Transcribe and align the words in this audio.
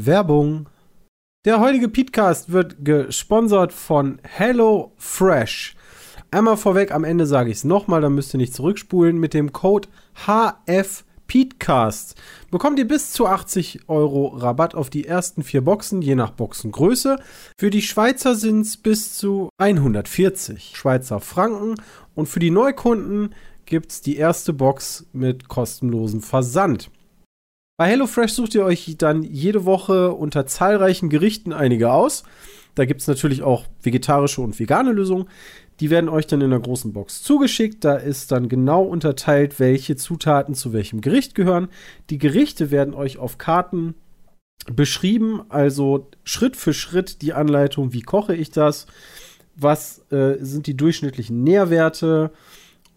Werbung. 0.00 0.68
Der 1.44 1.58
heutige 1.58 1.88
Podcast 1.88 2.52
wird 2.52 2.84
gesponsert 2.84 3.72
von 3.72 4.20
Hello 4.22 4.92
Fresh. 4.96 5.74
Einmal 6.30 6.56
vorweg, 6.56 6.92
am 6.92 7.02
Ende 7.02 7.26
sage 7.26 7.50
ich 7.50 7.56
es 7.56 7.64
nochmal, 7.64 8.00
dann 8.00 8.14
müsst 8.14 8.32
ihr 8.32 8.38
nicht 8.38 8.54
zurückspulen. 8.54 9.18
Mit 9.18 9.34
dem 9.34 9.52
Code 9.52 9.88
HFPeatcast 10.24 12.14
bekommt 12.48 12.78
ihr 12.78 12.86
bis 12.86 13.10
zu 13.10 13.26
80 13.26 13.88
Euro 13.88 14.28
Rabatt 14.28 14.76
auf 14.76 14.88
die 14.88 15.04
ersten 15.04 15.42
vier 15.42 15.62
Boxen, 15.62 16.00
je 16.00 16.14
nach 16.14 16.30
Boxengröße. 16.30 17.18
Für 17.58 17.70
die 17.70 17.82
Schweizer 17.82 18.36
sind 18.36 18.60
es 18.60 18.76
bis 18.76 19.16
zu 19.16 19.48
140 19.58 20.76
Schweizer 20.76 21.18
Franken 21.18 21.74
und 22.14 22.28
für 22.28 22.38
die 22.38 22.52
Neukunden 22.52 23.34
gibt 23.66 23.90
es 23.90 24.00
die 24.00 24.16
erste 24.16 24.52
Box 24.52 25.06
mit 25.12 25.48
kostenlosem 25.48 26.22
Versand. 26.22 26.88
Bei 27.78 27.90
HelloFresh 27.90 28.32
sucht 28.32 28.56
ihr 28.56 28.64
euch 28.64 28.96
dann 28.98 29.22
jede 29.22 29.64
Woche 29.64 30.10
unter 30.10 30.46
zahlreichen 30.46 31.08
Gerichten 31.08 31.52
einige 31.52 31.92
aus. 31.92 32.24
Da 32.74 32.86
gibt 32.86 33.02
es 33.02 33.06
natürlich 33.06 33.44
auch 33.44 33.66
vegetarische 33.80 34.40
und 34.40 34.58
vegane 34.58 34.90
Lösungen. 34.90 35.28
Die 35.78 35.88
werden 35.88 36.10
euch 36.10 36.26
dann 36.26 36.40
in 36.40 36.52
einer 36.52 36.60
großen 36.60 36.92
Box 36.92 37.22
zugeschickt. 37.22 37.84
Da 37.84 37.94
ist 37.94 38.32
dann 38.32 38.48
genau 38.48 38.82
unterteilt, 38.82 39.60
welche 39.60 39.94
Zutaten 39.94 40.56
zu 40.56 40.72
welchem 40.72 41.00
Gericht 41.00 41.36
gehören. 41.36 41.68
Die 42.10 42.18
Gerichte 42.18 42.72
werden 42.72 42.94
euch 42.94 43.18
auf 43.18 43.38
Karten 43.38 43.94
beschrieben, 44.66 45.42
also 45.48 46.10
Schritt 46.24 46.56
für 46.56 46.74
Schritt 46.74 47.22
die 47.22 47.32
Anleitung, 47.32 47.92
wie 47.92 48.02
koche 48.02 48.34
ich 48.34 48.50
das, 48.50 48.86
was 49.54 50.04
äh, 50.10 50.38
sind 50.40 50.66
die 50.66 50.76
durchschnittlichen 50.76 51.44
Nährwerte, 51.44 52.32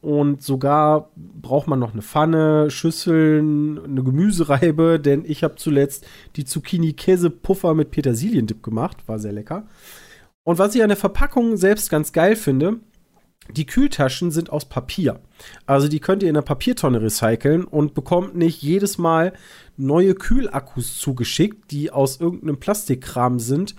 und 0.01 0.41
sogar 0.41 1.11
braucht 1.15 1.67
man 1.67 1.79
noch 1.79 1.93
eine 1.93 2.01
Pfanne, 2.01 2.71
Schüsseln, 2.71 3.79
eine 3.83 4.03
Gemüsereibe, 4.03 4.99
denn 5.03 5.23
ich 5.25 5.43
habe 5.43 5.55
zuletzt 5.55 6.05
die 6.35 6.45
Zucchini-Käse-Puffer 6.45 7.75
mit 7.75 7.91
Petersiliendip 7.91 8.63
gemacht. 8.63 9.07
War 9.07 9.19
sehr 9.19 9.31
lecker. 9.31 9.67
Und 10.43 10.57
was 10.57 10.73
ich 10.73 10.81
an 10.81 10.89
der 10.89 10.97
Verpackung 10.97 11.55
selbst 11.55 11.91
ganz 11.91 12.13
geil 12.13 12.35
finde, 12.35 12.79
die 13.49 13.65
Kühltaschen 13.65 14.31
sind 14.31 14.49
aus 14.49 14.65
Papier. 14.65 15.19
Also 15.65 15.87
die 15.87 15.99
könnt 15.99 16.23
ihr 16.23 16.29
in 16.29 16.35
einer 16.35 16.43
Papiertonne 16.43 17.01
recyceln 17.01 17.63
und 17.63 17.93
bekommt 17.93 18.35
nicht 18.35 18.61
jedes 18.61 18.97
Mal 18.97 19.33
neue 19.77 20.15
Kühlakkus 20.15 20.97
zugeschickt, 20.97 21.71
die 21.71 21.91
aus 21.91 22.19
irgendeinem 22.19 22.59
Plastikkram 22.59 23.39
sind, 23.39 23.75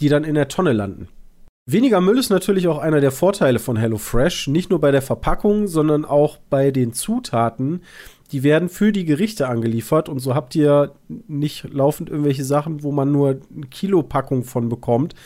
die 0.00 0.08
dann 0.08 0.24
in 0.24 0.34
der 0.34 0.48
Tonne 0.48 0.72
landen. 0.72 1.08
Weniger 1.68 2.00
Müll 2.00 2.16
ist 2.16 2.30
natürlich 2.30 2.68
auch 2.68 2.78
einer 2.78 3.00
der 3.00 3.10
Vorteile 3.10 3.58
von 3.58 3.76
HelloFresh. 3.76 4.46
Nicht 4.46 4.70
nur 4.70 4.80
bei 4.80 4.92
der 4.92 5.02
Verpackung, 5.02 5.66
sondern 5.66 6.04
auch 6.04 6.38
bei 6.48 6.70
den 6.70 6.92
Zutaten. 6.92 7.82
Die 8.30 8.44
werden 8.44 8.68
für 8.68 8.92
die 8.92 9.04
Gerichte 9.04 9.48
angeliefert 9.48 10.08
und 10.08 10.20
so 10.20 10.36
habt 10.36 10.54
ihr 10.54 10.92
nicht 11.08 11.64
laufend 11.72 12.08
irgendwelche 12.08 12.44
Sachen, 12.44 12.84
wo 12.84 12.92
man 12.92 13.10
nur 13.10 13.30
eine 13.30 13.66
Kilopackung 13.66 14.44
von 14.44 14.68
bekommt, 14.68 15.16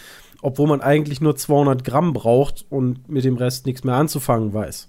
obwohl 0.41 0.66
man 0.66 0.80
eigentlich 0.80 1.20
nur 1.20 1.36
200 1.36 1.84
Gramm 1.84 2.14
braucht 2.14 2.64
und 2.70 3.11
mit 3.11 3.24
dem 3.24 3.36
Rest 3.36 3.66
nichts 3.66 3.84
mehr 3.84 3.96
anzufangen 3.96 4.55
weiß. 4.55 4.88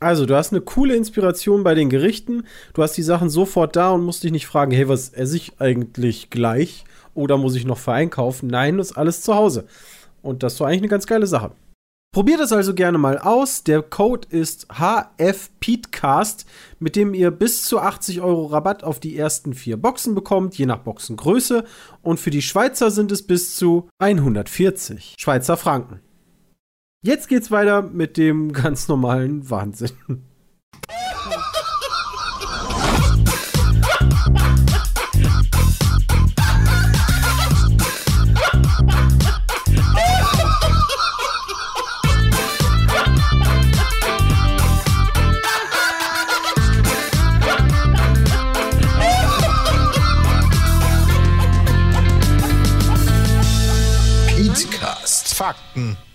Also, 0.00 0.24
du 0.24 0.34
hast 0.34 0.52
eine 0.52 0.62
coole 0.62 0.96
Inspiration 0.96 1.62
bei 1.62 1.74
den 1.74 1.90
Gerichten. 1.90 2.44
Du 2.72 2.82
hast 2.82 2.96
die 2.96 3.02
Sachen 3.02 3.28
sofort 3.28 3.76
da 3.76 3.90
und 3.90 4.02
musst 4.02 4.24
dich 4.24 4.32
nicht 4.32 4.46
fragen, 4.46 4.72
hey, 4.72 4.88
was 4.88 5.10
esse 5.10 5.36
ich 5.36 5.60
eigentlich 5.60 6.30
gleich? 6.30 6.84
Oder 7.14 7.36
muss 7.36 7.54
ich 7.54 7.64
noch 7.64 7.78
vereinkaufen? 7.78 8.48
Nein, 8.48 8.78
das 8.78 8.92
ist 8.92 8.96
alles 8.96 9.20
zu 9.20 9.34
Hause. 9.34 9.66
Und 10.24 10.42
das 10.42 10.56
so 10.56 10.64
eigentlich 10.64 10.80
eine 10.80 10.88
ganz 10.88 11.06
geile 11.06 11.26
Sache. 11.26 11.52
Probiert 12.14 12.40
es 12.40 12.52
also 12.52 12.74
gerne 12.74 12.96
mal 12.96 13.18
aus. 13.18 13.64
Der 13.64 13.82
Code 13.82 14.28
ist 14.30 14.68
HFPeatcast, 14.72 16.46
mit 16.78 16.94
dem 16.94 17.12
ihr 17.12 17.30
bis 17.32 17.64
zu 17.64 17.80
80 17.80 18.20
Euro 18.20 18.46
Rabatt 18.46 18.84
auf 18.84 19.00
die 19.00 19.18
ersten 19.18 19.52
vier 19.52 19.76
Boxen 19.76 20.14
bekommt, 20.14 20.56
je 20.56 20.64
nach 20.64 20.78
Boxengröße. 20.78 21.64
Und 22.02 22.20
für 22.20 22.30
die 22.30 22.40
Schweizer 22.40 22.92
sind 22.92 23.10
es 23.10 23.26
bis 23.26 23.56
zu 23.56 23.88
140 23.98 25.16
Schweizer 25.18 25.56
Franken. 25.56 26.00
Jetzt 27.02 27.28
geht's 27.28 27.50
weiter 27.50 27.82
mit 27.82 28.16
dem 28.16 28.52
ganz 28.54 28.88
normalen 28.88 29.50
Wahnsinn. 29.50 29.90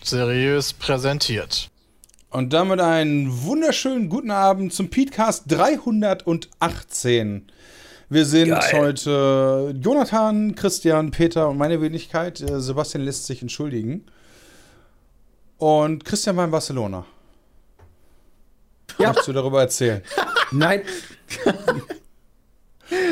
Seriös 0.10 0.74
präsentiert. 0.74 1.70
Und 2.32 2.54
damit 2.54 2.80
einen 2.80 3.44
wunderschönen 3.44 4.10
guten 4.10 4.32
Abend 4.32 4.74
zum 4.74 4.90
Podcast 4.90 5.44
318. 5.48 7.52
Wir 8.10 8.26
sind 8.26 8.50
Geil. 8.50 8.72
heute 8.74 9.76
Jonathan, 9.80 10.56
Christian, 10.56 11.12
Peter 11.12 11.50
und 11.50 11.58
meine 11.58 11.82
Wenigkeit. 11.82 12.42
Äh, 12.42 12.60
Sebastian 12.60 13.04
lässt 13.04 13.28
sich 13.28 13.42
entschuldigen. 13.42 14.06
Und 15.58 16.06
Christian 16.06 16.38
war 16.38 16.46
in 16.46 16.52
Barcelona. 16.52 17.06
Ja. 18.98 19.08
Möchtest 19.08 19.28
du 19.28 19.34
darüber 19.34 19.62
erzählen? 19.62 20.02
Nein. 20.52 20.82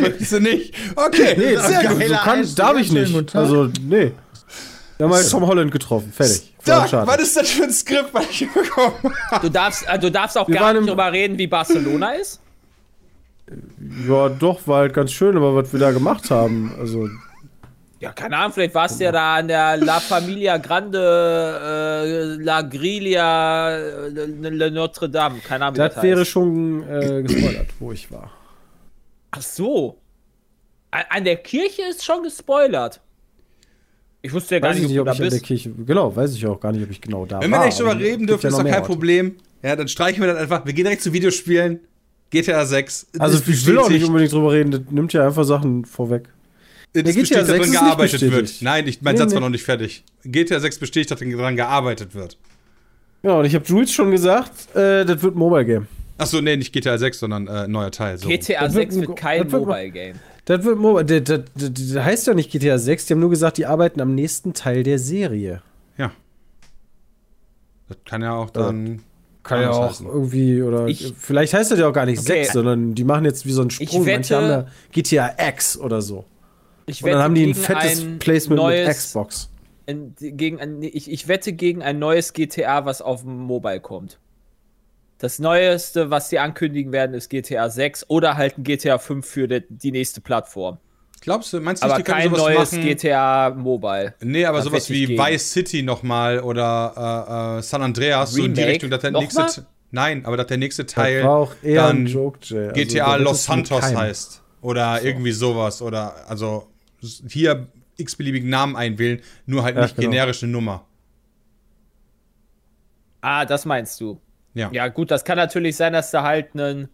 Möchtest 0.01 0.31
du 0.31 0.39
nicht? 0.39 0.73
Okay, 0.95 1.35
nee, 1.37 1.55
sehr 1.55 1.89
gut. 1.89 2.07
So 2.07 2.15
kann, 2.15 2.55
darf 2.55 2.77
ich 2.77 2.91
nicht. 2.91 3.35
Also, 3.35 3.69
nee. 3.81 4.11
Wir 4.97 5.05
haben 5.05 5.13
halt 5.13 5.29
Tom 5.29 5.45
Holland 5.45 5.71
getroffen. 5.71 6.11
Fertig. 6.11 6.53
Stark. 6.61 7.07
Was 7.07 7.19
ist 7.19 7.37
das 7.37 7.49
für 7.49 7.63
ein 7.63 7.71
Skript, 7.71 8.13
was 8.13 8.29
ich 8.29 8.51
bekommen 8.51 9.13
habe? 9.31 9.47
Du 9.47 9.51
darfst, 9.51 9.87
äh, 9.87 9.99
du 9.99 10.11
darfst 10.11 10.37
auch 10.37 10.47
Wir 10.47 10.55
gar 10.55 10.73
nicht 10.73 10.89
drüber 10.89 11.11
reden, 11.11 11.37
wie 11.37 11.47
Barcelona 11.47 12.13
ist? 12.13 12.41
Ja, 14.07 14.27
doch, 14.27 14.67
war 14.67 14.79
halt 14.79 14.93
ganz 14.93 15.11
schön, 15.11 15.37
aber 15.37 15.55
was 15.55 15.71
wir 15.71 15.79
da 15.79 15.91
gemacht 15.91 16.29
haben, 16.29 16.75
also. 16.77 17.07
Ja, 17.99 18.11
keine 18.11 18.37
Ahnung, 18.37 18.51
vielleicht 18.53 18.75
warst 18.75 18.99
du 18.99 19.05
ja 19.05 19.11
da 19.11 19.35
an 19.35 19.47
der 19.47 19.77
La 19.77 19.99
Familia 19.99 20.57
Grande, 20.57 22.37
äh, 22.39 22.43
La 22.43 22.61
Griglia, 22.61 23.77
äh, 23.77 24.69
Notre 24.69 25.09
Dame, 25.09 25.39
keine 25.39 25.65
Ahnung. 25.65 25.77
Das, 25.77 25.95
das 25.95 26.03
wäre 26.03 26.25
schon 26.25 26.83
äh, 26.89 27.23
gespoilert, 27.23 27.67
wo 27.79 27.91
ich 27.91 28.11
war. 28.11 28.31
Ach 29.31 29.41
so. 29.41 29.97
An 30.91 31.23
der 31.23 31.37
Kirche 31.37 31.83
ist 31.89 32.03
schon 32.03 32.23
gespoilert. 32.23 33.01
Ich 34.21 34.33
wusste 34.33 34.55
ja 34.55 34.59
gar 34.59 34.71
weiß 34.71 34.79
nicht, 34.79 34.89
nicht 34.89 34.99
ob, 34.99 35.07
ob 35.07 35.13
ich 35.13 35.19
bist. 35.19 35.43
Kirche, 35.43 35.71
genau, 35.85 36.15
weiß 36.15 36.33
ich 36.35 36.45
auch 36.45 36.59
gar 36.59 36.71
nicht, 36.71 36.83
ob 36.83 36.91
ich 36.91 37.01
genau 37.01 37.25
da 37.25 37.39
Wenn 37.39 37.51
war. 37.51 37.59
Wenn 37.59 37.63
wir 37.63 37.65
nicht 37.67 37.79
drüber 37.79 37.99
reden 37.99 38.27
dürfen, 38.27 38.47
ist 38.47 38.57
doch 38.57 38.63
kein 38.63 38.73
Orte. 38.73 38.85
Problem. 38.85 39.35
Ja, 39.63 39.75
dann 39.75 39.87
streichen 39.87 40.21
wir 40.21 40.27
das 40.27 40.37
einfach. 40.37 40.65
Wir 40.65 40.73
gehen 40.73 40.85
direkt 40.85 41.01
zu 41.01 41.13
Videospielen. 41.13 41.79
GTA 42.29 42.65
6. 42.65 43.07
Also 43.19 43.41
ich 43.49 43.65
will 43.65 43.77
auch 43.77 43.89
nicht 43.89 44.03
unbedingt 44.05 44.33
drüber 44.33 44.51
reden, 44.51 44.71
das 44.71 44.81
nimmt 44.89 45.13
ja 45.13 45.25
einfach 45.25 45.45
Sachen 45.45 45.85
vorweg. 45.85 46.29
Das 46.93 47.03
ja, 47.15 47.21
GTA 47.21 47.45
6 47.45 47.47
daran 47.47 47.71
gearbeitet 47.71 48.21
wird. 48.21 48.61
Nein, 48.61 48.87
ich, 48.87 49.01
mein 49.01 49.13
nee, 49.13 49.19
Satz 49.19 49.29
nee. 49.29 49.35
war 49.35 49.41
noch 49.41 49.49
nicht 49.49 49.63
fertig. 49.63 50.03
GTA 50.23 50.59
6 50.59 50.79
besteht, 50.79 51.11
dass 51.11 51.19
daran 51.19 51.55
gearbeitet 51.55 52.15
wird. 52.15 52.37
Ja, 53.23 53.33
und 53.33 53.45
ich 53.45 53.55
habe 53.55 53.65
Jules 53.65 53.91
schon 53.91 54.11
gesagt, 54.11 54.75
äh, 54.75 55.05
das 55.05 55.21
wird 55.21 55.35
ein 55.35 55.39
Mobile 55.39 55.65
Game. 55.65 55.87
Achso, 56.17 56.41
nee, 56.41 56.55
nicht 56.55 56.73
GTA 56.73 56.97
6, 56.97 57.19
sondern 57.19 57.47
äh, 57.47 57.67
neuer 57.67 57.91
Teil. 57.91 58.17
So. 58.17 58.27
GTA 58.27 58.69
6 58.69 58.95
wird, 58.95 59.07
wird 59.07 59.17
kein 59.17 59.47
Mobile 59.47 59.91
Game. 59.91 60.15
Das, 60.47 60.63
wird, 60.63 61.09
das, 61.27 61.41
das, 61.55 61.73
das, 61.73 62.03
heißt 62.05 62.27
ja 62.27 62.33
nicht 62.33 62.49
GTA 62.49 62.77
6, 62.77 63.05
die 63.05 63.13
haben 63.13 63.19
nur 63.19 63.29
gesagt, 63.29 63.57
die 63.57 63.65
arbeiten 63.65 63.99
am 63.99 64.15
nächsten 64.15 64.53
Teil 64.53 64.83
der 64.83 64.97
Serie. 64.97 65.61
Ja. 65.97 66.13
Das 67.89 67.97
kann 68.05 68.21
ja 68.21 68.33
auch 68.33 68.49
dann. 68.49 69.01
Kann 69.43 69.61
ja 69.61 69.71
auch 69.71 69.89
heißen. 69.89 70.07
irgendwie, 70.07 70.61
oder 70.61 70.87
ich, 70.87 71.13
vielleicht 71.17 71.53
heißt 71.53 71.71
das 71.71 71.79
ja 71.79 71.89
auch 71.89 71.93
gar 71.93 72.05
nicht 72.05 72.19
okay. 72.19 72.43
6, 72.43 72.53
sondern 72.53 72.95
die 72.95 73.03
machen 73.03 73.25
jetzt 73.25 73.45
wie 73.45 73.51
so 73.51 73.59
einen 73.59 73.71
Sprung. 73.71 74.05
Wette, 74.05 74.15
Manche 74.15 74.35
haben 74.37 74.49
ja 74.49 74.67
GTA 74.93 75.49
X 75.49 75.77
oder 75.77 76.01
so. 76.01 76.23
Ich 76.85 77.03
Und 77.03 77.11
dann 77.11 77.21
haben 77.21 77.35
die 77.35 77.45
ein 77.45 77.53
fettes 77.53 78.01
ein 78.01 78.19
Placement 78.19 78.61
neues, 78.61 78.87
mit 78.87 78.95
Xbox. 78.95 79.49
In, 79.85 80.15
gegen 80.17 80.61
ein, 80.61 80.81
ich, 80.81 81.11
ich 81.11 81.27
wette 81.27 81.51
gegen 81.51 81.81
ein 81.81 81.99
neues 81.99 82.31
GTA, 82.31 82.85
was 82.85 83.01
auf 83.01 83.23
dem 83.23 83.37
Mobile 83.37 83.81
kommt. 83.81 84.17
Das 85.19 85.39
Neueste, 85.39 86.11
was 86.11 86.29
sie 86.29 86.37
ankündigen 86.37 86.91
werden, 86.91 87.15
ist 87.15 87.29
GTA 87.29 87.69
6 87.69 88.09
oder 88.09 88.37
halt 88.37 88.57
ein 88.57 88.63
GTA 88.63 88.99
5 88.99 89.25
für 89.25 89.47
die, 89.47 89.63
die 89.69 89.91
nächste 89.91 90.21
Plattform. 90.21 90.77
Glaubst 91.21 91.51
du, 91.51 91.59
meinst 91.59 91.81
du, 91.81 91.87
aber 91.87 91.97
die 91.97 92.03
können 92.03 92.19
kein 92.19 92.29
sowas 92.29 92.41
neues 92.41 92.71
machen? 92.73 92.83
GTA 92.83 93.49
Mobile. 93.49 94.13
Nee, 94.21 94.45
aber 94.45 94.59
das 94.59 94.65
sowas 94.65 94.89
wie 94.89 95.07
gegen. 95.07 95.21
Vice 95.21 95.51
City 95.51 95.81
nochmal 95.81 96.39
oder 96.39 97.57
äh, 97.57 97.59
äh, 97.59 97.61
San 97.63 97.81
Andreas, 97.81 98.35
Remake? 98.35 98.41
so 98.41 98.45
in 98.45 98.53
die 98.53 98.63
Richtung, 98.63 98.89
dass 98.91 99.01
der 99.01 99.11
Noch 99.11 99.21
nächste. 99.21 99.41
Mal? 99.41 99.67
Nein, 99.89 100.25
aber 100.25 100.37
dass 100.37 100.47
der 100.47 100.57
nächste 100.57 100.85
Teil 100.85 101.23
dann 101.63 102.05
Joke, 102.05 102.39
also, 102.41 102.73
GTA 102.73 103.15
Los 103.15 103.45
Santos 103.45 103.81
heißt. 103.81 104.43
Oder 104.61 104.99
so. 104.99 105.05
irgendwie 105.05 105.31
sowas. 105.31 105.81
Oder 105.81 106.29
also 106.29 106.67
hier 107.27 107.67
x-beliebigen 107.97 108.49
Namen 108.49 108.75
einwählen, 108.75 109.21
nur 109.45 109.63
halt 109.63 109.75
ja, 109.75 109.83
nicht 109.83 109.95
genau. 109.95 110.11
generische 110.11 110.45
Nummer. 110.45 110.85
Ah, 113.21 113.45
das 113.45 113.65
meinst 113.65 113.99
du. 113.99 114.21
Ja. 114.57 114.69
ja, 114.71 114.87
gut, 114.87 115.11
das 115.11 115.23
kann 115.23 115.37
natürlich 115.37 115.75
sein, 115.75 115.93
dass 115.93 116.09
da 116.11 116.23
halt 116.23 116.53
einen 116.55 116.89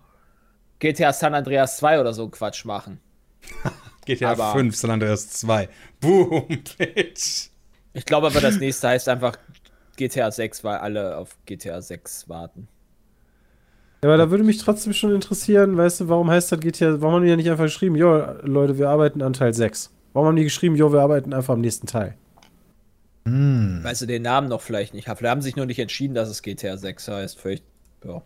GTA 0.79 1.13
San 1.13 1.33
Andreas 1.33 1.77
2 1.77 1.99
oder 2.01 2.13
so 2.13 2.27
Quatsch 2.27 2.65
machen. 2.65 2.99
GTA 4.05 4.31
Aber- 4.31 4.51
5, 4.51 4.75
San 4.75 4.91
Andreas 4.91 5.29
2. 5.29 5.69
Boom, 6.01 6.45
bitch. 6.77 7.49
Ich 7.93 8.05
glaube 8.05 8.27
aber, 8.27 8.41
das 8.41 8.57
nächste 8.59 8.89
heißt 8.89 9.07
einfach 9.07 9.37
GTA 9.95 10.29
6, 10.31 10.63
weil 10.63 10.77
alle 10.77 11.15
auf 11.17 11.37
GTA 11.45 11.81
6 11.81 12.27
warten. 12.27 12.67
Ja, 14.03 14.09
aber 14.09 14.17
da 14.17 14.29
würde 14.29 14.43
mich 14.43 14.57
trotzdem 14.57 14.91
schon 14.91 15.15
interessieren, 15.15 15.77
weißt 15.77 16.01
du, 16.01 16.09
warum 16.09 16.29
heißt 16.29 16.51
das 16.51 16.59
GTA, 16.59 16.99
warum 17.01 17.15
haben 17.15 17.23
die 17.23 17.29
ja 17.29 17.37
nicht 17.37 17.49
einfach 17.49 17.63
geschrieben, 17.65 17.95
jo, 17.95 18.17
Leute, 18.41 18.77
wir 18.77 18.89
arbeiten 18.89 19.21
an 19.21 19.31
Teil 19.31 19.53
6? 19.53 19.93
Warum 20.11 20.27
haben 20.27 20.35
die 20.35 20.43
geschrieben, 20.43 20.75
jo, 20.75 20.91
wir 20.91 20.99
arbeiten 20.99 21.33
einfach 21.33 21.53
am 21.53 21.61
nächsten 21.61 21.87
Teil? 21.87 22.17
Weißt 23.25 24.01
du 24.01 24.05
den 24.05 24.21
Namen 24.21 24.49
noch 24.49 24.61
vielleicht 24.61 24.93
nicht? 24.93 25.05
Vielleicht 25.05 25.23
haben 25.23 25.41
sie 25.41 25.45
sich 25.45 25.55
nur 25.55 25.65
nicht 25.65 25.79
entschieden, 25.79 26.13
dass 26.13 26.29
es 26.29 26.41
GTA 26.41 26.77
6 26.77 27.07
heißt. 27.07 27.39
Vielleicht, 27.39 27.63
ja. 28.03 28.21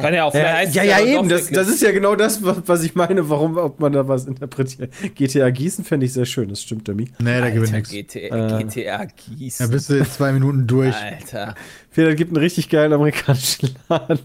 Kann 0.00 0.12
ja 0.12 0.24
auch 0.24 0.32
vielleicht 0.32 0.74
Ja, 0.74 0.82
ja, 0.82 0.98
ja, 0.98 1.18
eben, 1.18 1.28
das, 1.28 1.50
das 1.50 1.68
ist 1.68 1.82
ja 1.82 1.92
genau 1.92 2.16
das, 2.16 2.40
was, 2.42 2.82
ich 2.82 2.96
meine, 2.96 3.28
warum, 3.30 3.56
ob 3.58 3.78
man 3.78 3.92
da 3.92 4.08
was 4.08 4.26
interpretiert. 4.26 4.92
GTA 5.14 5.50
Gießen 5.50 5.84
fände 5.84 6.04
ich 6.06 6.12
sehr 6.14 6.24
schön, 6.26 6.48
das 6.48 6.62
stimmt, 6.62 6.88
Demi. 6.88 7.04
Nee, 7.20 7.40
da 7.40 7.50
gibt 7.50 7.66
Alter, 7.66 7.76
nichts. 7.76 7.90
GTA, 7.90 8.58
Äh. 8.58 8.64
GTA 8.64 8.98
Da 8.98 9.04
Gießen. 9.04 9.70
bist 9.70 9.88
du 9.90 9.94
in 9.98 10.04
zwei 10.06 10.32
Minuten 10.32 10.66
durch. 10.66 10.96
Alter. 10.96 11.54
Peter 11.92 12.14
gibt 12.16 12.30
einen 12.32 12.38
richtig 12.42 12.68
geilen 12.70 12.92
amerikanischen 12.92 13.70
Laden. 13.88 14.18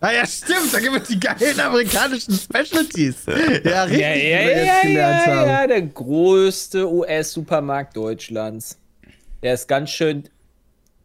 Ah 0.00 0.12
ja, 0.12 0.26
stimmt, 0.26 0.72
da 0.74 0.80
gibt 0.80 0.96
es 1.02 1.08
die 1.08 1.20
geilen 1.20 1.60
amerikanischen 1.60 2.34
Specialties. 2.34 3.26
Ja, 3.64 3.84
richtig, 3.84 4.00
Ja, 4.00 4.14
ja, 4.14 4.14
ja, 4.16 4.40
jetzt 4.48 4.86
ja, 4.86 5.46
ja, 5.46 5.66
der 5.68 5.82
größte 5.82 6.90
US-Supermarkt 6.92 7.96
Deutschlands. 7.96 8.76
Der 9.44 9.52
ist 9.52 9.68
ganz 9.68 9.90
schön 9.90 10.24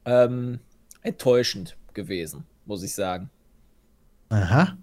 ähm, 0.06 0.60
enttäuschend 1.02 1.76
gewesen, 1.94 2.46
muss 2.66 2.84
ich 2.84 2.96
sagen. 2.96 3.30
Aha. 4.30 4.78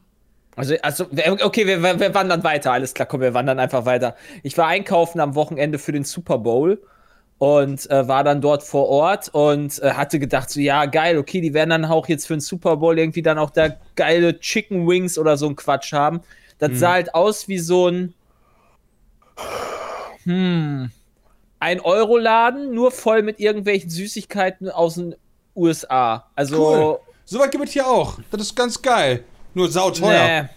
Also, 0.56 0.75
also, 0.82 1.06
okay, 1.43 1.67
wir, 1.67 1.82
wir, 1.82 2.14
wandern 2.14 2.44
weiter, 2.44 2.73
alles 2.73 2.93
klar, 2.93 3.08
komm, 3.08 3.23
wir 3.23 3.32
wandern 3.32 3.58
einfach 3.58 3.87
weiter. 3.87 4.14
Ich 4.43 4.58
war 4.58 4.67
einkaufen 4.67 5.20
am 5.20 5.35
Wochenende 5.35 5.79
für 5.79 5.93
den 5.93 6.05
Super 6.05 6.37
Bowl 6.37 6.82
und 7.38 7.91
äh, 7.91 8.06
war 8.06 8.25
dann 8.25 8.43
dort 8.43 8.62
vor 8.62 8.91
Ort 8.91 9.31
und 9.31 9.82
äh, 9.82 9.93
hatte 9.93 10.19
gedacht, 10.19 10.50
so, 10.50 10.61
ja, 10.61 10.85
geil, 10.85 11.17
okay, 11.17 11.41
die 11.41 11.55
werden 11.55 11.70
dann 11.70 11.85
auch 11.87 12.09
jetzt 12.09 12.26
für 12.26 12.35
den 12.35 12.41
Super 12.41 12.76
Bowl 12.76 12.99
irgendwie 12.99 13.23
dann 13.23 13.38
auch 13.38 13.50
da 13.50 13.70
geile 13.94 14.38
Chicken 14.38 14.87
Wings 14.87 15.17
oder 15.17 15.38
so 15.38 15.49
ein 15.49 15.56
Quatsch 15.56 15.94
haben. 15.94 16.20
Das 16.59 16.79
sah 16.79 16.93
halt 16.93 17.14
aus 17.14 17.49
wie 17.49 17.59
so 17.59 17.88
ein, 17.88 18.14
hm, 20.25 20.91
ein 21.66 21.80
Euro-Laden, 21.80 22.72
nur 22.72 22.92
voll 22.92 23.22
mit 23.22 23.40
irgendwelchen 23.40 23.90
Süßigkeiten 23.90 24.70
aus 24.70 24.94
den 24.94 25.16
USA. 25.56 26.30
Also, 26.36 26.56
Cool. 26.56 26.98
Soweit 27.24 27.50
gibt 27.50 27.64
es 27.64 27.72
hier 27.72 27.88
auch. 27.88 28.20
Das 28.30 28.40
ist 28.40 28.54
ganz 28.54 28.80
geil. 28.80 29.24
Nur 29.52 29.68
sauteuer. 29.68 30.42
nee. 30.42 30.48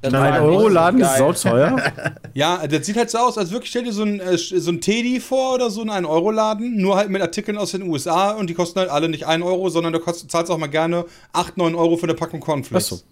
Das 0.00 0.14
Ein 0.14 0.20
war 0.20 0.30
nicht 0.30 0.38
so 0.38 0.44
Euro-Laden 0.46 1.00
ist 1.02 1.16
sauteuer. 1.18 1.76
Ja, 2.34 2.66
das 2.66 2.86
sieht 2.86 2.96
halt 2.96 3.10
so 3.10 3.18
aus, 3.18 3.36
als 3.36 3.50
wirklich 3.52 3.68
stell 3.68 3.84
dir 3.84 3.92
so 3.92 4.02
ein, 4.02 4.18
äh, 4.18 4.38
so 4.38 4.70
ein 4.70 4.80
Teddy 4.80 5.20
vor 5.20 5.54
oder 5.56 5.68
so 5.68 5.82
in 5.82 5.90
einen 5.90 6.06
Euro-Laden, 6.06 6.80
nur 6.80 6.96
halt 6.96 7.10
mit 7.10 7.20
Artikeln 7.20 7.58
aus 7.58 7.72
den 7.72 7.82
USA 7.82 8.30
und 8.30 8.48
die 8.48 8.54
kosten 8.54 8.80
halt 8.80 8.88
alle 8.88 9.10
nicht 9.10 9.26
1 9.26 9.44
Euro, 9.44 9.68
sondern 9.68 9.92
du 9.92 9.98
zahlst 10.00 10.50
auch 10.50 10.56
mal 10.56 10.68
gerne 10.68 11.04
8, 11.34 11.58
9 11.58 11.74
Euro 11.74 11.98
für 11.98 12.04
eine 12.04 12.14
Packung 12.14 12.40
Cornflakes. 12.40 12.92
Achso. 12.92 13.04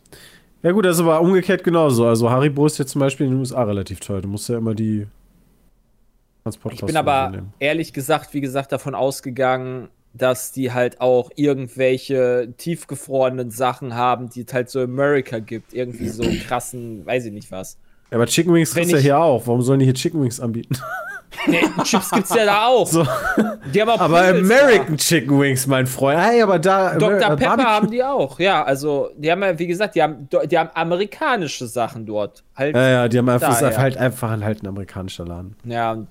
Ja 0.62 0.72
gut, 0.72 0.86
das 0.86 0.96
ist 0.96 1.02
aber 1.02 1.20
umgekehrt 1.20 1.62
genauso. 1.62 2.06
Also 2.06 2.30
Haribo 2.30 2.64
ist 2.66 2.78
jetzt 2.78 2.92
zum 2.92 3.00
Beispiel 3.00 3.26
in 3.26 3.32
den 3.32 3.40
USA 3.40 3.62
relativ 3.64 4.00
teuer. 4.00 4.22
Du 4.22 4.28
musst 4.28 4.48
ja 4.48 4.56
immer 4.56 4.74
die 4.74 5.06
Ich 6.54 6.60
Transportkosten 6.60 6.86
bin 6.86 6.96
aber 6.96 7.32
ehrlich 7.58 7.92
gesagt, 7.92 8.34
wie 8.34 8.40
gesagt, 8.40 8.72
davon 8.72 8.94
ausgegangen, 8.94 9.88
dass 10.12 10.50
die 10.52 10.72
halt 10.72 11.00
auch 11.00 11.30
irgendwelche 11.36 12.52
tiefgefrorenen 12.56 13.50
Sachen 13.50 13.94
haben, 13.94 14.28
die 14.28 14.44
es 14.46 14.52
halt 14.52 14.68
so 14.70 14.80
in 14.82 14.90
America 14.90 15.38
gibt. 15.38 15.72
Irgendwie 15.72 16.08
so 16.08 16.22
krassen, 16.48 17.04
weiß 17.06 17.26
ich 17.26 17.32
nicht 17.32 17.50
was. 17.52 17.78
Ja, 18.10 18.16
aber 18.16 18.26
Chicken 18.26 18.52
Wings 18.52 18.72
du 18.74 18.80
ja 18.80 18.96
ich- 18.96 19.02
hier 19.04 19.18
auch. 19.18 19.46
Warum 19.46 19.62
sollen 19.62 19.78
die 19.78 19.84
hier 19.84 19.94
Chicken 19.94 20.20
Wings 20.22 20.40
anbieten? 20.40 20.76
Nee, 21.46 21.60
Chips 21.84 22.10
gibt's 22.10 22.34
ja 22.34 22.44
da 22.44 22.66
auch. 22.66 22.86
So. 22.88 23.06
Die 23.72 23.80
haben 23.80 23.88
auch 23.88 24.00
Aber 24.00 24.20
Pringles 24.20 24.50
American 24.50 24.96
Chicken 24.96 25.40
Wings, 25.40 25.64
mein 25.68 25.86
Freund. 25.86 26.18
Hey, 26.20 26.42
aber 26.42 26.58
da. 26.58 26.90
da. 26.90 26.98
Dr. 26.98 27.10
Amer- 27.28 27.36
Pepper 27.36 27.56
Barbecue- 27.56 27.64
haben 27.64 27.90
die 27.92 28.02
auch. 28.02 28.40
Ja, 28.40 28.64
also, 28.64 29.10
die 29.16 29.30
haben 29.30 29.40
ja, 29.44 29.56
wie 29.56 29.68
gesagt, 29.68 29.94
die 29.94 30.02
haben, 30.02 30.28
die 30.50 30.58
haben 30.58 30.70
amerikanische 30.74 31.68
Sachen 31.68 32.04
dort. 32.04 32.42
Halt, 32.56 32.74
Ja, 32.74 32.88
ja, 32.88 33.08
die 33.08 33.16
haben 33.16 33.28
einfach, 33.28 33.52
ist 33.52 33.62
Daher. 33.62 33.78
halt 33.78 33.96
einfach 33.96 34.32
ein, 34.32 34.44
halt 34.44 34.64
ein 34.64 34.66
amerikanischer 34.66 35.24
Laden. 35.24 35.54
Ja, 35.64 35.92
und 35.92 36.08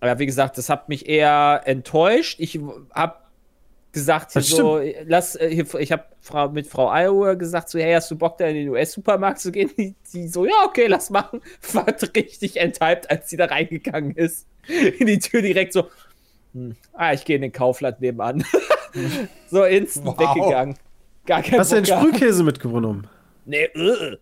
aber 0.00 0.18
wie 0.18 0.26
gesagt, 0.26 0.58
das 0.58 0.68
hat 0.68 0.88
mich 0.88 1.08
eher 1.08 1.62
enttäuscht. 1.64 2.38
Ich 2.40 2.58
habe 2.94 3.14
gesagt, 3.96 4.32
hier 4.32 4.42
so, 4.42 4.80
lass, 5.06 5.36
äh, 5.36 5.48
hier, 5.48 5.74
ich 5.76 5.90
habe 5.90 6.04
Frau, 6.20 6.50
mit 6.50 6.66
Frau 6.66 6.90
Iowa 6.92 7.32
gesagt, 7.32 7.70
so, 7.70 7.78
hey, 7.78 7.94
hast 7.94 8.10
du 8.10 8.16
Bock, 8.16 8.36
da 8.36 8.46
in 8.46 8.54
den 8.56 8.68
US-Supermarkt 8.68 9.40
zu 9.40 9.50
gehen? 9.50 9.70
Die, 9.78 9.94
die 10.12 10.28
so, 10.28 10.44
ja, 10.44 10.66
okay, 10.66 10.86
lass 10.86 11.08
machen. 11.08 11.40
War 11.72 11.86
richtig 12.14 12.58
enthyped, 12.58 13.10
als 13.10 13.30
sie 13.30 13.38
da 13.38 13.46
reingegangen 13.46 14.14
ist. 14.14 14.46
In 14.98 15.06
die 15.06 15.18
Tür 15.18 15.40
direkt 15.40 15.72
so, 15.72 15.88
hm, 16.52 16.76
ah, 16.92 17.12
ich 17.12 17.24
gehe 17.24 17.36
in 17.36 17.42
den 17.42 17.52
Kaufland 17.52 18.00
nebenan. 18.00 18.44
so 19.48 19.64
instant 19.64 20.06
Wow. 20.06 20.18
weggegangen. 20.18 20.76
Gar 21.24 21.42
kein 21.42 21.60
Hast 21.60 21.72
du 21.72 21.80
gehabt. 21.82 22.02
Sprühkäse 22.02 22.42
mitgenommen? 22.42 23.06
Nee, 23.44 23.64
äh. 23.64 24.16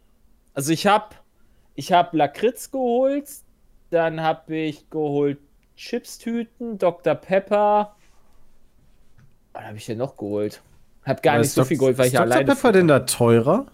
Also 0.52 0.72
ich 0.72 0.86
hab, 0.86 1.22
ich 1.74 1.92
hab 1.92 2.12
Lakritz 2.12 2.70
geholt, 2.70 3.28
dann 3.90 4.22
hab 4.22 4.50
ich 4.50 4.88
geholt 4.90 5.38
Chipstüten, 5.76 6.78
Dr. 6.78 7.14
Pepper. 7.14 7.94
Was 9.52 9.62
habe 9.64 9.76
ich 9.76 9.86
denn 9.86 9.98
noch 9.98 10.16
geholt? 10.16 10.62
Hab 11.04 11.22
gar 11.22 11.32
Aber 11.34 11.40
nicht 11.40 11.48
ist 11.48 11.54
so 11.54 11.60
Dok- 11.62 11.68
viel 11.68 11.78
geholt, 11.78 11.98
weil 11.98 12.06
ist 12.06 12.12
ich 12.12 12.18
Dr. 12.18 12.32
alleine. 12.32 12.46
Pepper 12.54 12.72
denn 12.72 12.88
da 12.88 13.00
teurer? 13.00 13.66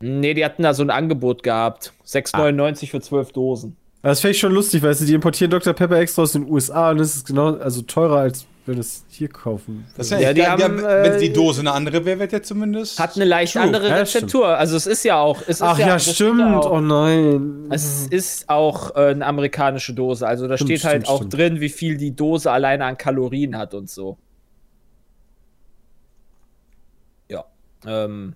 Nee, 0.00 0.34
die 0.34 0.44
hatten 0.44 0.62
da 0.62 0.74
so 0.74 0.82
ein 0.82 0.90
Angebot 0.90 1.42
gehabt. 1.42 1.92
6,99 2.06 2.90
für 2.90 3.00
12 3.00 3.32
Dosen. 3.32 3.76
Das 4.02 4.20
fände 4.20 4.32
ich 4.32 4.40
schon 4.40 4.52
lustig, 4.52 4.82
weißt 4.82 5.02
du, 5.02 5.04
die 5.04 5.14
importieren 5.14 5.50
Dr. 5.52 5.72
Pepper 5.74 5.98
extra 6.00 6.22
aus 6.22 6.32
den 6.32 6.50
USA 6.50 6.90
und 6.90 6.98
das 6.98 7.14
ist 7.14 7.26
genau, 7.26 7.54
also 7.56 7.82
teurer, 7.82 8.16
als 8.18 8.46
wenn 8.64 8.78
es 8.78 9.04
hier 9.08 9.28
kaufen. 9.28 9.86
Das 9.96 10.06
ist 10.06 10.12
ja, 10.12 10.20
Ja, 10.20 10.32
die 10.32 10.40
geil. 10.42 10.50
haben, 10.50 10.78
ja, 10.78 11.02
wenn 11.02 11.12
äh, 11.14 11.18
die 11.18 11.32
Dose 11.32 11.60
eine 11.60 11.72
andere 11.72 12.04
wäre, 12.04 12.18
wäre 12.20 12.28
der 12.28 12.42
zumindest. 12.42 12.98
Hat 12.98 13.16
eine 13.16 13.24
leicht 13.24 13.54
True, 13.54 13.62
andere 13.62 13.88
ja, 13.88 13.96
Rezeptur. 13.96 14.46
Also 14.56 14.76
es 14.76 14.86
ist 14.86 15.04
ja 15.04 15.18
auch. 15.20 15.40
Es 15.42 15.48
ist 15.48 15.62
Ach 15.62 15.78
ja, 15.78 15.98
steht 15.98 16.14
stimmt. 16.14 16.42
auch. 16.42 16.70
Oh 16.70 16.80
nein. 16.80 17.66
Es 17.70 18.06
ist 18.06 18.48
auch 18.48 18.94
äh, 18.94 19.08
eine 19.10 19.26
amerikanische 19.26 19.94
Dose. 19.94 20.26
Also 20.26 20.46
da 20.46 20.56
Stimmt, 20.56 20.70
steht 20.70 20.84
halt 20.84 21.02
stimmt, 21.02 21.08
auch 21.08 21.16
stimmt. 21.18 21.34
drin, 21.34 21.60
wie 21.60 21.68
viel 21.70 21.96
die 21.96 22.14
Dose 22.14 22.52
alleine 22.52 22.84
an 22.84 22.96
Kalorien 22.96 23.56
hat 23.56 23.74
und 23.74 23.90
so. 23.90 24.16
Ja. 27.28 27.44
Ähm, 27.86 28.34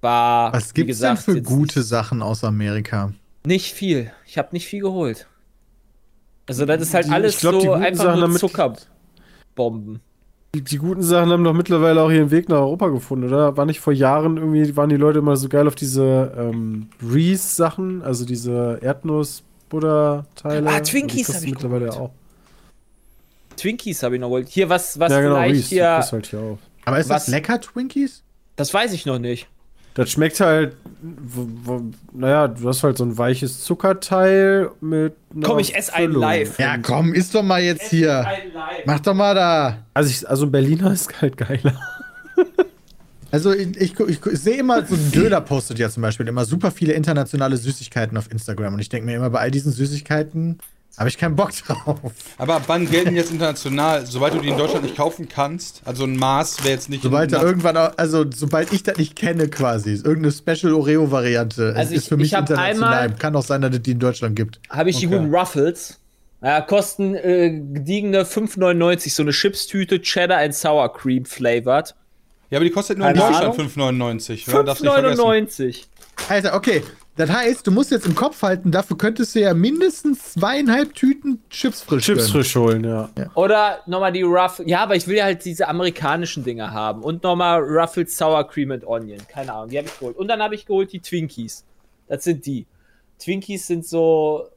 war, 0.00 0.52
Was 0.52 0.70
wie 0.76 0.84
gibt's 0.84 1.00
denn 1.00 1.16
für 1.16 1.40
gute 1.40 1.78
Nicht, 1.80 1.88
Sachen 1.88 2.22
aus 2.22 2.44
Amerika? 2.44 3.12
nicht 3.46 3.72
viel. 3.74 4.10
Ich 4.26 4.36
habe 4.38 4.48
nicht 4.52 4.66
viel 4.66 4.80
geholt. 4.82 5.26
Also 6.46 6.66
das 6.66 6.82
ist 6.82 6.94
halt 6.94 7.06
Die- 7.06 7.10
alles 7.10 7.34
ich 7.34 7.40
glaub, 7.40 7.54
die 7.54 7.66
so 7.66 7.72
guten 7.72 7.82
einfach 7.84 8.04
Sachen 8.04 8.20
nur 8.30 8.38
Zuckerbomben. 8.38 10.00
Die, 10.54 10.62
die 10.62 10.76
guten 10.76 11.02
Sachen 11.02 11.30
haben 11.30 11.42
doch 11.42 11.52
mittlerweile 11.52 12.00
auch 12.02 12.10
ihren 12.10 12.30
Weg 12.30 12.48
nach 12.48 12.58
Europa 12.58 12.88
gefunden, 12.88 13.26
oder? 13.26 13.56
War 13.56 13.66
nicht 13.66 13.80
vor 13.80 13.92
Jahren 13.92 14.36
irgendwie, 14.36 14.76
waren 14.76 14.88
die 14.88 14.96
Leute 14.96 15.18
immer 15.18 15.36
so 15.36 15.48
geil 15.48 15.66
auf 15.66 15.74
diese 15.74 16.32
ähm, 16.38 16.88
Reese-Sachen, 17.02 18.02
also 18.02 18.24
diese 18.24 18.78
Erdnuss-Butter-Teile? 18.80 20.68
Ah, 20.70 20.80
Twinkies 20.80 21.26
kosten 21.26 21.40
hab 21.40 21.44
ich 21.48 21.54
mittlerweile 21.54 21.86
geholt. 21.86 22.00
auch. 22.00 22.10
Twinkies 23.56 24.02
habe 24.02 24.14
ich 24.16 24.20
noch 24.20 24.28
geholt. 24.28 24.48
Hier, 24.48 24.68
was, 24.68 24.98
was 24.98 25.10
ja, 25.12 25.20
genau, 25.20 25.36
vielleicht 25.36 25.54
Reese. 25.56 25.68
hier. 25.68 25.82
Das 25.96 26.12
halt 26.12 26.26
hier 26.26 26.40
auch. 26.40 26.58
Aber 26.84 26.98
ist 26.98 27.08
Was? 27.08 27.24
das 27.24 27.32
lecker, 27.32 27.60
Twinkies? 27.60 28.22
Das 28.56 28.72
weiß 28.72 28.92
ich 28.92 29.06
noch 29.06 29.18
nicht. 29.18 29.48
Das 29.94 30.10
schmeckt 30.10 30.40
halt, 30.40 30.76
naja, 32.12 32.48
du 32.48 32.68
hast 32.68 32.82
halt 32.82 32.98
so 32.98 33.04
ein 33.04 33.16
weiches 33.16 33.62
Zuckerteil 33.62 34.70
mit. 34.80 35.14
einer 35.32 35.46
Komm, 35.46 35.58
ich 35.60 35.76
esse 35.76 35.94
einen 35.94 36.14
live. 36.14 36.58
Ja, 36.58 36.78
komm, 36.78 37.14
isst 37.14 37.34
doch 37.34 37.44
mal 37.44 37.62
jetzt 37.62 37.90
hier. 37.90 38.26
Mach 38.86 38.98
doch 39.00 39.14
mal 39.14 39.34
da. 39.34 39.78
Also, 39.94 40.10
ich, 40.10 40.28
also 40.28 40.46
ein 40.46 40.50
Berliner 40.50 40.92
ist 40.92 41.20
halt 41.22 41.36
geiler. 41.36 41.78
Also 43.30 43.52
ich, 43.52 43.76
ich, 43.80 43.98
ich, 43.98 44.24
ich 44.24 44.38
sehe 44.38 44.58
immer, 44.58 44.86
so 44.86 44.94
ein 44.94 45.10
Döner 45.10 45.40
postet 45.40 45.80
ja 45.80 45.90
zum 45.90 46.02
Beispiel 46.02 46.28
immer 46.28 46.44
super 46.44 46.70
viele 46.70 46.92
internationale 46.92 47.56
Süßigkeiten 47.56 48.16
auf 48.16 48.30
Instagram. 48.30 48.74
Und 48.74 48.78
ich 48.78 48.88
denke 48.88 49.06
mir 49.06 49.16
immer, 49.16 49.28
bei 49.30 49.40
all 49.40 49.50
diesen 49.50 49.72
Süßigkeiten 49.72 50.60
habe 50.98 51.08
ich 51.08 51.18
keinen 51.18 51.36
Bock 51.36 51.50
drauf. 51.66 51.98
Aber 52.38 52.60
wann 52.66 52.88
gelten 52.90 53.10
die 53.10 53.16
jetzt 53.16 53.30
international? 53.32 54.06
Sobald 54.06 54.34
du 54.34 54.38
die 54.40 54.48
in 54.48 54.58
Deutschland 54.58 54.84
nicht 54.84 54.96
kaufen 54.96 55.28
kannst, 55.28 55.82
also 55.84 56.04
ein 56.04 56.16
Maß 56.16 56.62
wäre 56.64 56.74
jetzt 56.74 56.88
nicht. 56.88 57.02
Sobald 57.02 57.32
da 57.32 57.38
in- 57.40 57.42
irgendwann, 57.46 57.76
auch, 57.76 57.92
also 57.96 58.24
sobald 58.34 58.72
ich 58.72 58.82
das 58.82 58.96
nicht 58.98 59.16
kenne 59.16 59.48
quasi, 59.48 59.92
ist 59.92 60.04
irgendeine 60.06 60.32
Special 60.32 60.72
Oreo-Variante 60.74 61.74
Also 61.76 61.94
ist 61.94 62.02
ich- 62.04 62.08
für 62.08 62.16
mich 62.16 62.32
international. 62.32 62.92
einmal- 63.02 63.16
Kann 63.18 63.34
auch 63.36 63.44
sein, 63.44 63.60
dass 63.62 63.72
es 63.74 63.82
die 63.82 63.92
in 63.92 63.98
Deutschland 63.98 64.36
gibt. 64.36 64.60
Habe 64.70 64.90
ich 64.90 64.98
die 64.98 65.06
Okay. 65.06 65.16
guten 65.18 65.34
Ruffles. 65.34 66.00
Ja, 66.42 66.60
kosten 66.60 67.14
äh, 67.14 67.50
gediegene 67.50 68.24
5,99 68.26 69.14
so 69.14 69.22
eine 69.22 69.32
Chipstüte 69.32 70.00
Cheddar 70.02 70.40
and 70.40 70.54
Sour 70.54 70.92
Cream 70.92 71.24
flavored. 71.24 71.94
Ja, 72.50 72.58
aber 72.58 72.64
die 72.66 72.70
kostet 72.70 72.98
nur 72.98 73.08
in 73.08 73.14
Keine 73.16 73.26
Deutschland 73.32 73.58
Ahnung. 73.58 73.68
5,99. 73.70 74.46
Ja, 74.52 74.62
darfst 74.62 74.82
nicht 74.84 74.92
vergessen. 74.92 75.20
5,99. 75.22 75.86
Alter, 76.28 76.54
okay. 76.54 76.82
Das 77.16 77.30
heißt, 77.30 77.64
du 77.66 77.70
musst 77.70 77.92
jetzt 77.92 78.06
im 78.06 78.16
Kopf 78.16 78.42
halten, 78.42 78.72
dafür 78.72 78.98
könntest 78.98 79.36
du 79.36 79.40
ja 79.40 79.54
mindestens 79.54 80.32
zweieinhalb 80.32 80.94
Tüten 80.94 81.40
Chips 81.48 81.80
frisch 81.82 82.06
Chips 82.06 82.18
gönnen. 82.18 82.32
frisch 82.32 82.56
holen, 82.56 82.84
ja. 82.84 83.08
Oder 83.34 83.80
nochmal 83.86 84.10
die 84.12 84.22
Ruffles. 84.22 84.68
Ja, 84.68 84.82
aber 84.82 84.96
ich 84.96 85.06
will 85.06 85.16
ja 85.16 85.24
halt 85.24 85.44
diese 85.44 85.68
amerikanischen 85.68 86.42
Dinger 86.42 86.72
haben. 86.72 87.02
Und 87.02 87.22
nochmal 87.22 87.60
Ruffles 87.60 88.16
Sour 88.16 88.48
Cream 88.48 88.72
and 88.72 88.84
Onion. 88.84 89.20
Keine 89.28 89.52
Ahnung, 89.52 89.68
die 89.68 89.78
habe 89.78 89.86
ich 89.86 89.96
geholt. 89.96 90.16
Und 90.16 90.26
dann 90.26 90.42
habe 90.42 90.56
ich 90.56 90.66
geholt 90.66 90.92
die 90.92 91.00
Twinkies. 91.00 91.64
Das 92.08 92.24
sind 92.24 92.44
die. 92.46 92.66
Twinkies 93.20 93.68
sind 93.68 93.86
so, 93.86 94.48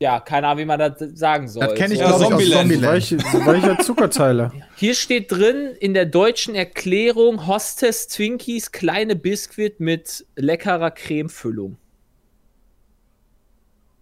ja, 0.00 0.20
keine 0.20 0.46
Ahnung, 0.46 0.62
wie 0.62 0.64
man 0.64 0.78
das 0.78 0.92
sagen 1.14 1.48
soll. 1.48 1.66
Das 1.66 1.74
kenne 1.74 1.94
ich, 1.94 2.00
so. 2.00 2.06
Aus 2.06 2.20
Zombieland. 2.20 2.70
Zombieland. 2.70 3.46
Weiche, 3.46 3.78
Zuckerteile. 3.78 4.52
Hier 4.76 4.94
steht 4.94 5.32
drin 5.32 5.74
in 5.80 5.92
der 5.92 6.06
deutschen 6.06 6.54
Erklärung 6.54 7.48
Hostess 7.48 8.06
Twinkies 8.06 8.70
kleine 8.70 9.16
Biskuit 9.16 9.80
mit 9.80 10.24
leckerer 10.36 10.92
Cremefüllung. 10.92 11.78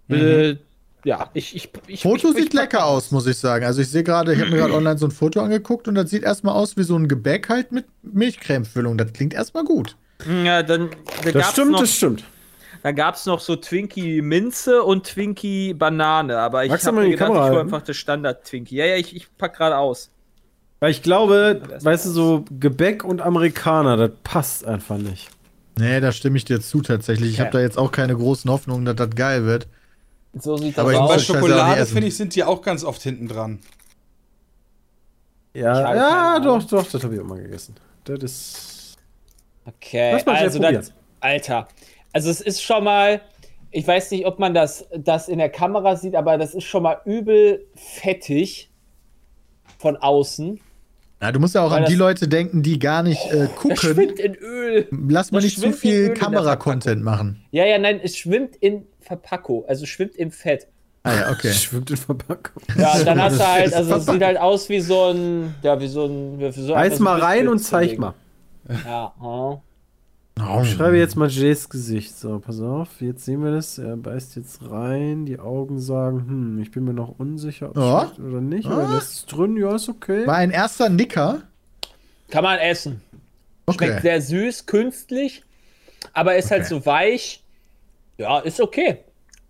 Äh, 0.09 0.57
ja, 1.05 1.31
ich, 1.35 1.57
ich, 1.57 1.71
ich 1.87 2.03
Foto 2.03 2.29
ich, 2.29 2.37
sieht 2.37 2.49
ich, 2.49 2.53
lecker 2.53 2.85
aus, 2.85 3.11
muss 3.11 3.27
ich 3.27 3.39
sagen. 3.39 3.65
Also 3.65 3.81
ich 3.81 3.89
sehe 3.89 4.05
gerade, 4.05 4.35
ich 4.35 4.41
habe 4.41 4.51
mir 4.51 4.59
gerade 4.59 4.75
online 4.75 4.99
so 4.99 5.07
ein 5.07 5.13
Foto 5.13 5.41
angeguckt 5.41 5.89
und 5.89 5.95
das 5.95 6.11
sieht 6.11 6.25
erstmal 6.25 6.55
aus 6.55 6.77
wie 6.77 6.83
so 6.83 6.97
ein 6.97 7.09
Gebäck 7.09 7.49
halt 7.49 7.73
mit 7.73 7.87
Milchcremefüllung. 8.03 8.99
Das 8.99 9.13
klingt 9.13 9.33
erstmal 9.33 9.65
gut. 9.65 9.97
Ja, 10.45 10.63
dann, 10.63 10.91
da 11.25 11.33
Das 11.33 11.53
stimmt, 11.53 11.73
noch, 11.73 11.81
das 11.81 11.95
stimmt. 11.95 12.25
Da 12.87 12.93
gab 12.93 13.17
es 13.17 13.27
noch 13.27 13.41
so 13.41 13.57
Twinkie 13.57 14.23
Minze 14.23 14.85
und 14.85 15.09
Twinkie 15.09 15.75
Banane, 15.75 16.39
aber 16.39 16.67
ich 16.67 16.71
habe 16.71 16.93
mir 16.93 17.11
gedacht, 17.11 17.27
Kamera 17.27 17.47
ich 17.47 17.51
hole 17.51 17.61
einfach 17.63 17.83
das 17.83 17.97
Standard 17.97 18.45
Twinkie. 18.45 18.77
Ja, 18.77 18.87
ja, 18.87 18.95
ich, 18.95 19.17
ich 19.17 19.27
pack 19.37 19.57
gerade 19.57 19.77
aus. 19.77 20.13
Weil 20.79 20.93
ich 20.93 21.03
glaube, 21.03 21.61
das 21.69 21.85
weißt 21.85 22.07
du, 22.07 22.11
so 22.11 22.45
Gebäck 22.61 23.03
und 23.03 23.21
Amerikaner, 23.21 23.97
das 23.97 24.13
passt 24.23 24.65
einfach 24.65 24.99
nicht. 24.99 25.31
Nee, 25.77 25.99
da 25.99 26.13
stimme 26.13 26.37
ich 26.37 26.45
dir 26.45 26.61
zu 26.61 26.81
tatsächlich. 26.81 27.31
Ich 27.31 27.39
Ja. 27.39 27.47
habe 27.47 27.55
da 27.55 27.61
jetzt 27.61 27.77
auch 27.77 27.91
keine 27.91 28.15
großen 28.15 28.49
Hoffnungen, 28.49 28.85
dass 28.85 28.95
das 28.95 29.11
geil 29.17 29.45
wird. 29.47 29.67
So 30.39 30.57
sieht 30.57 30.79
das 30.79 30.85
Aber 30.85 30.93
Bei 30.93 30.99
weiß, 31.01 31.01
aus. 31.01 31.31
aber 31.31 31.41
Schokolade, 31.41 31.87
finde 31.87 32.07
ich, 32.07 32.17
sind 32.17 32.37
die 32.37 32.45
auch 32.45 32.63
ganz 32.63 32.85
oft 32.85 33.03
hinten 33.03 33.27
dran. 33.27 33.59
Ja, 35.55 35.93
ja, 35.93 36.39
doch, 36.39 36.63
doch, 36.63 36.89
das 36.89 37.03
habe 37.03 37.17
ich 37.17 37.21
auch 37.21 37.27
mal 37.27 37.43
gegessen. 37.43 37.75
Das 38.05 38.21
ist. 38.21 38.97
Okay, 39.65 40.13
Lass 40.13 40.25
mal 40.25 40.37
schnell 40.37 40.47
also 40.47 40.61
das, 40.61 40.93
Alter. 41.19 41.67
Also 42.17 42.31
es 42.31 42.41
ist 42.41 42.63
schon 42.63 42.83
mal, 42.83 43.21
ich 43.71 43.87
weiß 43.87 44.11
nicht, 44.13 44.25
ob 44.25 44.39
man 44.39 44.55
das, 44.55 44.87
das 44.97 45.29
in 45.29 45.37
der 45.37 45.51
Kamera 45.51 45.97
sieht, 45.97 46.15
aber 46.15 46.39
das 46.39 46.55
ist 46.55 46.65
schon 46.65 46.83
mal 46.83 46.99
übel 47.05 47.67
fettig 47.75 48.71
von 49.77 49.99
außen. 49.99 50.59
Ja, 51.21 51.31
du 51.31 51.41
musst 51.41 51.55
ja 51.55 51.61
auch 51.63 51.71
Weil 51.73 51.81
an 51.81 51.85
die 51.85 51.93
das- 51.93 51.99
Leute 51.99 52.27
denken, 52.27 52.63
die 52.63 52.79
gar 52.79 53.03
nicht 53.03 53.31
äh, 53.31 53.41
Das 53.49 53.55
gucken. 53.57 53.77
schwimmt 53.77 54.19
in 54.19 54.35
Öl. 54.35 54.89
Lass 55.11 55.31
mal 55.31 55.43
das 55.43 55.45
nicht 55.45 55.61
zu 55.61 55.73
viel 55.73 56.15
Kamera-Content 56.15 57.03
machen. 57.05 57.45
Ja, 57.51 57.67
ja, 57.67 57.77
nein, 57.77 58.01
es 58.03 58.17
schwimmt 58.17 58.57
in 58.57 58.87
Verpackung, 59.03 59.67
also 59.69 59.85
schwimmt 59.85 60.17
im 60.17 60.31
Fett. 60.31 60.69
Ah 61.03 61.15
ja, 61.17 61.31
okay. 61.31 61.53
Schwimmt 61.53 61.91
in 61.91 61.99
Verpackung. 61.99 62.63
Ja, 62.79 62.99
dann 63.05 63.21
hast 63.21 63.39
du 63.39 63.47
halt, 63.47 63.75
also 63.75 63.95
es 63.95 64.07
sieht 64.07 64.23
halt 64.25 64.39
aus 64.39 64.71
wie 64.71 64.81
so 64.81 65.11
ein, 65.11 65.55
ja, 65.63 65.79
wie 65.79 65.87
so 65.89 66.07
ein, 66.07 66.39
wie 66.41 66.51
so 66.51 66.73
Reiß 66.73 66.99
mal 66.99 67.21
rein 67.21 67.47
und 67.49 67.59
zeig 67.59 67.99
mal. 67.99 68.15
Ja, 68.87 69.13
oh. 69.23 69.61
Ich 70.39 70.73
schreibe 70.73 70.99
jetzt 70.99 71.17
mal 71.17 71.31
Jays 71.31 71.69
Gesicht. 71.69 72.15
So, 72.19 72.39
pass 72.39 72.61
auf, 72.61 73.01
jetzt 73.01 73.25
sehen 73.25 73.43
wir 73.43 73.53
das. 73.53 73.79
Er 73.79 73.97
beißt 73.97 74.37
jetzt 74.37 74.71
rein. 74.71 75.25
Die 75.25 75.39
Augen 75.39 75.81
sagen, 75.81 76.19
hm, 76.29 76.59
ich 76.63 76.71
bin 76.71 76.85
mir 76.85 76.93
noch 76.93 77.19
unsicher, 77.19 77.71
ob 77.71 77.77
es 77.79 77.83
Ja. 77.83 78.01
schmeckt 78.03 78.19
oder 78.21 78.41
nicht. 78.43 78.67
Aber 78.69 78.95
lässt 78.95 79.13
es 79.15 79.27
drin, 79.27 79.57
ja, 79.57 79.75
ist 79.75 79.89
okay. 79.89 80.27
War 80.27 80.37
ein 80.37 80.51
erster 80.51 80.89
Nicker. 80.91 81.43
kann 82.29 82.45
man 82.45 82.59
essen. 82.59 83.01
Schmeckt 83.71 83.83
Okay. 83.95 84.01
sehr 84.03 84.21
süß, 84.21 84.67
künstlich, 84.67 85.43
aber 86.13 86.37
ist 86.37 86.51
halt 86.51 86.63
Okay. 86.63 86.69
so 86.75 86.85
weich. 86.87 87.43
Ja, 88.19 88.41
ist 88.41 88.61
okay. 88.61 88.99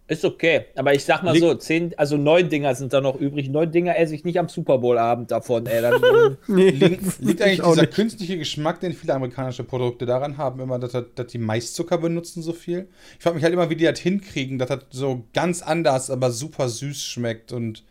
Ist 0.09 0.25
okay. 0.25 0.67
Aber 0.77 0.95
ich 0.95 1.05
sag 1.05 1.25
mal 1.25 1.33
Lieg- 1.33 1.41
so, 1.43 1.55
zehn, 1.57 1.93
also 1.97 2.17
neun 2.17 2.49
Dinger 2.49 2.73
sind 2.77 2.93
da 2.93 3.01
noch 3.01 3.17
übrig. 3.19 3.49
Neun 3.51 3.73
Dinger 3.73 3.99
esse 3.99 4.15
ich 4.15 4.23
nicht 4.25 4.39
am 4.39 4.49
Super 4.49 4.79
Bowl-Abend 4.79 5.33
davon, 5.33 5.67
ey. 5.67 5.83
Dann, 5.83 6.37
Nee, 6.47 6.71
Liegt, 6.71 7.19
liegt 7.21 7.41
ich 7.41 7.45
eigentlich 7.45 7.63
auch 7.63 7.71
dieser 7.73 7.83
nicht. 7.83 7.95
künstliche 7.95 8.39
Geschmack, 8.39 8.79
den 8.79 8.93
viele 8.93 9.15
amerikanische 9.15 9.65
Produkte 9.65 10.07
daran 10.07 10.37
haben, 10.39 10.61
immer, 10.61 10.79
dass, 10.79 10.93
das- 10.93 11.07
dass 11.17 11.27
die 11.27 11.39
Maiszucker 11.39 11.99
benutzen 11.99 12.41
so 12.41 12.53
viel? 12.53 12.87
Ich 13.19 13.23
frage 13.25 13.35
mich 13.35 13.43
halt 13.43 13.53
immer, 13.53 13.69
wie 13.69 13.75
die 13.75 13.85
das 13.85 13.99
hinkriegen, 13.99 14.59
dass 14.61 14.69
das 14.69 14.81
so 14.91 15.25
ganz 15.35 15.61
anders, 15.63 16.09
aber 16.09 16.31
super 16.31 16.69
süß 16.69 17.03
schmeckt. 17.03 17.51
Und 17.53 17.83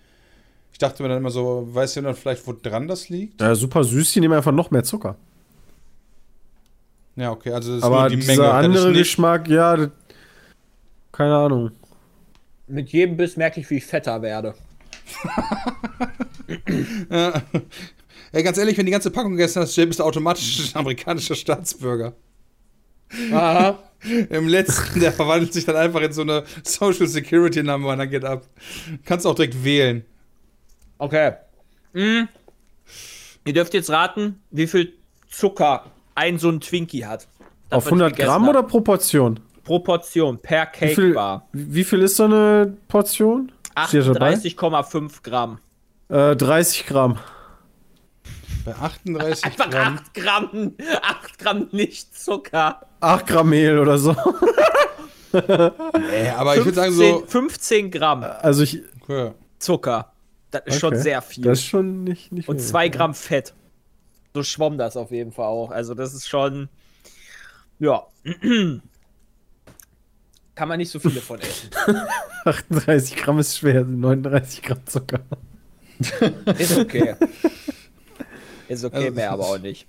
ich 0.72 0.77
dachte 0.79 1.03
mir 1.03 1.10
dann 1.10 1.17
immer 1.17 1.31
so, 1.31 1.67
weißt 1.69 1.98
du 1.98 2.01
dann 2.03 2.15
vielleicht, 2.15 2.48
wo 2.48 2.53
dran 2.53 2.88
das 2.88 3.10
liegt? 3.10 3.41
Ja, 3.41 3.55
super 3.55 3.84
süß, 3.84 4.13
die 4.13 4.22
nehmen 4.22 4.36
einfach 4.36 4.53
noch 4.53 4.72
mehr 4.72 4.84
Zucker. 4.86 5.17
Ja, 7.17 7.31
okay, 7.31 7.51
also 7.51 7.72
das 7.72 7.77
ist 7.79 7.84
Aber 7.84 8.01
nur 8.01 8.10
die 8.10 8.15
dieser 8.17 8.34
Menge. 8.36 8.48
ist 8.48 8.53
andere 8.79 8.93
Geschmack, 8.93 9.48
ja, 9.50 9.89
keine 11.12 11.36
Ahnung. 11.36 11.72
Mit 12.67 12.89
jedem 12.89 13.17
Biss 13.17 13.38
merke 13.38 13.60
ich, 13.60 13.69
wie 13.69 13.77
ich 13.77 13.86
fetter 13.86 14.22
werde. 14.22 14.55
Ja. 17.10 17.41
Ey, 18.31 18.43
ganz 18.43 18.57
ehrlich, 18.57 18.77
wenn 18.77 18.86
die 18.86 18.91
ganze 18.91 19.12
Packung 19.12 19.31
gegessen 19.31 19.62
hast, 19.62 19.75
bist 19.75 20.00
du 20.00 20.03
automatisch 20.03 20.74
ein 20.74 20.79
amerikanischer 20.79 21.36
Staatsbürger. 21.36 22.13
Aha. 23.31 23.79
Im 24.29 24.48
letzten, 24.48 25.00
der 25.00 25.12
verwandelt 25.12 25.53
sich 25.53 25.65
dann 25.65 25.75
einfach 25.75 26.01
in 26.01 26.12
so 26.12 26.22
eine 26.22 26.43
Social 26.63 27.07
Security 27.07 27.63
Number 27.63 27.91
und 27.91 27.98
dann 27.98 28.10
geht 28.10 28.25
ab. 28.25 28.43
Kannst 29.03 29.25
auch 29.25 29.36
direkt 29.36 29.63
wählen. 29.63 30.05
Okay. 30.98 31.34
Mm. 31.93 32.24
Ihr 33.45 33.53
dürft 33.53 33.74
jetzt 33.74 33.89
raten, 33.89 34.41
wie 34.51 34.67
viel 34.67 34.93
Zucker 35.29 35.86
ein 36.13 36.38
so 36.38 36.50
ein 36.50 36.62
Twinkie 36.62 37.05
hat. 37.05 37.27
Auf 37.69 37.77
was 37.77 37.86
ich 37.86 37.91
100 37.91 38.12
gegessen 38.12 38.27
Gramm 38.27 38.43
hab. 38.43 38.50
oder 38.50 38.63
Proportion? 38.63 39.39
Proportion 39.65 40.38
per 40.39 40.67
Wie 40.79 40.88
viel, 40.88 40.95
Cake 40.95 41.13
Bar. 41.15 41.48
wie 41.51 41.84
viel 41.84 42.01
ist 42.03 42.15
so 42.15 42.24
eine 42.25 42.77
Portion? 42.88 43.51
Steht 43.88 44.07
dabei? 44.07 44.36
38,5 44.36 45.24
Gramm. 45.24 45.60
Äh, 46.07 46.36
30 46.38 46.86
Gramm. 46.86 47.17
Bei 48.63 48.74
38 48.75 49.43
Einfach 49.43 49.69
Gramm. 49.69 49.98
8 49.98 50.13
Gramm, 50.13 50.74
8 51.01 51.39
Gramm 51.39 51.67
nicht 51.72 52.17
Zucker. 52.17 52.81
8 53.01 53.27
Gramm 53.27 53.50
Mehl 53.50 53.77
oder 53.77 53.98
so. 53.98 54.15
Ey, 55.34 56.29
aber 56.29 56.55
ich 56.57 56.63
würde 56.63 56.75
sagen 56.75 56.93
15, 56.93 57.19
so. 57.19 57.25
15 57.27 57.91
Gramm 57.91 58.24
Also 58.24 58.63
ich. 58.63 58.81
Okay. 59.01 59.31
Zucker. 59.60 60.13
Das 60.51 60.62
ist 60.65 60.79
schon 60.79 60.93
okay. 60.93 61.01
sehr 61.03 61.22
viel. 61.22 61.43
Das 61.43 61.60
ist 61.60 61.65
schon 61.65 62.03
nicht, 62.05 62.31
nicht 62.31 62.48
Und 62.48 62.57
wenig, 62.57 62.67
2 62.69 62.86
ja. 62.86 62.91
Gramm 62.91 63.13
Fett. 63.13 63.53
So 64.34 64.43
schwamm 64.43 64.77
das 64.77 64.95
auf 64.95 65.12
jeden 65.12 65.31
Fall 65.31 65.48
auch. 65.48 65.72
Also 65.72 65.93
das 65.93 66.13
ist 66.13 66.27
schon. 66.29 66.69
Ja. 67.79 68.03
Kann 70.55 70.69
man 70.69 70.77
nicht 70.77 70.89
so 70.89 71.00
viele 71.00 71.19
von 71.21 71.39
essen. 71.39 71.69
38 72.45 73.15
Gramm 73.17 73.39
ist 73.39 73.57
schwer, 73.57 73.83
39 73.83 74.62
Gramm 74.62 74.79
Zucker. 74.85 75.19
Ist 76.57 76.77
okay. 76.77 77.15
Ist 78.67 78.83
okay, 78.85 78.95
Also- 78.97 79.12
mehr 79.12 79.31
aber 79.31 79.45
auch 79.45 79.57
nicht. 79.59 79.88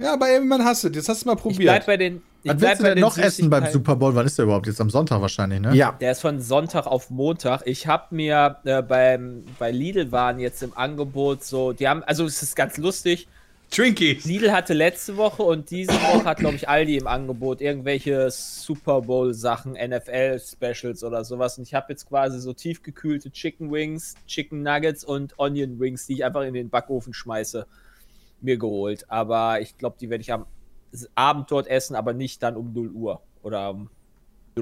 Ja, 0.00 0.12
aber 0.12 0.26
man 0.42 0.64
hasst 0.64 0.84
es. 0.84 0.94
Jetzt 0.94 1.08
hast 1.08 1.22
du 1.24 1.26
mal 1.26 1.32
Ich 1.36 1.42
bleib 1.58 1.84
probiert. 1.84 1.86
bei 1.86 1.96
den. 1.96 2.22
Ich 2.44 2.52
Was 2.52 2.60
willst 2.60 2.78
du 2.80 2.84
denn 2.84 2.94
den 2.94 3.00
noch 3.00 3.18
essen 3.18 3.50
beim. 3.50 3.66
Super 3.72 3.96
Bowl? 3.96 4.14
Wann 4.14 4.26
ist 4.26 4.38
der 4.38 4.44
überhaupt? 4.44 4.68
Jetzt 4.68 4.80
am 4.80 4.90
Sonntag 4.90 5.20
wahrscheinlich, 5.20 5.58
ne? 5.58 5.74
Ja. 5.74 5.90
Der 6.00 6.12
ist 6.12 6.20
von 6.20 6.40
Sonntag 6.40 6.86
auf 6.86 7.10
Montag. 7.10 7.62
Ich 7.64 7.88
habe 7.88 8.14
mir 8.14 8.58
äh, 8.64 8.80
beim 8.80 9.44
bei 9.58 9.72
Lidl 9.72 10.12
waren 10.12 10.38
jetzt 10.38 10.62
im 10.62 10.72
Angebot 10.76 11.42
so, 11.42 11.72
die 11.72 11.88
haben, 11.88 12.04
also 12.04 12.24
es 12.26 12.40
ist 12.44 12.54
ganz 12.54 12.76
lustig. 12.76 13.26
Twinkies. 13.70 14.24
Lidl 14.24 14.50
hatte 14.50 14.72
letzte 14.72 15.16
Woche 15.16 15.42
und 15.42 15.70
diese 15.70 15.92
Woche 15.92 16.24
hat, 16.24 16.38
glaube 16.38 16.56
ich, 16.56 16.68
Aldi 16.68 16.96
im 16.96 17.06
Angebot 17.06 17.60
irgendwelche 17.60 18.30
Super 18.30 19.02
Bowl-Sachen, 19.02 19.72
NFL-Specials 19.72 21.04
oder 21.04 21.24
sowas. 21.24 21.58
Und 21.58 21.64
ich 21.64 21.74
habe 21.74 21.86
jetzt 21.90 22.08
quasi 22.08 22.40
so 22.40 22.54
tiefgekühlte 22.54 23.30
Chicken 23.30 23.70
Wings, 23.70 24.14
Chicken 24.26 24.62
Nuggets 24.62 25.04
und 25.04 25.38
Onion 25.38 25.78
Wings, 25.78 26.06
die 26.06 26.14
ich 26.14 26.24
einfach 26.24 26.42
in 26.42 26.54
den 26.54 26.70
Backofen 26.70 27.12
schmeiße, 27.12 27.66
mir 28.40 28.56
geholt. 28.56 29.04
Aber 29.10 29.60
ich 29.60 29.76
glaube, 29.76 29.96
die 30.00 30.08
werde 30.08 30.22
ich 30.22 30.32
am 30.32 30.46
Abend 31.14 31.50
dort 31.50 31.66
essen, 31.66 31.94
aber 31.94 32.14
nicht 32.14 32.42
dann 32.42 32.56
um 32.56 32.72
0 32.72 32.90
Uhr. 32.90 33.22
Oder 33.42 33.70
um 33.70 33.90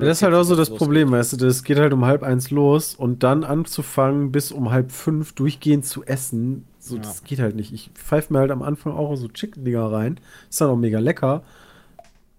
Das 0.01 0.19
ist 0.19 0.23
halt 0.23 0.35
auch 0.35 0.43
so 0.43 0.57
das. 0.57 0.71
Problem, 0.71 1.11
weißt 1.11 1.35
du, 1.35 1.37
das 1.37 1.65
geht 1.65 1.79
halt 1.79 1.93
um 1.93 2.05
halb 2.05 2.23
eins 2.23 2.51
los 2.51 2.95
und 2.95 3.23
dann 3.23 3.45
anzufangen, 3.45 4.33
bis 4.33 4.53
um 4.53 4.71
halb 4.71 4.93
fünf 4.93 5.33
durchgehend 5.33 5.87
zu 5.87 6.05
essen, 6.05 6.65
so, 6.87 6.99
das 6.99 7.25
geht 7.25 7.41
halt 7.41 7.57
nicht. 7.57 7.73
Ich 7.73 7.91
pfeife 7.95 8.33
mir 8.33 8.39
halt 8.39 8.53
am 8.53 8.63
Anfang 8.63 8.93
auch 8.93 9.17
so 9.17 9.27
Chicken-Dinger 9.27 9.91
rein. 9.91 10.21
Ist 10.49 10.61
dann 10.61 10.71
auch 10.71 10.77
mega 10.77 11.01
lecker. 11.01 11.43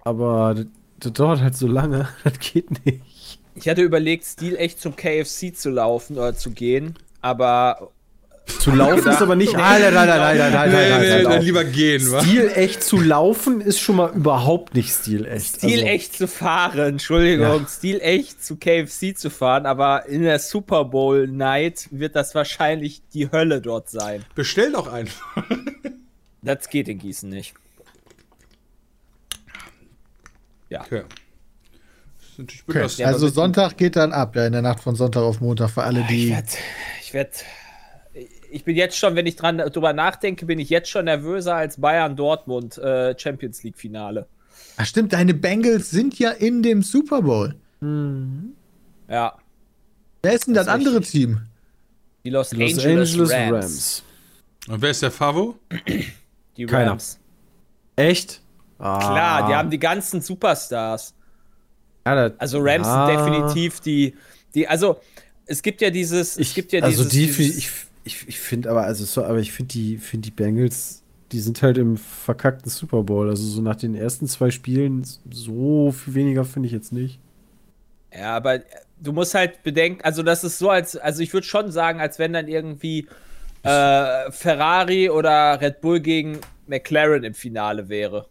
Aber 0.05 0.53
das, 0.55 0.65
das 0.99 1.13
dauert 1.13 1.41
halt 1.41 1.55
so 1.55 1.67
lange, 1.67 2.07
das 2.23 2.39
geht 2.39 2.85
nicht. 2.85 3.39
Ich 3.55 3.67
hatte 3.67 3.81
überlegt, 3.81 4.23
Stil 4.23 4.55
echt 4.55 4.79
zum 4.79 4.95
KFC 4.95 5.53
zu 5.53 5.69
laufen 5.69 6.15
oder 6.15 6.33
zu 6.35 6.51
gehen, 6.51 6.93
aber 7.21 7.91
Zu 8.59 8.71
laufen 8.71 9.07
ist 9.07 9.21
aber 9.21 9.35
nicht. 9.35 9.55
Alter, 9.55 9.91
nein, 9.91 10.07
nein, 10.07 10.19
nein, 10.19 10.37
nein, 10.37 10.51
nein, 10.51 10.71
nein, 10.71 10.89
nein, 10.89 11.23
dann 11.23 11.31
nein. 11.33 11.41
lieber 11.41 11.63
gehen, 11.65 12.11
wa? 12.11 12.21
Stil 12.21 12.51
echt 12.55 12.81
zu 12.83 12.99
laufen 12.99 13.61
ist 13.61 13.79
schon 13.79 13.97
mal 13.97 14.11
überhaupt 14.13 14.73
nicht 14.73 14.91
Stil 14.93 15.25
echt. 15.25 15.57
Stil 15.57 15.71
Also, 15.73 15.85
echt 15.85 16.17
zu 16.17 16.27
fahren, 16.27 16.79
Entschuldigung, 16.79 17.45
Ja. 17.61 17.67
Stil 17.67 17.99
echt 18.01 18.43
zu 18.43 18.55
KFC 18.55 19.17
zu 19.17 19.29
fahren, 19.29 19.65
aber 19.65 20.05
in 20.07 20.23
der 20.23 20.39
Super 20.39 20.85
Bowl 20.85 21.27
Night 21.27 21.87
wird 21.91 22.15
das 22.15 22.35
wahrscheinlich 22.35 23.01
die 23.13 23.31
Hölle 23.31 23.61
dort 23.61 23.89
sein. 23.89 24.23
Bestell 24.35 24.71
doch 24.71 24.87
einfach. 24.91 25.43
Das 26.43 26.69
geht 26.69 26.87
in 26.87 26.99
Gießen 26.99 27.27
nicht. 27.29 27.55
Ja. 30.69 30.81
Okay. 30.81 31.03
Okay. 32.69 32.87
Ja, 32.97 33.07
also 33.07 33.27
Sonntag 33.27 33.77
geht 33.77 33.95
dann 33.95 34.13
ab, 34.13 34.35
ja, 34.35 34.45
in 34.45 34.53
der 34.53 34.61
Nacht 34.61 34.81
von 34.81 34.95
Sonntag 34.95 35.21
auf 35.23 35.41
Montag 35.41 35.71
für 35.71 35.83
alle, 35.83 36.01
Ich 36.01 36.07
die. 36.07 36.29
werde, 36.29 36.47
ich 37.01 37.13
werde, 37.13 37.31
ich 38.51 38.63
bin 38.63 38.75
jetzt 38.75 38.97
schon, 38.97 39.15
wenn 39.15 39.25
ich 39.25 39.35
dran 39.35 39.57
drüber 39.57 39.93
nachdenke, 39.93 40.45
bin 40.45 40.59
ich 40.59 40.69
jetzt 40.69 40.89
schon 40.89 41.05
nervöser 41.05 41.55
als 41.55 41.79
Bayern 41.79 42.15
Dortmund 42.15 42.77
äh, 42.77 43.17
Champions 43.17 43.63
League 43.63 43.77
Finale. 43.77 44.27
Ach 44.77 44.85
stimmt, 44.85 45.13
deine 45.13 45.33
Bengals 45.33 45.89
sind 45.89 46.17
ja 46.19 46.31
in 46.31 46.61
dem 46.63 46.83
Super 46.83 47.21
Bowl. 47.21 47.55
Ja. 49.09 49.37
Wer 50.23 50.33
ist 50.33 50.47
denn 50.47 50.53
das, 50.53 50.65
Das 50.65 50.75
ist 50.75 50.79
andere 50.79 50.99
richtig. 50.99 51.11
Team? 51.21 51.41
Die 52.23 52.29
Los, 52.29 52.51
Los 52.53 52.61
Angeles, 52.77 53.11
Angeles 53.11 53.31
Rams. 53.31 53.53
Rams. 53.53 54.03
Und 54.67 54.81
wer 54.81 54.91
ist 54.91 55.01
der 55.01 55.11
Favo? 55.11 55.57
Die 56.57 56.65
Keiner. 56.65 56.91
Rams. 56.91 57.19
Echt? 57.95 58.41
Ah. 58.79 58.99
Klar, 58.99 59.47
die 59.47 59.55
haben 59.55 59.69
die 59.69 59.79
ganzen 59.79 60.21
Superstars. 60.21 61.13
Ja, 62.05 62.15
das- 62.29 62.39
Also 62.39 62.59
Rams 62.61 62.87
Ah. 62.87 63.07
sind 63.07 63.17
definitiv 63.17 63.79
die, 63.79 64.15
die, 64.53 64.67
also 64.67 64.99
es 65.45 65.61
gibt 65.61 65.81
ja 65.81 65.89
dieses, 65.89 66.37
es 66.37 66.53
gibt 66.53 66.73
ja 66.73 66.81
also 66.81 67.03
dieses, 67.03 67.11
die, 67.11 67.43
dieses 67.43 67.57
ich, 67.57 67.69
ich, 68.07 68.27
ich 68.27 68.39
finde 68.39 68.69
aber, 68.71 68.83
also 68.83 69.05
so, 69.05 69.23
aber 69.23 69.39
ich 69.39 69.51
finde 69.51 69.73
die, 69.73 69.97
finde 69.97 70.25
die 70.25 70.31
Bengals, 70.31 71.03
die 71.31 71.39
sind 71.39 71.61
halt 71.61 71.77
im 71.77 71.97
verkackten 71.97 72.69
Super 72.71 73.03
Bowl. 73.03 73.29
Also 73.29 73.43
so 73.45 73.61
nach 73.61 73.75
den 73.75 73.95
ersten 73.95 74.27
zwei 74.27 74.51
Spielen 74.51 75.05
so 75.29 75.91
viel 75.91 76.13
weniger 76.15 76.45
finde 76.45 76.67
ich 76.67 76.73
jetzt 76.73 76.91
nicht. 76.93 77.19
Ja, 78.13 78.35
aber 78.37 78.59
du 79.01 79.11
musst 79.13 79.33
halt 79.35 79.63
bedenken, 79.63 80.01
also 80.03 80.23
das 80.23 80.43
ist 80.43 80.57
so, 80.57 80.69
als, 80.69 80.95
also 80.95 81.21
ich 81.21 81.33
würde 81.33 81.45
schon 81.45 81.71
sagen, 81.71 81.99
als 81.99 82.19
wenn 82.19 82.33
dann 82.33 82.47
irgendwie 82.47 83.07
äh, 83.63 84.31
Ferrari 84.31 85.09
oder 85.09 85.59
Red 85.61 85.81
Bull 85.81 85.99
gegen 85.99 86.39
McLaren 86.67 87.23
im 87.23 87.33
Finale 87.33 87.89
wäre. 87.89 88.27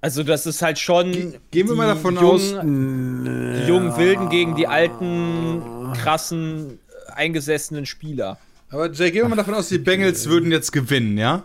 Also 0.00 0.22
das 0.22 0.46
ist 0.46 0.62
halt 0.62 0.78
schon. 0.78 1.12
Ge- 1.12 1.40
gehen 1.50 1.68
wir 1.68 1.74
mal 1.74 1.92
die 1.92 1.94
davon 1.96 2.14
jungen, 2.14 2.24
aus- 2.24 2.60
Die 2.62 3.66
jungen 3.66 3.96
Wilden 3.96 4.28
gegen 4.28 4.54
die 4.54 4.68
alten, 4.68 5.62
krassen, 5.92 6.78
eingesessenen 7.14 7.86
Spieler. 7.86 8.38
Aber 8.70 8.90
Jay, 8.92 9.10
gehen 9.10 9.22
wir 9.22 9.28
mal 9.28 9.36
davon 9.36 9.54
aus, 9.54 9.68
die 9.68 9.78
Bengals 9.78 10.28
würden 10.28 10.52
jetzt 10.52 10.72
gewinnen, 10.72 11.16
ja? 11.16 11.44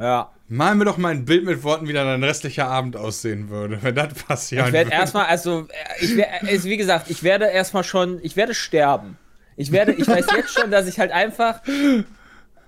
Ja. 0.00 0.30
Malen 0.48 0.78
wir 0.78 0.84
doch 0.84 0.98
mal 0.98 1.10
ein 1.10 1.24
Bild 1.24 1.44
mit 1.44 1.62
Worten, 1.62 1.88
wie 1.88 1.92
dann 1.92 2.06
ein 2.06 2.22
restlicher 2.22 2.66
Abend 2.66 2.96
aussehen 2.96 3.48
würde, 3.48 3.78
wenn 3.82 3.94
das 3.94 4.14
passieren 4.14 4.66
Ich 4.66 4.72
werde 4.72 4.90
erstmal, 4.90 5.26
also, 5.26 5.68
ich 6.00 6.16
wär, 6.16 6.26
also, 6.42 6.68
wie 6.68 6.76
gesagt, 6.76 7.10
ich 7.10 7.22
werde 7.22 7.46
erstmal 7.46 7.84
schon, 7.84 8.18
ich 8.22 8.36
werde 8.36 8.54
sterben. 8.54 9.16
Ich 9.56 9.70
werde, 9.70 9.92
ich 9.92 10.06
weiß 10.06 10.26
jetzt 10.36 10.52
schon, 10.52 10.70
dass 10.70 10.88
ich 10.88 10.98
halt 10.98 11.12
einfach 11.12 11.60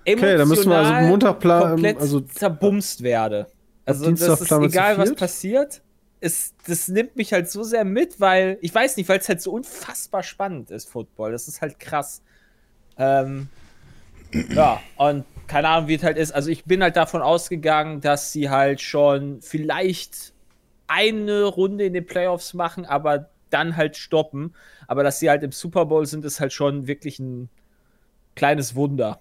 Okay, 0.09 0.37
dann 0.37 0.49
müssen 0.49 0.71
wir 0.71 0.77
also 0.77 0.93
emotional 0.93 1.09
Montag 1.09 1.41
komplett 1.41 1.99
also- 1.99 2.21
zerbumst 2.21 3.03
werde. 3.03 3.49
Also 3.85 4.07
Dienstag 4.07 4.39
das 4.39 4.41
ist 4.41 4.53
egal, 4.53 4.99
was 4.99 5.15
passiert. 5.15 5.83
Es, 6.21 6.55
das 6.67 6.89
nimmt 6.89 7.17
mich 7.17 7.33
halt 7.33 7.51
so 7.51 7.63
sehr 7.63 7.85
mit, 7.85 8.21
weil, 8.21 8.59
ich 8.63 8.75
weiß 8.75 8.97
nicht, 8.97 9.09
weil 9.09 9.19
es 9.19 9.29
halt 9.29 9.43
so 9.43 9.53
unfassbar 9.53 10.23
spannend 10.23 10.71
ist, 10.71 10.89
Football. 10.89 11.33
Das 11.33 11.47
ist 11.47 11.61
halt 11.61 11.79
krass. 11.79 12.23
Ähm, 12.99 13.49
ja, 14.51 14.81
und 14.97 15.25
keine 15.47 15.69
Ahnung, 15.69 15.89
wie 15.89 15.95
es 15.95 16.03
halt 16.03 16.17
ist. 16.17 16.33
Also 16.33 16.51
ich 16.51 16.65
bin 16.65 16.83
halt 16.83 16.97
davon 16.97 17.23
ausgegangen, 17.23 18.01
dass 18.01 18.33
sie 18.33 18.51
halt 18.51 18.81
schon 18.81 19.41
vielleicht 19.43 20.33
eine 20.89 21.45
Runde 21.45 21.85
in 21.85 21.93
den 21.93 22.07
Playoffs 22.07 22.55
machen, 22.55 22.85
aber 22.85 23.31
dann 23.51 23.77
halt 23.77 23.97
stoppen. 23.97 24.55
Aber 24.89 25.03
dass 25.03 25.19
sie 25.19 25.31
halt 25.31 25.43
im 25.43 25.53
Super 25.53 25.87
Bowl 25.87 26.07
sind, 26.07 26.25
ist 26.25 26.41
halt 26.41 26.53
schon 26.53 26.87
wirklich 26.87 27.19
ein 27.19 27.49
kleines 28.35 28.75
Wunder. 28.75 29.21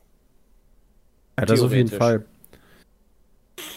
Ja, 1.39 1.45
das 1.45 1.61
auf 1.61 1.73
jeden. 1.73 1.89
Fall. 1.89 2.25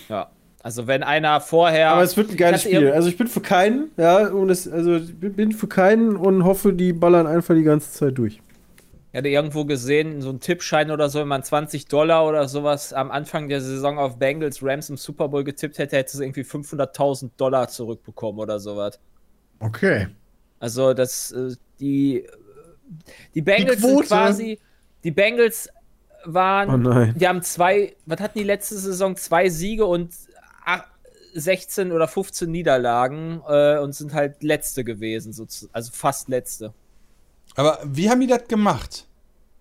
Ja. 0.08 0.30
Also 0.62 0.86
wenn 0.86 1.02
einer 1.02 1.40
vorher. 1.40 1.90
Aber 1.92 2.02
es 2.02 2.16
wird 2.16 2.30
ein 2.30 2.36
geiles 2.36 2.62
Spiel. 2.62 2.90
Also 2.90 3.08
ich 3.08 3.16
bin 3.16 3.28
für 3.28 3.40
keinen, 3.40 3.90
ja, 3.96 4.28
und 4.28 4.50
es, 4.50 4.68
also 4.68 4.96
ich 4.96 5.14
bin- 5.18 5.52
für 5.52 5.68
keinen 5.68 6.16
und 6.16 6.44
hoffe, 6.44 6.72
die 6.72 6.92
ballern 6.92 7.26
einfach 7.26 7.54
die 7.54 7.62
ganze 7.62 7.92
Zeit 7.92 8.18
durch. 8.18 8.40
Ich 9.12 9.16
hatte 9.18 9.28
irgendwo 9.28 9.64
gesehen, 9.64 10.20
so 10.20 10.28
ein 10.30 10.40
Tippschein 10.40 10.90
oder 10.90 11.08
so, 11.08 11.20
wenn 11.20 11.28
man 11.28 11.42
20 11.42 11.86
Dollar 11.86 12.26
oder 12.26 12.46
sowas 12.48 12.92
am 12.92 13.10
Anfang 13.10 13.48
der 13.48 13.60
Saison 13.62 13.98
auf 13.98 14.18
Bengals 14.18 14.62
Rams 14.62 14.90
im 14.90 14.96
Super 14.98 15.28
Bowl 15.28 15.44
getippt 15.44 15.78
hätte, 15.78 15.96
hätte 15.96 16.12
es 16.14 16.20
irgendwie 16.20 16.42
500.000 16.42 17.30
Dollar 17.38 17.68
zurückbekommen 17.68 18.38
oder 18.40 18.58
sowas. 18.60 18.98
Okay. 19.60 20.08
Also 20.60 20.92
das, 20.92 21.30
äh, 21.32 21.54
die, 21.80 22.26
die 23.34 23.42
Bengals 23.42 23.76
Die 23.80 23.86
sind 23.86 24.02
quasi, 24.06 24.58
die 25.04 25.10
Bengals 25.10 25.68
waren, 26.24 26.68
Oh 26.68 26.76
nein. 26.76 27.14
die 27.16 27.26
haben 27.26 27.42
zwei, 27.42 27.94
was 28.06 28.20
hatten 28.20 28.38
die 28.38 28.44
letzte 28.44 28.76
Saison? 28.76 29.16
Zwei 29.16 29.48
Siege 29.48 29.86
und 29.86 30.10
16 31.38 31.92
oder 31.92 32.08
15 32.08 32.50
Niederlagen 32.50 33.42
äh, 33.48 33.78
und 33.78 33.94
sind 33.94 34.12
halt 34.14 34.42
Letzte 34.42 34.84
gewesen, 34.84 35.32
also 35.72 35.90
fast 35.92 36.28
Letzte. 36.28 36.72
Aber 37.56 37.78
wie 37.84 38.08
haben 38.10 38.20
die 38.20 38.26
das 38.26 38.46
gemacht? 38.48 39.06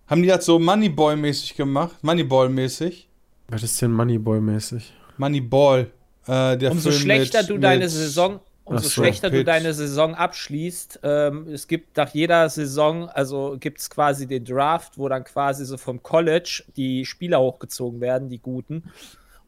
Haben 0.06 0.22
die 0.22 0.28
das 0.28 0.44
so 0.44 0.58
Moneyboy-mäßig 0.58 1.56
gemacht? 1.56 1.96
Moneyball-mäßig? 2.02 3.08
Was 3.48 3.62
ist 3.62 3.80
denn 3.82 3.92
Moneyboy-mäßig? 3.92 4.92
Moneyball. 5.16 5.90
Äh, 6.26 6.56
der 6.58 6.70
umso 6.70 6.90
Film 6.90 7.02
schlechter 7.02 7.40
mit- 7.40 7.50
du 7.50 7.58
deine 7.58 7.80
mit- 7.84 7.90
Saison, 7.90 8.40
umso 8.64 8.84
so, 8.84 8.90
schlechter 8.90 9.30
du 9.30 9.38
Pitts. 9.38 9.46
deine 9.46 9.72
Saison 9.74 10.14
abschließt. 10.14 11.00
Ähm, 11.02 11.48
es 11.52 11.66
gibt 11.66 11.96
nach 11.96 12.12
jeder 12.14 12.48
Saison, 12.50 13.08
also 13.08 13.56
gibt 13.58 13.80
es 13.80 13.88
quasi 13.90 14.26
den 14.26 14.44
Draft, 14.44 14.98
wo 14.98 15.08
dann 15.08 15.24
quasi 15.24 15.64
so 15.64 15.76
vom 15.78 16.02
College 16.02 16.64
die 16.76 17.04
Spieler 17.06 17.40
hochgezogen 17.40 18.00
werden, 18.00 18.28
die 18.28 18.38
guten. 18.38 18.84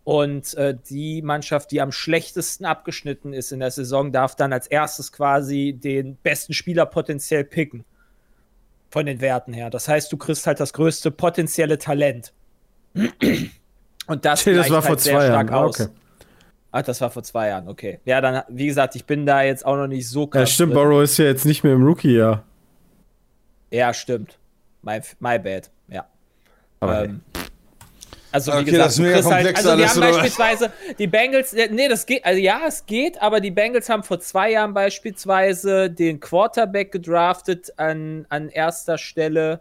Und 0.04 0.54
äh, 0.54 0.76
die 0.88 1.22
Mannschaft, 1.22 1.70
die 1.70 1.80
am 1.80 1.92
schlechtesten 1.92 2.64
abgeschnitten 2.64 3.32
ist 3.32 3.52
in 3.52 3.60
der 3.60 3.70
Saison, 3.70 4.12
darf 4.12 4.34
dann 4.34 4.52
als 4.52 4.66
erstes 4.66 5.12
quasi 5.12 5.72
den 5.78 6.16
besten 6.16 6.54
Spieler 6.54 6.86
potenziell 6.86 7.44
picken. 7.44 7.84
Von 8.90 9.06
den 9.06 9.20
Werten 9.20 9.52
her. 9.52 9.70
Das 9.70 9.86
heißt, 9.86 10.10
du 10.10 10.16
kriegst 10.16 10.48
halt 10.48 10.58
das 10.58 10.72
größte 10.72 11.12
potenzielle 11.12 11.78
Talent. 11.78 12.32
Und 12.94 14.24
das, 14.24 14.42
das 14.42 14.68
war 14.70 14.82
vor 14.82 14.88
halt 14.90 15.00
sehr 15.00 15.14
zwei 15.14 15.26
stark 15.26 15.50
Jahren. 15.50 15.62
Ah, 15.62 15.64
aus. 15.66 15.80
okay. 15.80 15.90
Ach, 16.72 16.82
das 16.82 17.00
war 17.00 17.10
vor 17.10 17.22
zwei 17.22 17.48
Jahren, 17.48 17.68
okay. 17.68 18.00
Ja, 18.04 18.20
dann, 18.20 18.42
wie 18.48 18.66
gesagt, 18.66 18.96
ich 18.96 19.04
bin 19.04 19.26
da 19.26 19.42
jetzt 19.42 19.64
auch 19.64 19.76
noch 19.76 19.86
nicht 19.86 20.08
so 20.08 20.22
Ja, 20.22 20.30
krass. 20.30 20.50
stimmt, 20.52 20.74
drin. 20.74 20.82
Borrow 20.82 21.02
ist 21.02 21.18
ja 21.18 21.26
jetzt 21.26 21.44
nicht 21.44 21.62
mehr 21.62 21.74
im 21.74 21.84
Rookie-Jahr. 21.84 22.42
Ja, 23.70 23.94
stimmt. 23.94 24.38
My, 24.82 25.00
my 25.20 25.38
bad, 25.38 25.70
ja. 25.88 26.06
Aber 26.80 27.04
ähm, 27.04 27.20
also, 28.32 28.52
wie 28.52 28.56
Okay, 28.56 28.64
gesagt, 28.66 28.86
das 28.86 28.92
ist 28.92 28.98
du 28.98 29.02
mega 29.02 29.14
kriegst 29.14 29.30
halt, 29.30 29.56
also 29.56 29.68
die 29.68 29.82
alles, 29.82 29.90
haben 29.90 30.00
beispielsweise, 30.00 30.72
die 30.98 31.06
Bengals, 31.06 31.52
äh, 31.52 31.68
nee, 31.70 31.88
das 31.88 32.06
geht, 32.06 32.24
also 32.24 32.40
ja, 32.40 32.60
es 32.66 32.86
geht, 32.86 33.20
aber 33.20 33.40
die 33.40 33.50
Bengals 33.50 33.88
haben 33.88 34.02
vor 34.02 34.20
zwei 34.20 34.52
Jahren 34.52 34.74
beispielsweise 34.74 35.90
den 35.90 36.20
Quarterback 36.20 36.92
gedraftet 36.92 37.72
an, 37.76 38.26
an 38.28 38.48
erster 38.48 38.98
Stelle 38.98 39.60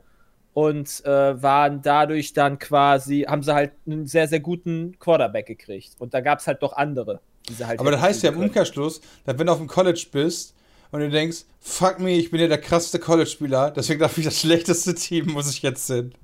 und 0.54 1.06
äh, 1.06 1.42
waren 1.42 1.82
dadurch 1.82 2.34
dann 2.34 2.60
quasi, 2.60 3.26
haben 3.28 3.44
sie 3.44 3.54
halt 3.54 3.72
einen 3.86 4.08
sehr, 4.08 4.28
sehr 4.28 4.40
guten 4.40 4.98
Quarterback 5.00 5.46
gekriegt. 5.46 5.92
Und 6.00 6.14
da 6.14 6.22
gab 6.22 6.40
es 6.40 6.48
halt 6.48 6.62
noch 6.62 6.74
andere, 6.74 7.22
die 7.48 7.54
sie 7.54 7.66
halt 7.66 7.80
Aber 7.80 7.92
das 7.92 8.02
heißt 8.02 8.24
ja 8.24 8.32
im. 8.32 8.38
Umkehrschluss, 8.38 9.02
dass 9.26 9.38
wenn 9.38 9.48
du 9.48 9.54
auf 9.54 9.60
dem 9.60 9.68
College 9.68 10.08
bist 10.12 10.54
und 10.92 11.00
du 11.00 11.10
denkst, 11.10 11.46
fuck 11.60 12.00
me, 12.00 12.12
ich 12.12 12.32
bin 12.32 12.42
ja 12.42 12.48
der 12.48 12.58
krasseste 12.60 13.00
College-Spieler, 13.00 13.72
deswegen 13.72 14.00
darf 14.00 14.18
ich 14.18 14.26
das 14.26 14.40
schlechteste 14.40 14.94
Team, 14.96 15.28
muss 15.32 15.50
ich 15.50 15.62
jetzt 15.62 15.88
sind. 15.88 16.16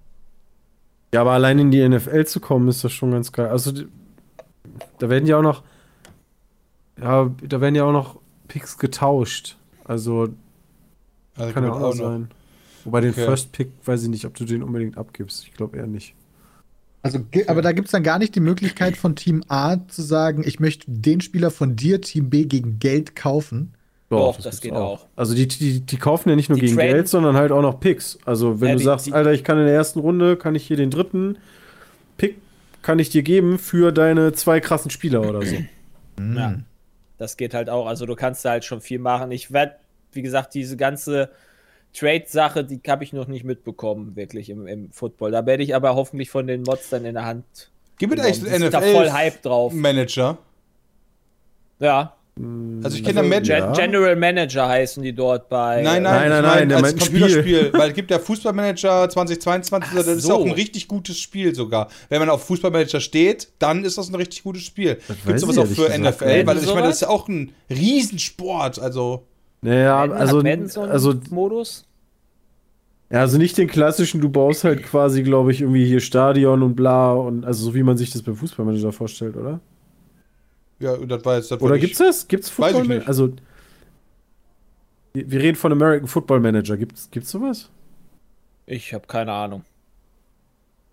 Ja, 1.15 1.21
aber 1.21 1.31
allein 1.31 1.59
in 1.59 1.71
die 1.71 1.87
NFL 1.87 2.25
zu 2.25 2.41
kommen, 2.41 2.67
ist 2.67 2.83
das 2.83 2.91
schon 2.91 3.11
ganz 3.11 3.31
geil. 3.31 3.47
Also, 3.47 3.71
da 4.99 5.09
werden 5.09 5.25
ja 5.27 5.37
auch 5.37 5.41
noch. 5.41 5.63
Ja, 6.99 7.31
da 7.41 7.61
werden 7.61 7.73
ja 7.75 7.85
auch 7.85 7.93
noch 7.93 8.19
Picks 8.49 8.77
getauscht. 8.77 9.55
Also, 9.85 10.27
Also 11.37 11.53
kann 11.53 11.63
ja 11.63 11.69
gut, 11.69 11.77
auch 11.77 11.81
noch 11.81 11.93
sein. 11.93 12.27
Wobei 12.83 12.99
den 12.99 13.11
Okay. 13.11 13.23
First 13.23 13.53
Pick 13.53 13.71
weiß 13.85 14.03
ich 14.03 14.09
nicht, 14.09 14.25
ob 14.25 14.33
du 14.35 14.43
den 14.43 14.61
unbedingt 14.61 14.97
abgibst. 14.97 15.45
Ich 15.47 15.53
glaube 15.53 15.77
eher 15.77 15.87
nicht. 15.87 16.15
Also, 17.01 17.19
ge- 17.31 17.47
aber 17.47 17.61
da 17.61 17.71
gibt 17.71 17.87
es 17.87 17.91
dann 17.93 18.03
gar 18.03 18.19
nicht 18.19 18.35
die 18.35 18.41
Möglichkeit 18.41 18.97
von 18.97 19.15
Team 19.15 19.41
A 19.47 19.77
zu 19.87 20.01
sagen, 20.01 20.43
ich 20.45 20.59
möchte 20.59 20.91
den 20.91 21.21
Spieler 21.21 21.49
von 21.49 21.77
dir, 21.77 22.01
Team 22.01 22.29
B, 22.29 22.43
gegen 22.43 22.79
Geld 22.79 23.15
kaufen. 23.15 23.74
Doch, 24.09 24.35
das 24.35 24.43
gibt's 24.43 24.61
geht 24.61 24.73
auch. 24.73 25.07
Also 25.15 25.33
die, 25.33 25.47
die, 25.47 25.79
die 25.81 25.97
kaufen 25.97 26.29
ja 26.29 26.35
nicht 26.35 26.49
nur 26.49 26.59
Die 26.59 26.65
gegen 26.67 26.77
traden- 26.77 26.91
Geld, 26.93 27.07
sondern 27.09 27.35
halt 27.35 27.51
auch 27.51 27.61
noch 27.63 27.79
Picks. 27.79 28.19
Also 28.25 28.61
wenn 28.61 28.67
Ja, 28.69 28.73
du 28.75 28.79
die- 28.79 28.85
sagst, 28.85 29.05
die- 29.07 29.13
Alter, 29.13 29.33
ich 29.33 29.43
kann 29.43 29.57
in 29.57 29.65
der 29.65 29.73
ersten 29.73 29.99
Runde, 29.99 30.37
kann 30.37 30.53
ich 30.55 30.65
hier 30.67 30.77
den 30.77 30.91
dritten 30.91 31.37
Pick, 32.17 32.37
kann 32.83 32.99
ich 32.99 33.09
dir 33.09 33.23
geben 33.23 33.57
für 33.57 33.91
deine 33.91 34.33
zwei 34.33 34.59
krassen 34.59 34.91
Spieler 34.91 35.27
oder 35.27 35.41
so. 35.43 35.55
Ja. 36.19 36.55
Das 37.17 37.35
geht 37.37 37.53
halt 37.53 37.69
auch. 37.69 37.87
Also 37.87 38.05
du 38.05 38.15
kannst 38.15 38.45
da 38.45 38.51
halt 38.51 38.63
schon 38.63 38.79
viel 38.81 38.99
machen. 38.99 39.31
Ich 39.31 39.51
werde, 39.51 39.75
wie 40.11 40.21
gesagt, 40.21 40.53
diese 40.53 40.77
ganze 40.77 41.29
Trade-Sache, 41.93 42.63
die 42.63 42.79
habe 42.87 43.03
ich 43.05 43.11
noch 43.13 43.27
nicht 43.27 43.43
mitbekommen, 43.45 44.15
wirklich 44.15 44.49
im, 44.49 44.67
im 44.67 44.91
Football. 44.91 45.31
Da 45.31 45.45
werde 45.45 45.63
ich 45.63 45.73
aber 45.75 45.95
hoffentlich 45.95 46.29
von 46.29 46.45
den 46.45 46.61
Mods 46.63 46.89
dann 46.89 47.05
in 47.05 47.15
der 47.15 47.25
Hand. 47.25 47.45
Gibt 47.97 48.13
es 48.13 48.19
eigentlich 48.19 48.51
einen 48.51 48.61
sind 48.63 48.73
da 48.73 48.81
voll 48.81 49.09
Hype 49.11 49.41
drauf. 49.41 49.71
NFL-Manager? 49.73 50.37
Ja. 51.79 52.13
Also 52.37 52.97
ich 52.97 53.03
kenne 53.05 53.21
Also 53.21 53.29
da 53.29 53.39
Gen 53.39 53.63
Manager. 53.63 53.73
General 53.73 54.15
Manager 54.17 54.67
heißen 54.67 55.01
die 55.01 55.13
dort 55.15 55.47
bei. 55.47 55.81
Nein, 55.81 56.03
nein, 56.03 56.29
Nein, 56.29 56.43
nein, 56.43 56.67
nein, 56.67 56.83
als 56.83 56.97
Computerspiel. 56.97 57.71
Weil 57.73 57.89
es 57.89 57.95
gibt 57.95 58.11
ja 58.11 58.19
Fußballmanager 58.19 59.07
2022, 59.07 59.89
Ach 59.91 59.95
das 59.95 60.07
ist 60.07 60.23
so. 60.23 60.35
auch 60.35 60.45
ein 60.45 60.51
richtig 60.51 60.89
gutes 60.89 61.17
Spiel 61.17 61.55
sogar. 61.55 61.87
Wenn 62.09 62.19
man 62.19 62.29
auf 62.29 62.43
Fußballmanager 62.43 62.99
steht, 62.99 63.53
dann 63.59 63.85
ist 63.85 63.97
das 63.97 64.09
ein 64.09 64.15
richtig 64.15 64.43
gutes 64.43 64.63
Spiel. 64.63 64.95
Gibt 65.07 65.25
weiß 65.27 65.41
sowas 65.41 65.57
auch 65.57 65.65
für 65.65 65.83
gesagt 65.83 65.97
NFL? 65.97 66.25
gar 66.25 66.47
Weil 66.47 66.57
ich 66.57 66.67
meine, 66.67 66.87
das 66.87 66.95
ist 66.95 67.01
ja 67.03 67.07
auch 67.07 67.29
ein 67.29 67.53
Riesensport. 67.69 68.79
Also, 68.79 69.25
Naja, 69.61 70.01
also, 70.01 70.41
so 70.67 70.81
also, 70.81 71.13
Modus? 71.29 71.85
ja, 73.09 73.19
also 73.21 73.37
nicht 73.37 73.57
den 73.57 73.67
klassischen, 73.69 74.19
du 74.19 74.27
baust 74.27 74.65
halt 74.65 74.83
quasi, 74.83 75.23
glaube 75.23 75.53
ich, 75.53 75.61
irgendwie 75.61 75.85
hier 75.85 76.01
Stadion 76.01 76.63
und 76.63 76.75
bla 76.75 77.13
und 77.13 77.45
also 77.45 77.63
so 77.63 77.75
wie 77.75 77.83
man 77.83 77.95
sich 77.95 78.11
das 78.11 78.23
beim 78.23 78.35
Fußballmanager 78.35 78.91
vorstellt, 78.91 79.37
oder? 79.37 79.61
Ja, 80.79 80.97
das 80.97 81.25
war 81.25 81.37
jetzt. 81.37 81.51
Das 81.51 81.61
Oder 81.61 81.77
gibt's 81.77 81.97
das? 81.97 82.27
Gibt's 82.27 82.47
Weiß 82.57 82.71
ich 82.71 82.77
Football? 82.77 82.97
nicht. 82.97 83.07
Also 83.07 83.33
Wir 85.13 85.39
reden 85.41 85.55
von 85.55 85.71
American 85.71 86.07
Football 86.07 86.39
Manager. 86.41 86.77
Gibt's, 86.77 87.09
gibt's 87.09 87.31
sowas? 87.31 87.69
Ich 88.65 88.93
habe 88.93 89.07
keine 89.07 89.31
Ahnung. 89.31 89.63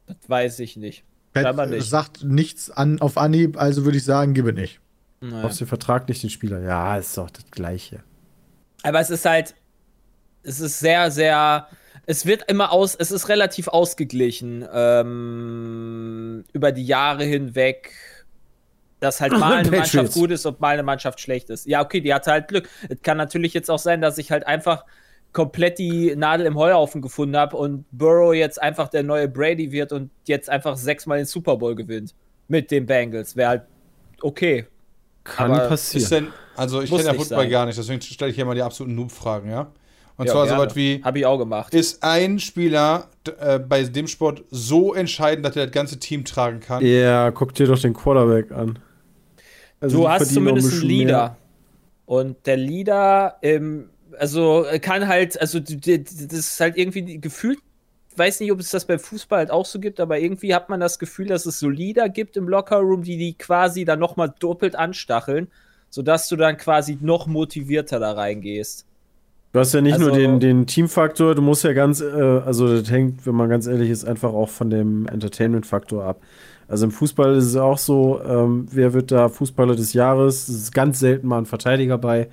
Das 0.07 0.17
weiß 0.29 0.59
ich 0.61 0.77
nicht. 0.77 1.05
Pat 1.33 1.71
nicht. 1.71 1.89
sagt 1.89 2.25
nichts 2.25 2.71
an, 2.71 3.01
auf 3.01 3.17
Anhieb, 3.17 3.57
also 3.57 3.85
würde 3.85 3.97
ich 3.97 4.05
sagen, 4.05 4.35
gib 4.35 4.47
es 4.47 4.55
nicht. 4.55 4.81
Naja. 5.21 5.43
Brauchst 5.43 5.61
den 5.61 5.67
Vertrag 5.67 6.09
nicht 6.09 6.23
den 6.23 6.31
Spieler? 6.31 6.61
Ja, 6.61 6.97
ist 6.99 7.17
doch 7.17 7.31
das 7.31 7.51
Gleiche. 7.51 8.03
Aber 8.83 9.01
es 9.01 9.09
ist 9.09 9.25
halt, 9.25 9.55
es 10.43 10.61
ist 10.61 10.81
sehr, 10.81 11.11
sehr, 11.11 11.69
es 12.07 12.27
wird 12.27 12.51
immer 12.51 12.73
aus, 12.73 12.95
es 12.95 13.13
ist 13.13 13.29
relativ 13.29 13.69
ausgeglichen 13.69 14.67
ähm, 14.73 16.45
über 16.53 16.73
die 16.73 16.85
Jahre 16.85 17.25
hinweg, 17.25 17.93
dass 19.03 19.21
halt 19.21 19.33
mal 19.39 19.53
eine 19.59 19.63
Patriots. 19.71 19.95
Mannschaft 19.95 20.15
gut 20.15 20.31
ist 20.31 20.47
und 20.47 20.61
mal 20.61 20.69
eine 20.75 20.83
Mannschaft 20.83 21.21
schlecht 21.21 21.51
ist. 21.51 21.67
Ja, 21.67 21.83
okay, 21.83 22.01
die 22.01 22.15
hatte 22.15 22.31
halt 22.31 22.49
Glück. 22.49 22.69
Es 22.89 23.03
kann 23.03 23.17
natürlich 23.17 23.53
jetzt 23.55 23.71
auch 23.71 23.79
sein, 23.79 24.01
dass 24.01 24.17
ich 24.19 24.31
halt 24.31 24.47
einfach 24.47 24.85
komplett 25.33 25.79
die 25.79 26.15
Nadel 26.15 26.47
im 26.47 26.57
Heuhaufen 26.57 27.01
gefunden 27.03 27.37
habe 27.37 27.57
und 27.57 27.85
Burrow 27.91 28.35
jetzt 28.35 28.61
einfach 28.61 28.89
der 28.89 29.03
neue 29.03 29.29
Brady 29.29 29.73
wird 29.73 29.93
und 29.93 30.11
jetzt 30.25 30.49
einfach 30.51 30.77
sechsmal 30.77 31.19
den 31.19 31.27
Super 31.27 31.57
Bowl 31.57 31.75
gewinnt 31.75 32.15
mit 32.49 32.71
den 32.71 32.85
Bengals. 32.87 33.35
Wäre 33.37 33.49
halt 33.49 33.63
okay. 34.21 34.67
Kann 35.25 35.53
Aber 35.53 35.69
passieren. 35.69 36.11
denn, 36.11 36.29
also 36.57 36.83
ich 36.83 36.91
kenne 36.91 37.05
ja 37.05 37.15
Football 37.15 37.39
sein. 37.43 37.51
gar 37.51 37.67
nicht, 37.67 37.79
deswegen 37.79 38.01
stelle 38.03 38.31
ich 38.31 38.37
hier 38.37 38.45
mal 38.45 38.55
die 38.57 38.63
absoluten 38.63 38.95
Noob-Fragen, 38.97 39.49
ja? 39.51 39.71
Und 40.19 40.27
Ja, 40.27 40.33
zwar 40.33 40.45
gerne. 40.47 40.61
sowas 40.63 40.77
wie, 40.77 41.01
Habe 41.03 41.19
ich 41.21 41.27
auch 41.27 41.39
gemacht. 41.39 41.73
ist 41.73 42.03
ein 42.03 42.39
Spieler 42.39 43.09
äh, 43.41 43.59
bei 43.59 43.85
dem 43.85 44.07
Sport 44.09 44.45
so 44.51 44.93
entscheidend, 44.95 45.47
dass 45.47 45.57
er 45.57 45.67
das 45.67 45.73
ganze 45.73 45.99
Team 45.99 46.25
tragen 46.25 46.61
kann? 46.61 46.85
Ja, 46.85 47.31
guck 47.31 47.55
dir 47.55 47.67
doch 47.67 47.79
den 47.79 47.95
Quarterback 47.95 48.53
an. 48.53 48.79
Also 49.83 49.99
du 49.99 50.09
hast 50.09 50.33
zumindest 50.33 50.73
ein 50.73 50.81
einen 50.81 50.89
Leader. 50.89 51.13
mehr. 51.13 51.37
Und 52.07 52.47
der 52.47 52.57
Leader, 52.57 53.37
ähm, 53.43 53.91
also 54.19 54.65
äh, 54.67 54.79
kann 54.79 55.09
halt, 55.09 55.41
also 55.41 55.61
das 55.61 55.73
ist 56.33 56.61
halt 56.61 56.77
irgendwie 56.77 57.19
gefühlt, 57.21 57.59
weiß 58.17 58.41
nicht, 58.41 58.53
ob 58.53 58.61
es 58.61 58.71
das 58.71 58.85
beim 58.85 58.99
Fußball 58.99 59.39
halt 59.39 59.51
auch 59.51 59.65
so 59.65 59.81
gibt, 59.81 59.99
aber 60.01 60.19
irgendwie 60.19 60.55
hat 60.55 60.69
man 60.69 60.81
das 60.81 60.99
Gefühl, 60.99 61.27
dass 61.27 61.47
es 61.47 61.59
so 61.59 61.69
Leader 61.69 62.09
gibt 62.09 62.37
im 62.37 62.49
Lockerroom, 62.49 63.03
die 63.03 63.17
die 63.17 63.35
quasi 63.35 63.85
dann 63.85 63.99
nochmal 63.99 64.33
doppelt 64.39 64.77
anstacheln, 64.77 65.49
sodass 65.89 66.29
du 66.29 66.37
dann 66.37 66.57
quasi 66.59 66.99
noch 67.01 67.27
motivierter 67.27 67.99
da 68.01 68.13
reingehst. 68.13 68.85
Du 69.55 69.61
hast 69.61 69.75
ja 69.75 69.81
nicht 69.83 69.99
nur 69.99 70.11
Also- 70.11 70.21
den, 70.21 70.41
den 70.41 70.67
Teamfaktor, 70.67 71.35
du 71.35 71.43
musst 71.43 71.65
ja 71.65 71.73
ganz, 71.73 72.01
äh, 72.01 72.05
also 72.05 72.81
das 72.81 72.91
hängt, 72.91 73.27
wenn 73.27 73.35
man 73.35 73.49
ganz 73.51 73.67
ehrlich 73.67 73.91
ist, 73.91 74.05
einfach 74.05 74.33
auch 74.33 74.49
von 74.49 74.71
dem 74.71 75.07
Entertainment-Faktor 75.07 76.05
ab. 76.05 76.21
Also 76.73 76.87
im 76.87 76.91
Fußball 76.91 77.35
ist 77.37 77.45
es 77.45 77.57
auch 77.57 77.77
so, 77.77 78.23
ähm, 78.27 78.67
wer 78.71 78.95
wird 78.95 79.13
da 79.13 79.29
Fußballer 79.29 79.77
des 79.77 79.93
Jahres? 79.93 80.49
Es 80.49 80.57
ist 80.57 80.73
ganz 80.73 81.01
selten 81.01 81.27
mal 81.29 81.37
ein 81.37 81.45
Verteidiger 81.45 81.99
bei, 81.99 82.31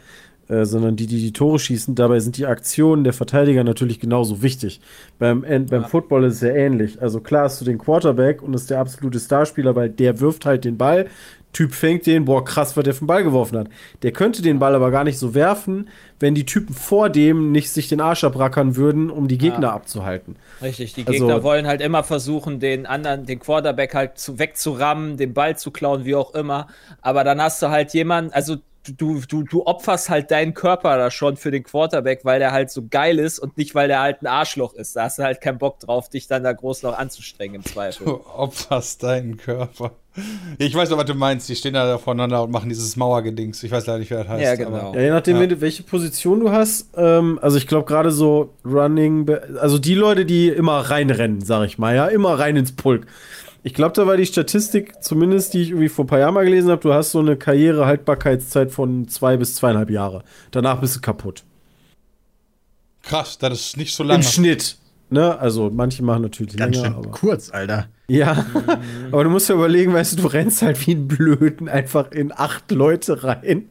äh, 0.49 0.65
sondern 0.65 0.95
die, 0.95 1.07
die 1.07 1.19
die 1.21 1.31
Tore 1.33 1.59
schießen. 1.59 1.95
Dabei 1.95 2.19
sind 2.19 2.37
die 2.37 2.45
Aktionen 2.45 3.03
der 3.03 3.13
Verteidiger 3.13 3.63
natürlich 3.63 3.99
genauso 3.99 4.41
wichtig. 4.41 4.81
Beim, 5.19 5.41
beim 5.41 5.85
Football 5.85 6.25
ist 6.25 6.35
es 6.35 6.41
ja 6.41 6.49
ähnlich. 6.49 7.01
Also 7.01 7.19
klar 7.21 7.43
hast 7.43 7.61
du 7.61 7.65
den 7.65 7.77
Quarterback 7.77 8.41
und 8.41 8.53
ist 8.53 8.69
der 8.69 8.79
absolute 8.79 9.19
Starspieler, 9.19 9.75
weil 9.75 9.89
der 9.89 10.19
wirft 10.19 10.45
halt 10.45 10.65
den 10.65 10.77
Ball. 10.77 11.07
Typ 11.51 11.73
fängt 11.73 12.05
den, 12.05 12.25
boah, 12.25 12.45
krass, 12.45 12.77
was 12.77 12.83
der 12.83 12.93
für 12.93 12.99
den 13.05 13.07
Ball 13.07 13.23
geworfen 13.23 13.57
hat. 13.57 13.69
Der 14.03 14.11
könnte 14.11 14.43
den 14.43 14.59
Ball 14.59 14.75
aber 14.75 14.91
gar 14.91 15.03
nicht 15.03 15.17
so 15.17 15.33
werfen, 15.33 15.87
wenn 16.19 16.35
die 16.35 16.45
Typen 16.45 16.75
vor 16.75 17.09
dem 17.09 17.51
nicht 17.51 17.71
sich 17.71 17.87
den 17.87 18.01
Arsch 18.01 18.23
abrackern 18.23 18.75
würden, 18.75 19.09
um 19.09 19.27
die 19.27 19.39
Gegner 19.39 19.73
abzuhalten. 19.73 20.35
Richtig, 20.61 20.93
die 20.93 21.07
Also- 21.07 21.11
Gegner 21.25 21.41
wollen 21.41 21.65
halt 21.65 21.81
immer 21.81 22.03
versuchen, 22.03 22.59
den 22.59 22.85
anderen, 22.85 23.25
den 23.25 23.39
Quarterback 23.39 23.95
halt 23.95 24.19
zu, 24.19 24.37
wegzurammen, 24.37 25.17
den 25.17 25.33
Ball 25.33 25.57
zu 25.57 25.71
klauen, 25.71 26.05
wie 26.05 26.13
auch 26.13 26.35
immer. 26.35 26.67
Aber 27.01 27.23
dann 27.23 27.41
hast 27.41 27.63
du 27.63 27.69
halt 27.69 27.95
jemanden, 27.95 28.31
also 28.31 28.57
du, 28.93 29.21
du, 29.27 29.43
du 29.43 29.65
opferst 29.65 30.09
halt 30.09 30.31
deinen 30.31 30.53
Körper 30.53 30.97
da 30.97 31.11
schon 31.11 31.37
für 31.37 31.51
den 31.51 31.63
Quarterback, 31.63 32.21
weil 32.23 32.39
der 32.39 32.51
halt 32.51 32.69
so 32.71 32.83
geil 32.89 33.19
ist 33.19 33.39
und 33.39 33.57
nicht, 33.57 33.75
weil 33.75 33.87
der 33.87 34.01
halt 34.01 34.21
ein 34.21 34.27
Arschloch 34.27 34.73
ist. 34.73 34.95
Da 34.95 35.03
hast 35.03 35.19
du 35.19 35.23
halt 35.23 35.41
keinen 35.41 35.57
Bock 35.57 35.79
drauf, 35.79 36.09
dich 36.09 36.27
dann 36.27 36.43
da 36.43 36.53
groß 36.53 36.83
noch 36.83 36.97
anzustrengen 36.97 37.55
im 37.55 37.65
Zweifel. 37.65 38.05
Du 38.05 38.21
opferst 38.35 39.03
deinen 39.03 39.37
Körper. 39.37 39.91
Ich 40.57 40.75
weiß 40.75 40.89
noch, 40.89 40.97
was 40.97 41.05
du 41.05 41.13
meinst. 41.13 41.47
Die 41.47 41.55
stehen 41.55 41.73
da 41.75 41.97
voneinander 41.97 42.43
und 42.43 42.51
machen 42.51 42.67
dieses 42.69 42.95
Mauergedings. 42.97 43.63
Ich 43.63 43.71
weiß 43.71 43.85
leider 43.85 43.99
nicht, 43.99 44.11
wer 44.11 44.19
das 44.19 44.27
heißt. 44.27 44.43
Ja, 44.43 44.55
genau. 44.55 44.93
Ja, 44.93 45.01
je 45.01 45.09
nachdem, 45.11 45.41
Ja. 45.41 45.61
welche 45.61 45.83
Position 45.83 46.39
du 46.41 46.51
hast. 46.51 46.89
Ähm, 46.97 47.39
also 47.41 47.57
ich 47.57 47.67
glaube 47.67 47.85
gerade 47.85 48.11
so 48.11 48.53
Running, 48.65 49.29
also 49.59 49.77
die 49.77 49.95
Leute, 49.95 50.25
die 50.25 50.49
immer 50.49 50.79
reinrennen, 50.79 51.41
sag 51.41 51.65
ich 51.65 51.77
mal, 51.77 51.95
ja, 51.95 52.07
immer 52.07 52.37
rein 52.37 52.55
ins 52.57 52.71
Pulk. 52.73 53.05
Ich 53.63 53.73
glaube, 53.73 53.93
da 53.93 54.07
war 54.07 54.15
die 54.15 54.25
Statistik, 54.25 55.03
zumindest 55.03 55.53
die 55.53 55.61
ich 55.61 55.69
irgendwie 55.69 55.89
vor 55.89 56.05
ein 56.05 56.07
paar 56.07 56.19
Jahren 56.19 56.33
mal 56.33 56.45
gelesen 56.45 56.71
habe, 56.71 56.81
du 56.81 56.93
hast 56.93 57.11
so 57.11 57.19
eine 57.19 57.35
Karrierehaltbarkeitszeit 57.35 58.71
von 58.71 59.07
zwei 59.09 59.35
bis 59.37 59.55
zweieinhalb 59.55 59.89
Jahre. 59.89 60.23
Danach 60.51 60.79
bist 60.79 60.95
du 60.95 61.01
kaputt. 61.01 61.43
Krass, 63.03 63.37
das 63.37 63.59
ist 63.59 63.77
nicht 63.77 63.93
so 63.93 64.03
lange. 64.03 64.23
Im 64.23 64.23
Schnitt. 64.23 64.77
Ne? 65.09 65.37
Also 65.39 65.71
manche 65.73 66.03
machen 66.03 66.21
natürlich 66.21 66.55
Ganz 66.55 66.75
länger, 66.75 66.89
schön 66.89 66.97
aber. 66.97 67.11
kurz, 67.11 67.49
Alter. 67.49 67.87
Ja, 68.07 68.45
aber 69.11 69.23
du 69.23 69.29
musst 69.29 69.49
ja 69.49 69.55
überlegen, 69.55 69.93
weißt 69.93 70.13
du, 70.13 70.21
du 70.23 70.27
rennst 70.27 70.61
halt 70.61 70.85
wie 70.85 70.91
ein 70.91 71.07
Blöden 71.07 71.67
einfach 71.67 72.11
in 72.11 72.31
acht 72.31 72.71
Leute 72.71 73.23
rein, 73.23 73.69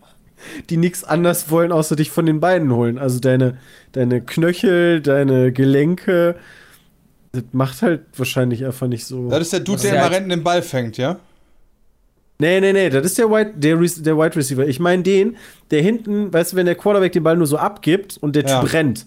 die 0.69 0.77
nichts 0.77 1.05
anderes 1.05 1.51
wollen, 1.51 1.73
außer 1.73 1.97
dich 1.97 2.11
von 2.11 2.27
den 2.27 2.41
Beinen 2.41 2.73
holen. 2.73 2.99
Also 2.99 3.21
deine, 3.21 3.59
deine 3.93 4.21
Knöchel, 4.21 5.01
deine 5.01 5.53
Gelenke. 5.53 6.37
Das 7.33 7.43
macht 7.53 7.83
halt 7.83 8.03
wahrscheinlich 8.17 8.65
einfach 8.65 8.87
nicht 8.87 9.05
so. 9.05 9.29
Das 9.29 9.41
ist 9.43 9.53
der 9.53 9.61
Dude, 9.61 9.77
Das 9.77 9.83
der 9.83 9.95
immer 10.01 10.11
rennt 10.11 10.25
und 10.25 10.31
den 10.31 10.43
Ball 10.43 10.63
fängt, 10.63 10.97
ja? 10.97 11.19
Nee, 12.41 12.61
nee, 12.61 12.73
nee, 12.73 12.89
das 12.89 13.05
ist 13.05 13.19
der 13.19 13.29
Wide, 13.31 13.53
der, 13.57 13.79
Re- 13.81 14.01
der 14.03 14.17
Wide 14.17 14.37
Receiver. 14.37 14.67
Ich 14.67 14.79
meine 14.79 15.03
den, 15.03 15.37
der 15.73 15.83
hinten, 15.83 16.33
weißt 16.33 16.53
du, 16.53 16.57
wenn 16.57 16.67
der 16.67 16.77
Quarterback 16.77 17.13
den 17.13 17.25
Ball 17.25 17.37
nur 17.37 17.49
so 17.49 17.59
abgibt 17.59 18.17
und 18.19 18.37
der 18.37 18.45
Ja. 18.47 18.61
Typ 18.61 18.73
rennt, 18.73 19.07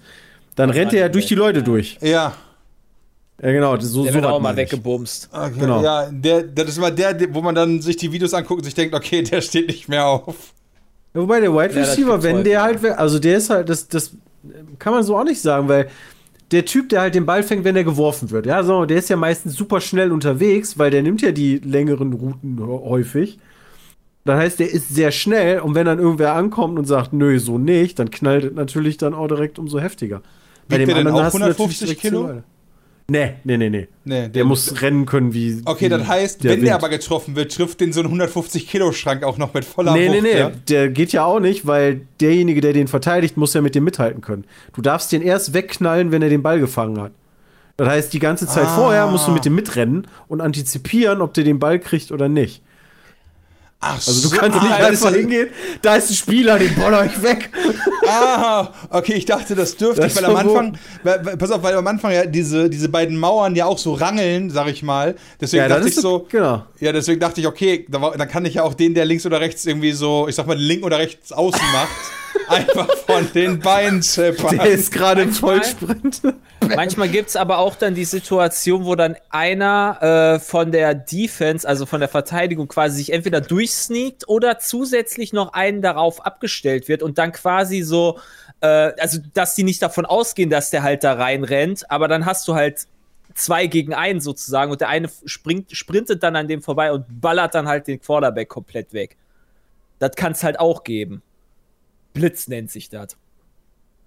dann 0.55 0.69
rennt 0.69 0.93
er 0.93 0.99
ja 0.99 1.09
durch 1.09 1.27
die 1.27 1.35
Leute 1.35 1.63
durch. 1.63 1.97
Ja. 2.01 2.33
Ja, 3.41 3.51
genau, 3.51 3.75
so, 3.79 4.03
Der 4.03 4.11
so 4.11 4.15
wird 4.17 4.25
auch 4.25 4.39
mal 4.41 4.55
weggebumst. 4.55 5.29
Okay, 5.31 5.53
Genau. 5.59 5.81
Ja, 5.81 6.09
der, 6.11 6.43
das 6.43 6.67
ist 6.69 6.77
immer 6.77 6.91
der, 6.91 7.17
wo 7.33 7.41
man 7.41 7.55
dann 7.55 7.81
sich 7.81 7.95
die 7.97 8.11
Videos 8.11 8.33
anguckt 8.33 8.59
und 8.59 8.65
sich 8.65 8.75
denkt, 8.75 8.93
okay, 8.93 9.21
der 9.23 9.41
steht 9.41 9.67
nicht 9.67 9.87
mehr 9.87 10.05
auf. 10.05 10.53
Ja, 11.13 11.21
wobei 11.21 11.39
der 11.39 11.51
Wide 11.53 11.73
Ja, 11.73 11.79
das 11.79 11.91
Receiver, 11.91 12.11
gibt's 12.19 12.23
wenn 12.25 12.43
der 12.43 12.53
ja. 12.53 12.63
halt, 12.63 12.83
also 12.85 13.17
der 13.17 13.37
ist 13.37 13.49
halt, 13.49 13.69
das, 13.69 13.87
das 13.87 14.11
kann 14.77 14.93
man 14.93 15.03
so 15.03 15.17
auch 15.17 15.23
nicht 15.23 15.41
sagen, 15.41 15.67
weil 15.69 15.87
der 16.51 16.65
Typ, 16.65 16.89
der 16.89 17.01
halt 17.01 17.15
den 17.15 17.25
Ball 17.25 17.43
fängt, 17.43 17.63
wenn 17.63 17.75
er 17.75 17.83
geworfen 17.83 18.29
wird, 18.31 18.45
ja, 18.45 18.63
so, 18.63 18.85
der 18.85 18.97
ist 18.97 19.09
ja 19.09 19.15
meistens 19.15 19.55
super 19.55 19.79
schnell 19.81 20.11
unterwegs, 20.11 20.77
weil 20.77 20.91
der 20.91 21.01
nimmt 21.03 21.21
ja 21.21 21.31
die 21.31 21.57
längeren 21.59 22.13
Routen 22.13 22.57
hä- 22.59 22.89
häufig. 22.89 23.39
Das 24.23 24.37
heißt, 24.37 24.59
der 24.59 24.69
ist 24.71 24.89
sehr 24.93 25.11
schnell 25.11 25.59
und 25.61 25.73
wenn 25.73 25.85
dann 25.85 25.97
irgendwer 25.99 26.33
ankommt 26.35 26.77
und 26.77 26.85
sagt, 26.85 27.11
nö, 27.13 27.39
so 27.39 27.57
nicht, 27.57 27.97
dann 27.97 28.11
knallt 28.11 28.43
es 28.43 28.53
natürlich 28.53 28.97
dann 28.97 29.13
auch 29.15 29.27
direkt 29.27 29.57
umso 29.57 29.79
heftiger. 29.79 30.21
Wiegt 30.67 30.87
der 30.87 30.95
denn 30.95 31.07
auch 31.07 31.23
hast 31.23 31.33
du 31.33 31.39
natürlich 31.39 31.57
150 31.59 31.79
direkt 31.87 32.01
Kilo? 32.01 32.21
Zielweite. 32.27 32.43
Nee, 33.09 33.33
nee, 33.43 33.57
nee, 33.57 33.69
nee. 33.69 33.87
Nee, 34.05 34.29
Der 34.29 34.45
muss 34.45 34.81
rennen 34.81 35.05
können 35.05 35.33
wie. 35.33 35.61
Okay, 35.65 35.85
wie 35.85 35.89
das 35.89 36.07
heißt, 36.07 36.43
der 36.43 36.51
wenn 36.51 36.59
der 36.61 36.73
Wind. 36.73 36.75
aber 36.83 36.89
getroffen 36.89 37.35
wird, 37.35 37.53
trifft 37.53 37.81
den 37.81 37.91
so 37.93 37.99
einen 38.01 38.21
150-Kilo-Schrank 38.21 39.23
auch 39.23 39.37
noch 39.37 39.53
mit 39.53 39.65
voller 39.65 39.93
Nee, 39.93 40.07
Wucht, 40.07 40.21
nee, 40.21 40.33
nee, 40.33 40.39
ja? 40.39 40.51
der 40.69 40.89
geht 40.89 41.11
ja 41.11 41.25
auch 41.25 41.39
nicht, 41.39 41.67
weil 41.67 42.01
derjenige, 42.21 42.61
der 42.61 42.73
den 42.73 42.87
verteidigt, 42.87 43.35
muss 43.37 43.53
ja 43.53 43.61
mit 43.61 43.75
dem 43.75 43.83
mithalten 43.83 44.21
können. 44.21 44.45
Du 44.73 44.81
darfst 44.81 45.11
den 45.11 45.21
erst 45.21 45.53
wegknallen, 45.53 46.11
wenn 46.11 46.21
er 46.21 46.29
den 46.29 46.41
Ball 46.43 46.59
gefangen 46.59 47.01
hat. 47.01 47.11
Das 47.77 47.87
heißt, 47.89 48.13
die 48.13 48.19
ganze 48.19 48.47
Zeit 48.47 48.65
Ah. 48.67 48.75
vorher 48.75 49.07
musst 49.07 49.27
du 49.27 49.31
mit 49.31 49.43
dem 49.45 49.55
mitrennen 49.55 50.07
und 50.27 50.39
antizipieren, 50.41 51.21
ob 51.21 51.33
der 51.33 51.43
den 51.43 51.59
Ball 51.59 51.79
kriegt 51.79 52.11
oder 52.11 52.29
nicht. 52.29 52.61
Ach 53.83 53.95
Also 53.95 54.21
du 54.21 54.27
so, 54.27 54.35
kannst 54.35 54.59
ah, 54.59 54.63
nicht 54.63 54.79
das 54.79 55.03
einfach 55.03 55.13
hingehen, 55.15 55.49
da 55.81 55.95
ist 55.95 56.11
ein 56.11 56.13
Spieler, 56.15 56.59
den 56.59 56.73
boller 56.75 57.03
ich 57.05 57.21
weg. 57.23 57.49
Ah, 58.07 58.69
okay, 58.91 59.13
ich 59.13 59.25
dachte, 59.25 59.55
das 59.55 59.75
dürfte 59.75 60.01
Das 60.01 60.11
ich, 60.11 60.17
weil 60.21 60.25
am. 60.25 60.35
Anfang, 60.35 60.77
weil, 61.03 61.25
weil, 61.25 61.37
pass 61.37 61.49
auf, 61.49 61.63
weil 61.63 61.73
am 61.75 61.87
Anfang 61.87 62.11
ja 62.11 62.25
diese, 62.27 62.69
diese 62.69 62.89
beiden 62.89 63.17
Mauern 63.17 63.55
ja 63.55 63.65
auch 63.65 63.79
so 63.79 63.93
rangeln, 63.93 64.51
sag 64.51 64.67
ich 64.67 64.83
mal. 64.83 65.15
Deswegen 65.39 65.63
Ja, 65.63 65.67
dachte 65.69 65.87
ich 65.87 65.95
so, 65.95 66.27
genau. 66.29 66.63
ja, 66.79 66.91
deswegen 66.91 67.19
dachte 67.19 67.41
ich, 67.41 67.47
okay, 67.47 67.85
da 67.89 67.99
war, 68.01 68.15
dann 68.15 68.27
kann 68.27 68.45
ich 68.45 68.55
ja 68.55 68.63
auch 68.63 68.75
den, 68.75 68.93
der 68.93 69.05
links 69.05 69.25
oder 69.25 69.39
rechts 69.39 69.65
irgendwie 69.65 69.93
so, 69.93 70.27
ich 70.27 70.35
sag 70.35 70.45
mal, 70.45 70.57
link 70.57 70.85
oder 70.85 70.99
rechts 70.99 71.31
außen 71.31 71.59
macht, 71.73 71.89
einfach 72.47 72.89
von 72.97 73.31
den 73.33 73.59
Beinen 73.59 74.01
zippern. 74.01 74.57
Der 74.57 74.67
ist 74.67 74.91
gerade 74.91 75.23
im 75.23 75.29
Manchmal- 75.29 75.61
Vollsprint. 75.61 76.21
Manchmal 76.75 77.09
gibt 77.09 77.29
es 77.29 77.35
aber 77.35 77.57
auch 77.57 77.75
dann 77.75 77.95
die 77.95 78.05
Situation, 78.05 78.85
wo 78.85 78.95
dann 78.95 79.15
einer 79.29 80.35
äh, 80.35 80.39
von 80.39 80.71
der 80.71 80.93
Defense, 80.93 81.67
also 81.67 81.85
von 81.85 81.99
der 81.99 82.09
Verteidigung 82.09 82.67
quasi 82.67 82.97
sich 82.97 83.13
entweder 83.13 83.41
durchsneakt 83.41 84.27
oder 84.27 84.59
zusätzlich 84.59 85.33
noch 85.33 85.53
einen 85.53 85.81
darauf 85.81 86.25
abgestellt 86.25 86.87
wird 86.87 87.01
und 87.03 87.17
dann 87.17 87.31
quasi 87.31 87.81
so, 87.81 88.19
äh, 88.61 88.67
also 88.99 89.19
dass 89.33 89.55
die 89.55 89.63
nicht 89.63 89.81
davon 89.81 90.05
ausgehen, 90.05 90.49
dass 90.49 90.69
der 90.69 90.83
halt 90.83 91.03
da 91.03 91.13
reinrennt, 91.13 91.89
aber 91.89 92.07
dann 92.07 92.25
hast 92.25 92.47
du 92.47 92.53
halt 92.53 92.85
zwei 93.33 93.65
gegen 93.65 93.93
einen 93.93 94.21
sozusagen 94.21 94.71
und 94.71 94.81
der 94.81 94.89
eine 94.89 95.09
springt, 95.25 95.75
sprintet 95.75 96.21
dann 96.21 96.35
an 96.35 96.47
dem 96.47 96.61
vorbei 96.61 96.91
und 96.91 97.05
ballert 97.21 97.55
dann 97.55 97.67
halt 97.67 97.87
den 97.87 97.99
Quarterback 97.99 98.49
komplett 98.49 98.93
weg. 98.93 99.17
Das 99.99 100.11
kann 100.15 100.33
es 100.33 100.43
halt 100.43 100.59
auch 100.59 100.83
geben. 100.83 101.21
Blitz 102.13 102.47
nennt 102.47 102.71
sich 102.71 102.89
das. 102.89 103.17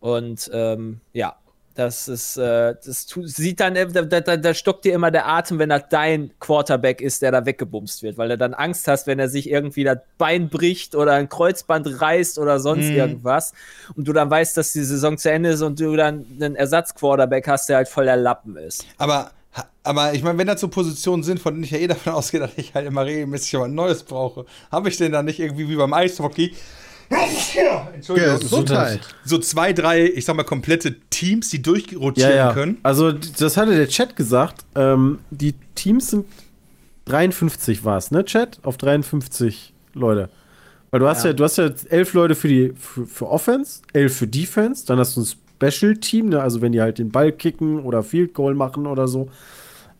Und 0.00 0.50
ähm, 0.52 1.00
ja, 1.12 1.36
Das 1.76 2.06
ist, 2.08 2.36
äh, 2.36 2.74
das 2.84 3.06
sieht 3.24 3.58
dann, 3.58 3.74
äh, 3.74 3.88
da, 3.88 4.02
da, 4.20 4.36
da 4.36 4.54
stockt 4.54 4.84
dir 4.84 4.94
immer 4.94 5.10
der 5.10 5.26
Atem, 5.26 5.58
wenn 5.58 5.70
das 5.70 5.84
dein 5.90 6.30
Quarterback 6.38 7.00
ist, 7.00 7.22
der 7.22 7.32
da 7.32 7.46
weggebumst 7.46 8.02
wird, 8.04 8.16
weil 8.18 8.28
du 8.28 8.38
dann 8.38 8.54
Angst 8.54 8.86
hast, 8.86 9.06
wenn 9.08 9.18
er 9.18 9.28
sich 9.28 9.48
irgendwie 9.50 9.82
das 9.82 9.98
Bein 10.18 10.50
bricht 10.50 10.94
oder 10.94 11.14
ein 11.14 11.28
Kreuzband 11.28 12.00
reißt 12.00 12.38
oder 12.38 12.60
sonst 12.60 12.90
Mhm. 12.90 12.96
irgendwas 12.96 13.54
und 13.96 14.06
du 14.06 14.12
dann 14.12 14.30
weißt, 14.30 14.56
dass 14.56 14.72
die 14.72 14.84
Saison 14.84 15.18
zu 15.18 15.30
Ende 15.32 15.48
ist 15.50 15.62
und 15.62 15.80
du 15.80 15.96
dann 15.96 16.26
einen 16.38 16.54
Ersatzquarterback 16.54 17.48
hast, 17.48 17.68
der 17.68 17.78
halt 17.78 17.88
voll 17.88 18.04
der 18.04 18.18
Lappen 18.18 18.56
ist. 18.56 18.84
Aber, 18.98 19.32
aber 19.82 20.12
ich 20.12 20.22
meine, 20.22 20.38
wenn 20.38 20.46
das 20.46 20.60
so 20.60 20.68
Positionen 20.68 21.22
sind, 21.24 21.40
von 21.40 21.54
denen 21.54 21.64
ich 21.64 21.70
ja 21.72 21.78
eh 21.78 21.86
davon 21.88 22.12
ausgehe, 22.12 22.38
dass 22.40 22.52
ich 22.56 22.74
halt 22.74 22.86
immer 22.86 23.04
regelmäßig 23.06 23.58
was 23.58 23.68
Neues 23.68 24.02
brauche, 24.04 24.44
habe 24.70 24.90
ich 24.90 24.96
denn 24.98 25.10
dann 25.12 25.24
nicht 25.24 25.40
irgendwie 25.40 25.68
wie 25.68 25.76
beim 25.76 25.92
Eishockey 25.94 26.54
Entschuldigung. 27.94 28.38
Gesundheit. 28.40 29.00
So 29.24 29.38
zwei, 29.38 29.72
drei, 29.72 30.04
ich 30.06 30.24
sag 30.24 30.36
mal, 30.36 30.42
komplette 30.44 30.96
Teams, 31.10 31.50
die 31.50 31.62
durchrotieren 31.62 32.30
Ja, 32.30 32.36
ja. 32.48 32.52
können. 32.52 32.78
Also, 32.82 33.12
das 33.12 33.56
hatte 33.56 33.74
der 33.76 33.88
Chat 33.88 34.16
gesagt. 34.16 34.64
Ähm, 34.74 35.18
die 35.30 35.54
Teams 35.74 36.10
sind 36.10 36.26
53 37.06 37.84
war 37.84 37.98
es, 37.98 38.10
ne, 38.10 38.24
Chat? 38.24 38.58
Auf 38.62 38.76
53 38.78 39.72
Leute. 39.94 40.30
Weil 40.90 41.00
du 41.00 41.08
hast 41.08 41.24
ja, 41.24 41.30
Ja. 41.30 41.34
du 41.34 41.44
hast 41.44 41.58
ja 41.58 41.70
elf 41.90 42.14
Leute 42.14 42.34
für 42.34 42.48
die 42.48 42.72
für, 42.78 43.06
für 43.06 43.28
Offense, 43.28 43.82
elf 43.92 44.16
für 44.16 44.26
Defense, 44.26 44.86
dann 44.86 44.98
hast 44.98 45.16
du 45.16 45.22
ein 45.22 45.26
Special-Team, 45.70 46.30
ne? 46.30 46.40
also 46.40 46.62
wenn 46.62 46.72
die 46.72 46.80
halt 46.80 46.98
den 46.98 47.10
Ball 47.10 47.32
kicken 47.32 47.80
oder 47.80 48.02
Field 48.02 48.32
Goal 48.34 48.54
machen 48.54 48.86
oder 48.86 49.08
so. 49.08 49.28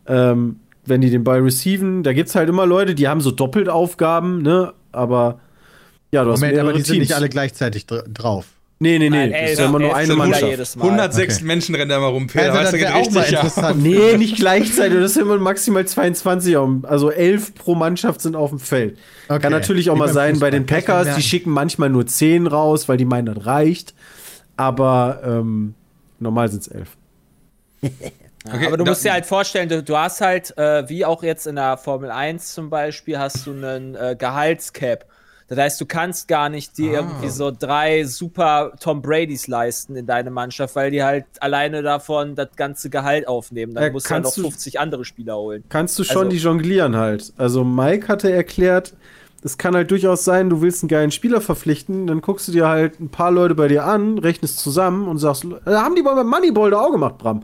Ähm, 0.07 0.61
wenn 0.87 1.00
die 1.00 1.11
den 1.11 1.24
Ball 1.24 1.40
receiven, 1.40 2.03
da 2.03 2.12
gibt 2.12 2.29
es 2.29 2.35
halt 2.35 2.48
immer 2.48 2.66
Leute, 2.66 2.94
die 2.94 3.09
haben 3.09 3.20
so 3.22 3.31
Doppeltaufgaben, 3.31 4.42
ne? 4.42 4.72
Aber 4.92 5.40
ja, 6.14 6.24
du 6.24 6.33
hast 6.33 6.40
Moment, 6.40 6.59
aber 6.59 6.72
die 6.72 6.81
sind 6.83 6.94
Teams. 6.94 7.09
nicht 7.09 7.14
alle 7.14 7.29
gleichzeltig 7.29 7.87
dr 7.87 8.05
drauf. 8.09 8.46
Nee, 8.81 8.98
nee, 8.98 9.09
nee. 9.09 9.29
Nein, 9.29 9.33
das 9.33 9.50
ist 9.53 9.59
ja 9.61 9.66
immer 9.66 9.79
nur 9.79 9.94
eine 9.94 10.14
Mannschaft. 10.16 10.42
jedes 10.42 10.77
Mal. 10.77 10.85
106 10.85 11.37
Okay. 11.37 11.44
Menschen 11.44 11.74
rennen 11.77 11.88
da 11.88 12.00
mal 12.00 12.09
rum, 12.09 12.27
Peter. 12.27 12.53
Also, 12.53 12.72
das 12.72 12.72
wäre 12.72 12.94
auch 12.96 13.11
mal 13.12 13.22
interessant. 13.24 13.83
Nee, 13.83 14.16
nicht 14.18 14.37
gleichzeitig. 14.37 14.98
Das 14.98 15.14
sind 15.14 15.22
immer 15.22 15.38
maximal 15.38 15.87
22. 15.87 16.57
am- 16.57 16.85
Also 16.85 17.11
11 17.11 17.55
pro 17.55 17.74
Mannschaft 17.77 18.20
sind 18.20 18.35
auf 18.37 18.50
dem 18.50 18.59
Feld. 18.59 18.98
Okay. 19.29 19.40
Kann 19.40 19.53
natürlich 19.53 19.90
auch 19.90 19.94
Wie 19.94 20.00
mal 20.00 20.09
sein, 20.09 20.38
bei 20.40 20.50
Fußball. 20.50 20.50
den 20.50 20.64
ich 20.64 20.70
mir 20.70 20.77
Packers, 20.81 21.14
die 21.16 21.22
schicken 21.22 21.50
manchmal 21.50 21.88
nur 21.88 22.07
10 22.07 22.46
raus, 22.48 22.88
weil 22.88 22.96
die 22.96 23.05
meinen, 23.05 23.33
das 23.35 23.46
reicht. 23.46 23.94
Aber 24.57 25.20
ähm, 25.24 25.74
normal 26.18 26.48
sind 26.50 26.62
es 26.62 26.68
11. 26.68 26.88
Okay, 28.46 28.66
aber 28.66 28.77
du 28.77 28.85
musst 28.85 29.05
dir 29.05 29.12
halt 29.12 29.24
vorstellen, 29.24 29.68
du, 29.68 29.83
du 29.83 29.96
hast 29.96 30.20
halt, 30.20 30.57
äh, 30.59 30.87
wie 30.88 31.05
auch 31.05 31.22
jetzt 31.22 31.46
in 31.46 31.57
der 31.57 31.77
Formel 31.79 32.11
1 32.11 32.53
zum 32.53 32.68
Beispiel, 32.70 33.18
hast 33.18 33.46
du 33.46 33.53
einen 33.53 33.94
äh, 33.94 34.16
Gehaltscap. 34.18 35.07
Das 35.48 35.59
heißt, 35.59 35.80
du 35.80 35.85
kannst 35.87 36.26
gar 36.28 36.48
nicht 36.48 36.78
dir 36.78 36.92
Ah. 36.92 36.94
irgendwie 37.02 37.28
so 37.28 37.50
drei 37.50 38.04
super 38.04 38.72
Tom 38.80 39.02
Bradys 39.02 39.46
leisten 39.46 39.94
in 39.94 40.07
deine 40.07 40.30
Mannschaft, 40.30 40.74
weil 40.74 40.90
die 40.90 41.02
halt 41.02 41.26
alleine 41.40 41.83
davon 41.83 42.35
das 42.35 42.48
ganze 42.57 42.88
Gehalt 42.88 43.28
aufnehmen. 43.28 43.74
Dann 43.74 43.85
Äh, 43.85 43.90
musst 43.90 44.07
du 44.07 44.11
halt 44.11 44.22
noch 44.24 44.30
kannst 44.30 44.38
du- 44.38 44.42
50 44.42 44.80
andere 44.80 45.04
Spieler 45.04 45.37
holen. 45.37 45.62
Kannst 45.68 45.98
du 45.98 46.04
schon 46.04 46.16
Also- 46.18 46.30
die 46.30 46.38
jonglieren 46.38 46.96
halt. 46.96 47.33
Also 47.37 47.62
Mike 47.62 48.09
hatte 48.09 48.33
erklärt, 48.33 48.94
es 49.42 49.59
kann 49.59 49.74
halt 49.74 49.90
durchaus 49.90 50.24
sein, 50.24 50.48
du 50.48 50.62
willst 50.62 50.83
einen 50.83 50.88
geilen 50.88 51.11
Spieler 51.11 51.42
verpflichten, 51.42 52.07
dann 52.07 52.22
guckst 52.22 52.48
du 52.48 52.52
dir 52.52 52.66
halt 52.66 52.98
ein 52.98 53.11
paar 53.11 53.30
Leute 53.30 53.54
bei 53.54 53.68
dir 53.68 53.85
an, 53.85 54.16
rechnest 54.16 54.59
zusammen 54.61 55.07
und 55.07 55.18
sagst, 55.18 55.44
da 55.66 55.83
haben 55.83 55.94
die 55.94 56.02
beim 56.02 56.26
Moneyball 56.26 56.70
da 56.70 56.80
auch 56.80 56.90
gemacht, 56.92 57.18
Bram. 57.18 57.42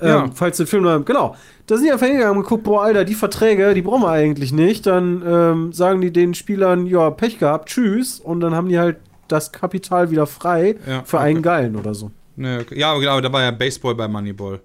Ja. 0.00 0.24
Ähm, 0.24 0.32
falls 0.34 0.56
du 0.56 0.64
den 0.64 0.68
Film 0.68 0.82
noch, 0.84 1.04
genau. 1.04 1.36
Da 1.66 1.76
sind 1.76 1.86
die 1.86 1.92
einfach 1.92 2.06
hingegangen 2.06 2.36
und 2.38 2.42
geguckt, 2.42 2.64
boah, 2.64 2.82
Alter, 2.82 3.04
die 3.04 3.14
Verträge, 3.14 3.74
die 3.74 3.82
brauchen 3.82 4.02
wir 4.02 4.10
eigentlich 4.10 4.52
nicht. 4.52 4.86
Dann 4.86 5.22
ähm, 5.26 5.72
sagen 5.72 6.00
die 6.00 6.12
den 6.12 6.34
Spielern, 6.34 6.86
ja, 6.86 7.10
Pech 7.10 7.38
gehabt, 7.38 7.68
tschüss. 7.68 8.20
Und 8.20 8.40
dann 8.40 8.54
haben 8.54 8.68
die 8.68 8.78
halt 8.78 8.98
das 9.28 9.52
Kapital 9.52 10.10
wieder 10.10 10.26
frei 10.26 10.76
Ja, 10.86 11.02
für 11.04 11.18
okay. 11.18 11.26
einen 11.26 11.42
Geilen 11.42 11.76
oder 11.76 11.94
so. 11.94 12.10
Nee, 12.36 12.58
okay. 12.58 12.78
Ja, 12.78 12.96
genau, 12.98 13.20
da 13.20 13.32
war 13.32 13.42
ja 13.42 13.50
Baseball 13.50 13.94
bei 13.94 14.08
Moneyball. 14.08 14.60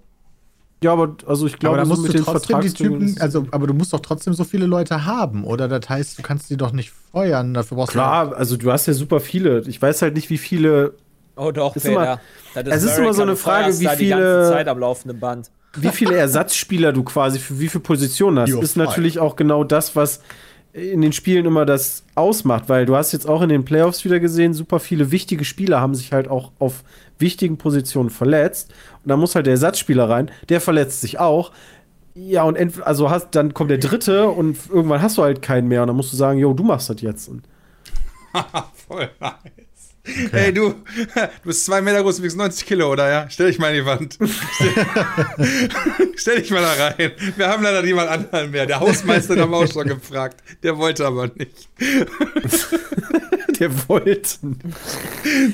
Ja, 0.83 0.93
aber 0.93 1.15
also 1.25 1.47
ich 1.47 1.53
Aber 1.53 1.59
glaube, 1.59 1.77
da 1.77 1.85
so 1.85 1.89
musst 1.89 2.03
mit 2.03 2.13
du 2.13 2.17
den 2.17 2.25
trotzdem 2.25 2.61
die 2.61 2.71
Typen, 2.71 3.15
also, 3.19 3.47
aber 3.49 3.65
du 3.65 3.73
musst 3.73 3.93
doch 3.93 3.99
trotzdem 3.99 4.33
so 4.33 4.43
viele 4.43 4.67
Leute 4.67 5.05
haben, 5.05 5.43
oder? 5.43 5.67
Das 5.67 5.89
heißt, 5.89 6.19
du 6.19 6.21
kannst 6.21 6.49
die 6.51 6.57
doch 6.57 6.71
nicht 6.71 6.91
feuern, 6.91 7.53
dafür 7.53 7.77
brauchst 7.77 7.93
du. 7.93 7.97
Klar, 7.97 8.35
also 8.35 8.57
du 8.57 8.71
hast 8.71 8.85
ja 8.85 8.93
super 8.93 9.19
viele. 9.19 9.61
Ich 9.67 9.81
weiß 9.81 10.03
halt 10.03 10.13
nicht, 10.13 10.29
wie 10.29 10.37
viele 10.37 10.93
Oh 11.37 11.51
doch, 11.51 11.75
Ist 11.75 11.83
Peter. 11.83 11.95
immer- 12.53 12.63
Das 12.63 12.83
es 12.83 12.91
ist 12.91 12.97
immer 12.97 13.13
so 13.13 13.21
eine 13.21 13.35
Frage, 13.35 13.79
wie 13.79 13.87
viele- 13.87 14.09
ganze 14.19 14.51
Zeit 14.51 14.67
am 14.67 14.79
laufenden 14.79 15.19
Band. 15.19 15.49
wie 15.75 15.89
viele 15.89 16.15
Ersatzspieler 16.17 16.91
du 16.93 17.03
quasi 17.03 17.37
für 17.39 17.59
wie 17.59 17.67
viele 17.67 17.83
Positionen 17.83 18.39
hast, 18.39 18.49
You're 18.49 18.61
ist 18.63 18.73
fine. 18.73 18.85
natürlich 18.85 19.19
auch 19.19 19.35
genau 19.35 19.63
das, 19.63 19.95
was 19.95 20.21
in 20.73 21.01
den 21.01 21.13
Spielen 21.13 21.45
immer 21.45 21.65
das 21.65 22.03
ausmacht, 22.15 22.69
weil 22.69 22.85
du 22.85 22.95
hast 22.95 23.11
jetzt 23.11 23.27
auch 23.27 23.41
in 23.41 23.49
den 23.49 23.65
Playoffs 23.65 24.03
wieder 24.05 24.19
gesehen, 24.19 24.53
super 24.53 24.79
viele 24.79 25.11
wichtige 25.11 25.43
Spieler 25.45 25.79
haben 25.81 25.95
sich 25.95 26.13
halt 26.13 26.27
auch 26.27 26.51
auf 26.59 26.83
wichtigen 27.19 27.57
Positionen 27.57 28.09
verletzt 28.11 28.71
und 29.03 29.09
da 29.09 29.17
muss 29.17 29.33
halt 29.35 29.45
der 29.47 29.53
Ersatzspieler 29.53 30.07
rein, 30.09 30.29
der 30.49 30.61
verletzt 30.61 31.01
sich 31.01 31.19
auch. 31.19 31.51
Ja, 32.13 32.43
und 32.43 32.55
entweder, 32.55 32.87
also 32.87 33.09
hast, 33.11 33.29
dann 33.35 33.53
kommt 33.53 33.69
der 33.69 33.77
dritte 33.77 34.27
und 34.29 34.57
irgendwann 34.71 35.01
hast 35.03 35.17
du 35.19 35.23
halt 35.23 35.41
keinen 35.43 35.67
mehr 35.67 35.81
und 35.81 35.87
dann 35.87 35.95
musst 35.95 36.11
du 36.11 36.17
sagen, 36.17 36.39
jo, 36.39 36.53
du 36.53 36.63
machst 36.63 36.89
das 36.89 37.01
jetzt. 37.01 37.29
Voll 38.87 39.09
nice. 39.19 39.33
Ey, 40.31 40.53
du, 40.53 40.69
du 40.95 41.29
bist 41.43 41.65
zwei 41.65 41.81
Meter 41.81 42.01
groß, 42.01 42.21
wiegst 42.21 42.37
90 42.37 42.65
Kilo, 42.65 42.91
oder 42.91 43.09
ja? 43.09 43.29
Stell 43.29 43.47
dich 43.47 43.59
mal 43.59 43.69
in 43.69 43.81
die 43.81 43.85
Wand. 43.85 44.17
Stell, 46.15 46.41
dich 46.41 46.51
mal 46.51 46.61
da 46.61 46.73
rein. 46.73 47.11
Wir 47.35 47.47
haben 47.47 47.63
leider 47.63 47.81
niemand 47.81 48.09
anderen 48.09 48.51
mehr. 48.51 48.65
Der 48.65 48.79
Hausmeister 48.79 49.35
hat 49.35 49.49
auch 49.49 49.71
schon 49.71 49.87
gefragt. 49.87 50.41
Der 50.63 50.77
wollte 50.77 51.05
aber 51.05 51.29
nicht. 51.35 51.69
der 53.59 53.89
wollte. 53.89 54.37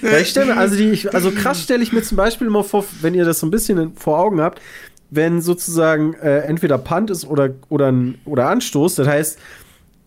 ja, 0.01 0.17
ich 0.17 0.29
stelle 0.29 0.53
mir, 0.53 0.57
also, 0.57 0.75
die, 0.75 0.89
ich, 0.89 1.13
also 1.13 1.31
krass 1.31 1.63
stelle 1.63 1.83
ich 1.83 1.93
mir 1.93 2.03
zum 2.03 2.17
Beispiel 2.17 2.47
immer 2.47 2.63
vor, 2.63 2.85
wenn 3.01 3.13
ihr 3.13 3.25
das 3.25 3.39
so 3.39 3.47
ein 3.47 3.51
bisschen 3.51 3.95
vor 3.95 4.19
Augen 4.19 4.41
habt, 4.41 4.61
wenn 5.09 5.41
sozusagen 5.41 6.13
äh, 6.15 6.39
entweder 6.39 6.77
Punt 6.77 7.09
ist 7.09 7.25
oder, 7.25 7.51
oder, 7.69 7.91
ein, 7.91 8.19
oder 8.25 8.49
Anstoß, 8.49 8.95
das 8.95 9.07
heißt, 9.07 9.39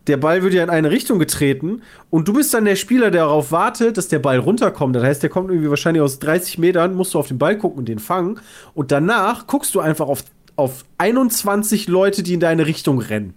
der 0.07 0.17
Ball 0.17 0.43
wird 0.43 0.55
ja 0.55 0.63
in 0.63 0.71
eine 0.71 0.91
Richtung 0.91 1.19
getreten 1.19 1.83
und 2.11 2.29
du 2.29 2.33
bist 2.33 2.55
dann 2.55 2.65
der 2.65 2.77
Spieler, 2.77 3.11
der 3.11 3.25
darauf 3.25 3.53
wartet, 3.53 3.97
dass 3.97 4.09
der 4.09 4.19
Ball 4.19 4.39
runterkommt. 4.39 4.95
Das 4.95 5.03
heißt, 5.03 5.23
der 5.23 5.31
kommt 5.31 5.51
irgendwie 5.51 5.71
wahrscheinlich 5.71 6.03
aus 6.03 6.19
30 6.19 6.59
Metern, 6.59 6.95
musst 6.95 7.15
du 7.15 7.19
auf 7.19 7.29
den 7.29 7.39
Ball 7.39 7.59
gucken 7.59 7.79
und 7.79 7.89
den 7.89 7.99
fangen. 7.99 8.41
Und 8.75 8.93
danach 8.93 9.47
guckst 9.47 9.75
du 9.75 9.81
einfach 9.81 10.07
auf, 10.07 10.25
auf 10.57 10.85
21 10.99 11.89
Leute, 11.89 12.23
die 12.23 12.35
in 12.35 12.41
deine 12.41 12.67
Richtung 12.67 13.01
rennen. 13.01 13.35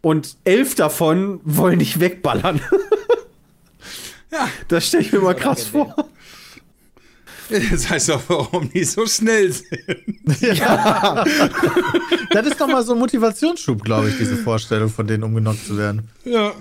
Und 0.00 0.36
elf 0.44 0.74
davon 0.74 1.40
wollen 1.44 1.78
dich 1.78 2.00
wegballern. 2.00 2.60
Ja. 4.30 4.48
Das 4.68 4.86
stelle 4.86 5.02
ich 5.02 5.12
mir 5.12 5.20
mal 5.20 5.34
krass 5.34 5.64
vor. 5.64 5.94
Das 7.50 7.88
heißt 7.88 8.08
doch, 8.10 8.22
warum 8.28 8.70
die 8.70 8.84
so 8.84 9.06
schnell 9.06 9.50
sind. 9.52 9.68
Das 12.30 12.46
ist 12.46 12.60
doch 12.60 12.68
mal 12.68 12.82
so 12.84 12.92
ein 12.92 12.98
Motivationsschub, 12.98 13.82
glaube 13.84 14.08
ich, 14.10 14.18
diese 14.18 14.36
Vorstellung, 14.36 14.88
von 14.88 15.06
denen 15.06 15.22
umgenockt 15.24 15.66
zu 15.66 15.78
werden. 15.78 16.08
Ja. 16.24 16.52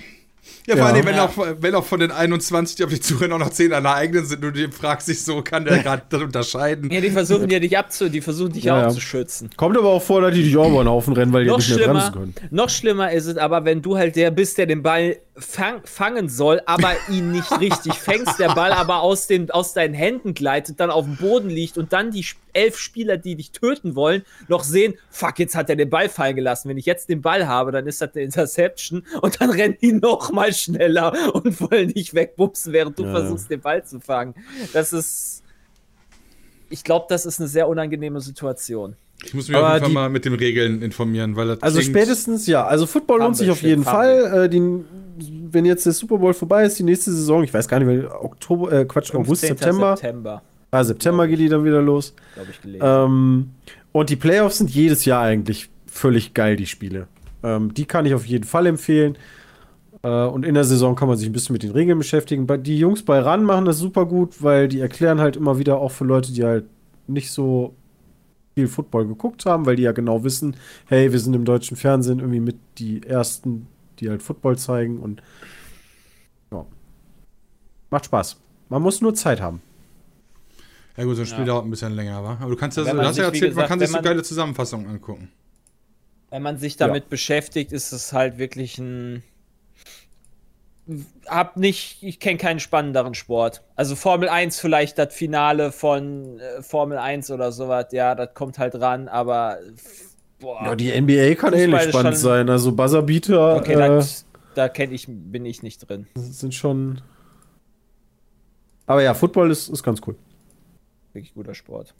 Ja, 0.65 0.75
vor 0.75 0.87
Ja. 0.87 0.93
allem, 0.93 1.05
wenn, 1.05 1.15
Ja. 1.15 1.25
auch, 1.25 1.37
wenn 1.61 1.75
auch 1.75 1.85
von 1.85 1.99
den 1.99 2.11
21, 2.11 2.75
die 2.77 2.83
auf 2.83 2.89
die 2.89 2.99
zurennen, 2.99 3.33
auch 3.33 3.39
noch 3.39 3.49
10 3.49 3.71
an 3.73 3.83
der 3.83 3.95
eigenen 3.95 4.25
sind 4.25 4.43
und 4.43 4.53
du 4.55 4.67
dir 4.67 4.71
fragst 4.71 5.07
dich 5.07 5.23
so, 5.23 5.41
kann 5.41 5.63
der 5.65 5.79
gerade 5.79 6.03
das 6.09 6.21
unterscheiden? 6.21 6.89
Ja, 6.91 6.99
die 7.01 7.09
versuchen 7.09 7.49
ja 7.49 7.59
dich 7.59 7.77
abzu, 7.77 8.09
die 8.09 8.21
versuchen 8.21 8.53
dich 8.53 8.65
Ja, 8.65 8.77
auch 8.77 8.81
ja. 8.83 8.89
zu 8.89 8.99
schützen. 9.01 9.49
Kommt 9.57 9.77
aber 9.77 9.89
auch 9.89 10.01
vor, 10.03 10.21
dass 10.21 10.33
die 10.33 10.43
dich 10.43 10.55
auch 10.57 10.69
über 10.69 10.83
den 10.83 10.89
Haufen 10.89 11.13
rennen, 11.13 11.31
weil 11.33 11.43
die 11.45 11.49
Noch 11.49 11.57
nicht 11.57 11.69
mehr 11.69 11.87
bremsen 11.87 12.11
schlimmer, 12.11 12.11
können. 12.11 12.33
noch 12.51 12.69
schlimmer 12.69 13.11
ist 13.11 13.25
es 13.27 13.37
aber, 13.37 13.63
wenn 13.65 13.81
du 13.81 13.97
halt 13.97 14.15
der 14.17 14.31
bist, 14.31 14.57
der 14.57 14.65
den 14.67 14.83
Ball 14.83 15.17
fang, 15.37 15.81
fangen 15.85 16.29
soll, 16.29 16.61
aber 16.65 16.93
ihn 17.09 17.31
nicht 17.31 17.59
richtig 17.59 17.93
fängst, 17.99 18.39
der 18.39 18.53
Ball 18.55 18.71
aber 18.71 19.01
aus, 19.01 19.27
den, 19.27 19.51
aus 19.51 19.73
deinen 19.73 19.93
Händen 19.93 20.33
gleitet, 20.33 20.79
dann 20.79 20.89
auf 20.89 21.05
dem 21.05 21.15
Boden 21.15 21.49
liegt 21.49 21.77
und 21.77 21.93
dann 21.93 22.11
die 22.11 22.25
elf 22.53 22.77
Spieler, 22.77 23.17
die 23.17 23.35
dich 23.35 23.51
töten 23.51 23.95
wollen, 23.95 24.23
noch 24.47 24.63
sehen, 24.63 24.95
fuck, 25.09 25.37
jetzt 25.39 25.55
hat 25.55 25.69
er 25.69 25.75
den 25.75 25.89
Ball 25.89 26.09
fallen 26.09 26.35
gelassen. 26.35 26.69
Wenn 26.69 26.77
ich 26.77 26.85
jetzt 26.87 27.07
den 27.09 27.21
Ball 27.21 27.47
habe, 27.47 27.71
dann 27.71 27.85
ist 27.85 28.01
das 28.01 28.13
eine 28.15 28.23
Interception 28.23 29.05
und 29.21 29.39
dann 29.39 29.51
rennen 29.51 29.77
die 29.81 29.93
noch 29.93 30.31
mal 30.31 30.53
schneller 30.53 31.13
und 31.35 31.59
wollen 31.61 31.89
dich 31.93 32.13
wegbumsen, 32.13 32.73
während 32.73 32.97
du 32.97 33.03
Ja. 33.03 33.11
versuchst, 33.11 33.49
den 33.51 33.61
Ball 33.61 33.83
zu 33.85 33.99
fangen. 33.99 34.33
Das 34.73 34.91
ist, 34.93 35.43
ich 36.69 36.83
glaube, 36.83 37.05
das 37.09 37.25
ist 37.25 37.39
eine 37.39 37.47
sehr 37.47 37.67
unangenehme 37.67 38.21
Situation. 38.21 38.95
Ich 39.25 39.33
muss 39.33 39.47
mich 39.47 39.57
Aber 39.57 39.67
auf 39.67 39.73
jeden 39.73 39.81
Fall 39.83 39.89
die- 39.89 39.93
mal 39.95 40.09
mit 40.09 40.25
den 40.25 40.33
Regeln 40.35 40.81
informieren, 40.81 41.35
weil 41.35 41.47
das 41.47 41.61
Also 41.63 41.81
spätestens, 41.81 42.45
ja. 42.47 42.65
Also 42.65 42.85
Football 42.85 43.19
lohnt 43.19 43.35
sich 43.37 43.49
auf 43.49 43.61
jeden. 43.61 43.83
Fall. 43.83 44.45
Äh, 44.45 44.49
die, 44.49 44.61
wenn 45.51 45.65
jetzt 45.65 45.85
der 45.85 45.93
Super 45.93 46.17
Bowl 46.17 46.33
vorbei 46.33 46.63
ist, 46.65 46.77
die 46.79 46.83
nächste 46.83 47.11
Saison, 47.11 47.43
ich 47.43 47.53
weiß 47.53 47.67
gar 47.67 47.79
nicht, 47.79 47.87
weil 47.87 48.05
Oktober, 48.07 48.71
äh, 48.71 48.85
Quatsch, 48.85 49.13
August, 49.15 49.41
15. 49.45 49.57
September. 49.57 49.97
September, 49.97 50.41
Ah, 50.69 50.83
September 50.83 51.27
geht 51.27 51.39
die 51.39 51.49
dann 51.49 51.63
wieder 51.63 51.81
los. 51.81 52.13
glaube 52.35 52.49
ich, 52.51 52.61
gelesen. 52.61 52.83
Ähm, 52.85 53.49
und 53.93 54.09
die 54.09 54.15
Playoffs 54.17 54.59
sind 54.59 54.69
jedes 54.69 55.05
Jahr 55.05 55.23
eigentlich 55.23 55.69
völlig 55.87 56.33
geil, 56.33 56.55
die 56.55 56.65
Spiele. 56.67 57.07
Ähm, 57.41 57.73
die 57.73 57.85
kann 57.85 58.05
ich 58.05 58.13
auf 58.13 58.25
jeden 58.25 58.43
Fall 58.43 58.65
empfehlen. 58.67 59.17
Äh, 60.03 60.09
und 60.25 60.45
in 60.45 60.53
der 60.53 60.63
Saison 60.65 60.95
kann 60.95 61.07
man 61.07 61.17
sich 61.17 61.27
ein 61.27 61.31
bisschen 61.33 61.53
mit 61.53 61.63
den 61.63 61.71
Regeln 61.71 61.97
beschäftigen. 61.97 62.45
Bei- 62.45 62.57
Die 62.57 62.77
Jungs 62.77 63.01
bei 63.03 63.19
RAN 63.19 63.43
machen 63.43 63.65
das 63.65 63.79
super 63.79 64.05
gut, 64.05 64.43
weil 64.43 64.67
die 64.67 64.79
erklären 64.79 65.19
halt 65.19 65.35
immer 65.37 65.57
wieder 65.57 65.79
auch 65.79 65.91
für 65.91 66.03
Leute, 66.05 66.31
die 66.33 66.43
halt 66.43 66.65
nicht 67.07 67.31
so 67.31 67.73
viel 68.57 68.67
Football 68.67 69.05
geguckt 69.05 69.45
haben, 69.45 69.67
weil 69.67 69.75
die 69.75 69.83
ja 69.83 69.91
genau 69.91 70.23
wissen, 70.23 70.55
hey, 70.87 71.11
wir 71.11 71.19
sind 71.19 71.35
im 71.35 71.45
deutschen 71.45 71.77
Fernsehen 71.77 72.17
irgendwie 72.17 72.39
mit 72.39 72.55
die 72.79 73.03
ersten, 73.03 73.67
die 73.99 74.09
halt 74.09 74.23
Football 74.23 74.57
zeigen 74.57 74.97
und 74.97 75.21
ja. 76.51 76.65
Macht 77.91 78.05
Spaß. 78.05 78.37
Man 78.69 78.81
muss 78.81 78.99
nur 78.99 79.13
Zeit 79.13 79.39
haben. 79.41 79.61
Ja 80.97 81.03
gut, 81.03 81.15
so 81.17 81.21
ein 81.21 81.27
Spiel 81.27 81.39
Ja. 81.41 81.45
dauert 81.45 81.65
ein 81.65 81.69
bisschen 81.69 81.93
länger, 81.93 82.23
wa? 82.23 82.37
Aber 82.41 82.49
du 82.49 82.55
kannst 82.55 82.77
ja, 82.77 82.83
man 82.85 82.95
du 82.97 83.03
hast 83.03 83.17
ja 83.17 83.25
erzählt, 83.25 83.41
man 83.43 83.49
gesagt, 83.49 83.67
kann 83.69 83.79
sich 83.79 83.89
so 83.89 83.93
man- 83.93 84.03
geile 84.03 84.23
Zusammenfassungen 84.23 84.87
angucken. 84.87 85.29
Wenn 86.31 86.41
man 86.41 86.57
sich 86.57 86.75
damit 86.77 87.09
beschäftigt, 87.09 87.71
ist 87.71 87.91
es 87.91 88.11
halt 88.11 88.39
wirklich 88.39 88.79
ein. 88.79 89.21
Hab 91.27 91.57
nicht, 91.57 92.01
ich 92.01 92.19
kenne 92.19 92.37
keinen 92.37 92.59
spannenderen 92.59 93.13
Sport. 93.13 93.61
Also 93.75 93.95
Formel 93.95 94.29
1 94.29 94.59
vielleicht 94.59 94.97
das 94.97 95.13
Finale 95.13 95.71
von 95.71 96.39
äh, 96.39 96.61
Formel 96.61 96.97
1 96.97 97.29
oder 97.31 97.51
sowas, 97.51 97.87
ja, 97.91 98.15
das 98.15 98.33
kommt 98.33 98.57
halt 98.57 98.75
ran, 98.75 99.07
aber 99.07 99.57
boah. 100.39 100.61
Ja, 100.63 100.75
die 100.75 100.89
NBA 101.01 101.35
kann 101.35 101.53
ähnlich 101.53 101.81
spannend 101.89 102.13
schon- 102.15 102.15
sein. 102.15 102.49
Also 102.49 102.71
Buzzerbeater 102.71 103.57
okay, 103.57 103.73
äh, 103.73 103.77
das, 103.77 104.25
da 104.55 104.69
kenne 104.69 104.93
ich, 104.93 105.07
bin 105.09 105.45
ich 105.45 105.61
nicht 105.61 105.89
drin. 105.89 106.07
sind 106.15 106.53
schon. 106.55 107.01
Aber 108.85 109.03
ja, 109.03 109.13
Football 109.13 109.51
ist, 109.51 109.67
ist 109.67 109.83
ganz 109.83 109.99
cool. 110.07 110.15
Wirklich 111.11 111.33
guter 111.33 111.53
Sport. 111.53 111.93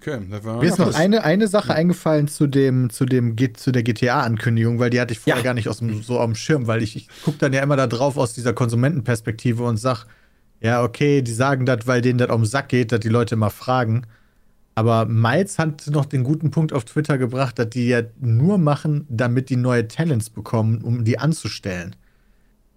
Okay, 0.00 0.18
Mir 0.20 0.62
ist 0.62 0.78
noch 0.78 0.94
eine, 0.94 1.24
eine 1.24 1.46
Sache 1.46 1.74
eingefallen 1.74 2.26
zu 2.26 2.46
dem, 2.46 2.88
zu 2.88 3.04
dem 3.04 3.36
G- 3.36 3.52
zu 3.52 3.70
der 3.70 3.82
GTA-Ankündigung, 3.82 4.78
weil 4.78 4.88
die 4.90 4.98
hatte 5.00 5.12
ich 5.12 5.18
vorher 5.18 5.38
Ja. 5.42 5.44
gar 5.44 5.54
nicht 5.54 5.68
aus 5.68 5.78
dem, 5.78 6.02
so 6.02 6.18
auf 6.18 6.24
dem 6.24 6.34
Schirm, 6.36 6.66
weil 6.66 6.82
ich, 6.82 6.96
ich 6.96 7.08
gucke 7.22 7.36
dann 7.38 7.52
ja 7.52 7.62
immer 7.62 7.76
da 7.76 7.86
drauf 7.86 8.16
aus 8.16 8.32
dieser 8.32 8.54
Konsumentenperspektive 8.54 9.62
und 9.62 9.76
sag, 9.76 10.06
ja, 10.62 10.82
okay, 10.82 11.20
die 11.20 11.32
sagen 11.32 11.66
das, 11.66 11.86
weil 11.86 12.00
denen 12.00 12.18
das 12.18 12.30
auf 12.30 12.40
den 12.40 12.46
Sack 12.46 12.70
geht, 12.70 12.92
dass 12.92 13.00
die 13.00 13.08
Leute 13.10 13.34
immer 13.34 13.50
fragen. 13.50 14.02
Aber 14.74 15.04
Miles 15.04 15.58
hat 15.58 15.86
noch 15.90 16.06
den 16.06 16.24
guten 16.24 16.50
Punkt 16.50 16.72
auf 16.72 16.84
Twitter 16.86 17.18
gebracht, 17.18 17.58
dass 17.58 17.68
die 17.68 17.88
ja 17.88 18.00
nur 18.20 18.56
machen, 18.56 19.04
damit 19.10 19.50
die 19.50 19.56
neue 19.56 19.86
Talents 19.86 20.30
bekommen, 20.30 20.80
um 20.82 21.04
die 21.04 21.18
anzustellen. 21.18 21.94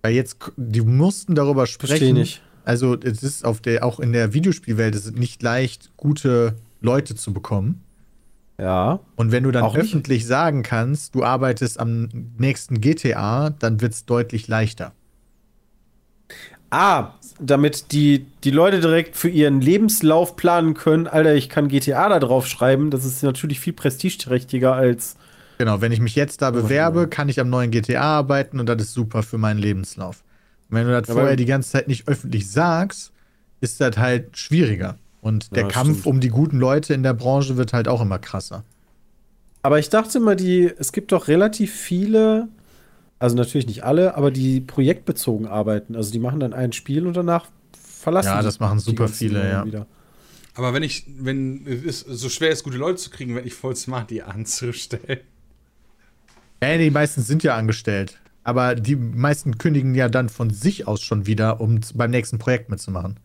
Weil 0.01 0.13
jetzt, 0.13 0.37
die 0.57 0.81
mussten 0.81 1.35
darüber 1.35 1.67
sprechen. 1.67 1.89
Verstehe 1.89 2.13
nicht. 2.13 2.41
Also 2.65 2.97
es 2.99 3.23
ist 3.23 3.45
auf 3.45 3.61
der, 3.61 3.85
auch 3.85 3.99
in 4.01 4.11
der 4.11 4.33
Videospielwelt 4.33 4.95
ist 4.95 5.05
es 5.05 5.11
nicht 5.13 5.41
leicht, 5.43 5.91
gute 5.95 6.55
Leute 6.83 7.15
zu 7.15 7.33
bekommen. 7.33 7.81
Ja. 8.59 8.99
Und 9.15 9.31
wenn 9.31 9.43
du 9.43 9.51
dann 9.51 9.63
Auch 9.63 9.75
nicht. 9.75 9.85
öffentlich 9.85 10.27
sagen 10.27 10.61
kannst, 10.61 11.15
du 11.15 11.23
arbeitest 11.23 11.79
am 11.79 12.09
nächsten 12.37 12.81
GTA, 12.81 13.49
dann 13.49 13.81
wird 13.81 13.93
es 13.93 14.05
deutlich 14.05 14.47
leichter. 14.47 14.93
Ah, 16.69 17.13
damit 17.39 17.91
die, 17.91 18.25
die 18.43 18.51
Leute 18.51 18.79
direkt 18.79 19.15
für 19.15 19.29
ihren 19.29 19.61
Lebenslauf 19.61 20.35
planen 20.35 20.73
können, 20.73 21.07
Alter, 21.07 21.35
ich 21.35 21.49
kann 21.49 21.67
GTA 21.67 22.09
da 22.09 22.19
drauf 22.19 22.47
schreiben, 22.47 22.89
das 22.89 23.05
ist 23.05 23.21
natürlich 23.23 23.59
viel 23.59 23.73
prestigeträchtiger 23.73 24.73
als. 24.73 25.15
Genau, 25.59 25.81
wenn 25.81 25.91
ich 25.91 25.99
mich 25.99 26.15
jetzt 26.15 26.41
da 26.41 26.49
bewerbe, 26.51 27.01
ja. 27.01 27.05
kann 27.05 27.29
ich 27.29 27.39
am 27.39 27.49
neuen 27.49 27.69
GTA 27.69 28.01
arbeiten 28.01 28.59
und 28.59 28.67
das 28.67 28.81
ist 28.81 28.93
super 28.93 29.21
für 29.23 29.37
meinen 29.37 29.59
Lebenslauf. 29.59 30.23
Und 30.69 30.77
wenn 30.77 30.87
du 30.87 30.91
das 30.99 31.09
Aber- 31.09 31.21
vorher 31.21 31.35
die 31.35 31.45
ganze 31.45 31.71
Zeit 31.71 31.87
nicht 31.87 32.07
öffentlich 32.07 32.49
sagst, 32.49 33.11
ist 33.61 33.79
das 33.79 33.97
halt 33.97 34.35
schwieriger. 34.37 34.97
Und 35.23 35.55
der 35.55 35.63
Ja, 35.63 35.67
Kampf 35.67 36.01
stimmt. 36.01 36.05
um 36.05 36.19
die 36.19 36.29
guten 36.29 36.59
Leute 36.59 36.93
in 36.93 37.01
der 37.01 37.13
Branche 37.15 37.57
wird 37.57 37.73
halt 37.73 37.87
auch 37.87 38.01
immer 38.01 38.19
krasser. 38.19 38.63
Aber 39.61 39.79
ich 39.79 39.89
dachte 39.89 40.17
immer, 40.17 40.35
die, 40.35 40.65
es 40.77 40.91
gibt 40.91 41.11
doch 41.11 41.27
relativ 41.27 41.73
viele, 41.73 42.49
also 43.19 43.35
natürlich 43.35 43.67
nicht 43.67 43.83
alle, 43.85 44.15
aber 44.17 44.31
die 44.31 44.61
projektbezogen 44.61 45.47
arbeiten. 45.47 45.95
Also 45.95 46.11
die 46.11 46.19
machen 46.19 46.39
dann 46.41 46.53
ein 46.53 46.73
Spiel 46.73 47.07
und 47.07 47.15
danach 47.15 47.47
verlassen 47.73 48.27
Ja, 48.27 48.39
die 48.39 48.45
das 48.45 48.59
machen 48.59 48.79
super 48.79 49.07
viele, 49.07 49.49
ja. 49.49 49.65
Wieder. 49.65 49.87
Aber 50.55 50.73
wenn 50.73 50.83
ich, 50.83 51.05
wenn 51.07 51.65
es 51.67 52.01
so 52.01 52.29
schwer 52.29 52.51
ist, 52.51 52.63
gute 52.63 52.77
Leute 52.77 52.97
zu 52.97 53.09
kriegen, 53.09 53.35
wenn 53.35 53.47
ich 53.47 53.55
voll 53.55 53.75
smart 53.75 54.09
die 54.11 54.23
anzustellen. 54.23 55.21
Ja, 56.63 56.77
die 56.77 56.91
meisten 56.91 57.21
sind 57.21 57.43
ja 57.43 57.55
angestellt. 57.55 58.19
Aber 58.43 58.75
die 58.75 58.95
meisten 58.95 59.57
kündigen 59.57 59.95
ja 59.95 60.09
dann 60.09 60.29
von 60.29 60.49
sich 60.49 60.87
aus 60.87 61.01
schon 61.01 61.25
wieder, 61.27 61.61
um 61.61 61.79
beim 61.95 62.11
nächsten 62.11 62.39
Projekt 62.39 62.69
mitzumachen. 62.69 63.19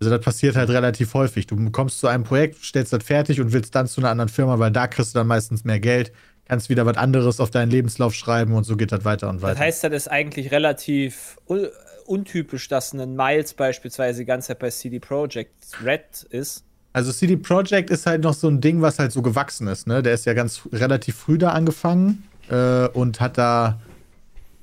Also 0.00 0.10
das 0.10 0.24
passiert 0.24 0.56
halt 0.56 0.70
relativ 0.70 1.14
häufig. 1.14 1.46
Du 1.46 1.70
kommst 1.70 1.98
zu 1.98 2.06
einem 2.06 2.24
Projekt, 2.24 2.64
stellst 2.64 2.92
das 2.92 3.02
fertig 3.02 3.40
und 3.40 3.52
willst 3.52 3.74
dann 3.74 3.86
zu 3.86 4.00
einer 4.00 4.10
anderen 4.10 4.28
Firma, 4.28 4.58
weil 4.58 4.70
da 4.70 4.86
kriegst 4.86 5.14
du 5.14 5.18
dann 5.18 5.26
meistens 5.26 5.64
mehr 5.64 5.80
Geld, 5.80 6.12
kannst 6.46 6.68
wieder 6.68 6.86
was 6.86 6.96
anderes 6.96 7.40
auf 7.40 7.50
deinen 7.50 7.70
Lebenslauf 7.70 8.14
schreiben 8.14 8.54
und 8.54 8.64
so 8.64 8.76
geht 8.76 8.92
das 8.92 9.04
weiter 9.04 9.28
und 9.28 9.42
weiter. 9.42 9.54
Das 9.54 9.62
heißt, 9.62 9.84
das 9.84 9.92
ist 9.92 10.08
eigentlich 10.08 10.50
relativ 10.52 11.36
un 11.46 11.68
untypisch, 12.06 12.68
dass 12.68 12.94
ein 12.94 13.16
Miles 13.16 13.52
beispielsweise 13.52 14.20
die 14.20 14.24
ganze 14.24 14.48
Zeit 14.48 14.60
bei 14.60 14.70
CD 14.70 14.98
Projekt 14.98 15.52
Red 15.84 16.22
ist. 16.30 16.64
Also 16.94 17.12
CD 17.12 17.36
Projekt 17.36 17.90
ist 17.90 18.06
halt 18.06 18.22
noch 18.22 18.32
so 18.32 18.48
ein 18.48 18.62
Ding, 18.62 18.80
was 18.80 18.98
halt 18.98 19.12
so 19.12 19.20
gewachsen 19.20 19.68
ist. 19.68 19.86
Ne? 19.86 20.02
Der 20.02 20.14
ist 20.14 20.24
ja 20.24 20.32
ganz 20.32 20.62
relativ 20.72 21.16
früh 21.16 21.36
da 21.36 21.50
angefangen 21.50 22.24
äh, 22.48 22.88
und 22.88 23.20
hat 23.20 23.36
da 23.36 23.78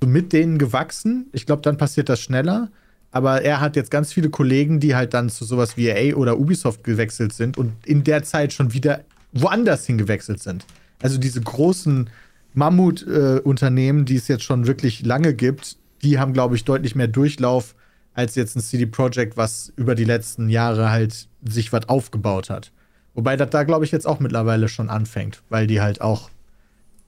so 0.02 0.08
mit 0.08 0.34
denen 0.34 0.58
gewachsen. 0.58 1.28
Ich 1.34 1.46
glaube, 1.46 1.62
dann 1.62 1.78
passiert 1.78 2.10
das 2.10 2.20
schneller. 2.20 2.70
Aber 3.16 3.44
er 3.44 3.62
hat 3.62 3.78
jetzt 3.78 3.92
ganz 3.92 4.12
viele 4.12 4.30
Kollegen, 4.30 4.82
die 4.82 4.94
halt 4.94 5.14
dann 5.14 5.30
zu 5.30 5.46
sowas 5.46 5.78
wie 5.78 5.88
EA 5.88 6.18
oder 6.18 6.38
Ubisoft 6.38 6.84
gewechselt 6.84 7.32
sind 7.32 7.58
und 7.58 7.72
in 7.86 8.04
der 8.04 8.24
Zeit 8.24 8.52
schon 8.52 8.74
wieder 8.74 9.06
woanders 9.32 9.86
hingewechselt 9.86 10.44
sind. 10.44 10.66
Also 11.02 11.18
diese 11.18 11.40
großen 11.40 12.10
Mammut-Unternehmen, 12.56 14.04
die 14.04 14.18
es 14.18 14.28
jetzt 14.28 14.44
schon 14.44 14.68
wirklich 14.68 15.06
lange 15.06 15.34
gibt, 15.34 15.78
die 16.04 16.20
haben, 16.20 16.34
glaube 16.34 16.58
ich, 16.58 16.66
deutlich 16.66 16.94
mehr 16.94 17.08
Durchlauf 17.08 17.74
als 18.16 18.36
jetzt 18.36 18.58
ein 18.58 18.62
CD 18.62 18.86
Projekt, 18.86 19.38
was 19.38 19.72
über 19.78 19.96
die 19.96 20.04
letzten 20.04 20.50
Jahre 20.50 20.90
halt 20.90 21.30
sich 21.42 21.72
was 21.72 21.88
aufgebaut 21.88 22.50
hat. 22.50 22.74
Wobei 23.14 23.38
das 23.38 23.50
da, 23.50 23.64
glaube 23.64 23.86
ich, 23.86 23.94
jetzt 23.94 24.08
auch 24.08 24.20
mittlerweile 24.20 24.68
schon 24.68 24.90
anfängt, 24.90 25.42
weil 25.48 25.68
die 25.68 25.80
halt 25.80 26.02
auch 26.02 26.30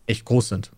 echt 0.05 0.23
groß 0.23 0.47
sind. 0.47 0.71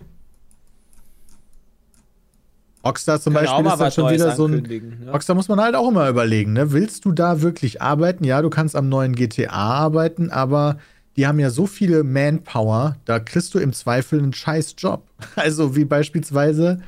Rockstar 2.86 3.20
zum 3.20 3.36
auch 3.36 3.42
Beispiel 3.42 3.66
ist 3.66 3.80
dann 3.80 3.92
schon 3.92 4.10
wieder 4.12 4.36
so 4.36 4.46
ein. 4.46 4.54
ankündigen, 4.56 5.06
ne? 5.06 5.12
Rockstar 5.12 5.36
muss 5.36 5.50
man 5.50 5.60
halt 5.60 5.76
auch 5.76 5.90
immer 5.90 6.08
überlegen, 6.08 6.54
ne? 6.54 6.72
Willst 6.72 7.06
du 7.06 7.12
da 7.12 7.42
wirklich 7.42 7.82
arbeiten? 7.82 8.24
Ja, 8.24 8.42
du 8.42 8.50
kannst 8.50 8.76
am 8.76 8.88
neuen 8.88 9.16
GTA 9.16 9.52
arbeiten, 9.52 10.30
aber 10.30 10.78
die 11.18 11.28
haben 11.28 11.40
ja 11.40 11.50
so 11.50 11.68
viele 11.68 12.04
Manpower, 12.04 12.96
da 13.04 13.20
kriegst 13.20 13.54
du 13.54 13.60
im 13.60 13.74
Zweifel 13.74 14.20
einen 14.20 14.34
scheiß 14.34 14.76
Job. 14.78 15.04
Also 15.36 15.76
wie 15.76 15.86
beispielsweise 15.86 16.80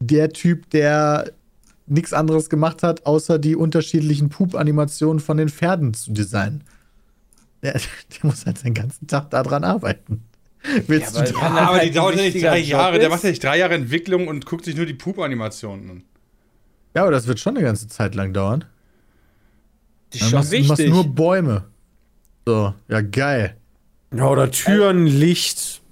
der 0.00 0.32
Typ, 0.32 0.70
der 0.70 1.30
nichts 1.86 2.12
anderes 2.12 2.50
gemacht 2.50 2.82
hat, 2.82 3.06
außer 3.06 3.38
die 3.38 3.56
unterschiedlichen 3.56 4.28
Pup-Animationen 4.28 5.20
von 5.20 5.36
den 5.36 5.48
Pferden 5.48 5.94
zu 5.94 6.12
designen. 6.12 6.64
Der, 7.62 7.72
der 7.74 7.80
muss 8.22 8.46
halt 8.46 8.58
seinen 8.58 8.74
ganzen 8.74 9.06
Tag 9.06 9.30
daran 9.30 9.64
arbeiten. 9.64 10.24
Willst 10.86 11.14
Ja, 11.16 11.22
du 11.22 11.36
aber- 11.38 11.48
das 11.48 11.58
aber 11.58 11.66
halt 11.76 11.84
die 11.84 11.90
dauert 11.92 12.16
ja 12.16 12.22
nicht 12.22 12.42
drei 12.42 12.58
Jahre. 12.58 12.98
Der 12.98 13.08
ist. 13.08 13.10
macht 13.10 13.22
ja 13.24 13.30
nicht 13.30 13.42
drei 13.44 13.58
Jahre 13.58 13.74
Entwicklung 13.74 14.28
und 14.28 14.44
guckt 14.46 14.64
sich 14.64 14.76
nur 14.76 14.86
die 14.86 14.94
Pup-Animationen 14.94 15.90
an. 15.90 16.02
Ja, 16.94 17.02
aber 17.02 17.12
das 17.12 17.26
wird 17.26 17.38
schon 17.38 17.56
eine 17.56 17.64
ganze 17.64 17.86
Zeit 17.88 18.14
lang 18.14 18.32
dauern. 18.32 18.64
Das 20.10 20.20
Dann 20.20 20.26
ist 20.26 20.30
schon 20.30 20.38
machst, 20.38 20.52
du 20.52 20.62
machst 20.64 20.86
nur 20.88 21.14
Bäume. 21.14 21.64
So, 22.46 22.74
ja, 22.88 23.00
geil. 23.02 23.56
Ja, 24.14 24.26
oder 24.28 24.50
Türen, 24.50 25.06
Licht. 25.06 25.82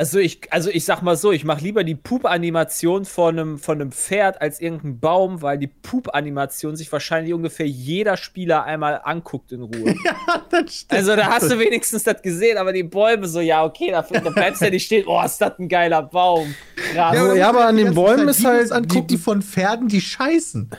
Also 0.00 0.18
ich, 0.18 0.50
also 0.50 0.70
ich 0.70 0.86
sag 0.86 1.02
mal 1.02 1.14
so, 1.14 1.30
ich 1.30 1.44
mache 1.44 1.62
lieber 1.62 1.84
die 1.84 1.94
Pup-Animation 1.94 3.04
von 3.04 3.38
einem, 3.38 3.58
von 3.58 3.78
einem 3.82 3.92
Pferd 3.92 4.40
als 4.40 4.58
irgendeinen 4.58 4.98
Baum, 4.98 5.42
weil 5.42 5.58
die 5.58 5.66
Pup-Animation 5.66 6.74
sich 6.74 6.90
wahrscheinlich 6.90 7.34
ungefähr 7.34 7.66
jeder 7.66 8.16
Spieler 8.16 8.64
einmal 8.64 9.02
anguckt 9.04 9.52
in 9.52 9.60
Ruhe. 9.60 9.94
Das 10.50 10.74
stimmt. 10.74 10.98
Also 10.98 11.16
da 11.16 11.26
hast 11.26 11.50
du 11.50 11.58
wenigstens 11.58 12.04
das 12.04 12.22
gesehen, 12.22 12.56
aber 12.56 12.72
die 12.72 12.82
Bäume 12.82 13.28
so, 13.28 13.40
ja, 13.40 13.62
okay, 13.62 13.90
da, 13.90 14.00
da 14.00 14.30
bleibst 14.30 14.62
du 14.62 14.64
ja 14.64 14.70
nicht 14.70 14.86
stehen, 14.86 15.04
oh, 15.06 15.20
ist 15.22 15.38
das 15.38 15.58
ein 15.58 15.68
geiler 15.68 16.02
Baum. 16.02 16.54
Krass. 16.76 17.14
Ja, 17.14 17.34
ja, 17.34 17.48
aber 17.50 17.66
an 17.66 17.76
den 17.76 17.94
Bäumen 17.94 18.26
ist 18.28 18.42
halt 18.42 18.72
angucken 18.72 19.06
die- 19.08 19.16
von 19.18 19.42
Pferden, 19.42 19.88
die 19.88 20.00
scheißen. 20.00 20.70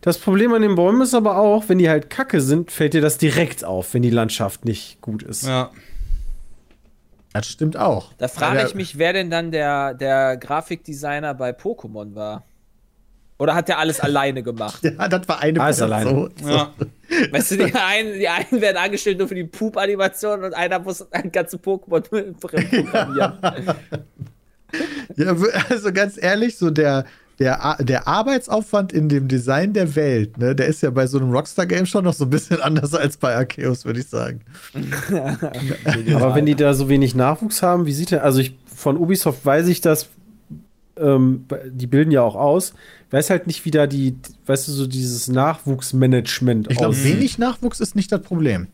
Das 0.00 0.18
Problem 0.18 0.52
an 0.52 0.62
den 0.62 0.74
Bäumen 0.74 1.02
ist 1.02 1.14
aber 1.14 1.38
auch, 1.38 1.68
wenn 1.68 1.78
die 1.78 1.88
halt 1.88 2.10
kacke 2.10 2.40
sind, 2.40 2.72
fällt 2.72 2.94
dir 2.94 3.00
das 3.00 3.16
direkt 3.16 3.64
auf, 3.64 3.94
wenn 3.94 4.02
die 4.02 4.10
Landschaft 4.10 4.64
nicht 4.64 5.00
gut 5.00 5.22
ist. 5.22 5.46
Ja. 5.46 5.70
Das 7.40 7.48
stimmt 7.52 7.76
auch. 7.76 8.12
Da 8.18 8.28
frage 8.28 8.64
ich 8.66 8.74
mich, 8.74 8.98
wer 8.98 9.12
denn 9.12 9.30
dann 9.30 9.50
der, 9.50 9.94
der 9.94 10.36
Grafikdesigner 10.36 11.34
bei 11.34 11.50
Pokémon 11.50 12.14
war. 12.14 12.44
Oder 13.38 13.54
hat 13.54 13.68
der 13.68 13.78
alles 13.78 14.00
alleine 14.08 14.42
gemacht? 14.42 14.82
Ja, 14.82 15.08
das 15.08 15.28
war 15.28 15.40
eine 15.40 15.60
Alles 15.60 15.82
alleine. 15.82 16.30
So. 16.40 16.48
ja. 16.48 16.72
Weißt 17.30 17.50
du, 17.52 17.56
die 17.58 17.74
einen, 17.74 18.18
die 18.18 18.28
einen 18.28 18.60
werden 18.60 18.78
angestellt 18.78 19.18
nur 19.18 19.28
für 19.28 19.34
die 19.34 19.44
Poop-Animation 19.44 20.42
und 20.44 20.54
einer 20.54 20.78
muss 20.78 21.10
ein 21.12 21.30
ganze 21.30 21.58
Pokémon 21.58 22.32
programmieren. 22.40 23.38
Ja, 25.16 25.40
w- 25.40 25.52
also 25.70 25.92
ganz 25.92 26.20
ehrlich, 26.20 26.58
so 26.58 26.70
der, 26.70 27.04
der, 27.38 27.76
der 27.80 28.08
Arbeitsaufwand 28.08 28.92
in 28.92 29.08
dem 29.08 29.28
Design 29.28 29.72
der 29.74 29.94
Welt, 29.94 30.38
ne, 30.38 30.54
der 30.54 30.66
ist 30.66 30.82
ja 30.82 30.90
bei 30.90 31.06
so 31.06 31.18
einem 31.18 31.30
Rockstar-Game 31.30 31.86
schon 31.86 32.04
noch 32.04 32.14
so 32.14 32.24
ein 32.24 32.30
bisschen 32.30 32.60
anders 32.62 32.94
als 32.94 33.16
bei 33.16 33.36
Arceus, 33.36 33.84
würde 33.84 34.00
ich 34.00 34.08
sagen. 34.08 34.40
Aber 36.14 36.34
wenn 36.34 36.46
die 36.46 36.54
da 36.54 36.72
so 36.74 36.88
wenig 36.88 37.14
Nachwuchs 37.14 37.62
haben, 37.62 37.86
wie 37.86 37.92
sieht 37.92 38.10
der, 38.10 38.24
also 38.24 38.40
ich, 38.40 38.56
von 38.74 38.96
Ubisoft 38.96 39.44
weiß 39.44 39.68
ich 39.68 39.80
das, 39.80 40.08
ähm, 40.98 41.44
die 41.66 41.86
bilden 41.86 42.10
ja 42.10 42.22
auch 42.22 42.36
aus, 42.36 42.72
weiß 43.10 43.28
halt 43.28 43.46
nicht, 43.46 43.64
wie 43.66 43.70
da 43.70 43.86
die, 43.86 44.16
weißt 44.46 44.68
du, 44.68 44.72
so 44.72 44.86
dieses 44.86 45.28
Nachwuchsmanagement 45.28 46.70
Ich 46.70 46.78
glaube, 46.78 47.04
wenig 47.04 47.38
Nachwuchs 47.38 47.80
ist 47.80 47.96
nicht 47.96 48.10
das 48.10 48.22
Problem. 48.22 48.68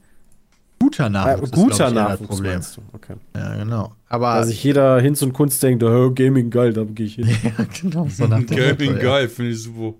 Guter 0.82 1.06
Ah, 1.06 1.08
Nachwuchs 1.10 1.50
guter 1.52 1.86
ist, 1.88 1.94
Nachwuchs, 1.94 2.28
Problem. 2.28 2.52
meinst 2.52 2.76
du? 2.76 2.80
Okay. 2.92 3.14
Ja, 3.36 3.54
genau. 3.56 3.92
Aber 4.08 4.28
Also 4.30 4.50
sich 4.50 4.62
jeder 4.64 5.00
Hinz 5.00 5.22
und 5.22 5.32
Kunst 5.32 5.62
denkt, 5.62 5.82
oh, 5.84 6.10
Gaming 6.12 6.50
geil, 6.50 6.72
da 6.72 6.84
gehe 6.84 7.06
ich 7.06 7.14
hin. 7.14 7.28
ja, 7.44 7.64
genau, 7.80 8.08
so 8.08 8.26
nach 8.26 8.44
Gelbing 8.44 8.92
Motto, 8.94 9.04
ja. 9.04 9.12
geil, 9.12 9.28
finde 9.28 9.52
ich 9.52 9.62
super. 9.62 9.94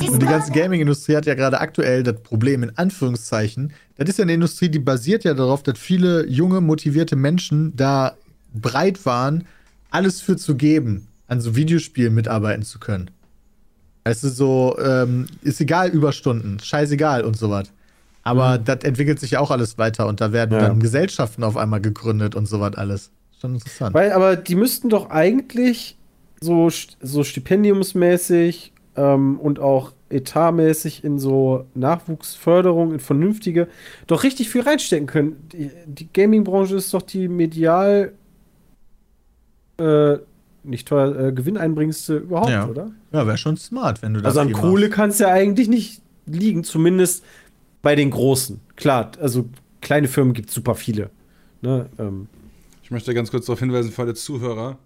Und 0.00 0.20
die 0.20 0.26
ganze 0.26 0.52
Gaming-Industrie 0.52 1.16
hat 1.16 1.26
ja 1.26 1.34
gerade 1.34 1.60
aktuell 1.60 2.02
das 2.02 2.20
Problem, 2.20 2.62
in 2.62 2.76
Anführungszeichen. 2.76 3.72
Das 3.96 4.08
ist 4.08 4.18
ja 4.18 4.22
eine 4.24 4.34
Industrie, 4.34 4.68
die 4.68 4.78
basiert 4.78 5.24
ja 5.24 5.32
darauf, 5.34 5.62
dass 5.62 5.78
viele 5.78 6.26
junge, 6.26 6.60
motivierte 6.60 7.16
Menschen 7.16 7.74
da 7.76 8.16
breit 8.54 9.04
waren, 9.06 9.46
alles 9.90 10.20
für 10.20 10.36
zu 10.36 10.56
geben, 10.56 11.08
an 11.28 11.40
so 11.40 11.54
Videospielen 11.56 12.14
mitarbeiten 12.14 12.62
zu 12.62 12.78
können. 12.78 13.10
Es 14.04 14.24
ist 14.24 14.36
so, 14.36 14.76
ähm, 14.82 15.26
ist 15.42 15.60
egal, 15.60 15.88
Überstunden, 15.90 16.58
scheißegal 16.60 17.24
und 17.24 17.36
sowas. 17.36 17.72
Aber 18.24 18.58
das 18.58 18.84
entwickelt 18.84 19.18
sich 19.20 19.32
ja 19.32 19.40
auch 19.40 19.50
alles 19.50 19.78
weiter 19.78 20.06
und 20.06 20.20
da 20.20 20.32
werden 20.32 20.52
Ja. 20.52 20.60
dann 20.68 20.78
Gesellschaften 20.80 21.42
auf 21.44 21.56
einmal 21.56 21.80
gegründet 21.80 22.34
und 22.34 22.46
sowas 22.46 22.74
alles. 22.76 23.10
Schon 23.40 23.54
interessant. 23.54 23.94
Weil, 23.94 24.12
aber 24.12 24.36
die 24.36 24.54
müssten 24.54 24.88
doch 24.88 25.10
eigentlich 25.10 25.96
so, 26.40 26.68
so 27.00 27.24
stipendiumsmäßig 27.24 28.72
ähm, 28.96 29.38
und 29.40 29.58
auch 29.58 29.92
etatmäßig 30.10 31.02
in 31.04 31.18
so 31.18 31.64
Nachwuchsförderung, 31.74 32.92
in 32.92 33.00
vernünftige, 33.00 33.66
doch 34.06 34.22
richtig 34.24 34.50
viel 34.50 34.60
reinstecken 34.60 35.06
können. 35.06 35.36
Die, 35.52 35.70
die 35.86 36.08
Gaming-Branche 36.12 36.76
ist 36.76 36.92
doch 36.94 37.02
die 37.02 37.28
medial 37.28 38.12
äh, 39.78 40.18
nicht 40.64 40.86
teuer, 40.86 41.16
äh, 41.28 41.32
gewinneinbringendste 41.32 42.18
überhaupt, 42.18 42.50
Ja. 42.50 42.68
oder? 42.68 42.90
Ja, 43.12 43.26
wäre 43.26 43.36
schon 43.38 43.56
smart, 43.56 44.02
wenn 44.02 44.14
du 44.14 44.20
das 44.20 44.36
Also 44.36 44.40
an 44.40 44.52
Kohle 44.52 44.90
kann 44.90 45.10
es 45.10 45.18
ja 45.18 45.28
eigentlich 45.28 45.68
nicht 45.68 46.02
liegen, 46.26 46.62
zumindest 46.62 47.24
bei 47.82 47.94
den 47.94 48.10
Großen. 48.10 48.60
Klar, 48.76 49.12
also 49.20 49.48
kleine 49.80 50.08
Firmen 50.08 50.32
gibt 50.34 50.48
es 50.48 50.54
super 50.54 50.74
viele. 50.74 51.10
Ne? 51.60 51.88
Ähm, 51.98 52.28
Ich 52.82 52.90
möchte 52.90 53.12
ganz 53.14 53.30
kurz 53.30 53.46
darauf 53.46 53.60
hinweisen 53.60 53.92
für 53.92 54.02
alle 54.02 54.14
Zuhörer. 54.14 54.78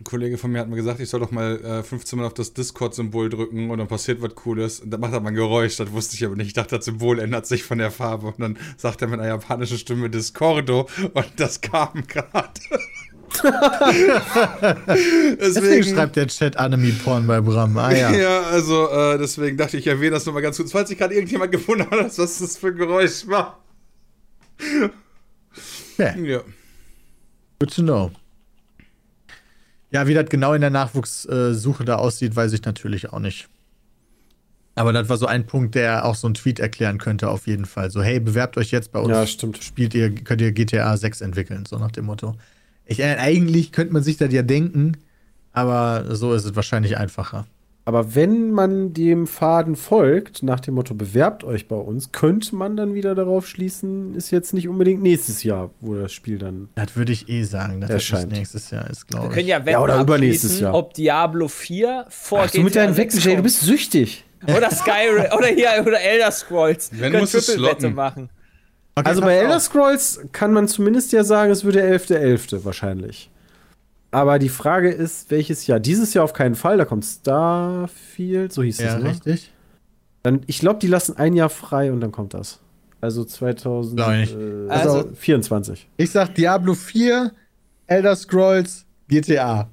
Ein 0.00 0.04
Kollege 0.04 0.38
von 0.38 0.50
mir 0.50 0.58
hat 0.58 0.68
mir 0.68 0.74
gesagt, 0.76 0.98
ich 0.98 1.08
soll 1.08 1.20
doch 1.20 1.30
mal 1.30 1.60
äh, 1.64 1.82
15 1.84 2.18
Mal 2.18 2.26
auf 2.26 2.34
das 2.34 2.52
Discord-Symbol 2.52 3.28
drücken 3.28 3.70
und 3.70 3.78
dann 3.78 3.86
passiert 3.86 4.20
was 4.22 4.34
Cooles. 4.34 4.80
Und 4.80 4.90
dann 4.90 5.00
macht 5.00 5.12
er 5.12 5.20
mal 5.20 5.28
ein 5.28 5.36
Geräusch, 5.36 5.76
das 5.76 5.92
wusste 5.92 6.16
ich 6.16 6.24
aber 6.24 6.34
nicht. 6.34 6.48
Ich 6.48 6.52
dachte, 6.52 6.76
das 6.76 6.84
Symbol 6.84 7.20
ändert 7.20 7.46
sich 7.46 7.62
von 7.62 7.78
der 7.78 7.92
Farbe. 7.92 8.26
Und 8.26 8.40
dann 8.40 8.58
sagt 8.76 9.02
er 9.02 9.08
mit 9.08 9.20
einer 9.20 9.28
japanischen 9.28 9.78
Stimme 9.78 10.10
Discordo 10.10 10.88
und 11.12 11.32
das 11.36 11.60
kam 11.60 11.92
gerade. 12.08 12.60
Deswegen 15.40 15.84
schreibt 15.84 16.16
der 16.16 16.26
Chat 16.28 16.56
Anime-Porn 16.56 17.26
bei 17.26 17.40
Bram. 17.40 17.76
Ah 17.76 17.92
ja. 17.92 18.10
Ja, 18.14 18.42
also 18.42 18.88
äh, 18.90 19.18
deswegen 19.18 19.56
dachte 19.56 19.76
ich, 19.76 19.86
ich 19.86 19.92
erwähne 19.92 20.12
das 20.12 20.26
nochmal 20.26 20.42
ganz 20.42 20.56
kurz, 20.56 20.72
falls 20.72 20.88
sich 20.88 20.98
gerade 20.98 21.14
irgendjemand 21.14 21.52
gewundert 21.52 21.90
hat, 21.90 22.18
was 22.18 22.38
das 22.38 22.56
für 22.56 22.68
ein 22.68 22.76
Geräusch 22.76 23.26
war. 23.26 23.58
Okay. 25.98 26.30
Ja. 26.32 26.40
Good 27.58 27.74
to 27.74 27.82
know. 27.82 28.10
Ja, 29.90 30.06
wie 30.06 30.14
das 30.14 30.28
genau 30.28 30.54
in 30.54 30.60
der 30.60 30.70
Nachwuchssuche 30.70 31.84
da 31.84 31.96
aussieht, 31.96 32.34
weiß 32.34 32.52
ich 32.52 32.64
natürlich 32.64 33.12
auch 33.12 33.20
nicht. 33.20 33.48
Aber 34.74 34.92
das 34.92 35.08
war 35.08 35.16
so 35.16 35.26
ein 35.26 35.46
Punkt, 35.46 35.76
der 35.76 36.04
auch 36.04 36.16
so 36.16 36.28
ein 36.28 36.34
Tweet 36.34 36.58
erklären 36.58 36.98
könnte, 36.98 37.28
auf 37.28 37.46
jeden 37.46 37.64
Fall. 37.64 37.90
So, 37.90 38.02
hey, 38.02 38.18
bewerbt 38.18 38.56
euch 38.56 38.72
jetzt 38.72 38.90
bei 38.90 38.98
uns. 38.98 39.10
Ja, 39.10 39.26
stimmt. 39.26 39.62
Spielt 39.62 39.94
ihr, 39.94 40.12
könnt 40.12 40.40
ihr 40.40 40.50
GTA 40.50 40.96
6 40.96 41.20
entwickeln, 41.20 41.64
so 41.64 41.78
nach 41.78 41.92
dem 41.92 42.06
Motto. 42.06 42.34
Ich, 42.86 43.00
äh, 43.00 43.16
eigentlich 43.18 43.72
könnte 43.72 43.92
man 43.92 44.02
sich 44.02 44.16
das 44.16 44.32
ja 44.32 44.42
denken, 44.42 44.96
aber 45.52 46.14
so 46.16 46.32
ist 46.34 46.44
es 46.44 46.56
wahrscheinlich 46.56 46.96
einfacher. 46.98 47.46
Aber 47.86 48.14
wenn 48.14 48.50
man 48.50 48.94
dem 48.94 49.26
Faden 49.26 49.76
folgt, 49.76 50.42
nach 50.42 50.58
dem 50.60 50.72
Motto, 50.74 50.94
bewerbt 50.94 51.44
euch 51.44 51.68
bei 51.68 51.76
uns, 51.76 52.12
könnte 52.12 52.56
man 52.56 52.76
dann 52.78 52.94
wieder 52.94 53.14
darauf 53.14 53.46
schließen, 53.46 54.14
ist 54.14 54.30
jetzt 54.30 54.54
nicht 54.54 54.68
unbedingt 54.70 55.02
nächstes 55.02 55.42
Jahr, 55.42 55.70
wo 55.82 55.94
das 55.94 56.10
Spiel 56.12 56.38
dann. 56.38 56.70
Das 56.76 56.96
würde 56.96 57.12
ich 57.12 57.28
eh 57.28 57.42
sagen, 57.42 57.82
dass 57.82 57.88
das 57.88 57.96
Erscheint. 58.10 58.32
nächstes 58.32 58.70
Jahr 58.70 58.88
ist, 58.88 59.04
Wir 59.10 59.18
glaube 59.18 59.28
können 59.28 59.40
ich. 59.40 59.48
ja 59.48 59.58
Wetten 59.60 59.70
Ja, 59.72 59.82
oder 59.82 60.00
übernächstes 60.00 60.60
Jahr. 60.60 60.72
ob 60.74 60.94
Diablo 60.94 61.46
4 61.46 62.06
vor 62.08 62.44
Ach, 62.46 62.50
du 62.50 62.62
mit 62.62 62.74
deinen 62.74 62.96
Wetten, 62.96 63.10
6 63.10 63.24
Jay, 63.24 63.36
du 63.36 63.42
bist 63.42 63.60
süchtig. 63.60 64.24
Oder 64.46 64.70
Skyrim, 64.70 65.26
oder 65.36 65.46
hier, 65.48 65.68
oder 65.86 66.00
Elder 66.00 66.30
Scrolls. 66.30 66.90
Wenn, 66.90 67.00
Wir 67.00 67.10
können 67.10 67.26
Triple-Wette 67.26 67.52
slotten. 67.52 67.94
machen. 67.94 68.30
Okay, 68.96 69.08
Also 69.08 69.20
bei. 69.22 69.34
Elder 69.36 69.58
Scrolls 69.60 70.20
kann 70.32 70.52
man 70.52 70.68
zumindest 70.68 71.12
ja 71.12 71.24
sagen, 71.24 71.50
es 71.50 71.64
wird 71.64 71.74
der 71.74 71.84
11.11. 71.98 72.64
wahrscheinlich. 72.64 73.30
Aber 74.12 74.38
die 74.38 74.48
Frage 74.48 74.90
ist, 74.92 75.30
welches 75.32 75.66
Jahr? 75.66 75.80
Dieses 75.80 76.14
Jahr 76.14 76.24
auf 76.24 76.32
keinen 76.32 76.54
Fall, 76.54 76.76
da 76.78 76.84
kommt 76.84 77.04
Starfield, 77.04 78.52
so 78.52 78.62
hieß 78.62 78.78
Ja, 78.78 78.96
es, 78.96 79.02
ne? 79.02 79.10
richtig. 79.10 79.50
Dann, 80.22 80.42
ich 80.46 80.60
glaube, 80.60 80.78
die 80.78 80.86
lassen 80.86 81.16
ein 81.16 81.34
Jahr 81.34 81.50
frei 81.50 81.92
und 81.92 82.00
dann 82.00 82.12
kommt 82.12 82.32
das. 82.34 82.60
Also 83.00 83.24
2024. 83.24 83.96
Glaub 83.96 84.12
ich 84.12 84.18
nicht. 84.18 84.68
Äh, 84.68 84.70
Also- 84.70 84.96
also 84.98 85.10
24. 85.16 85.88
Ich 85.96 86.10
sag 86.12 86.34
Diablo 86.34 86.74
4, 86.74 87.32
Elder 87.88 88.16
Scrolls, 88.16 88.86
GTA. 89.08 89.68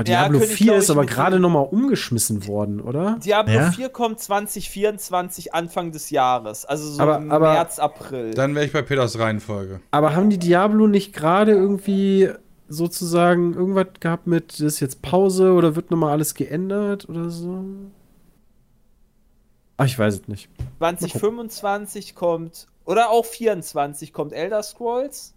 Aber 0.00 0.08
Ja, 0.08 0.22
Diablo 0.28 0.38
ich, 0.40 0.46
4 0.54 0.66
glaub 0.68 0.78
ist 0.78 0.90
aber 0.90 1.04
gerade 1.04 1.36
ihm- 1.36 1.42
noch 1.42 1.50
mal 1.50 1.60
umgeschmissen 1.60 2.46
worden, 2.46 2.80
oder? 2.80 3.18
Diablo 3.22 3.52
Ja? 3.54 3.70
4 3.70 3.88
kommt 3.90 4.18
2024, 4.18 5.52
Anfang 5.52 5.92
des 5.92 6.08
Jahres. 6.10 6.64
Also 6.64 6.90
so 6.90 7.02
Aber- 7.02 7.18
im 7.18 7.30
aber- 7.30 7.52
März, 7.52 7.78
April. 7.78 8.32
Dann 8.32 8.54
wäre 8.54 8.64
ich 8.64 8.72
bei 8.72 8.80
Peters 8.82 9.18
Reihenfolge. 9.18 9.80
Aber 9.90 10.14
haben 10.16 10.30
die 10.30 10.38
Diablo 10.38 10.86
nicht 10.86 11.12
gerade 11.12 11.52
irgendwie 11.52 12.30
sozusagen 12.68 13.52
irgendwas 13.54 13.88
gehabt 14.00 14.26
mit, 14.26 14.52
das 14.54 14.60
ist 14.60 14.80
jetzt 14.80 15.02
Pause 15.02 15.52
oder 15.52 15.76
wird 15.76 15.90
noch 15.90 15.98
mal 15.98 16.12
alles 16.12 16.34
geändert 16.34 17.06
oder 17.08 17.28
so? 17.28 17.62
Ach, 19.76 19.84
ich 19.86 19.98
weiß 19.98 20.14
es 20.14 20.28
nicht. 20.28 20.48
2025 20.78 22.14
kommt, 22.14 22.66
oder 22.84 23.10
auch 23.10 23.24
24 23.26 24.12
kommt 24.12 24.32
Elder 24.32 24.62
Scrolls. 24.62 25.34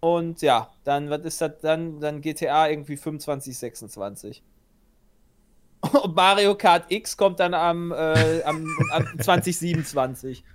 Und 0.00 0.42
ja, 0.42 0.68
dann, 0.84 1.10
was 1.10 1.22
ist 1.24 1.40
das 1.40 1.52
dann? 1.62 2.00
Dann 2.00 2.20
GTA 2.20 2.68
irgendwie 2.68 2.96
25, 2.96 3.56
26. 3.58 4.42
Und 5.80 6.14
Mario 6.16 6.54
Kart 6.56 6.84
X 6.90 7.16
kommt 7.16 7.38
dann 7.40 7.54
am, 7.54 7.92
äh, 7.92 8.42
am, 8.44 8.66
am 8.92 9.06
2027. 9.20 10.44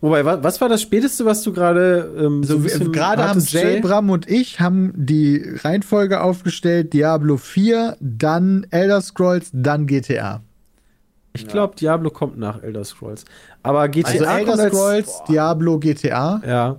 Wobei, 0.00 0.24
wa 0.24 0.42
was 0.42 0.58
war 0.62 0.70
das 0.70 0.80
Späteste, 0.80 1.26
was 1.26 1.42
du 1.42 1.52
gerade 1.52 2.14
ähm, 2.18 2.42
so 2.42 2.54
So, 2.54 2.58
ein 2.58 2.64
wir- 2.64 2.70
bisschen 2.70 2.92
gerade 2.92 3.28
haben 3.28 3.40
Jay, 3.40 3.80
Bram 3.80 4.08
und 4.08 4.28
ich 4.28 4.58
haben 4.58 4.92
die 4.96 5.42
Reihenfolge 5.62 6.22
aufgestellt: 6.22 6.92
Diablo 6.94 7.36
4, 7.36 7.96
dann 8.00 8.66
Elder 8.70 9.00
Scrolls, 9.02 9.50
dann 9.52 9.86
GTA. 9.86 10.42
Ich 11.34 11.46
glaube, 11.46 11.76
Diablo 11.76 12.10
kommt 12.10 12.38
nach 12.38 12.60
Elder 12.62 12.84
Scrolls. 12.84 13.24
Aber 13.62 13.88
GTA 13.88 14.08
Also 14.10 14.24
Elder 14.24 14.52
als- 14.58 14.72
Scrolls, 14.74 15.22
Diablo, 15.28 15.78
GTA. 15.78 16.42
Ja. 16.44 16.76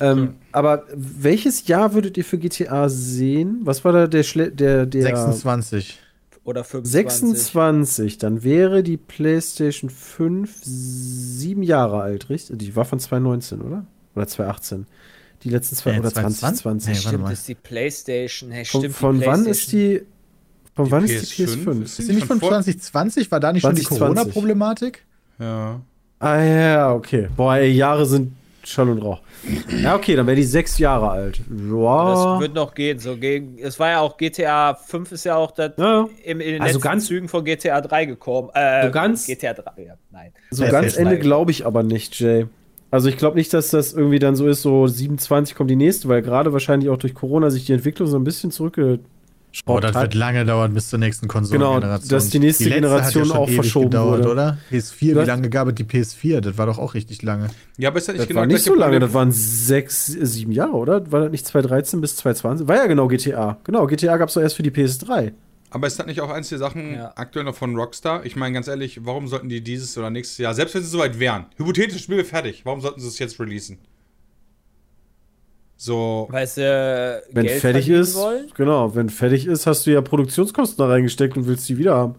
Ähm, 0.00 0.34
Aber 0.52 0.84
welches 0.94 1.66
Jahr 1.68 1.94
würdet 1.94 2.16
ihr 2.16 2.24
für 2.24 2.38
GTA 2.38 2.88
sehen? 2.88 3.60
Was 3.62 3.84
war 3.84 3.92
da 3.92 4.06
der 4.06 4.22
Schle 4.24 4.50
der, 4.50 4.86
der 4.86 5.02
26. 5.02 6.00
Oder 6.44 6.62
25. 6.64 6.92
26, 6.92 8.18
dann 8.18 8.42
wäre 8.42 8.82
die 8.82 8.96
PlayStation 8.98 9.88
5 9.88 10.50
sieben 10.62 11.62
Jahre 11.62 12.02
alt, 12.02 12.28
richtig? 12.28 12.58
Die 12.58 12.76
war 12.76 12.84
von 12.84 12.98
2019, 12.98 13.60
oder? 13.62 13.86
Oder 14.14 14.26
2018. 14.26 14.86
Die 15.42 15.48
letzten 15.50 15.76
zwei 15.76 15.92
Äh, 15.94 16.00
oder 16.00 16.12
2020? 16.12 16.62
2020. 16.62 16.88
Nee, 16.88 16.94
warte 17.04 17.08
Stimmt, 17.18 17.32
ist 17.32 17.48
die 17.48 17.54
Playstation. 17.54 18.50
Hey, 18.50 18.64
von 18.64 18.80
stimmt, 18.80 18.94
von 18.96 19.20
die 19.20 19.26
wann 19.26 19.46
ist 19.46 19.72
die. 19.72 20.02
Von 20.74 20.86
Die 20.86 20.90
wann 20.90 21.04
ist 21.04 21.38
die 21.38 21.46
PS5? 21.46 21.64
PS5? 21.64 21.82
Ist 21.84 21.98
Ist 22.00 22.08
die 22.08 22.14
nicht 22.14 22.26
von 22.26 22.40
vor- 22.40 22.48
2020? 22.50 23.30
War 23.30 23.40
da 23.40 23.52
nicht 23.52 23.62
schon 23.62 23.74
die 23.74 23.82
2020. 23.82 23.98
Corona-Problematik? 24.24 25.04
Ja. 25.38 25.80
Ah 26.18 26.40
ja, 26.42 26.92
okay. 26.92 27.28
Boah, 27.36 27.56
ey, 27.56 27.70
Jahre 27.72 28.06
sind 28.06 28.32
Schall 28.68 28.88
und 28.90 28.98
Rauch. 28.98 29.20
Ja, 29.82 29.94
okay, 29.96 30.16
dann 30.16 30.26
wäre 30.26 30.36
die 30.36 30.42
sechs 30.44 30.78
Jahre 30.78 31.10
alt. 31.10 31.38
Das 31.38 31.48
Ja. 31.48 32.40
wird 32.40 32.54
noch 32.54 32.74
gehen. 32.74 32.98
So 32.98 33.16
gegen, 33.16 33.58
es 33.58 33.78
war 33.78 33.90
ja 33.90 34.00
auch 34.00 34.16
GTA 34.16 34.74
5 34.74 35.12
ist 35.12 35.24
ja 35.24 35.36
auch 35.36 35.50
das 35.52 35.72
Ja. 35.76 36.08
im, 36.24 36.40
in 36.40 36.52
den 36.54 36.62
Also 36.62 36.74
letzten 36.78 36.82
ganz- 36.88 37.06
Zügen 37.06 37.28
von 37.28 37.44
GTA 37.44 37.80
3 37.80 38.04
gekommen. 38.06 38.50
Äh, 38.54 38.86
So 38.86 38.90
ganz- 38.92 39.26
GTA 39.26 39.54
3, 39.54 39.82
ja, 39.84 39.94
nein. 40.10 40.32
So 40.50 40.64
ganz 40.66 40.96
Ende 40.96 41.18
glaube 41.18 41.50
ich 41.50 41.66
aber 41.66 41.82
nicht, 41.82 42.18
Jay. 42.18 42.46
Also 42.90 43.08
ich 43.08 43.16
glaube 43.16 43.36
nicht, 43.36 43.52
dass 43.52 43.70
das 43.70 43.92
irgendwie 43.92 44.20
dann 44.20 44.36
so 44.36 44.46
ist, 44.46 44.62
so 44.62 44.86
27 44.86 45.56
kommt 45.56 45.68
die 45.68 45.74
nächste, 45.76 46.08
weil 46.08 46.22
gerade 46.22 46.52
wahrscheinlich 46.52 46.90
auch 46.90 46.96
durch 46.96 47.12
Corona 47.14 47.50
sich 47.50 47.66
die 47.66 47.72
Entwicklung 47.72 48.06
so 48.06 48.16
ein 48.16 48.22
bisschen 48.24 48.52
zurückgeschraubt 49.54 49.78
Oh, 49.78 49.80
das 49.80 49.94
hat. 49.96 50.02
wird 50.02 50.14
lange 50.14 50.44
dauern 50.44 50.74
bis 50.74 50.88
zur 50.88 50.98
nächsten 50.98 51.28
Konsolengeneration. 51.28 52.08
Genau, 52.08 52.16
dass 52.16 52.30
die 52.30 52.38
nächste 52.38 52.64
letzte 52.64 52.74
Generation 52.80 53.24
hat 53.24 53.30
ja 53.34 53.38
auch 53.38 53.46
ewig 53.48 53.54
verschoben 53.56 53.90
gedauert, 53.90 54.18
wurde. 54.20 54.30
oder? 54.32 54.58
PS4, 54.70 55.14
Du 55.14 55.20
wie 55.22 55.26
lange 55.26 55.50
gab 55.50 55.68
es 55.68 55.74
die 55.74 55.84
PS4? 55.84 56.40
Das 56.40 56.58
war 56.58 56.66
doch 56.66 56.78
auch 56.78 56.94
richtig 56.94 57.22
lange. 57.22 57.48
Ja, 57.78 57.88
aber 57.90 57.98
ist 57.98 58.08
das 58.08 58.14
nicht 58.14 58.20
Das 58.22 58.28
genau 58.28 58.40
war 58.40 58.46
nicht 58.46 58.62
so 58.62 58.70
lange, 58.74 58.82
Problem? 58.92 59.00
das 59.00 59.14
waren 59.14 59.32
sechs, 59.32 60.06
sieben 60.06 60.52
Jahre, 60.52 60.72
oder? 60.72 61.12
War 61.12 61.20
das 61.20 61.30
nicht 61.30 61.46
2013 61.46 62.00
bis 62.00 62.16
2020? 62.16 62.68
War 62.68 62.76
ja 62.76 62.86
genau 62.86 63.08
GTA. 63.08 63.58
Genau, 63.64 63.86
GTA 63.86 64.16
gab 64.16 64.28
es 64.28 64.34
doch 64.34 64.40
erst 64.42 64.56
für 64.56 64.62
die 64.62 64.70
PS3. 64.70 65.32
Aber 65.70 65.88
ist 65.88 65.98
das 65.98 66.06
nicht 66.06 66.20
auch 66.20 66.30
eins 66.30 66.50
der 66.50 66.58
Sachen 66.58 66.94
Ja. 66.94 67.12
aktuell 67.16 67.44
noch 67.44 67.56
von 67.56 67.74
Rockstar? 67.74 68.24
Ich 68.24 68.36
meine, 68.36 68.54
ganz 68.54 68.68
ehrlich, 68.68 69.04
warum 69.04 69.26
sollten 69.26 69.48
die 69.48 69.60
dieses 69.60 69.98
oder 69.98 70.08
nächstes 70.08 70.38
Jahr, 70.38 70.54
selbst 70.54 70.74
wenn 70.76 70.82
sie 70.84 70.88
soweit 70.88 71.18
wären, 71.18 71.46
hypothetisch 71.56 72.02
Spiel 72.04 72.22
fertig, 72.24 72.60
warum 72.64 72.80
sollten 72.80 73.00
sie 73.00 73.08
es 73.08 73.18
jetzt 73.18 73.40
releasen? 73.40 73.78
So, 75.84 76.28
Weil 76.30 76.46
sie 76.46 76.62
äh, 76.62 77.20
Wenn 77.32 77.46
Geld 77.46 77.60
fertig 77.60 77.88
ist, 77.90 78.14
wollen. 78.14 78.50
genau, 78.54 78.94
wenn 78.94 79.10
fertig 79.10 79.46
ist, 79.46 79.66
hast 79.66 79.86
du 79.86 79.90
ja 79.92 80.00
Produktionskosten 80.00 80.78
da 80.78 80.86
reingesteckt 80.88 81.36
und 81.36 81.46
willst 81.46 81.68
die 81.68 81.76
wieder 81.78 81.94
haben. 81.94 82.14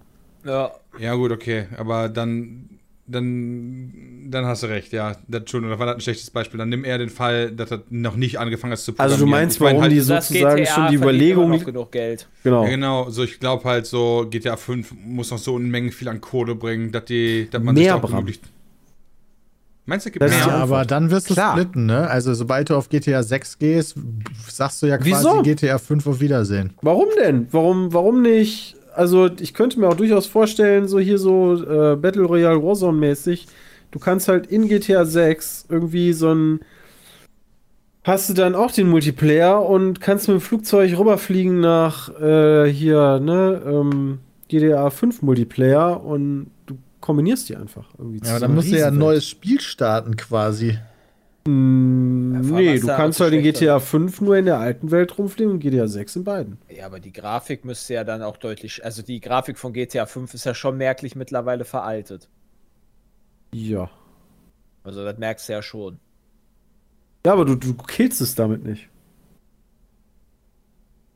Ja. 0.46 0.72
ja 1.00 1.16
gut, 1.16 1.32
okay, 1.32 1.68
aber 1.78 2.08
dann, 2.10 2.70
dann 3.08 4.28
Dann 4.30 4.46
hast 4.46 4.64
du 4.64 4.68
recht, 4.68 4.92
ja. 4.94 5.16
Das, 5.28 5.40
Entschuldigung, 5.42 5.72
das 5.72 5.80
war 5.80 5.88
das 5.88 5.96
ein 5.96 6.02
schlechtes 6.02 6.30
Beispiel. 6.32 6.58
Dann 6.60 6.70
nimm 6.70 6.84
eher 6.86 6.98
den 6.98 7.10
Fall, 7.10 7.52
dass 7.52 7.72
er 7.72 7.84
noch 7.90 8.16
nicht 8.16 8.40
angefangen 8.40 8.74
hat 8.74 8.80
zu 8.80 8.94
Also 8.98 9.18
du 9.18 9.26
meinst, 9.26 9.58
Ich 9.58 9.62
mein 9.62 9.78
warum 9.78 9.82
halt, 9.82 9.92
die 9.92 10.02
Das 10.08 10.28
sozusagen 10.28 10.64
GTA 10.64 10.74
schon 10.74 10.88
die 10.88 10.96
Überlegung. 10.96 11.50
noch 11.52 11.64
genug 11.66 11.92
Geld. 11.92 12.28
Genau. 12.44 12.64
Ja, 12.64 12.70
genau, 12.70 13.10
so 13.10 13.24
ich 13.24 13.40
glaube 13.40 13.64
halt 13.66 13.86
so, 13.88 14.28
GTA 14.30 14.58
5 14.58 14.94
muss 15.06 15.32
noch 15.32 15.38
so 15.40 15.56
eine 15.56 15.66
Menge 15.66 15.92
viel 15.92 16.08
an 16.10 16.22
Kohle 16.22 16.56
bringen, 16.56 16.92
dass 16.92 17.06
die, 17.06 17.48
dass 17.50 17.62
man 17.64 17.76
sich 17.76 17.86
Mehr, 17.86 17.96
da 17.98 18.02
auch. 18.02 18.32
Meinst 19.86 20.06
du, 20.06 20.10
es 20.10 20.14
gibt 20.14 20.24
Das 20.24 20.32
mehr? 20.32 20.48
Ja, 20.48 20.54
aber 20.58 20.84
dann 20.86 21.12
wirst 21.12 21.30
du 21.30 21.36
Klar. 21.36 21.52
splitten, 21.54 21.86
ne? 21.86 22.10
Also 22.10 22.34
sobald 22.34 22.70
du 22.70 22.76
auf 22.76 22.90
GTA 22.90 23.22
6 23.22 23.60
gehst, 23.60 23.96
sagst 24.50 24.82
du 24.82 24.88
ja 24.88 24.98
quasi 24.98 25.12
Wieso? 25.12 25.42
GTA 25.44 25.78
5 25.78 26.08
auf 26.08 26.20
Wiedersehen. 26.20 26.74
Warum 26.82 27.08
denn? 27.22 27.48
Warum, 27.52 27.94
warum 27.94 28.22
nicht? 28.22 28.76
Also, 28.96 29.30
ich 29.40 29.54
könnte 29.54 29.80
mir 29.80 29.90
auch 29.90 29.98
durchaus 29.98 30.26
vorstellen, 30.26 30.88
so 30.88 31.00
hier 31.00 31.18
so 31.18 31.54
äh, 31.54 31.98
Battle 31.98 32.24
Royale 32.24 32.64
Warzone-mäßig, 32.64 33.46
du 33.92 34.00
kannst 34.00 34.30
halt 34.30 34.48
in 34.48 34.70
GTA 34.70 35.04
6 35.06 35.66
irgendwie 35.70 36.14
so 36.14 36.34
ein. 36.34 36.60
Hast 38.06 38.30
du 38.30 38.34
dann 38.34 38.56
auch 38.56 38.72
den 38.72 38.88
Multiplayer 38.88 39.68
und 39.68 40.00
kannst 40.00 40.28
mit 40.28 40.38
dem 40.38 40.42
Flugzeug 40.42 40.98
rüberfliegen 40.98 41.60
nach 41.60 42.10
äh, 42.22 42.72
hier, 42.72 43.20
ne, 43.20 43.62
ähm, 43.66 44.20
GTA 44.48 44.90
5 44.92 45.22
Multiplayer 45.24 46.04
und 46.04 46.52
kombinierst 47.06 47.48
die 47.50 47.56
einfach 47.56 47.88
irgendwie 47.98 48.20
Ja, 48.24 48.32
aber 48.32 48.40
dann 48.40 48.56
musst 48.56 48.72
du 48.72 48.78
ja 48.78 48.88
ein 48.88 48.98
neues 48.98 49.28
Spiel 49.28 49.62
starten 49.62 50.16
quasi. 50.16 50.78
Mm, 51.48 52.36
allem 52.36 52.56
nee, 52.56 52.80
du 52.80 52.88
du 52.88 52.88
kannst 52.88 53.20
halt 53.20 53.34
in. 53.34 53.44
GTA 53.44 53.80
5 53.80 54.22
nur 54.22 54.36
in 54.36 54.46
der 54.46 54.58
alten 54.58 54.90
Welt 54.90 55.16
rumfliegen 55.18 55.54
und 55.54 55.60
GTA 55.60 55.88
6 55.88 56.16
in 56.16 56.24
beiden. 56.24 56.58
Ja, 56.76 56.88
aber 56.88 57.00
die 57.00 57.14
Grafik 57.14 57.64
müsste 57.64 57.94
ja 57.94 58.04
dann 58.04 58.24
auch 58.24 58.38
deutlich. 58.38 58.84
Also 58.84 59.04
die 59.04 59.22
Grafik 59.22 59.60
von 59.60 59.72
GTA 59.72 60.08
5 60.08 60.34
ist 60.34 60.46
ja 60.46 60.56
schon 60.56 60.78
merklich 60.78 61.16
mittlerweile 61.16 61.64
veraltet. 61.64 62.28
Ja. 63.54 63.92
Also 64.84 65.04
das 65.06 65.18
merkst 65.20 65.48
du 65.48 65.54
ja 65.54 65.62
schon. 65.62 66.00
Ja, 67.26 67.34
aber 67.34 67.46
du, 67.46 67.56
du 67.56 67.74
killst 67.74 68.22
es 68.22 68.34
damit 68.34 68.64
nicht. 68.66 68.90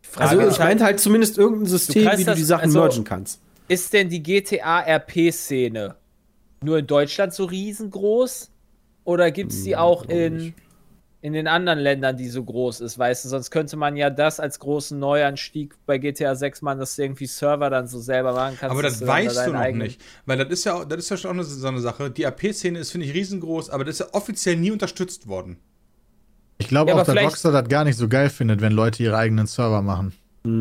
Frage 0.03 0.29
Also 0.29 0.49
ich 0.49 0.59
meinte 0.59 0.83
halt 0.83 0.99
zumindest 0.99 1.37
irgendein 1.37 1.65
System, 1.67 2.03
kannst 2.03 2.19
wie 2.19 2.25
du 2.25 2.35
die 2.35 2.43
Sachen 2.43 2.65
also- 2.65 2.79
mergen 2.79 3.03
kannst. 3.03 3.41
Ist 3.69 3.93
denn 3.93 4.09
die 4.09 4.21
GTA 4.21 4.81
RP-Szene 4.81 5.95
nur 6.61 6.79
in 6.79 6.87
Deutschland 6.87 7.33
so 7.33 7.45
riesengroß? 7.45 8.51
Oder 9.05 9.31
gibt 9.31 9.51
es 9.53 9.63
die 9.63 9.75
auch 9.77 10.03
in, 10.05 10.53
in 11.21 11.33
den 11.33 11.47
anderen 11.47 11.79
Ländern, 11.79 12.17
die 12.17 12.27
so 12.29 12.43
groß 12.43 12.81
ist? 12.81 12.99
Weißt 12.99 13.25
du, 13.25 13.29
sonst 13.29 13.49
könnte 13.49 13.77
man 13.77 13.95
ja 13.95 14.09
das 14.09 14.39
als 14.39 14.59
großen 14.59 14.99
Neuanstieg 14.99 15.75
bei 15.85 15.97
GTA 15.97 16.35
6 16.35 16.61
machen, 16.61 16.79
dass 16.79 16.95
du 16.95 17.03
irgendwie 17.03 17.25
Server 17.27 17.69
dann 17.69 17.87
so 17.87 17.99
selber 17.99 18.33
machen 18.33 18.57
kannst. 18.59 18.71
Aber 18.71 18.83
das 18.83 19.05
weißt 19.05 19.47
du 19.47 19.53
noch 19.53 19.59
eigenen- 19.59 19.87
nicht. 19.87 20.01
Weil 20.25 20.37
das 20.37 20.49
ist 20.49 20.63
ja, 20.65 20.73
auch- 20.75 20.85
das 20.85 20.99
ist 20.99 21.09
ja 21.09 21.17
schon 21.17 21.29
auch 21.31 21.35
eine, 21.35 21.43
so 21.43 21.67
eine 21.67 21.79
Sache. 21.79 22.11
Die 22.11 22.25
AP-Szene 22.25 22.77
ist, 22.79 22.91
finde 22.91 23.05
ich, 23.07 23.13
riesengroß, 23.13 23.69
aber 23.69 23.85
das 23.85 23.99
ist 23.99 23.99
ja 23.99 24.13
offiziell 24.13 24.55
nie 24.57 24.71
unterstützt 24.71 25.27
worden. 25.27 25.57
Ich 26.57 26.67
glaube 26.67 26.89
Ja, 26.89 26.95
auch, 26.95 26.99
dass 26.99 27.09
vielleicht- 27.09 27.27
Rockstar 27.29 27.51
das 27.53 27.69
gar 27.69 27.85
nicht 27.85 27.97
so 27.97 28.07
geil 28.09 28.29
findet, 28.29 28.61
wenn 28.61 28.73
Leute 28.73 29.01
ihre 29.01 29.15
eigenen 29.17 29.47
Server 29.47 29.81
machen. 29.81 30.13
Ja, 30.43 30.51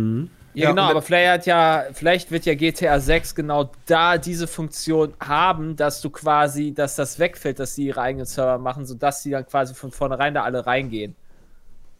Ja, 0.58 0.70
genau, 0.70 0.82
aber 0.90 1.02
vielleicht 1.02 1.30
hat 1.32 1.46
ja, 1.46 1.84
vielleicht 1.92 2.30
wird 2.30 2.44
ja 2.46 2.54
GTA 2.54 2.98
6 3.00 3.34
genau 3.34 3.70
da 3.86 4.18
diese 4.18 4.46
Funktion 4.46 5.14
haben, 5.20 5.76
dass 5.76 6.00
du 6.00 6.10
quasi, 6.10 6.72
dass 6.74 6.96
das 6.96 7.18
wegfällt, 7.18 7.58
dass 7.58 7.74
sie 7.74 7.86
ihre 7.86 8.00
eigenen 8.00 8.26
Server 8.26 8.58
machen, 8.58 8.84
sodass 8.86 9.22
sie 9.22 9.30
dann 9.30 9.46
quasi 9.46 9.74
von 9.74 9.90
vornherein 9.92 10.34
da 10.34 10.42
alle 10.42 10.66
reingehen, 10.66 11.14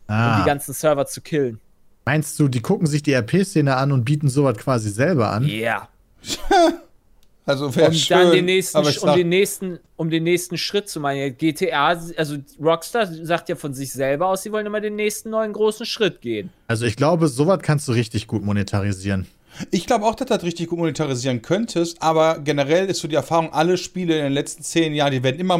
um 0.09 0.15
Ah, 0.15 0.41
die 0.41 0.47
ganzen 0.47 0.73
Server 0.75 1.07
zu 1.07 1.21
killen. 1.21 1.61
meinst 2.07 2.39
du, 2.41 2.49
die 2.49 2.61
gucken 2.63 2.87
sich 2.87 3.03
die 3.03 3.13
RP-Szene 3.13 3.77
an 3.77 3.93
und 3.93 4.05
bieten 4.05 4.29
sowas 4.29 4.57
quasi 4.57 4.89
selber 4.91 5.31
an? 5.31 5.45
Ja. 5.45 5.89
Also 7.49 7.75
wäre 7.75 7.89
Um 7.89 7.95
schön, 7.95 8.19
dann 8.19 8.31
den 8.33 8.45
nächsten, 8.45 8.79
um 8.79 8.85
sag, 8.85 9.15
den 9.17 9.29
nächsten, 9.29 9.79
um 9.97 10.11
den 10.11 10.23
nächsten 10.25 10.59
Schritt 10.59 10.89
zu 10.89 11.01
machen. 11.01 11.35
GTA, 11.39 11.99
also 12.17 12.37
Rockstar 12.63 13.07
sagt 13.07 13.49
ja 13.49 13.57
von 13.57 13.73
sich 13.73 13.91
selber 13.93 14.27
aus, 14.29 14.43
sie 14.43 14.53
wollen 14.53 14.67
immer 14.67 14.81
den 14.81 14.97
nächsten 14.97 15.31
neuen 15.31 15.55
großen 15.55 15.87
Schritt 15.87 16.21
gehen. 16.21 16.51
Also 16.67 16.85
ich 16.85 16.97
glaube, 16.97 17.29
sowas 17.29 17.61
kannst 17.63 17.89
du 17.89 17.93
richtig 17.93 18.27
gut 18.27 18.45
monetarisieren. 18.45 19.27
ich 19.71 19.87
glaube 19.87 20.05
auch, 20.05 20.15
dass 20.15 20.29
du 20.29 20.35
das 20.35 20.45
richtig 20.45 20.69
gut 20.69 20.79
monetarisieren 20.79 21.41
könntest, 21.41 22.03
aber 22.03 22.39
generell 22.39 22.87
ist 22.87 23.01
so 23.01 23.09
die 23.09 23.17
Erfahrung, 23.17 23.53
alle 23.53 23.79
Spiele 23.79 24.17
in 24.19 24.25
den 24.25 24.33
letzten 24.33 24.63
zehn 24.63 24.95
Jahren, 24.95 25.13
die 25.13 25.23
werden 25.23 25.41
immer 25.41 25.57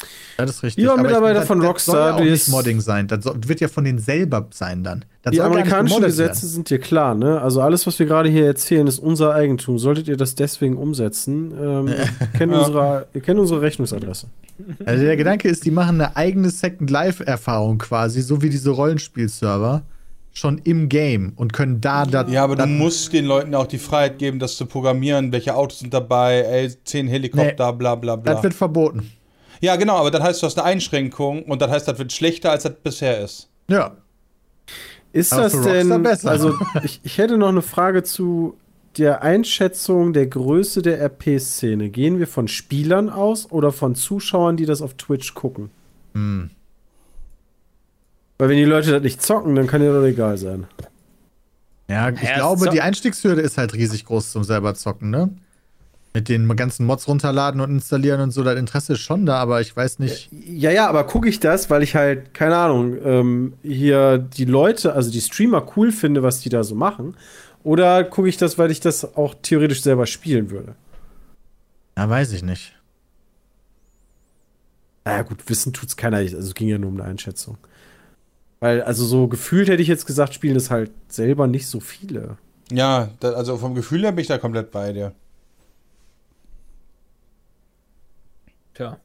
modding-unfreundlicher. 0.00 0.36
Das 0.36 0.50
ist 0.50 0.62
richtig. 0.62 0.82
Lieber 0.84 0.96
ich- 0.96 1.02
Mitarbeiter 1.02 1.40
das- 1.40 1.46
von 1.46 1.58
das 1.60 1.68
Rockstar, 1.68 1.94
soll 1.94 2.04
ja 2.08 2.14
auch 2.14 2.18
du 2.18 2.24
nicht 2.24 2.48
Modding 2.48 2.80
sein. 2.80 3.06
Das 3.08 3.24
soll, 3.24 3.36
wird 3.46 3.60
ja 3.60 3.68
von 3.68 3.84
denen 3.84 3.98
selber 3.98 4.46
sein 4.50 4.82
dann. 4.82 5.04
Das 5.22 5.32
Die 5.32 5.40
amerikanischen 5.40 6.02
Gesetze 6.02 6.46
sind 6.46 6.70
dir 6.70 6.78
klar, 6.78 7.14
ne? 7.14 7.40
Also 7.40 7.60
alles, 7.60 7.86
was 7.86 7.98
wir 7.98 8.06
gerade 8.06 8.28
hier 8.30 8.46
erzählen, 8.46 8.86
ist 8.86 8.98
unser 8.98 9.34
Eigentum. 9.34 9.78
Solltet 9.78 10.08
ihr 10.08 10.16
das 10.16 10.34
deswegen 10.34 10.76
umsetzen, 10.76 11.52
ähm, 11.60 11.88
ihr, 11.88 11.96
kennt 12.38 12.52
unsere, 12.54 13.06
ihr 13.12 13.20
kennt 13.20 13.38
unsere 13.38 13.60
Rechnungsadresse. 13.60 14.26
werden. 14.58 14.76
Also 14.86 15.04
der 15.04 15.16
Gedanke 15.16 15.48
ist, 15.48 15.64
die 15.64 15.70
machen 15.70 16.00
eine 16.00 16.16
eigene 16.16 16.50
Second 16.50 16.88
Life-Erfahrung 16.90 17.78
quasi, 17.78 18.22
so 18.22 18.40
wie 18.42 18.48
diese 18.50 18.70
Rollenspielserver, 18.70 19.82
schon 20.32 20.58
im 20.58 20.88
Game 20.88 21.32
und 21.36 21.52
können 21.52 21.80
da 21.80 22.06
das. 22.06 22.30
Ja, 22.30 22.44
aber 22.44 22.54
du 22.56 22.62
das- 22.62 22.70
musst 22.70 23.12
den 23.12 23.26
Leuten 23.26 23.54
auch 23.54 23.66
die 23.66 23.78
Freiheit 23.78 24.18
geben, 24.18 24.38
das 24.38 24.56
zu 24.56 24.64
programmieren, 24.64 25.32
welche 25.32 25.54
Autos 25.54 25.80
sind 25.80 25.92
dabei, 25.92 26.40
ey, 26.42 26.70
zehn 26.84 27.08
Helikopter, 27.08 27.72
bla 27.72 27.94
bla 27.96 28.16
bla. 28.16 28.34
Das 28.34 28.42
wird 28.42 28.54
verboten. 28.54 29.10
Ja, 29.60 29.76
genau, 29.76 29.96
aber 29.96 30.10
das 30.10 30.22
heißt, 30.22 30.42
du 30.42 30.46
hast 30.46 30.58
eine 30.58 30.66
Einschränkung 30.66 31.42
und 31.44 31.60
das 31.60 31.70
heißt, 31.70 31.86
das 31.88 31.98
wird 31.98 32.12
schlechter, 32.12 32.50
als 32.50 32.62
das 32.62 32.74
bisher 32.82 33.20
ist. 33.20 33.48
Ja. 33.68 33.96
Ist 35.12 35.32
Aber 35.32 35.42
das 35.42 35.60
denn, 35.62 36.02
besser. 36.02 36.30
also 36.30 36.54
ich, 36.82 37.00
ich 37.02 37.18
hätte 37.18 37.36
noch 37.36 37.48
eine 37.48 37.62
Frage 37.62 38.02
zu 38.02 38.56
der 38.96 39.22
Einschätzung 39.22 40.12
der 40.12 40.26
Größe 40.26 40.82
der 40.82 41.00
RP-Szene. 41.02 41.90
Gehen 41.90 42.18
wir 42.18 42.26
von 42.26 42.48
Spielern 42.48 43.08
aus 43.10 43.50
oder 43.50 43.72
von 43.72 43.94
Zuschauern, 43.94 44.56
die 44.56 44.66
das 44.66 44.82
auf 44.82 44.94
Twitch 44.94 45.34
gucken? 45.34 45.70
Hm. 46.14 46.50
Weil 48.38 48.48
wenn 48.48 48.56
die 48.56 48.64
Leute 48.64 48.92
das 48.92 49.02
nicht 49.02 49.22
zocken, 49.22 49.54
dann 49.54 49.66
kann 49.66 49.82
ja 49.82 49.92
doch 49.92 50.04
egal 50.04 50.38
sein. 50.38 50.66
Ja, 51.88 52.08
ich 52.10 52.22
Ja, 52.22 52.36
glaube, 52.36 52.70
die 52.70 52.80
Einstiegshürde 52.80 53.40
ist 53.42 53.58
halt 53.58 53.74
riesig 53.74 54.06
groß 54.06 54.30
zum 54.32 54.44
selber 54.44 54.74
zocken, 54.74 55.10
ne? 55.10 55.28
Mit 56.12 56.28
den 56.28 56.56
ganzen 56.56 56.86
Mods 56.86 57.06
runterladen 57.06 57.60
und 57.60 57.70
installieren 57.70 58.20
und 58.20 58.32
so, 58.32 58.42
das 58.42 58.58
Interesse 58.58 58.94
ist 58.94 59.00
schon 59.00 59.26
da, 59.26 59.36
aber 59.36 59.60
ich 59.60 59.76
weiß 59.76 60.00
nicht. 60.00 60.28
Ja, 60.32 60.72
ja, 60.72 60.88
aber 60.88 61.04
gucke 61.04 61.28
ich 61.28 61.38
das, 61.38 61.70
weil 61.70 61.84
ich 61.84 61.94
halt, 61.94 62.34
keine 62.34 62.56
Ahnung, 62.56 62.96
ähm, 63.04 63.52
hier 63.62 64.18
die 64.18 64.44
Leute, 64.44 64.92
also 64.94 65.10
die 65.12 65.20
Streamer 65.20 65.64
cool 65.76 65.92
finde, 65.92 66.24
was 66.24 66.40
die 66.40 66.48
da 66.48 66.64
so 66.64 66.74
machen? 66.74 67.16
Oder 67.62 68.02
gucke 68.02 68.28
ich 68.28 68.36
das, 68.36 68.58
weil 68.58 68.72
ich 68.72 68.80
das 68.80 69.16
auch 69.16 69.34
theoretisch 69.40 69.82
selber 69.82 70.06
spielen 70.06 70.50
würde? 70.50 70.74
Ja, 71.96 72.08
weiß 72.08 72.32
ich 72.32 72.42
nicht. 72.42 72.74
Naja, 75.04 75.22
gut, 75.22 75.48
wissen 75.48 75.72
tut's 75.72 75.96
keiner. 75.96 76.18
Also 76.18 76.38
es 76.38 76.54
ging 76.54 76.68
ja 76.68 76.78
nur 76.78 76.90
um 76.90 77.00
eine 77.00 77.08
Einschätzung. 77.08 77.56
Weil, 78.60 78.82
also 78.82 79.04
so 79.04 79.28
gefühlt 79.28 79.68
hätte 79.68 79.82
ich 79.82 79.88
jetzt 79.88 80.06
gesagt, 80.06 80.34
spielen 80.34 80.54
das 80.54 80.70
halt 80.70 80.90
selber 81.08 81.46
nicht 81.46 81.66
so 81.66 81.80
viele. 81.80 82.36
Ja, 82.70 83.10
da, 83.20 83.32
also 83.32 83.56
vom 83.56 83.74
Gefühl 83.74 84.02
her 84.02 84.12
bin 84.12 84.22
ich 84.22 84.28
da 84.28 84.38
komplett 84.38 84.70
bei 84.70 84.92
dir. 84.92 85.12
Tja. 88.80 88.98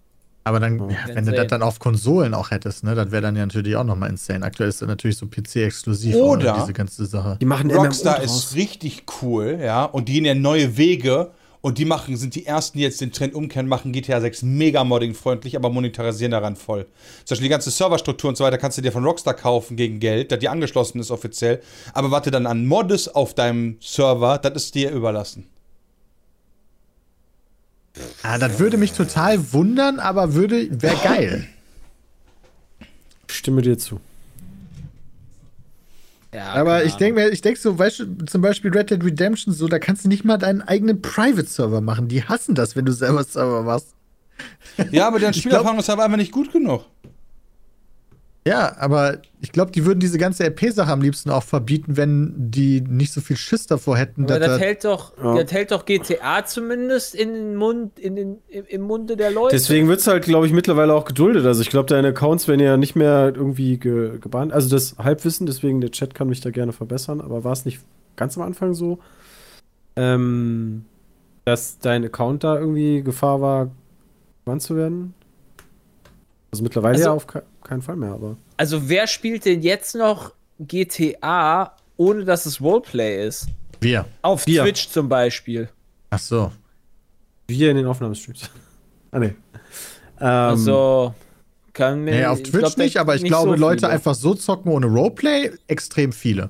Aber 0.47 0.59
dann, 0.59 0.89
ja, 0.91 0.97
wenn 1.07 1.26
du 1.26 1.32
das 1.32 1.47
dann 1.47 1.63
auf 1.63 1.80
Konsolen 1.80 2.36
auch 2.36 2.51
hättest, 2.51 2.84
ne, 2.84 2.93
das 2.93 3.09
wäre 3.09 3.23
dann 3.23 3.36
ja 3.36 3.43
natürlich 3.43 3.76
auch 3.76 3.84
nochmal 3.84 4.11
insane. 4.11 4.45
Aktuell 4.45 4.69
ist 4.69 4.80
das 4.80 4.88
natürlich 4.88 5.17
so 5.17 5.26
PC-exklusiv, 5.26 6.15
Oder- 6.15 6.57
diese 6.59 6.71
ganze 6.71 7.05
Sache. 7.07 7.38
Die 7.41 7.45
machen 7.45 7.71
Rockstar 7.71 8.21
ist 8.21 8.53
richtig 8.55 9.05
cool, 9.21 9.57
ja, 9.59 9.86
und 9.86 10.07
die 10.07 10.13
gehen 10.13 10.26
ja 10.26 10.36
neue 10.36 10.78
Wege 10.78 11.32
und 11.61 11.80
die 11.80 11.86
machen, 11.86 12.15
sind 12.15 12.36
die 12.36 12.45
ersten, 12.45 12.78
die 12.78 12.84
jetzt 12.84 13.01
den 13.01 13.11
Trend 13.11 13.34
umkehren, 13.34 13.67
machen 13.67 13.91
GTA 13.91 14.21
6 14.21 14.43
mega 14.43 14.84
modding-freundlich, 14.84 15.55
aber 15.55 15.71
monetarisieren 15.71 16.30
daran 16.30 16.55
voll. 16.55 16.86
Zum 17.23 17.34
Beispiel 17.34 17.45
die 17.45 17.49
ganze 17.49 17.71
Serverstruktur 17.71 18.30
und 18.30 18.38
so 18.38 18.43
weiter 18.43 18.59
kannst 18.59 18.78
du 18.78 18.84
dir 18.84 18.91
von 18.91 19.03
Rockstar 19.03 19.34
kaufen 19.34 19.76
gegen 19.76 19.99
Geld, 19.99 20.32
da 20.32 20.38
die 20.38 20.47
angeschlossen 20.47 20.99
ist 20.99 21.09
offiziell, 21.09 21.59
aber 21.93 22.21
du 22.21 22.30
dann 22.30 22.45
an 22.45 22.67
Mods 22.67 23.07
auf 23.07 23.34
deinem 23.34 23.78
Server, 23.82 24.38
das 24.38 24.53
ist 24.65 24.76
dir 24.76 24.91
überlassen. 24.91 25.47
Ah, 28.23 28.37
das 28.37 28.59
würde 28.59 28.77
mich 28.77 28.93
total 28.93 29.53
wundern, 29.53 29.99
aber 29.99 30.33
würde, 30.33 30.81
wäre 30.81 30.97
geil. 31.03 31.47
Stimme 33.27 33.61
dir 33.61 33.77
zu. 33.77 33.99
Ja, 36.33 36.51
Aber 36.51 36.83
ich 36.83 36.95
denke 36.95 37.21
mir, 37.21 37.29
ich 37.29 37.41
denke 37.41 37.57
so, 37.57 37.79
weißt 37.79 37.99
du, 37.99 38.25
zum 38.25 38.41
Beispiel 38.41 38.69
Red 38.69 38.89
Dead 38.89 39.01
Redemption, 39.01 39.53
so, 39.53 39.69
da 39.69 39.79
kannst 39.79 40.03
du 40.03 40.09
nicht 40.09 40.25
mal 40.25 40.37
deinen 40.37 40.61
eigenen 40.61 41.01
Private-Server 41.01 41.79
machen. 41.79 42.09
Die 42.09 42.23
hassen 42.23 42.55
das, 42.55 42.75
wenn 42.75 42.83
du 42.83 42.91
selber 42.91 43.23
Server 43.23 43.63
machst. 43.63 43.93
Ja, 44.91 45.07
aber 45.07 45.21
Ich 45.29 45.37
Spielerfahrung 45.37 45.79
ist 45.79 45.89
aber 45.89 46.03
einfach 46.03 46.17
nicht 46.17 46.33
gut 46.33 46.51
genug. 46.51 46.83
Ja, 48.47 48.75
aber 48.77 49.17
ich 49.41 49.51
glaube, 49.51 49.71
die 49.71 49.85
würden 49.87 49.99
diese 49.99 50.19
ganze 50.19 50.43
RP-Sache 50.43 50.91
am 50.91 51.01
liebsten 51.01 51.31
auch 51.31 51.41
verbieten, 51.41 51.97
wenn 51.97 52.51
die 52.51 52.81
nicht 52.81 53.11
so 53.11 53.19
viel 53.19 53.37
Schiss 53.37 53.65
davor 53.65 53.97
hätten. 53.97 54.25
Aber 54.25 54.37
dass 54.39 54.49
das 54.49 54.59
hält 54.59 54.85
doch, 54.85 55.17
Ja. 55.17 55.41
das 55.41 55.51
hält 55.51 55.71
doch 55.71 55.85
GTA 55.85 56.45
zumindest 56.45 57.15
in 57.15 57.33
den 57.33 57.55
Mund, 57.55 57.97
in 57.99 58.15
den, 58.15 58.37
im, 58.47 58.81
Munde 58.83 59.17
der 59.17 59.31
Leute. 59.31 59.55
Deswegen 59.55 59.87
wird's 59.87 60.05
halt, 60.05 60.25
glaube 60.25 60.45
ich, 60.45 60.53
mittlerweile 60.53 60.93
auch 60.93 61.05
geduldet. 61.05 61.43
Also 61.47 61.61
ich 61.63 61.71
glaube, 61.71 61.87
deine 61.89 62.09
Accounts 62.09 62.47
werden 62.47 62.59
ja 62.61 62.77
nicht 62.77 62.95
mehr 62.95 63.33
irgendwie 63.35 63.79
ge 63.79 64.19
gebannt. 64.19 64.53
Also 64.53 64.69
das 64.69 64.95
Halbwissen, 64.99 65.47
deswegen 65.47 65.81
der 65.81 65.89
Chat 65.89 66.13
kann 66.13 66.27
mich 66.29 66.41
da 66.41 66.51
gerne 66.51 66.71
verbessern, 66.71 67.21
aber 67.21 67.43
war 67.43 67.53
es 67.53 67.65
nicht 67.65 67.79
ganz 68.15 68.37
am 68.37 68.43
Anfang 68.43 68.75
so, 68.75 68.99
ähm, 69.95 70.85
dass 71.45 71.79
dein 71.79 72.05
Account 72.05 72.43
da 72.43 72.59
irgendwie 72.59 73.01
Gefahr 73.01 73.41
war, 73.41 73.71
Wann 74.45 74.59
zu 74.59 74.75
werden? 74.75 75.15
Also 76.51 76.63
mittlerweile 76.63 76.93
Also- 76.97 77.05
ja 77.09 77.13
auf 77.13 77.25
keinen 77.66 77.82
Fall 77.82 77.95
mehr, 77.97 78.11
aber. 78.13 78.38
Also 78.57 78.88
wer 78.89 79.07
spielt 79.07 79.45
denn 79.45 79.61
jetzt 79.61 79.95
noch 79.95 80.32
GTA, 80.59 81.76
ohne 81.97 82.24
dass 82.26 82.45
es 82.45 82.61
Roleplay 82.61 83.28
ist? 83.28 83.47
Wir. 83.82 84.05
Auf 84.22 84.45
Wir. 84.47 84.63
Twitch 84.63 84.89
zum 84.89 85.09
Beispiel. 85.09 85.70
Ach 86.09 86.20
so. 86.20 86.51
Wir 87.47 87.72
in 87.72 87.78
den 87.78 87.86
Aufnahmestreams. 87.88 88.49
ah, 89.11 89.20
nee. 89.20 89.34
Ähm, 90.20 90.28
Also 90.28 91.13
kann 91.74 92.03
mir. 92.05 92.11
Nee, 92.11 92.26
auf 92.26 92.41
Twitch 92.41 92.59
glaub, 92.59 92.78
nicht, 92.78 92.97
aber 92.97 93.16
ich 93.16 93.22
nicht 93.24 93.32
glaube, 93.32 93.51
so 93.51 93.55
Leute 93.57 93.82
viele. 93.82 93.91
einfach 93.91 94.16
so 94.16 94.34
zocken 94.34 94.72
ohne 94.72 94.86
Roleplay, 94.88 95.51
extrem 95.68 96.13
viele. 96.13 96.49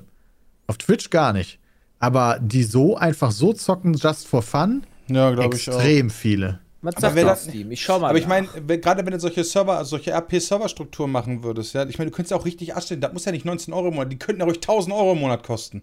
Auf 0.68 0.78
Twitch 0.78 1.10
gar 1.10 1.32
nicht. 1.32 1.58
Aber 1.98 2.38
die 2.40 2.62
so 2.62 2.96
einfach 2.96 3.32
so 3.32 3.52
zocken, 3.52 3.94
just 3.94 4.28
for 4.28 4.42
fun, 4.42 4.84
Ja, 5.08 5.30
glaube 5.32 5.56
ich 5.56 5.68
auch. 5.68 5.74
extrem 5.74 6.10
viele. 6.10 6.60
Was 6.82 6.96
Aber 6.96 7.10
sagt 7.10 7.16
das 7.26 7.44
Steam? 7.44 7.72
Ich 7.72 7.82
schau 7.82 7.98
mal. 7.98 8.08
Aber 8.10 8.18
ich 8.18 8.24
nach. 8.24 8.28
meine, 8.28 8.48
wenn- 8.66 8.80
gerade 8.80 9.04
wenn 9.04 9.12
du 9.12 9.18
solche 9.20 9.42
Server, 9.44 9.78
also 9.78 9.90
solche 9.90 10.12
RP-Server-Strukturen 10.12 11.10
machen 11.10 11.42
würdest, 11.42 11.74
ja, 11.74 11.84
ich 11.86 11.98
meine, 11.98 12.10
du 12.10 12.16
könntest 12.16 12.30
ja 12.32 12.36
auch 12.36 12.44
richtig 12.44 12.74
anstellen, 12.74 13.00
das 13.00 13.12
muss 13.12 13.24
ja 13.24 13.32
nicht 13.32 13.44
19 13.44 13.72
Euro 13.74 13.88
im 13.88 13.94
Monat, 13.94 14.12
die 14.12 14.18
könnten 14.18 14.40
ja 14.40 14.46
ruhig 14.46 14.60
1000 14.60 14.94
Euro 14.94 15.12
im 15.12 15.20
Monat 15.20 15.42
kosten. 15.42 15.82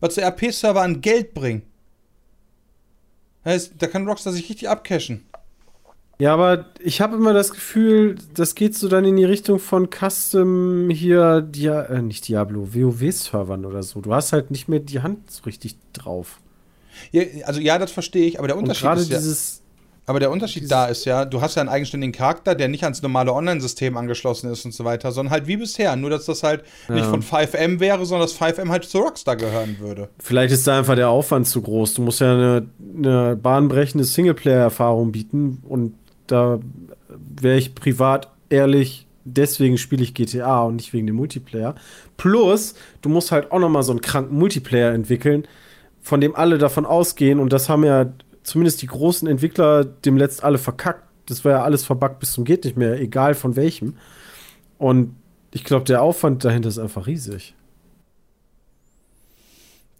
Was 0.00 0.14
so 0.14 0.20
RP-Server 0.20 0.82
an 0.82 1.00
Geld 1.00 1.34
bringen. 1.34 1.62
Heißt, 3.44 3.72
da 3.78 3.86
kann 3.86 4.06
Rockstar 4.08 4.32
sich 4.32 4.48
richtig 4.48 4.68
abcashen. 4.68 5.24
Ja, 6.18 6.32
aber 6.32 6.66
ich 6.78 7.00
habe 7.00 7.16
immer 7.16 7.32
das 7.32 7.50
Gefühl, 7.50 8.16
das 8.34 8.54
geht 8.54 8.76
so 8.76 8.88
dann 8.88 9.04
in 9.04 9.16
die 9.16 9.24
Richtung 9.24 9.58
von 9.58 9.88
Custom 9.90 10.88
hier, 10.90 11.42
Dia 11.42 11.82
äh, 11.86 12.02
nicht 12.02 12.28
Diablo, 12.28 12.72
WoW-Servern 12.72 13.64
oder 13.66 13.82
so. 13.82 14.00
Du 14.00 14.14
hast 14.14 14.32
halt 14.32 14.50
nicht 14.52 14.68
mehr 14.68 14.78
die 14.80 15.00
Hand 15.00 15.30
so 15.30 15.42
richtig 15.42 15.76
drauf. 15.92 16.38
Ja, 17.10 17.22
also 17.46 17.60
ja, 17.60 17.78
das 17.78 17.90
verstehe 17.90 18.26
ich, 18.26 18.38
aber 18.38 18.46
der 18.46 18.56
Und 18.56 18.62
Unterschied 18.62 18.82
gerade 18.82 19.00
ist 19.00 19.10
ja, 19.10 19.18
dieses, 19.18 19.60
aber 20.06 20.20
der 20.20 20.30
Unterschied 20.30 20.70
da 20.70 20.86
ist 20.86 21.04
ja, 21.04 21.24
du 21.24 21.40
hast 21.40 21.54
ja 21.54 21.60
einen 21.62 21.68
eigenständigen 21.70 22.12
Charakter, 22.12 22.54
der 22.54 22.68
nicht 22.68 22.82
ans 22.84 23.00
normale 23.02 23.32
Online-System 23.32 23.96
angeschlossen 23.96 24.50
ist 24.50 24.64
und 24.64 24.72
so 24.72 24.84
weiter, 24.84 25.12
sondern 25.12 25.32
halt 25.32 25.46
wie 25.46 25.56
bisher, 25.56 25.96
nur 25.96 26.10
dass 26.10 26.26
das 26.26 26.42
halt 26.42 26.62
nicht 26.88 27.04
Ja. 27.04 27.10
von 27.10 27.22
5M 27.22 27.80
wäre, 27.80 28.04
sondern 28.04 28.28
dass 28.28 28.38
5M 28.38 28.68
halt 28.68 28.84
zu 28.84 28.98
Rockstar 28.98 29.36
gehören 29.36 29.76
würde. 29.80 30.08
vielleicht 30.18 30.52
ist 30.52 30.66
da 30.66 30.78
einfach 30.78 30.94
der 30.96 31.08
Aufwand 31.08 31.46
zu 31.46 31.62
groß. 31.62 31.94
Du 31.94 32.02
musst 32.02 32.20
ja 32.20 32.32
eine, 32.32 32.66
eine 32.96 33.36
bahnbrechende 33.36 34.04
Singleplayer-Erfahrung 34.04 35.12
bieten 35.12 35.62
und 35.68 35.94
da 36.26 36.58
wäre 37.08 37.56
ich 37.56 37.74
privat 37.74 38.28
ehrlich, 38.50 39.06
deswegen 39.24 39.78
spiele 39.78 40.02
ich 40.02 40.14
GTA 40.14 40.62
und 40.64 40.76
nicht 40.76 40.92
wegen 40.92 41.06
dem 41.06 41.16
Multiplayer. 41.16 41.74
Plus, 42.16 42.74
du 43.02 43.08
musst 43.08 43.32
halt 43.32 43.52
auch 43.52 43.58
noch 43.58 43.68
mal 43.70 43.82
so 43.82 43.92
einen 43.92 44.00
kranken 44.00 44.36
Multiplayer 44.38 44.92
entwickeln, 44.92 45.46
von 46.02 46.20
dem 46.20 46.34
alle 46.36 46.58
davon 46.58 46.84
ausgehen 46.84 47.38
und 47.40 47.52
das 47.52 47.68
haben 47.68 47.84
ja 47.84 48.12
zumindest 48.44 48.82
die 48.82 48.86
großen 48.86 49.26
Entwickler 49.26 49.84
dem 49.84 50.16
letzt 50.16 50.44
alle 50.44 50.58
verkackt. 50.58 51.02
Das 51.26 51.44
war 51.44 51.52
ja 51.52 51.62
alles 51.64 51.84
verbuggt 51.84 52.20
bis 52.20 52.32
zum 52.32 52.44
geht 52.44 52.64
nicht 52.64 52.76
mehr, 52.76 53.00
egal 53.00 53.34
von 53.34 53.56
welchem. 53.56 53.96
Und 54.78 55.16
ich 55.50 55.64
glaube, 55.64 55.84
der 55.84 56.02
Aufwand 56.02 56.44
dahinter 56.44 56.68
ist 56.68 56.78
einfach 56.78 57.06
riesig. 57.06 57.54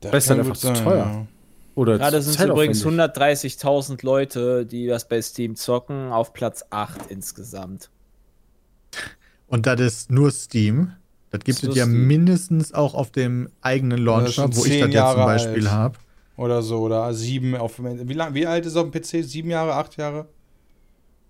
Das 0.01 0.12
Das 0.12 0.24
ist 0.24 0.30
halt 0.30 0.40
einfach 0.40 0.53
gut 0.53 0.61
zu 0.61 0.66
sein, 0.68 0.84
teuer. 0.84 0.97
ja. 0.97 1.26
Oder 1.74 1.99
Gerade 1.99 2.22
sind 2.22 2.38
es 2.38 2.45
übrigens 2.45 2.80
zeitaufwendig. 2.80 3.59
130.000 3.59 4.05
Leute, 4.05 4.66
die 4.66 4.86
das 4.86 5.09
bei 5.09 5.20
Steam 5.20 5.57
zocken, 5.57 6.12
auf 6.12 6.32
Platz 6.32 6.64
8 6.70 7.11
insgesamt. 7.11 7.90
Und 9.49 9.66
das 9.66 9.80
ist 9.80 10.11
nur 10.12 10.30
Steam. 10.30 10.92
Das 11.30 11.40
gibt 11.40 11.62
es 11.64 11.74
ja 11.74 11.84
Steam. 11.84 12.07
mindestens 12.07 12.72
auch 12.74 12.95
auf 12.95 13.11
dem 13.11 13.49
eigenen 13.61 13.99
Launcher, 13.99 14.55
wo 14.55 14.64
ich 14.64 14.80
das 14.80 14.92
ja 14.92 15.12
zum 15.12 15.24
Beispiel 15.24 15.70
habe. 15.70 15.99
Oder 16.37 16.62
so, 16.62 16.80
oder 16.80 17.12
sieben 17.14 17.55
auf 17.57 17.78
wie 17.78 18.12
lang, 18.12 18.35
wie 18.35 18.47
alt 18.47 18.66
ist 18.66 18.76
auf 18.76 18.91
dem 18.91 19.01
PC? 19.01 19.24
Sieben 19.24 19.51
Jahre, 19.51 19.74
acht 19.74 19.97
Jahre? 19.97 20.26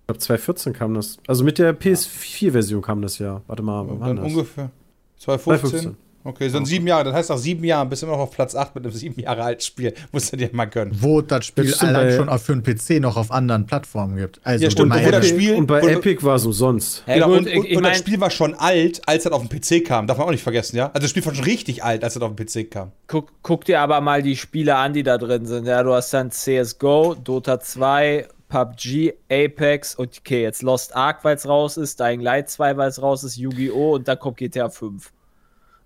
Ich 0.01 0.07
glaube, 0.07 0.19
2014 0.19 0.73
kam 0.73 0.95
das. 0.95 1.19
Also 1.27 1.45
mit 1.45 1.59
der 1.59 1.79
PS4-Version 1.79 2.83
kam 2.83 3.03
das 3.03 3.19
ja. 3.19 3.43
Warte 3.47 3.63
mal, 3.63 3.87
wann 3.89 4.01
Dann 4.01 4.17
das? 4.17 4.27
ungefähr. 4.27 4.71
2015? 5.17 5.71
2015. 5.71 6.04
Okay, 6.27 6.49
sind 6.49 6.67
sieben 6.67 6.87
Jahre. 6.87 7.05
Das 7.05 7.15
heißt, 7.15 7.29
nach 7.31 7.37
sieben 7.37 7.63
Jahren 7.65 7.89
bist 7.91 8.01
du 8.03 8.07
immer 8.07 8.17
noch 8.17 8.23
auf 8.23 8.31
Platz 8.31 8.55
8 8.55 8.75
mit 8.75 8.85
einem 8.85 8.95
sieben 8.95 9.21
Jahre 9.21 9.43
alten 9.43 9.61
Spiel. 9.61 9.93
Musst 10.13 10.33
du 10.33 10.39
dir 10.39 10.49
mal 10.53 10.65
gönnen. 10.65 10.97
Wo 10.99 11.21
das 11.21 11.45
Spiel 11.45 11.65
Bist 11.65 11.83
du 11.83 11.87
allein 11.87 12.09
bei- 12.09 12.17
schon 12.17 12.29
auf 12.31 12.43
für 12.43 12.53
einen 12.55 12.63
PC 12.63 12.99
noch 13.01 13.17
auf 13.19 13.31
anderen 13.31 13.67
Plattformen 13.67 14.17
gibt. 14.17 14.41
Also 14.43 14.65
Ja, 14.65 14.71
stimmt, 14.71 14.89
meine- 14.89 15.03
obwohl 15.07 15.13
das 15.21 15.29
Spiel- 15.29 15.55
und 15.55 15.67
bei 15.67 15.83
wo- 15.83 15.87
Epic 15.89 16.25
war 16.25 16.37
es 16.37 16.47
umsonst. 16.47 17.05
Ja, 17.07 17.15
genau, 17.15 17.33
und, 17.35 17.47
und, 17.47 17.77
und 17.77 17.83
das 17.83 17.99
Spiel 17.99 18.19
war 18.21 18.31
schon 18.31 18.55
alt, 18.55 19.03
als 19.07 19.27
es 19.27 19.33
auf 19.33 19.47
den 19.47 19.51
PC 19.61 19.85
kam. 19.85 20.07
Darf 20.07 20.17
man 20.17 20.27
auch 20.27 20.31
nicht 20.31 20.43
vergessen, 20.43 20.77
ja? 20.77 20.87
Also 20.95 21.01
das 21.03 21.11
Spiel 21.11 21.25
war 21.27 21.35
schon 21.35 21.45
richtig 21.45 21.85
alt, 21.85 22.03
als 22.03 22.17
es 22.17 22.23
auf 22.23 22.35
den 22.35 22.47
PC 22.47 22.71
kam. 22.71 22.93
Guck, 23.07 23.31
guck 23.43 23.67
dir 23.67 23.81
aber 23.81 24.01
mal 24.01 24.23
die 24.23 24.37
Spiele 24.37 24.77
an, 24.77 24.95
die 24.95 25.03
da 25.03 25.19
drin 25.19 25.45
sind. 25.45 25.67
Ja, 25.67 25.83
du 25.83 25.93
hast 25.93 26.13
dann 26.15 26.31
CSGO, 26.31 27.17
Dota 27.23 27.61
2, 27.61 28.29
PUBG, 28.49 29.13
Apex 29.31 29.95
und 29.95 30.19
okay, 30.21 30.43
jetzt 30.43 30.63
Lost 30.63 30.95
Ark, 30.97 31.19
weil 31.23 31.37
es 31.37 31.47
raus 31.47 31.77
ist, 31.77 32.01
Dying 32.01 32.21
Light 32.21 32.49
2, 32.49 32.77
weil 32.77 32.89
es 32.89 33.03
raus 33.03 33.25
ist, 33.25 33.37
Yu-Gi-Oh! 33.37 33.95
und 33.97 34.09
dann 34.09 34.19
kommt 34.19 34.37
GTA 34.39 34.69
5. 34.71 35.11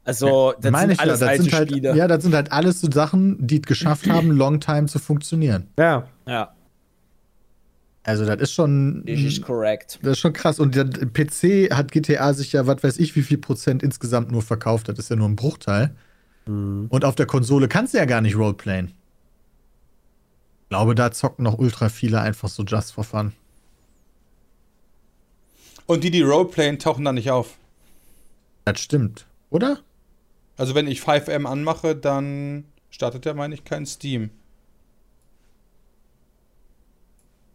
Also, 0.09 0.55
das 0.59 0.73
meine 0.73 0.87
sind 0.87 0.93
ich 0.93 1.01
alles 1.01 1.21
ja, 1.21 1.27
das 1.27 1.29
alte 1.29 1.43
sind 1.43 1.53
halt, 1.53 1.71
Spiele. 1.71 1.95
ja, 1.95 2.09
das 2.09 2.23
sind 2.23 2.35
halt 2.35 2.51
alles 2.51 2.81
so 2.81 2.91
Sachen, 2.91 3.47
die 3.47 3.57
es 3.57 3.63
geschafft 3.63 4.07
haben, 4.11 4.31
Longtime 4.31 4.87
zu 4.87 4.99
funktionieren. 4.99 5.67
Ja. 5.79 6.09
ja, 6.27 6.55
Also 8.05 8.25
das 8.25 8.41
ist 8.41 8.53
schon, 8.55 9.05
das 9.05 9.21
ist 9.21 9.43
korrekt. 9.43 9.99
das 10.01 10.13
ist 10.13 10.19
schon 10.21 10.33
krass. 10.33 10.59
Und 10.61 10.75
der 10.75 10.87
PC 10.87 11.75
hat 11.77 11.93
GTA 11.93 12.33
sich 12.33 12.53
ja, 12.53 12.67
was 12.67 12.83
weiß 12.83 12.99
ich, 12.99 13.17
wie 13.17 13.23
viel 13.23 13.37
Prozent 13.37 13.83
insgesamt 13.83 14.31
nur 14.33 14.41
verkauft. 14.41 14.89
Das 14.89 14.99
ist 14.99 15.11
ja 15.11 15.17
nur 15.17 15.29
ein 15.29 15.37
Bruchteil. 15.37 15.95
Und 16.47 17.05
auf 17.05 17.15
der 17.15 17.27
Konsole 17.27 17.69
kannst 17.69 17.93
du 17.93 17.99
ja 17.99 18.07
gar 18.07 18.23
nicht 18.23 18.35
roleplayen. 18.37 18.87
Ich 20.63 20.69
glaube, 20.71 20.95
da 20.95 21.13
zocken 21.13 21.43
noch 21.45 21.59
ultra 21.59 21.91
viele 21.91 22.23
einfach 22.23 22.49
so 22.49 22.63
just 22.65 22.93
for 22.95 23.05
fun. 23.05 23.33
Und 25.85 26.03
die, 26.05 26.11
die 26.11 26.23
Roleplayen, 26.23 26.79
tauchen 26.79 27.05
da 27.05 27.13
nicht 27.13 27.31
auf. 27.31 27.59
Das 28.65 28.81
stimmt, 28.81 29.27
oder? 29.51 29.81
Also 30.59 30.75
wenn 30.75 30.87
ich 30.89 31.01
5M 31.01 31.47
anmache, 31.47 31.97
dann 31.97 32.65
startet 32.91 33.25
der, 33.25 33.35
meine 33.35 33.55
ich, 33.55 33.65
kein 33.65 33.87
Steam. 33.87 34.31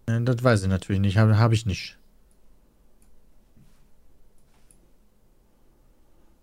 Äh, 0.05 0.21
Das 0.21 0.41
weiß 0.43 0.63
ich 0.63 0.69
natürlich 0.69 1.01
nicht, 1.01 1.17
habe 1.17 1.37
hab 1.37 1.51
ich 1.51 1.65
nicht. 1.65 1.97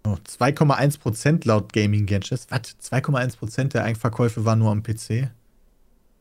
Oh, 0.07 0.17
2,1% 0.25 1.47
laut 1.47 1.73
Gaming 1.73 2.07
Gadgets. 2.07 2.47
Was? 2.51 2.77
2,1% 2.81 3.73
der 3.75 3.85
Eigenverkäufe 3.85 4.45
waren 4.45 4.59
nur 4.59 4.71
am 4.71 4.83
PC? 4.83 5.31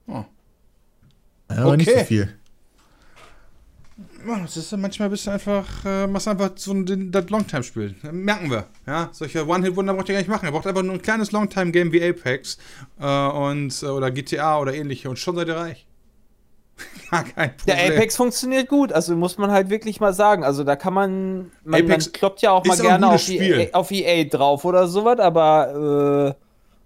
Oh. 0.08 0.26
Ja, 1.52 1.58
aber 1.64 1.78
nicht 1.78 1.92
so 1.94 2.00
Okay. 2.00 2.06
viel. 2.06 2.39
Das 4.28 4.57
ist 4.57 4.76
manchmal 4.76 5.07
ein 5.07 5.11
bisschen 5.11 5.34
einfach, 5.34 5.65
äh, 5.86 6.07
machst 6.07 6.28
einfach 6.28 6.51
so 6.55 6.74
ein 6.74 7.11
das 7.11 7.30
Longtime-Spiel. 7.30 7.95
Merken 8.11 8.51
wir. 8.51 8.65
Ja, 8.86 9.09
solche 9.11 9.47
One-Hit-Wunder 9.47 9.93
braucht 9.93 10.09
ihr 10.09 10.13
gar 10.13 10.20
nicht 10.20 10.30
machen. 10.30 10.45
Ihr 10.45 10.51
braucht 10.51 10.67
einfach 10.67 10.84
nur 10.84 10.93
ein 10.93 11.01
kleines 11.01 11.32
Longtime-Game 11.32 11.91
wie 11.91 12.03
Apex 12.03 12.57
äh, 12.99 13.28
und, 13.28 13.82
äh, 13.82 13.86
oder 13.86 14.11
GTA 14.11 14.59
oder 14.59 14.74
ähnliche 14.74 15.09
und 15.09 15.17
schon 15.17 15.36
seid 15.36 15.47
ihr 15.47 15.55
reich. 15.55 15.86
Gar 17.11 17.24
kein 17.24 17.57
Problem. 17.57 17.78
Der 17.78 17.88
Apex 17.88 18.15
funktioniert 18.15 18.67
gut, 18.70 18.93
also 18.93 19.15
muss 19.15 19.38
man 19.38 19.51
halt 19.51 19.70
wirklich 19.70 19.99
mal 19.99 20.13
sagen. 20.13 20.43
Also 20.43 20.63
da 20.63 20.76
kann 20.76 20.93
man, 20.93 21.51
man, 21.63 21.82
Apex 21.82 22.05
man 22.05 22.13
kloppt 22.13 22.41
ja 22.41 22.51
auch 22.51 22.65
mal 22.65 22.78
gerne 22.78 23.09
auf. 23.09 23.30
EA, 23.30 23.70
auf 23.74 23.91
EA 23.91 24.24
drauf 24.26 24.65
oder 24.65 24.88
sowas, 24.88 25.20
aber 25.20 26.36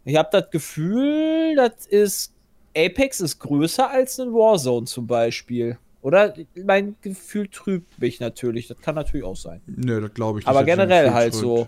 äh, 0.05 0.09
ich 0.09 0.17
habe 0.17 0.29
das 0.31 0.49
Gefühl, 0.49 1.55
das 1.55 1.85
ist 1.87 2.33
Apex 2.75 3.21
ist 3.21 3.39
größer 3.39 3.89
als 3.89 4.19
ein 4.19 4.33
Warzone 4.33 4.85
zum 4.85 5.07
Beispiel. 5.07 5.77
Oder 6.03 6.33
mein 6.63 6.95
Gefühl 7.01 7.47
trübt 7.47 7.99
mich 7.99 8.19
natürlich. 8.19 8.67
Das 8.67 8.77
kann 8.79 8.93
natürlich 8.93 9.25
auch 9.25 9.35
sein. 9.37 9.61
Nö, 9.65 9.99
das 10.01 10.13
glaube 10.13 10.39
ich 10.39 10.45
nicht. 10.45 10.49
Aber 10.49 10.63
generell 10.65 11.11
halt 11.11 11.31
trübt. 11.33 11.41
so. 11.43 11.67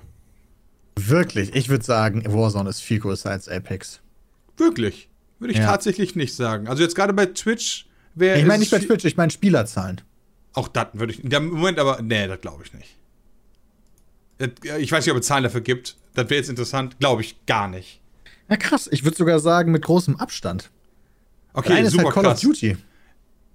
Wirklich, 0.97 1.55
ich 1.55 1.69
würde 1.69 1.83
sagen, 1.83 2.23
Warzone 2.27 2.69
ist 2.69 2.81
viel 2.81 2.99
größer 2.99 3.31
als 3.31 3.49
Apex. 3.49 4.01
Wirklich. 4.57 5.09
Würde 5.39 5.53
ich 5.53 5.59
Ja. 5.59 5.65
tatsächlich 5.65 6.15
nicht 6.15 6.35
sagen. 6.35 6.67
Also 6.67 6.83
jetzt 6.83 6.95
gerade 6.95 7.13
bei 7.13 7.25
Twitch 7.25 7.87
wäre 8.13 8.37
Ich 8.39 8.45
meine 8.45 8.59
nicht 8.59 8.71
bei 8.71 8.79
Twitch, 8.79 9.03
ich 9.05 9.17
meine 9.17 9.31
Spielerzahlen. 9.31 10.01
Auch 10.53 10.67
das 10.67 10.87
würde 10.93 11.13
ich. 11.13 11.23
Ja, 11.29 11.39
Moment, 11.39 11.79
aber. 11.79 12.01
Nee, 12.01 12.27
das 12.27 12.39
glaube 12.41 12.63
ich 12.63 12.73
nicht. 12.73 12.95
Ich 14.79 14.91
weiß 14.91 15.05
nicht, 15.05 15.13
ob 15.13 15.19
es 15.21 15.27
Zahlen 15.27 15.43
dafür 15.43 15.61
gibt. 15.61 15.95
Das 16.13 16.25
wäre 16.29 16.35
jetzt 16.35 16.49
interessant. 16.49 16.99
Glaube 16.99 17.21
ich 17.21 17.45
gar 17.45 17.67
nicht. 17.69 18.01
Ja, 18.49 18.57
krass. 18.57 18.89
Ich 18.91 19.03
würde 19.05 19.15
sogar 19.17 19.39
sagen, 19.39 19.71
mit 19.71 19.83
großem 19.83 20.17
Abstand. 20.17 20.71
Okay, 21.53 21.73
Eine 21.73 21.87
ist 21.87 21.93
super 21.93 22.05
halt 22.05 22.13
Call 22.13 22.23
krass. 22.23 22.37
of 22.43 22.51
Duty. 22.51 22.77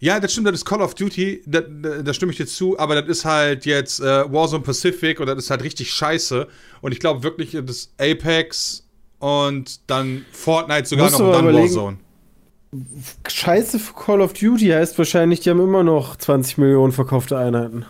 Ja, 0.03 0.18
das 0.18 0.32
stimmt, 0.32 0.46
das 0.46 0.55
ist 0.55 0.64
Call 0.64 0.80
of 0.80 0.94
Duty, 0.94 1.42
da, 1.46 1.61
da, 1.61 2.01
da 2.03 2.14
stimme 2.14 2.32
ich 2.32 2.38
dir 2.38 2.46
zu, 2.46 2.78
aber 2.78 3.01
das 3.03 3.07
ist 3.18 3.24
halt 3.26 3.66
jetzt 3.66 4.01
äh, 4.01 4.32
Warzone 4.32 4.62
Pacific 4.62 5.20
und 5.20 5.26
das 5.26 5.36
ist 5.38 5.51
halt 5.51 5.62
richtig 5.62 5.92
scheiße. 5.92 6.48
Und 6.80 6.92
ich 6.92 7.01
glaube 7.01 7.22
wirklich, 7.22 7.51
das 7.53 7.76
ist 7.76 7.92
Apex 8.01 8.88
und 9.18 9.80
dann 9.90 10.24
Fortnite 10.32 10.86
sogar 10.88 11.05
Musst 11.07 11.18
noch 11.18 11.26
und 11.26 11.32
dann 11.32 11.44
überlegen- 11.44 11.64
Warzone. 11.74 11.96
Scheiße 13.28 13.78
für 13.80 13.92
Call 13.94 14.20
of 14.22 14.32
Duty 14.32 14.68
heißt 14.68 14.96
wahrscheinlich, 14.96 15.40
die 15.40 15.51
haben 15.51 15.61
immer 15.61 15.82
noch 15.82 16.16
20 16.16 16.57
Millionen 16.59 16.92
verkaufte 16.92 17.36
Einheiten. 17.36 17.84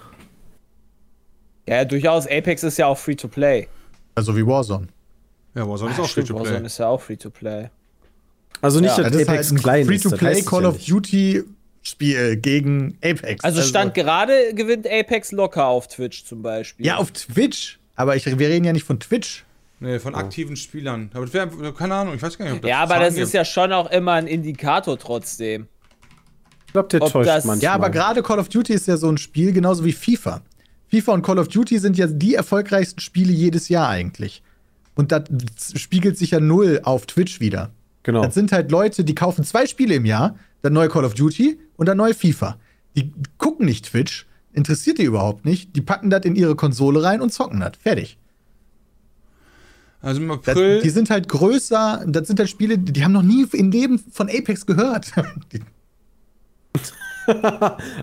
Ja, 1.68 1.84
durchaus. 1.84 2.26
Apex 2.26 2.62
ist 2.64 2.78
ja 2.78 2.86
auch 2.86 2.98
Free-to-Play. 2.98 3.68
Also 4.14 4.36
wie 4.36 4.44
Warzone. 4.46 4.88
Ja, 5.54 5.68
Warzone 5.68 5.92
ist 5.92 5.98
Ah, 5.98 6.02
auch 6.02 6.06
free 6.06 6.10
stimmt, 6.22 6.28
to 6.28 6.34
Warzone 6.34 6.56
play. 6.58 6.66
ist 6.66 6.78
ja 6.78 6.86
auch 6.88 7.00
Free-to-play. 7.00 7.70
Also 8.62 8.80
nicht, 8.80 8.96
Ja, 8.96 9.04
dass 9.04 9.12
Das 9.12 9.22
ist 9.22 9.28
Apex 9.28 9.46
halt 9.50 9.58
ein 9.58 9.62
klein 9.62 9.80
ist. 9.82 9.86
Free-to-Play 10.02 10.28
heißt 10.30 10.40
es 10.40 10.46
Call 10.46 10.66
of 10.66 10.74
nicht. 10.76 10.90
Duty 10.90 11.44
Spiel 11.82 12.36
gegen 12.36 12.98
Apex. 13.02 13.42
Also 13.42 13.62
stand 13.62 13.94
gerade 13.94 14.52
gewinnt 14.54 14.86
Apex 14.86 15.32
locker 15.32 15.66
auf 15.66 15.88
Twitch 15.88 16.24
zum 16.24 16.42
Beispiel. 16.42 16.84
Ja, 16.86 16.96
auf 16.96 17.10
Twitch. 17.12 17.78
Aber 17.96 18.16
ich, 18.16 18.26
wir 18.26 18.48
reden 18.48 18.64
ja 18.64 18.72
nicht 18.72 18.84
von 18.84 19.00
Twitch. 19.00 19.44
Nee, 19.82 19.98
von 19.98 20.14
aktiven 20.14 20.56
Spielern. 20.56 21.10
Aber 21.14 21.24
das 21.24 21.32
wär, 21.32 21.48
keine 21.72 21.94
Ahnung, 21.94 22.14
ich 22.14 22.20
weiß 22.22 22.36
gar 22.36 22.44
nicht, 22.44 22.54
ob 22.54 22.60
das 22.62 22.68
ja, 22.68 22.80
aber 22.80 22.90
Zahlen 22.94 23.02
das 23.04 23.14
gibt. 23.14 23.26
ist 23.28 23.32
ja 23.32 23.44
schon 23.46 23.72
auch 23.72 23.90
immer 23.90 24.12
ein 24.12 24.26
Indikator 24.26 24.98
trotzdem. 24.98 25.68
Ich 26.66 26.72
glaube, 26.72 26.88
der 26.88 27.02
Ob 27.02 27.10
täuscht 27.12 27.28
das- 27.28 27.44
manchmal. 27.46 27.64
Ja, 27.64 27.72
aber 27.72 27.88
gerade 27.90 28.22
Call 28.22 28.38
of 28.38 28.48
Duty 28.50 28.74
ist 28.74 28.86
ja 28.86 28.96
so 28.98 29.08
ein 29.10 29.16
Spiel, 29.18 29.52
genauso 29.52 29.84
wie 29.84 29.92
FIFA. 29.92 30.42
FIFA 30.88 31.12
und 31.14 31.22
Call 31.22 31.38
of 31.38 31.48
Duty 31.48 31.78
sind 31.78 31.96
ja 31.96 32.06
die 32.06 32.34
erfolgreichsten 32.34 33.00
Spiele 33.00 33.32
jedes 33.32 33.68
Jahr 33.70 33.88
eigentlich. 33.88 34.42
Und 34.94 35.12
das 35.12 35.24
spiegelt 35.76 36.18
sich 36.18 36.32
ja 36.32 36.40
null 36.40 36.80
auf 36.84 37.06
Twitch 37.06 37.40
wieder. 37.40 37.70
Genau. 38.02 38.22
Das 38.22 38.34
sind 38.34 38.52
halt 38.52 38.70
Leute, 38.70 39.02
die 39.02 39.14
kaufen 39.14 39.44
zwei 39.44 39.66
Spiele 39.66 39.94
im 39.94 40.04
Jahr, 40.04 40.36
dann 40.62 40.74
neue 40.74 40.88
Call 40.88 41.04
of 41.04 41.14
Duty 41.14 41.58
und 41.80 41.86
dann 41.86 41.96
neue 41.96 42.12
FIFA. 42.14 42.58
Die 42.94 43.10
gucken 43.38 43.64
nicht 43.64 43.86
Twitch, 43.86 44.26
interessiert 44.52 44.98
die 44.98 45.04
überhaupt 45.04 45.44
nicht. 45.46 45.74
Die 45.74 45.80
packen 45.80 46.10
das 46.10 46.24
in 46.26 46.36
ihre 46.36 46.54
Konsole 46.54 47.02
rein 47.02 47.22
und 47.22 47.32
zocken 47.32 47.58
das. 47.60 47.72
Fertig. 47.80 48.18
Also 50.02 50.20
im 50.20 50.28
Das, 50.28 50.38
April. 50.56 50.82
die 50.82 50.90
sind 50.90 51.08
halt 51.10 51.28
größer, 51.28 52.04
das 52.06 52.26
sind 52.26 52.38
halt 52.38 52.50
Spiele, 52.50 52.76
die, 52.78 53.02
haben 53.04 53.12
noch 53.12 53.22
nie 53.22 53.46
im 53.52 53.70
Leben 53.70 53.98
von 53.98 54.28
Apex 54.28 54.66
gehört. 54.66 55.10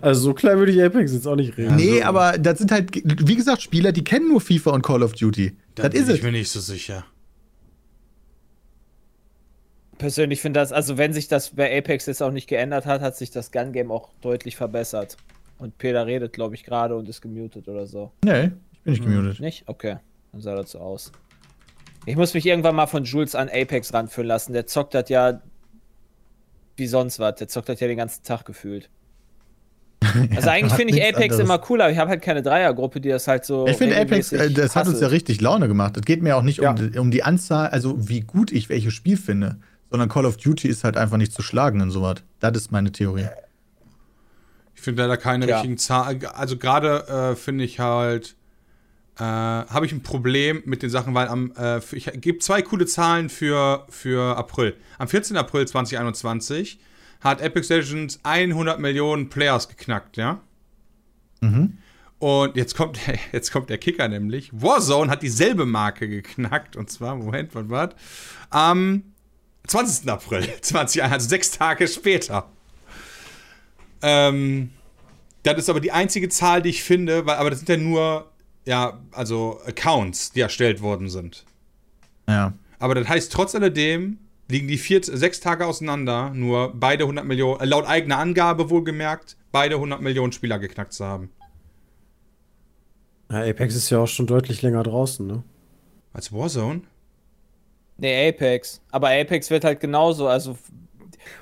Also 0.01 0.21
so 0.21 0.33
klein 0.33 0.57
würde 0.57 0.71
ich 0.71 0.81
Apex 0.81 1.11
jetzt 1.11 1.27
auch 1.27 1.35
nicht 1.35 1.57
reden. 1.57 1.75
nee, 1.75 2.01
aber 2.01 2.37
das 2.37 2.59
sind 2.59 2.71
halt, 2.71 2.91
wie 2.95 3.35
gesagt, 3.35 3.61
Spieler, 3.61 3.91
die 3.91 4.03
kennen 4.03 4.29
nur 4.29 4.39
FIFA 4.39 4.71
und 4.71 4.81
Call 4.83 5.03
of 5.03 5.13
Duty. 5.13 5.51
da 5.75 5.83
das 5.83 5.91
bin 5.91 6.01
ist 6.03 6.09
ich 6.09 6.15
es. 6.19 6.23
mir 6.23 6.31
nicht 6.31 6.49
so 6.49 6.61
sicher. 6.61 7.03
Persönlich 9.97 10.41
finde 10.41 10.59
das, 10.59 10.71
also 10.71 10.97
wenn 10.97 11.13
sich 11.13 11.27
das 11.27 11.51
bei 11.51 11.75
Apex 11.77 12.05
jetzt 12.05 12.21
auch 12.21 12.31
nicht 12.31 12.47
geändert 12.47 12.85
hat, 12.85 13.01
hat 13.01 13.15
sich 13.15 13.31
das 13.31 13.51
Gun 13.51 13.71
Game 13.73 13.91
auch 13.91 14.09
deutlich 14.21 14.55
verbessert. 14.55 15.17
Und 15.57 15.77
Peter 15.79 16.05
redet, 16.05 16.33
glaube 16.33 16.55
ich, 16.55 16.63
gerade 16.63 16.95
und 16.95 17.09
ist 17.09 17.21
gemutet 17.21 17.67
oder 17.67 17.87
so. 17.87 18.11
Nee, 18.23 18.51
ich 18.73 18.83
bin 18.83 18.93
nicht 18.93 19.03
gemutet. 19.03 19.39
Nicht? 19.39 19.63
Okay. 19.67 19.97
Dann 20.31 20.41
sah 20.41 20.55
das 20.55 20.71
so 20.71 20.79
aus. 20.79 21.11
Ich 22.05 22.15
muss 22.15 22.33
mich 22.33 22.45
irgendwann 22.45 22.75
mal 22.75 22.85
von 22.87 23.03
Jules 23.05 23.33
an 23.35 23.49
Apex 23.49 23.93
ranführen 23.93 24.27
lassen. 24.27 24.53
Der 24.53 24.67
zockt 24.67 24.93
das 24.93 25.09
ja 25.09 25.41
wie 26.75 26.87
sonst 26.87 27.17
was. 27.19 27.35
Der 27.35 27.47
zockt 27.47 27.69
das 27.69 27.79
ja 27.79 27.87
den 27.87 27.97
ganzen 27.97 28.23
Tag 28.23 28.45
gefühlt. 28.45 28.89
Also 30.35 30.49
eigentlich 30.49 30.71
hat 30.71 30.79
finde 30.79 30.95
ich 30.95 31.01
Apex 31.03 31.23
anderes. 31.33 31.39
immer 31.39 31.57
cooler. 31.59 31.89
Ich 31.91 31.97
habe 31.97 32.09
halt 32.11 32.21
keine 32.21 32.41
Dreiergruppe, 32.43 33.01
die 33.01 33.09
das 33.09 33.27
halt 33.27 33.45
so. 33.45 33.67
Ich 33.67 33.77
finde 33.77 33.99
Apex, 33.99 34.31
äh, 34.31 34.51
das 34.51 34.75
hat 34.75 34.85
uns 34.85 34.95
hasselt. 34.95 35.01
ja 35.01 35.07
richtig 35.09 35.41
Laune 35.41 35.67
gemacht. 35.67 35.97
Es 35.97 36.03
geht 36.03 36.21
mir 36.21 36.37
auch 36.37 36.43
nicht 36.43 36.59
Ja. 36.59 36.71
um, 36.71 36.91
um 36.97 37.11
die 37.11 37.23
Anzahl, 37.23 37.67
also 37.69 38.07
wie 38.07 38.21
gut 38.21 38.51
ich 38.51 38.69
welches 38.69 38.93
Spiel 38.93 39.17
finde, 39.17 39.57
sondern 39.89 40.09
Call 40.09 40.25
of 40.25 40.37
Duty 40.37 40.67
ist 40.67 40.83
halt 40.83 40.97
einfach 40.97 41.17
nicht 41.17 41.31
zu 41.33 41.41
schlagen 41.41 41.79
in 41.81 41.91
sowas. 41.91 42.23
Das 42.39 42.55
ist 42.57 42.71
meine 42.71 42.91
Theorie. 42.91 43.27
Ich 44.75 44.81
finde 44.81 45.03
leider 45.03 45.17
keine 45.17 45.47
Ja. 45.47 45.55
richtigen 45.57 45.77
Zahlen. 45.77 46.25
Also 46.27 46.57
gerade 46.57 47.07
äh, 47.07 47.35
finde 47.35 47.63
ich 47.63 47.79
halt, 47.79 48.35
äh, 49.17 49.23
habe 49.23 49.85
ich 49.85 49.91
ein 49.91 50.03
Problem 50.03 50.61
mit 50.65 50.83
den 50.83 50.89
Sachen, 50.89 51.13
weil 51.15 51.27
am, 51.27 51.51
äh, 51.57 51.79
ich 51.93 52.05
gebe 52.21 52.39
zwei 52.39 52.61
coole 52.61 52.85
Zahlen 52.85 53.29
für, 53.29 53.85
für 53.89 54.37
April. 54.37 54.75
Am 54.99 55.07
14. 55.07 55.35
April 55.37 55.67
2021 55.67 56.79
hat 57.21 57.41
Epic 57.41 57.73
Legends 57.73 58.19
100 58.23 58.79
Millionen 58.79 59.29
Players 59.29 59.67
geknackt, 59.69 60.17
ja? 60.17 60.39
Und 62.19 62.55
jetzt 62.55 62.75
kommt, 62.75 62.99
jetzt 63.31 63.51
kommt 63.51 63.69
der 63.69 63.77
Kicker 63.77 64.07
nämlich. 64.07 64.49
Warzone 64.53 65.09
hat 65.11 65.21
dieselbe 65.23 65.65
Marke 65.65 66.07
geknackt. 66.07 66.75
Und 66.75 66.89
zwar, 66.89 67.15
Moment, 67.15 67.53
was 67.55 67.69
war? 67.69 67.89
Am 68.49 69.03
20. 69.67 70.09
April 70.09 70.41
2021, 70.61 71.03
also 71.03 71.29
sechs 71.29 71.51
Tage 71.51 71.87
später. 71.87 72.49
Ähm, 74.01 74.71
das 75.43 75.57
ist 75.57 75.69
aber 75.69 75.79
die 75.79 75.91
einzige 75.91 76.29
Zahl, 76.29 76.61
die 76.61 76.69
ich 76.69 76.83
finde, 76.83 77.25
weil, 77.25 77.37
aber 77.37 77.49
das 77.49 77.59
sind 77.59 77.69
ja 77.69 77.77
nur, 77.77 78.31
ja, 78.65 78.99
also 79.11 79.61
Accounts, 79.65 80.31
die 80.31 80.41
erstellt 80.41 80.81
worden 80.81 81.09
sind. 81.09 81.45
Ja. 82.27 82.53
Aber 82.79 82.95
das 82.95 83.07
heißt, 83.07 83.31
trotz 83.31 83.55
alledem 83.55 84.19
liegen 84.49 84.67
die 84.67 84.77
vier, 84.77 85.03
sechs 85.03 85.39
Tage 85.39 85.65
auseinander, 85.65 86.31
nur 86.33 86.73
beide 86.73 87.03
100 87.03 87.25
Millionen, 87.25 87.59
äh, 87.61 87.65
laut 87.65 87.85
eigener 87.85 88.17
Angabe 88.17 88.69
wohlgemerkt, 88.69 89.37
beide 89.51 89.75
100 89.75 90.01
Millionen 90.01 90.31
Spieler 90.31 90.59
geknackt 90.59 90.93
zu 90.93 91.05
haben. 91.05 91.29
Ja, 93.31 93.43
Apex 93.43 93.75
ist 93.75 93.89
ja 93.89 93.99
auch 93.99 94.07
schon 94.07 94.27
deutlich 94.27 94.61
länger 94.61 94.83
draußen, 94.83 95.25
ne? 95.27 95.43
Als 96.13 96.31
Warzone? 96.31 96.81
Nee, 97.97 98.29
Apex. 98.29 98.81
Aber 98.91 99.09
Apex 99.09 99.49
wird 99.49 99.63
halt 99.63 99.79
genauso. 99.79 100.27
Also 100.27 100.55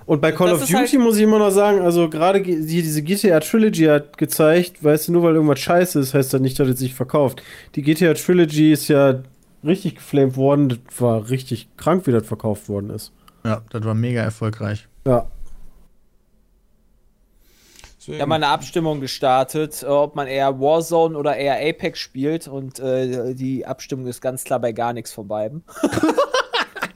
Und 0.06 0.22
bei 0.22 0.32
Call 0.32 0.54
of 0.54 0.62
ist 0.64 0.72
Duty 0.74 0.98
muss 0.98 1.18
ich 1.18 1.24
immer 1.24 1.40
noch 1.40 1.50
sagen, 1.52 1.82
also 1.82 2.10
gerade 2.10 2.42
ge- 2.42 2.62
die, 2.62 2.82
diese 2.82 3.02
GTA 3.04 3.40
Trilogy 3.42 3.86
hat 3.86 4.18
gezeigt, 4.18 4.84
weißt 4.84 5.08
du, 5.08 5.12
nur 5.14 5.24
weil 5.24 5.36
irgendwas 5.36 5.60
scheiße 5.60 6.00
ist, 6.00 6.14
heißt 6.14 6.34
das 6.34 6.42
nicht, 6.42 6.58
dass 6.60 6.68
es 6.70 6.80
sich 6.80 6.94
verkauft. 6.94 7.44
Die 7.76 7.82
GTA 7.82 8.14
Trilogy 8.14 8.72
ist 8.72 8.88
ja 8.88 9.22
richtig 9.66 9.96
geflamed 9.96 10.38
worden, 10.38 10.70
das 10.70 11.02
war 11.02 11.30
richtig 11.30 11.68
krank, 11.76 12.08
wie 12.08 12.12
das 12.12 12.26
verkauft 12.26 12.70
worden 12.70 12.90
ist. 12.92 13.12
Ja, 13.44 13.62
das 13.72 13.84
war 13.84 13.94
mega 13.96 14.22
erfolgreich. 14.22 14.88
Ja. 15.06 15.28
Deswegen- 17.98 18.18
Wir 18.18 18.22
haben 18.24 18.32
eine 18.34 18.48
Abstimmung 18.48 19.02
gestartet, 19.02 19.82
äh, 19.84 19.88
ob 19.88 20.16
man 20.16 20.28
eher 20.28 20.60
Warzone 20.60 21.18
oder 21.18 21.36
eher 21.36 21.56
Apex 21.68 22.00
spielt. 22.00 22.48
Und 22.48 22.80
äh, 22.80 23.34
die 23.34 23.66
Abstimmung 23.66 24.06
ist 24.08 24.22
ganz 24.22 24.44
klar 24.44 24.60
bei 24.60 24.72
gar 24.72 24.94
nichts 24.94 25.12
von 25.12 25.28
beiden. 25.28 25.64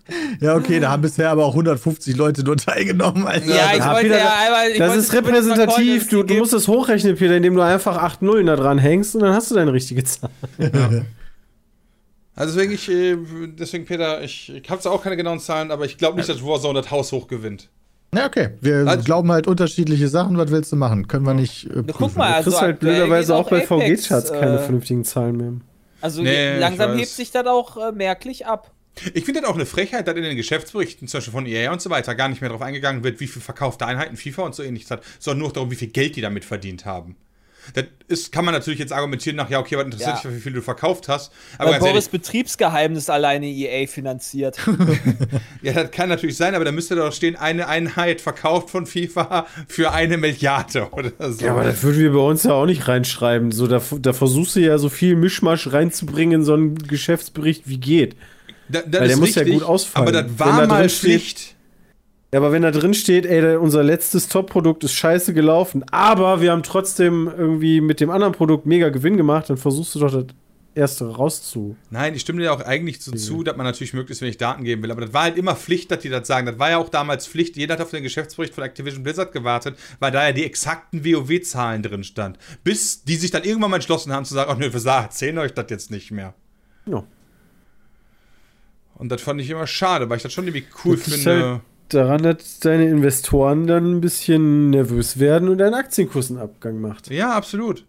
Ja, 0.41 0.55
okay, 0.55 0.79
da 0.79 0.89
haben 0.91 1.01
bisher 1.01 1.29
aber 1.29 1.45
auch 1.45 1.51
150 1.51 2.15
Leute 2.15 2.43
nur 2.43 2.55
teilgenommen. 2.57 3.25
Also, 3.27 3.49
Ja, 3.51 3.71
ich 3.73 3.79
ja, 3.79 3.91
wollte 3.91 4.07
Peter, 4.07 4.17
ja 4.19 4.33
einmal. 4.45 4.71
Ich 4.71 4.77
Das 4.77 4.95
ist 4.95 5.13
repräsentativ, 5.13 6.07
du, 6.09 6.23
du 6.23 6.33
musst 6.35 6.53
es 6.53 6.67
hochrechnen, 6.67 7.15
Peter, 7.15 7.35
indem 7.35 7.55
du 7.55 7.61
einfach 7.61 7.97
8 7.97 8.21
Nullen 8.21 8.45
da 8.47 8.55
dran 8.55 8.77
hängst 8.77 9.15
und 9.15 9.21
dann 9.21 9.33
hast 9.33 9.51
du 9.51 9.55
deine 9.55 9.73
richtige 9.73 10.03
Zahl. 10.03 10.29
Also 12.35 12.53
deswegen, 12.55 12.73
ich, 12.73 12.89
äh, 12.89 13.17
deswegen 13.59 13.83
Peter, 13.83 14.23
ich, 14.23 14.49
ich 14.49 14.69
habe 14.69 14.81
zwar 14.81 14.93
auch 14.93 15.03
keine 15.03 15.17
genauen 15.17 15.41
Zahlen, 15.41 15.71
aber 15.71 15.83
ich 15.83 15.97
glaube 15.97 16.15
nicht, 16.15 16.29
dass 16.29 16.41
Warzone 16.41 16.81
das 16.81 16.89
Haus 16.89 17.11
hoch 17.11 17.27
gewinnt. 17.27 17.67
Ja, 18.15 18.25
okay. 18.27 18.51
Wir 18.61 18.87
Also- 18.87 19.03
glauben 19.03 19.29
halt 19.31 19.45
unterschiedliche 19.45 20.07
Sachen. 20.07 20.37
Was 20.37 20.49
willst 20.49 20.71
du 20.71 20.77
machen? 20.77 21.09
Können 21.09 21.25
wir 21.25 21.33
nicht 21.33 21.65
äh, 21.65 21.83
prüfen. 21.83 21.93
guck 21.97 22.15
mal, 22.15 22.29
Du 22.29 22.35
also 22.35 22.49
kriegst 22.51 22.61
halt 22.61 22.73
aktuell 22.75 22.93
blöderweise 22.95 23.33
geht 23.33 23.41
auch 23.41 23.49
bei 23.49 23.61
VG-Charts 23.61 24.31
keine 24.31 24.55
äh, 24.55 24.59
vernünftigen 24.59 25.03
Zahlen 25.03 25.35
mehr. 25.37 25.53
Also 26.01 26.21
Nee, 26.21 26.57
langsam 26.59 26.95
hebt 26.95 27.09
sich 27.09 27.29
das 27.31 27.45
auch 27.45 27.75
äh, 27.75 27.91
merklich 27.91 28.45
ab. 28.47 28.71
Ich 29.13 29.25
finde 29.25 29.41
das 29.41 29.49
auch 29.49 29.55
eine 29.55 29.65
Frechheit, 29.65 30.07
dass 30.07 30.15
in 30.15 30.23
den 30.23 30.35
Geschäftsberichten, 30.35 31.07
zum 31.07 31.17
Beispiel 31.17 31.31
von 31.31 31.45
EA 31.45 31.71
und 31.71 31.81
so 31.81 31.89
weiter, 31.89 32.15
gar 32.15 32.29
nicht 32.29 32.41
mehr 32.41 32.49
darauf 32.49 32.61
eingegangen 32.63 33.03
wird, 33.03 33.19
wie 33.19 33.27
viel 33.27 33.41
verkaufte 33.41 33.85
Einheiten 33.85 34.17
FIFA 34.17 34.43
und 34.43 34.55
so 34.55 34.63
ähnliches 34.63 34.91
hat, 34.91 35.03
sondern 35.19 35.39
nur 35.43 35.53
darum, 35.53 35.71
wie 35.71 35.75
viel 35.75 35.89
Geld 35.89 36.15
die 36.15 36.21
damit 36.21 36.45
verdient 36.45 36.85
haben. 36.85 37.15
Das 37.73 37.85
ist, 38.07 38.31
kann 38.31 38.45
man 38.45 38.53
natürlich 38.53 38.79
jetzt 38.79 38.91
argumentieren 38.91 39.35
nach, 39.35 39.49
ja, 39.49 39.59
okay, 39.59 39.77
was 39.77 39.85
interessiert 39.85 40.15
Ja. 40.23 40.29
dich, 40.29 40.37
wie 40.37 40.41
viel 40.41 40.53
du 40.53 40.61
verkauft 40.61 41.07
hast. 41.07 41.31
Aber 41.57 41.65
Weil 41.65 41.73
ganz 41.73 41.83
Boris 41.83 42.05
ehrlich, 42.07 42.09
Betriebsgeheimnis 42.09 43.09
alleine 43.09 43.45
EA 43.47 43.85
finanziert. 43.87 44.57
ja, 45.61 45.73
das 45.73 45.91
kann 45.91 46.09
natürlich 46.09 46.37
sein, 46.37 46.55
aber 46.55 46.65
da 46.65 46.71
müsste 46.71 46.95
doch 46.95 47.13
stehen, 47.13 47.35
eine 47.35 47.67
Einheit 47.67 48.21
verkauft 48.21 48.69
von 48.69 48.85
FIFA 48.85 49.45
für 49.67 49.91
eine 49.91 50.17
Milliarde 50.17 50.89
oder 50.91 51.11
so. 51.31 51.45
Ja, 51.45 51.51
aber 51.51 51.63
das 51.63 51.83
würden 51.83 51.99
wir 51.99 52.13
bei 52.13 52.19
uns 52.19 52.43
ja 52.43 52.53
auch 52.53 52.65
nicht 52.65 52.87
reinschreiben. 52.87 53.51
So, 53.51 53.67
da, 53.67 53.81
da 53.99 54.13
versuchst 54.13 54.55
du 54.55 54.61
ja 54.61 54.77
so 54.77 54.89
viel 54.89 55.15
Mischmasch 55.15 55.71
reinzubringen 55.71 56.41
in 56.41 56.45
so 56.45 56.53
einen 56.53 56.75
Geschäftsbericht, 56.75 57.63
wie 57.67 57.77
geht. 57.77 58.15
Da- 58.69 58.81
das 58.81 59.01
Weil 59.01 59.07
der 59.07 59.17
muss 59.17 59.35
ja 59.35 59.41
richtig, 59.41 59.59
gut 59.59 59.67
ausfallen. 59.67 60.07
Aber 60.07 60.23
das 60.23 60.39
war 60.39 60.61
da 60.61 60.67
mal 60.67 60.79
drin 60.81 60.89
steht- 60.89 60.99
Pflicht. 60.99 61.55
Ja, 62.31 62.39
aber 62.39 62.51
wenn 62.51 62.61
da 62.61 62.69
drin 62.69 62.93
steht, 62.93 63.25
ey, 63.25 63.55
unser 63.55 63.83
letztes 63.83 64.27
Top-Produkt 64.27 64.83
ist 64.83 64.93
scheiße 64.93 65.33
gelaufen, 65.33 65.83
aber 65.89 66.41
wir 66.41 66.51
haben 66.51 66.61
trotzdem 66.61 67.27
irgendwie 67.35 67.81
mit 67.81 67.99
dem 67.99 68.11
anderen 68.11 68.33
Produkt 68.33 68.67
mega 68.67 68.89
Gewinn 68.89 69.17
gemacht, 69.17 69.49
dann 69.49 69.57
versuchst 69.57 69.95
du 69.95 69.99
doch 69.99 70.11
das 70.11 70.25
erste 70.75 71.07
rauszu. 71.09 71.75
Nein, 71.89 72.13
ich 72.13 72.21
stimme 72.21 72.39
dir 72.43 72.53
auch 72.53 72.61
eigentlich 72.61 73.01
so 73.01 73.11
zu, 73.13 73.41
dass 73.41 73.57
man 73.57 73.65
natürlich 73.65 73.95
möglichst 73.95 74.21
wenig 74.21 74.37
Daten 74.37 74.63
geben 74.63 74.83
will. 74.83 74.91
Aber 74.91 75.01
das 75.01 75.11
war 75.11 75.23
halt 75.23 75.37
immer 75.37 75.55
Pflicht, 75.55 75.89
dass 75.89 75.99
die 76.01 76.09
das 76.09 76.27
sagen. 76.27 76.45
Das 76.45 76.59
war 76.59 76.69
ja 76.69 76.77
auch 76.77 76.89
damals 76.89 77.25
Pflicht. 77.25 77.57
Jeder 77.57 77.73
hat 77.73 77.81
auf 77.81 77.89
den 77.89 78.03
Geschäftsbericht 78.03 78.53
von 78.53 78.63
Activision 78.63 79.01
Blizzard 79.01 79.31
gewartet, 79.33 79.75
weil 79.99 80.11
da 80.11 80.27
ja 80.27 80.31
die 80.31 80.45
exakten 80.45 81.03
WoW-Zahlen 81.03 81.81
drin 81.81 82.03
stand. 82.03 82.37
Bis 82.63 83.03
die 83.03 83.15
sich 83.15 83.31
dann 83.31 83.43
irgendwann 83.43 83.71
mal 83.71 83.77
entschlossen 83.77 84.13
haben 84.13 84.25
zu 84.25 84.35
sagen, 84.35 84.51
oh 84.55 84.57
nö, 84.59 84.71
wir 84.71 84.79
sagen, 84.79 85.05
erzählen 85.05 85.39
euch 85.39 85.53
das 85.55 85.65
jetzt 85.71 85.89
nicht 85.89 86.11
mehr. 86.11 86.35
Ja. 86.85 87.03
Und 88.99 89.09
das 89.09 89.21
fand 89.21 89.39
ich 89.41 89.49
immer 89.49 89.65
schade, 89.65 90.09
weil 90.09 90.17
ich 90.17 90.23
das 90.23 90.33
schon 90.33 90.45
irgendwie 90.45 90.65
cool 90.83 90.97
Das 90.97 91.07
ist 91.07 91.23
finde. 91.23 91.45
halt 91.51 91.61
daran, 91.87 92.21
dass 92.21 92.59
deine 92.59 92.87
Investoren 92.87 93.65
dann 93.65 93.95
ein 93.95 94.01
bisschen 94.01 94.69
nervös 94.69 95.19
werden 95.19 95.47
und 95.49 95.57
dein 95.57 95.73
Aktienkurs 95.73 96.29
einen 96.29 96.39
Abgang 96.39 96.79
macht. 96.81 97.09
Ja, 97.09 97.33
absolut. 97.33 97.85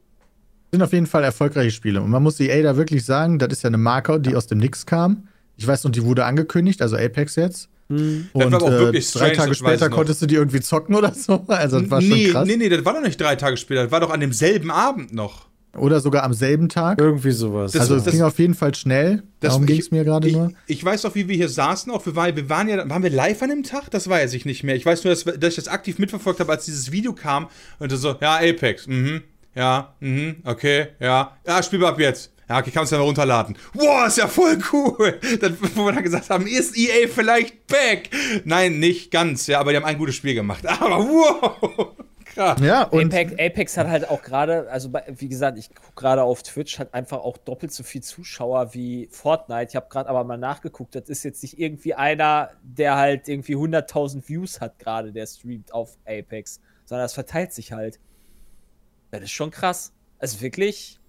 sind 0.73 0.83
auf 0.83 0.93
jeden 0.93 1.07
Fall 1.07 1.25
erfolgreiche 1.25 1.73
Spiele. 1.73 2.01
Und 2.01 2.11
man 2.11 2.23
muss 2.23 2.39
EA 2.39 2.63
da 2.63 2.77
wirklich 2.77 3.05
sagen, 3.05 3.39
das 3.41 3.49
ist 3.51 3.63
ja 3.65 3.69
eine 3.69 3.77
Marke, 3.77 4.21
die 4.21 4.37
aus 4.37 4.47
dem 4.47 4.59
Nix 4.59 4.87
kam. 4.87 5.27
Ich 5.57 5.67
weiß 5.67 5.83
noch, 5.85 5.91
die 5.91 6.05
wurde 6.05 6.25
angekündigt, 6.25 6.81
also 6.81 6.97
Apex 6.97 7.35
jetzt. 7.37 7.69
Hm. 7.89 8.29
Das 8.33 8.45
Und 8.47 8.53
war 8.53 8.63
aber 8.63 8.67
auch 8.67 8.73
äh, 8.73 8.79
wirklich 8.79 9.13
drei 9.13 9.31
Tage 9.31 9.49
das 9.51 9.59
später 9.59 9.91
konntest 9.91 10.23
du 10.23 10.27
die 10.27 10.37
irgendwie 10.37 10.61
zocken 10.61 10.95
oder 10.95 11.13
so. 11.13 11.45
Also 11.49 11.81
das 11.81 11.91
war 11.91 12.01
schon 12.01 12.11
nee, 12.11 12.29
krass. 12.31 12.47
nee, 12.47 12.57
nee, 12.57 12.69
das 12.69 12.85
war 12.85 12.95
doch 12.95 13.03
nicht 13.03 13.21
drei 13.21 13.35
Tage 13.35 13.57
später. 13.57 13.83
Das 13.83 13.91
war 13.93 13.99
doch 13.99 14.11
an 14.11 14.21
demselben 14.21 14.71
Abend 14.71 15.13
noch. 15.13 15.50
Oder 15.77 16.01
sogar 16.01 16.25
am 16.25 16.33
selben 16.35 16.69
Tag. 16.69 17.01
Irgendwie 17.01 17.31
sowas. 17.31 17.73
Das- 17.73 17.83
also 17.83 17.97
es 17.97 18.05
ging 18.13 18.23
auf 18.23 18.39
jeden 18.39 18.55
Fall 18.55 18.75
schnell. 18.75 19.23
Das- 19.41 19.53
Darum 19.53 19.67
ging 19.67 19.79
es 19.81 19.91
mir 19.91 20.05
gerade 20.05 20.31
nur. 20.31 20.53
Ich 20.67 20.85
weiß 20.85 21.05
auch, 21.05 21.15
wie 21.15 21.29
wir 21.29 21.37
hier 21.37 21.49
saßen. 21.49 21.93
Auch 21.93 22.05
wir, 22.07 22.17
waren, 22.17 22.35
wir 22.35 22.49
waren 22.49 22.69
ja, 22.69 22.89
waren 22.91 23.03
wir 23.03 23.11
live 23.11 23.41
an 23.43 23.51
dem 23.51 23.63
Tag? 23.63 23.91
Das 23.91 24.09
weiß 24.09 24.35
ich 24.35 24.45
nicht 24.45 24.65
mehr. 24.65 24.75
Ich 24.75 24.85
weiß 24.85 25.05
nur, 25.05 25.15
dass, 25.15 25.25
dass 25.25 25.51
ich 25.51 25.57
das 25.57 25.69
aktiv 25.69 25.99
mitverfolgt 25.99 26.41
habe, 26.41 26.51
als 26.53 26.65
dieses 26.65 26.91
Video 26.91 27.13
kam 27.13 27.49
und 27.79 27.91
so, 27.93 28.17
ja, 28.21 28.37
Apex, 28.37 28.87
mhm, 28.89 29.23
ja, 29.55 29.95
mhm, 30.01 30.37
okay, 30.45 30.89
ja, 30.99 31.37
ja, 31.47 31.63
spiel 31.63 31.79
mal 31.79 31.89
ab 31.91 32.01
jetzt. 32.01 32.33
Ja, 32.49 32.59
okay, 32.59 32.73
kannst 32.75 32.91
du 32.91 32.97
ja 32.97 33.01
mal 33.01 33.07
runterladen. 33.07 33.57
Wow, 33.75 34.09
ist 34.09 34.19
ja 34.19 34.27
voll 34.27 34.59
cool. 34.73 35.21
Dann, 35.41 35.57
wo 35.77 35.85
wir 35.85 35.93
dann 35.93 36.03
gesagt 36.03 36.31
haben, 36.31 36.49
ist 36.49 36.77
EA 36.77 37.07
vielleicht 37.07 37.69
back? 37.69 38.11
Nein, 38.45 38.81
nicht 38.81 39.13
ganz, 39.13 39.47
ja, 39.47 39.61
aber 39.61 39.71
die 39.71 39.77
haben 39.77 39.85
ein 39.85 39.97
gutes 39.99 40.17
Spiel 40.17 40.35
gemacht. 40.35 40.67
Aber 40.81 40.99
wow, 40.99 41.89
krass. 42.31 42.61
Ja, 42.61 42.85
und 42.85 43.13
Apex, 43.15 43.33
Apex 43.33 43.77
hat 43.77 43.89
halt 43.89 44.09
auch 44.09 44.23
gerade, 44.23 44.71
also 44.71 44.93
wie 44.93 45.29
gesagt, 45.29 45.59
ich 45.59 45.75
gucke 45.75 45.95
gerade 45.95 46.23
auf 46.23 46.43
Twitch, 46.43 46.79
hat 46.79 46.95
einfach 46.95 47.19
auch 47.19 47.37
doppelt 47.37 47.73
so 47.73 47.83
viel 47.83 48.03
Zuschauer 48.03 48.75
wie 48.75 49.09
Fortnite. 49.11 49.69
Ich 49.69 49.77
habe 49.77 49.87
gerade 49.91 50.09
aber 50.09 50.25
mal 50.25 50.39
nachgeguckt, 50.39 50.95
das 50.95 51.09
ist 51.09 51.23
jetzt 51.23 51.43
nicht 51.43 51.59
irgendwie 51.59 51.95
einer, 51.95 52.51
der 52.63 52.97
halt 52.97 53.29
irgendwie 53.29 53.57
100.000 53.57 54.29
Views 54.29 54.61
hat 54.61 54.79
gerade, 54.79 55.13
der 55.13 55.27
streamt 55.27 55.75
auf 55.75 55.99
Apex, 56.07 56.61
sondern 56.87 57.05
das 57.05 57.15
verteilt 57.15 57.53
sich 57.53 57.73
halt. 57.73 58.01
Das 59.11 59.23
ist 59.23 59.33
schon 59.33 59.51
krass. 59.51 59.93
Also 60.19 60.41
wirklich, 60.41 61.01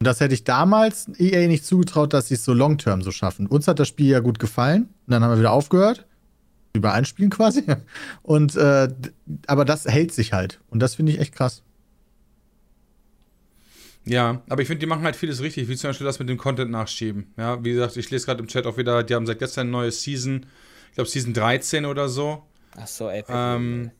das 0.00 0.20
hätte 0.20 0.34
ich 0.34 0.44
damals 0.44 1.10
EA 1.18 1.48
nicht 1.48 1.64
zugetraut, 1.64 2.12
dass 2.12 2.28
sie 2.28 2.34
es 2.34 2.44
so 2.44 2.52
long-term 2.52 3.02
so 3.02 3.10
schaffen. 3.10 3.46
Uns 3.46 3.66
hat 3.66 3.80
das 3.80 3.88
Spiel 3.88 4.06
ja 4.08 4.20
gut 4.20 4.38
gefallen. 4.38 4.82
Und 5.06 5.12
dann 5.12 5.24
haben 5.24 5.32
wir 5.32 5.38
wieder 5.38 5.52
aufgehört. 5.52 6.06
Über 6.72 6.92
einspielen 6.92 7.30
quasi. 7.30 7.64
Und 8.22 8.56
äh, 8.56 8.88
aber 9.46 9.64
das 9.64 9.86
hält 9.86 10.12
sich 10.12 10.32
halt. 10.32 10.60
Und 10.70 10.80
das 10.80 10.96
finde 10.96 11.12
ich 11.12 11.20
echt 11.20 11.34
krass. 11.34 11.62
Ja, 14.04 14.42
aber 14.48 14.62
ich 14.62 14.68
finde, 14.68 14.80
die 14.80 14.86
machen 14.86 15.02
halt 15.02 15.16
vieles 15.16 15.42
richtig, 15.42 15.68
wie 15.68 15.76
zum 15.76 15.90
Beispiel 15.90 16.06
das 16.06 16.18
mit 16.18 16.28
dem 16.28 16.38
Content 16.38 16.70
nachschieben. 16.70 17.26
Ja, 17.36 17.62
wie 17.62 17.72
gesagt, 17.72 17.96
ich 17.96 18.10
lese 18.10 18.26
gerade 18.26 18.40
im 18.40 18.46
Chat 18.48 18.66
auch 18.66 18.78
wieder, 18.78 19.02
die 19.02 19.14
haben 19.14 19.26
seit 19.26 19.38
gestern 19.38 19.62
eine 19.62 19.70
neue 19.70 19.90
Season, 19.90 20.46
ich 20.88 20.94
glaube 20.94 21.10
Season 21.10 21.34
13 21.34 21.84
oder 21.84 22.08
so. 22.08 22.42
ach 22.76 22.86
so, 22.86 23.08
Apex. 23.08 23.28
Ähm, 23.30 23.90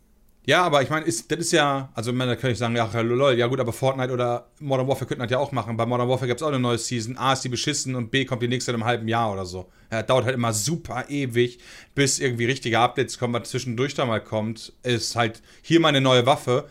ja, 0.48 0.62
aber 0.62 0.80
ich 0.80 0.88
meine, 0.88 1.04
ist, 1.04 1.30
das 1.30 1.40
ist 1.40 1.52
ja, 1.52 1.90
also 1.92 2.10
man, 2.10 2.26
könnte 2.30 2.52
ich 2.52 2.58
sagen, 2.58 2.74
ja, 2.74 2.88
lol, 3.02 3.34
ja 3.34 3.46
gut, 3.48 3.60
aber 3.60 3.70
Fortnite 3.70 4.10
oder 4.10 4.48
Modern 4.60 4.88
Warfare 4.88 5.04
könnten 5.04 5.20
das 5.20 5.30
ja 5.30 5.36
auch 5.36 5.52
machen. 5.52 5.76
Bei 5.76 5.84
Modern 5.84 6.08
Warfare 6.08 6.26
gibt 6.26 6.40
es 6.40 6.42
auch 6.42 6.48
eine 6.48 6.58
neue 6.58 6.78
Season. 6.78 7.18
A 7.18 7.34
ist 7.34 7.44
die 7.44 7.50
beschissen 7.50 7.94
und 7.94 8.10
B 8.10 8.24
kommt 8.24 8.40
die 8.40 8.48
nächste 8.48 8.70
in 8.70 8.76
einem 8.76 8.86
halben 8.86 9.08
Jahr 9.08 9.30
oder 9.30 9.44
so. 9.44 9.70
Ja, 9.92 10.02
dauert 10.02 10.24
halt 10.24 10.34
immer 10.34 10.54
super 10.54 11.04
ewig, 11.10 11.58
bis 11.94 12.18
irgendwie 12.18 12.46
richtige 12.46 12.78
Updates 12.78 13.18
kommen, 13.18 13.34
was 13.34 13.50
zwischendurch 13.50 13.92
da 13.92 14.06
mal 14.06 14.24
kommt. 14.24 14.72
Ist 14.82 15.16
halt 15.16 15.42
hier 15.60 15.80
meine 15.80 16.00
neue 16.00 16.24
Waffe, 16.24 16.66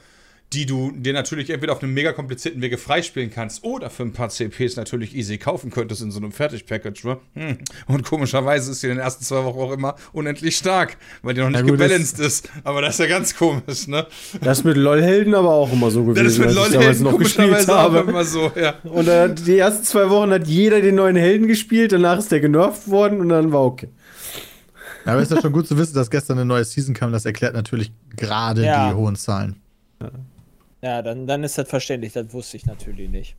die 0.53 0.65
du 0.65 0.91
dir 0.95 1.11
natürlich 1.11 1.49
entweder 1.49 1.73
auf 1.73 1.83
einem 1.83 1.93
mega 1.93 2.13
komplizierten 2.13 2.61
Wege 2.61 2.77
freispielen 2.77 3.29
kannst 3.29 3.65
oder 3.65 3.89
für 3.89 4.03
ein 4.03 4.13
paar 4.13 4.29
CPs 4.29 4.77
natürlich 4.77 5.13
easy 5.13 5.37
kaufen 5.37 5.71
könntest 5.71 6.01
in 6.01 6.09
so 6.09 6.19
einem 6.19 6.31
Fertig-Package. 6.31 7.03
Ne? 7.03 7.17
Hm. 7.33 7.57
Und 7.87 8.05
komischerweise 8.05 8.71
ist 8.71 8.79
sie 8.79 8.87
in 8.87 8.93
den 8.95 8.99
ersten 9.03 9.25
zwei 9.25 9.43
Wochen 9.43 9.59
auch 9.59 9.73
immer 9.73 9.95
unendlich 10.13 10.55
stark, 10.55 10.95
weil 11.21 11.33
die 11.33 11.41
noch 11.41 11.49
nicht 11.49 11.63
gut, 11.63 11.71
das- 11.79 11.87
gebalanced 11.89 12.19
ist. 12.19 12.49
Aber 12.63 12.81
das 12.81 12.93
ist 12.93 12.99
ja 13.01 13.07
ganz 13.07 13.35
komisch, 13.35 13.87
ne? 13.87 14.07
Das 14.39 14.59
ist 14.59 14.63
mit 14.63 14.77
LOL-Helden 14.77 15.35
aber 15.35 15.49
auch 15.51 15.71
immer 15.73 15.91
so 15.91 16.05
gewesen, 16.05 16.23
Das 16.23 16.33
ist 16.33 16.39
mit 16.39 16.47
als 16.47 16.55
ich 16.55 16.61
LOL 16.61 16.69
damals 16.71 16.85
Helden 16.87 17.03
noch 17.03 17.17
gespielt 17.17 17.47
komischerweise 17.49 17.75
auch 17.75 17.93
habe. 17.93 18.09
immer 18.09 18.23
so, 18.23 18.51
ja. 18.55 18.75
Und 18.83 19.07
äh, 19.09 19.33
die 19.35 19.57
ersten 19.57 19.83
zwei 19.83 20.09
Wochen 20.09 20.31
hat 20.31 20.47
jeder 20.47 20.79
den 20.79 20.95
neuen 20.95 21.17
Helden 21.17 21.47
gespielt, 21.49 21.91
danach 21.91 22.19
ist 22.19 22.31
der 22.31 22.39
genervt 22.39 22.87
worden 22.89 23.19
und 23.19 23.27
dann 23.29 23.51
war 23.51 23.65
okay. 23.65 23.89
Aber 25.03 25.17
es 25.21 25.29
ist 25.29 25.35
ja 25.35 25.41
schon 25.41 25.51
gut 25.53 25.67
zu 25.67 25.77
wissen, 25.77 25.93
dass 25.93 26.09
gestern 26.09 26.37
eine 26.37 26.45
neue 26.45 26.63
Season 26.65 26.93
kam. 26.93 27.11
Das 27.11 27.25
erklärt 27.25 27.53
natürlich 27.53 27.91
gerade 28.15 28.63
Ja. 28.65 28.89
die 28.89 28.95
hohen 28.95 29.15
Zahlen. 29.17 29.57
ja, 30.01 30.09
dann, 30.81 31.25
dann 31.27 31.43
ist 31.43 31.57
das 31.57 31.67
verständlich, 31.69 32.13
das 32.13 32.31
wusste 32.33 32.57
ich 32.57 32.65
natürlich 32.65 33.09
nicht. 33.09 33.35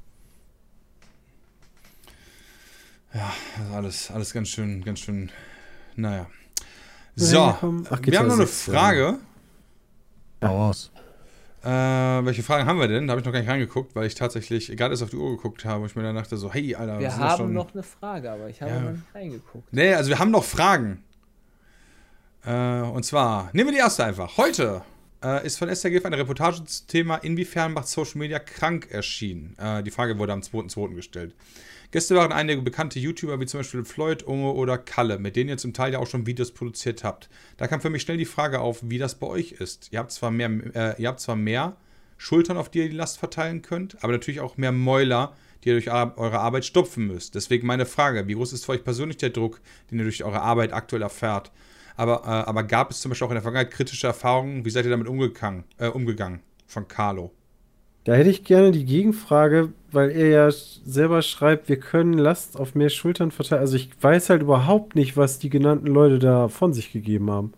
Also 3.12 3.74
alles, 3.74 4.10
alles 4.10 4.32
ganz 4.32 4.48
schön, 4.48 4.84
ganz 4.84 5.00
schön, 5.00 5.30
naja. 5.96 6.26
Ja, 7.16 7.24
So. 7.24 7.38
Ach, 7.90 7.98
wir 8.02 8.18
haben 8.18 8.28
noch 8.28 8.34
eine 8.34 8.46
6, 8.46 8.66
ja. 8.66 8.72
Frage. 8.72 9.18
Hau 10.44 10.56
raus. 10.66 10.90
Äh, 11.64 11.68
welche 11.68 12.42
Fragen 12.44 12.66
haben 12.66 12.78
wir 12.78 12.86
denn? 12.86 13.06
Da 13.08 13.12
habe 13.12 13.20
ich 13.20 13.24
noch 13.26 13.32
gar 13.32 13.40
nicht 13.40 13.48
reingeguckt, 13.48 13.96
weil 13.96 14.06
ich 14.06 14.14
tatsächlich 14.14 14.68
gerade 14.76 14.92
erst 14.92 15.02
auf 15.02 15.10
die 15.10 15.16
Uhr 15.16 15.30
geguckt 15.36 15.64
habe 15.64 15.80
und 15.82 15.86
ich 15.90 15.96
mir 15.96 16.02
dann 16.04 16.14
dachte 16.14 16.36
so, 16.36 16.52
hey, 16.52 16.74
Alter, 16.76 17.00
Wir 17.00 17.10
sind 17.10 17.20
das 17.20 17.30
haben 17.30 17.38
schon- 17.38 17.52
noch 17.54 17.72
eine 17.74 17.82
Frage, 17.82 18.30
aber 18.30 18.48
ich 18.48 18.62
habe 18.62 18.70
Ja. 18.72 18.80
noch 18.80 18.90
nicht 18.92 19.02
reingeguckt. 19.14 19.72
Nee, 19.72 19.94
also 19.94 20.10
wir 20.10 20.18
haben 20.18 20.30
noch 20.30 20.44
Fragen. 20.44 21.02
Äh, 22.44 22.80
und 22.82 23.04
zwar, 23.04 23.50
nehmen 23.52 23.68
wir 23.70 23.72
die 23.72 23.80
erste 23.80 24.04
einfach. 24.04 24.36
Heute 24.36 24.82
äh, 25.22 25.46
ist 25.46 25.58
von 25.58 25.68
Giff 25.68 26.04
eine 26.04 26.18
Reportage 26.18 26.64
zum 26.64 26.86
Thema 26.86 27.16
Inwiefern 27.16 27.72
macht 27.72 27.88
Social 27.88 28.18
Media 28.18 28.38
krank 28.38 28.88
erschienen. 28.90 29.56
Äh, 29.58 29.82
die 29.82 29.90
Frage 29.90 30.18
wurde 30.18 30.32
am 30.32 30.40
2.2. 30.40 30.94
gestellt. 30.94 31.34
Gäste 31.90 32.14
waren 32.16 32.32
einige 32.32 32.60
bekannte 32.60 32.98
YouTuber 32.98 33.40
wie 33.40 33.46
zum 33.46 33.60
Beispiel 33.60 33.84
Floyd, 33.84 34.22
Unge 34.22 34.52
oder 34.52 34.76
Kalle, 34.76 35.18
mit 35.18 35.36
denen 35.36 35.48
ihr 35.48 35.56
zum 35.56 35.72
Teil 35.72 35.92
ja 35.94 35.98
auch 35.98 36.06
schon 36.06 36.26
Videos 36.26 36.52
produziert 36.52 37.02
habt. 37.02 37.30
Da 37.56 37.66
kam 37.66 37.80
für 37.80 37.88
mich 37.88 38.02
schnell 38.02 38.18
die 38.18 38.26
Frage 38.26 38.60
auf, 38.60 38.80
wie 38.82 38.98
das 38.98 39.14
bei 39.14 39.26
euch 39.26 39.52
ist. 39.52 39.88
Ihr 39.90 39.98
habt 40.00 40.12
zwar 40.12 40.30
mehr, 40.30 40.50
äh, 40.74 41.00
ihr 41.00 41.08
habt 41.08 41.20
zwar 41.20 41.36
mehr 41.36 41.76
Schultern, 42.18 42.58
auf 42.58 42.68
die 42.68 42.80
ihr 42.80 42.90
die 42.90 42.96
Last 42.96 43.18
verteilen 43.18 43.62
könnt, 43.62 44.02
aber 44.04 44.12
natürlich 44.12 44.40
auch 44.40 44.58
mehr 44.58 44.72
Mäuler, 44.72 45.34
die 45.64 45.70
ihr 45.70 45.80
durch 45.80 45.90
eure 45.90 46.40
Arbeit 46.40 46.66
stopfen 46.66 47.06
müsst. 47.06 47.34
Deswegen 47.34 47.66
meine 47.66 47.86
Frage, 47.86 48.28
wie 48.28 48.34
groß 48.34 48.52
ist 48.52 48.66
für 48.66 48.72
euch 48.72 48.84
persönlich 48.84 49.16
der 49.16 49.30
Druck, 49.30 49.60
den 49.90 49.98
ihr 49.98 50.04
durch 50.04 50.22
eure 50.22 50.42
Arbeit 50.42 50.74
aktuell 50.74 51.02
erfährt? 51.02 51.50
Aber, 51.98 52.22
äh, 52.24 52.48
aber 52.48 52.62
gab 52.62 52.92
es 52.92 53.00
zum 53.00 53.10
Beispiel 53.10 53.26
auch 53.26 53.30
in 53.32 53.34
der 53.34 53.42
Vergangenheit 53.42 53.74
kritische 53.74 54.06
Erfahrungen? 54.06 54.64
Wie 54.64 54.70
seid 54.70 54.84
ihr 54.84 54.90
damit 54.90 55.08
umgegangen? 55.08 55.64
Äh, 55.78 55.88
umgegangen? 55.88 56.40
Von 56.66 56.86
Carlo. 56.86 57.32
Da 58.04 58.14
hätte 58.14 58.30
ich 58.30 58.44
gerne 58.44 58.70
die 58.70 58.84
Gegenfrage, 58.84 59.72
weil 59.90 60.10
er 60.10 60.28
ja 60.28 60.50
selber 60.50 61.22
schreibt, 61.22 61.68
wir 61.68 61.78
können 61.78 62.12
Last 62.14 62.58
auf 62.58 62.76
mehr 62.76 62.88
Schultern 62.88 63.32
verteilen. 63.32 63.60
Also 63.60 63.76
ich 63.76 63.90
weiß 64.00 64.30
halt 64.30 64.42
überhaupt 64.42 64.94
nicht, 64.94 65.16
was 65.16 65.40
die 65.40 65.50
genannten 65.50 65.88
Leute 65.88 66.20
da 66.20 66.48
von 66.48 66.72
sich 66.72 66.92
gegeben 66.92 67.30
haben. 67.32 67.52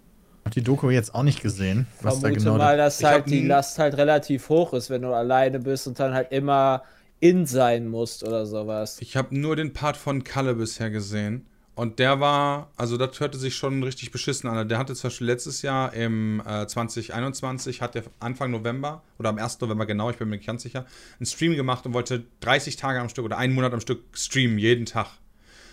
Hab 0.47 0.55
die 0.55 0.63
Doku 0.63 0.89
jetzt 0.89 1.15
auch 1.15 1.23
nicht 1.23 1.43
gesehen, 1.43 1.87
was 2.01 2.21
Vermute 2.21 2.45
da 2.45 2.51
genau 2.51 2.59
mal, 2.59 2.77
dass 2.79 3.05
halt 3.05 3.29
die 3.29 3.47
Last 3.47 3.79
halt 3.79 3.99
relativ 3.99 4.49
hoch 4.49 4.73
ist, 4.73 4.89
wenn 4.89 5.03
du 5.03 5.13
alleine 5.13 5.61
bist 5.61 5.87
und 5.87 6.01
dann 6.01 6.15
halt 6.15 6.33
immer 6.33 6.83
in 7.21 7.45
sein 7.45 7.89
musst 7.89 8.25
oder 8.25 8.47
sowas. 8.47 8.97
Ich 9.01 9.19
habe 9.19 9.39
nur 9.39 9.55
den 9.55 9.75
Part 9.75 9.99
von 9.99 10.25
Kalle 10.25 10.55
bisher 10.55 10.89
gesehen. 10.89 11.47
Und 11.81 11.99
der 11.99 12.21
war, 12.21 12.71
also 12.77 12.99
das 12.99 13.21
hörte 13.21 13.39
sich 13.39 13.57
schon 13.57 13.83
richtig 13.83 14.11
beschissen 14.11 14.51
an. 14.51 14.69
Der 14.69 14.77
hatte 14.77 14.95
zum 14.95 15.09
Beispiel 15.09 15.27
letztes 15.29 15.63
Jahr 15.63 15.95
im 15.95 16.43
äh, 16.47 16.67
2021, 16.67 17.81
hat 17.81 17.95
der 17.95 18.03
Anfang 18.19 18.51
November 18.51 19.03
oder 19.19 19.31
am 19.31 19.39
1. 19.39 19.59
November 19.63 19.87
genau, 19.87 20.11
ich 20.11 20.19
bin 20.19 20.29
mir 20.29 20.37
nicht 20.37 20.47
ganz 20.47 20.63
sicher, 20.63 20.85
einen 21.19 21.25
Stream 21.25 21.57
gemacht 21.57 21.87
und 21.87 21.95
wollte 21.95 22.25
30 22.41 22.77
Tage 22.77 23.01
am 23.01 23.09
Stück 23.09 23.25
oder 23.25 23.39
einen 23.39 23.55
Monat 23.55 23.73
am 23.73 23.81
Stück 23.81 24.03
streamen, 24.13 24.59
jeden 24.59 24.85
Tag. 24.85 25.07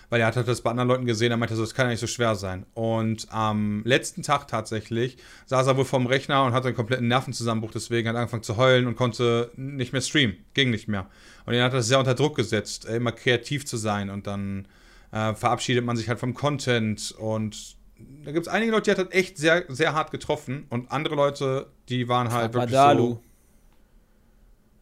Weil 0.10 0.22
er 0.22 0.28
hat 0.28 0.38
das 0.38 0.62
bei 0.62 0.72
anderen 0.72 0.88
Leuten 0.88 1.05
gesehen, 1.05 1.32
er 1.32 1.36
meinte 1.36 1.58
so, 1.58 1.62
das 1.62 1.74
kann 1.74 1.88
ja 1.88 1.91
nicht 1.91 1.99
so 1.99 2.08
schwer 2.08 2.36
sein. 2.36 2.66
Und 2.74 3.28
am 3.30 3.82
letzten 3.84 4.24
Tag 4.24 4.47
tatsächlich 4.47 5.18
saß 5.47 5.68
er 5.68 5.76
wohl 5.76 5.84
vorm 5.84 6.05
Rechner 6.05 6.45
und 6.45 6.53
hatte 6.53 6.68
einen 6.68 6.78
kompletten 6.78 7.10
Nervenzusammenbruch, 7.10 7.72
deswegen 7.72 8.08
hat 8.08 8.16
er 8.16 8.22
angefangen 8.22 8.43
zu 8.43 8.55
heulen 8.55 8.88
und 8.88 8.95
konnte 8.95 9.51
nicht 9.58 9.91
mehr 9.91 10.01
streamen. 10.01 10.38
Ging 10.53 10.70
nicht 10.70 10.88
mehr. 10.88 11.10
Und 11.45 11.53
ihn 11.53 11.62
hat 11.62 11.74
das 11.74 11.89
sehr 11.89 11.99
unter 11.99 12.16
Druck 12.16 12.38
gesetzt, 12.38 12.86
immer 12.86 13.12
kreativ 13.12 13.66
zu 13.66 13.76
sein 13.76 14.10
und 14.10 14.26
dann 14.26 14.70
äh, 15.12 15.34
verabschiedet 15.34 15.86
man 15.86 15.97
sich 15.97 16.10
halt 16.10 16.20
vom 16.20 16.34
Content 16.34 17.14
und 17.18 17.78
da 18.24 18.32
gibt 18.32 18.45
es 18.45 18.53
einige 18.53 18.72
Leute, 18.72 18.84
die 18.84 18.91
hat 18.91 19.08
das 19.08 19.14
echt 19.14 19.38
sehr, 19.38 19.66
sehr 19.70 19.93
hart 19.93 20.12
getroffen 20.12 20.66
und 20.70 20.91
andere 20.91 21.16
Leute, 21.16 21.68
die 21.89 22.08
waren 22.08 22.32
halt 22.32 22.53
wirklich 22.53 22.72
Madalu. 22.72 23.14
so. 23.14 23.22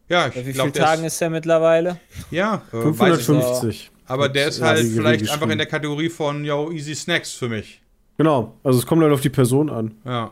Ja, 0.08 0.28
ich 0.28 0.34
Bei 0.36 0.46
wie 0.46 0.54
der 0.54 0.74
Tagen 0.74 1.04
ist, 1.04 1.14
ist 1.14 1.22
er 1.22 1.30
mittlerweile? 1.30 2.00
ja, 2.32 2.62
äh, 2.72 2.76
weiß 2.78 3.20
ich 3.20 3.30
nicht. 3.30 3.46
550. 3.46 3.92
Aber 4.08 4.30
der 4.30 4.50
ist 4.50 4.62
halt 4.62 4.86
vielleicht 4.86 5.30
einfach 5.30 5.50
in 5.50 5.58
der 5.58 5.68
Kategorie 5.68 6.10
von, 6.10 6.46
yo, 6.46 6.72
easy 6.72 6.94
snacks 6.94 7.34
für 7.34 7.50
mich. 7.50 7.82
Genau, 8.18 8.56
also 8.64 8.78
es 8.80 8.86
kommt 8.86 9.02
halt 9.02 9.12
auf 9.12 9.22
die 9.22 9.30
Person 9.30 9.70
an. 9.70 9.96
Ja. 10.06 10.32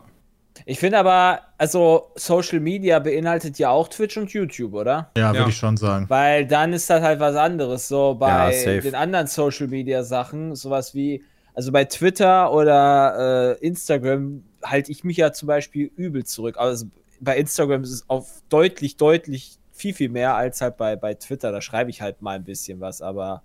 Ich 0.66 0.78
finde 0.78 0.98
aber, 0.98 1.40
also 1.58 2.12
Social 2.14 2.60
Media 2.60 2.98
beinhaltet 2.98 3.58
ja 3.58 3.70
auch 3.70 3.88
Twitch 3.88 4.16
und 4.16 4.32
YouTube, 4.32 4.72
oder? 4.74 5.10
Ja, 5.16 5.32
Ja. 5.32 5.38
würde 5.38 5.50
ich 5.50 5.56
schon 5.56 5.76
sagen. 5.76 6.06
Weil 6.08 6.46
dann 6.46 6.72
ist 6.72 6.88
das 6.88 7.02
halt 7.02 7.20
was 7.20 7.36
anderes. 7.36 7.88
So 7.88 8.14
bei 8.14 8.54
Ja, 8.54 8.80
den 8.80 8.94
anderen 8.94 9.26
Social 9.26 9.66
Media 9.66 10.02
Sachen, 10.04 10.54
sowas 10.54 10.94
wie, 10.94 11.22
also 11.54 11.72
bei 11.72 11.84
Twitter 11.84 12.52
oder 12.52 13.56
äh, 13.60 13.66
Instagram 13.66 14.44
halte 14.62 14.90
ich 14.92 15.04
mich 15.04 15.16
ja 15.18 15.32
zum 15.32 15.48
Beispiel 15.48 15.90
übel 15.96 16.24
zurück. 16.24 16.56
Also 16.58 16.86
bei 17.20 17.36
Instagram 17.36 17.82
ist 17.82 17.90
es 17.92 18.04
auf 18.08 18.42
deutlich, 18.48 18.96
deutlich 18.96 19.58
viel, 19.72 19.92
viel 19.94 20.08
mehr 20.08 20.34
als 20.36 20.60
halt 20.60 20.76
bei, 20.76 20.94
bei 20.96 21.14
Twitter. 21.14 21.52
Da 21.52 21.60
schreibe 21.60 21.90
ich 21.90 22.00
halt 22.00 22.22
mal 22.22 22.36
ein 22.36 22.44
bisschen 22.44 22.80
was, 22.80 23.02
aber 23.02 23.42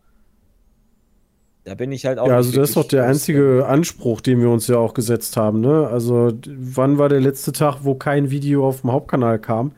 da 1.69 1.75
bin 1.75 1.91
ich 1.91 2.05
halt 2.05 2.17
auch. 2.19 2.27
Ja, 2.27 2.35
also 2.35 2.51
das 2.51 2.69
ist 2.69 2.75
doch 2.75 2.87
der 2.87 3.05
einzige 3.05 3.65
Anspruch, 3.67 4.21
den 4.21 4.41
wir 4.41 4.49
uns 4.49 4.67
ja 4.67 4.77
auch 4.77 4.93
gesetzt 4.93 5.37
haben. 5.37 5.61
Ne? 5.61 5.87
Also 5.87 6.33
wann 6.47 6.97
war 6.97 7.09
der 7.09 7.21
letzte 7.21 7.51
Tag, 7.51 7.79
wo 7.83 7.93
kein 7.95 8.31
Video 8.31 8.67
auf 8.67 8.81
dem 8.81 8.91
Hauptkanal 8.91 9.39
kam? 9.39 9.71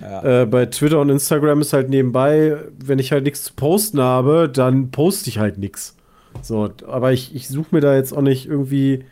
Ja. 0.00 0.42
Äh, 0.42 0.46
bei 0.46 0.66
Twitter 0.66 1.00
und 1.00 1.08
Instagram 1.08 1.60
ist 1.60 1.72
halt 1.72 1.88
nebenbei, 1.88 2.58
wenn 2.84 2.98
ich 2.98 3.12
halt 3.12 3.24
nichts 3.24 3.44
zu 3.44 3.54
posten 3.54 4.00
habe, 4.00 4.48
dann 4.48 4.90
poste 4.90 5.28
ich 5.30 5.38
halt 5.38 5.58
nichts. 5.58 5.96
So, 6.42 6.70
aber 6.86 7.12
ich, 7.12 7.34
ich 7.34 7.48
suche 7.48 7.74
mir 7.74 7.80
da 7.80 7.96
jetzt 7.96 8.12
auch 8.12 8.22
nicht 8.22 8.46
irgendwie 8.46 9.04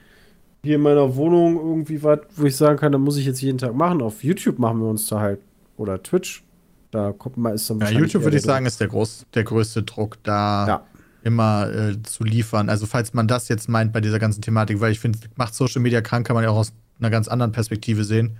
hier 0.62 0.76
in 0.76 0.82
meiner 0.82 1.16
Wohnung 1.16 1.56
irgendwie 1.56 2.02
was, 2.02 2.20
wo 2.36 2.44
ich 2.44 2.56
sagen 2.56 2.78
kann, 2.78 2.92
da 2.92 2.98
muss 2.98 3.16
ich 3.16 3.26
jetzt 3.26 3.40
jeden 3.40 3.58
Tag 3.58 3.74
machen. 3.74 4.02
Auf 4.02 4.22
YouTube 4.22 4.58
machen 4.58 4.80
wir 4.80 4.88
uns 4.88 5.06
da 5.06 5.20
halt 5.20 5.40
oder 5.76 6.02
Twitch. 6.02 6.44
Da 6.90 7.12
kommt 7.12 7.36
man 7.36 7.54
ist 7.54 7.68
dann 7.68 7.80
Ja, 7.80 7.90
YouTube 7.90 8.22
würde 8.22 8.36
ich 8.36 8.42
sagen, 8.42 8.66
ist 8.66 8.80
der, 8.80 8.88
groß, 8.88 9.26
der 9.34 9.44
größte 9.44 9.82
Druck, 9.82 10.18
da 10.22 10.66
Ja. 10.66 10.84
Immer 11.26 11.70
äh, 11.70 12.02
zu 12.02 12.24
liefern. 12.24 12.68
Also, 12.70 12.86
falls 12.86 13.12
man 13.12 13.26
das 13.28 13.48
jetzt 13.48 13.68
meint 13.68 13.92
bei 13.92 14.00
dieser 14.00 14.18
ganzen 14.18 14.40
Thematik, 14.40 14.80
weil 14.80 14.92
ich 14.92 15.00
finde, 15.00 15.18
macht 15.34 15.54
Social 15.54 15.82
Media 15.82 16.00
krank, 16.00 16.26
kann 16.26 16.34
man 16.34 16.44
ja 16.44 16.50
auch 16.50 16.56
aus 16.56 16.72
einer 16.98 17.10
ganz 17.10 17.28
anderen 17.28 17.52
Perspektive 17.52 18.04
sehen. 18.04 18.38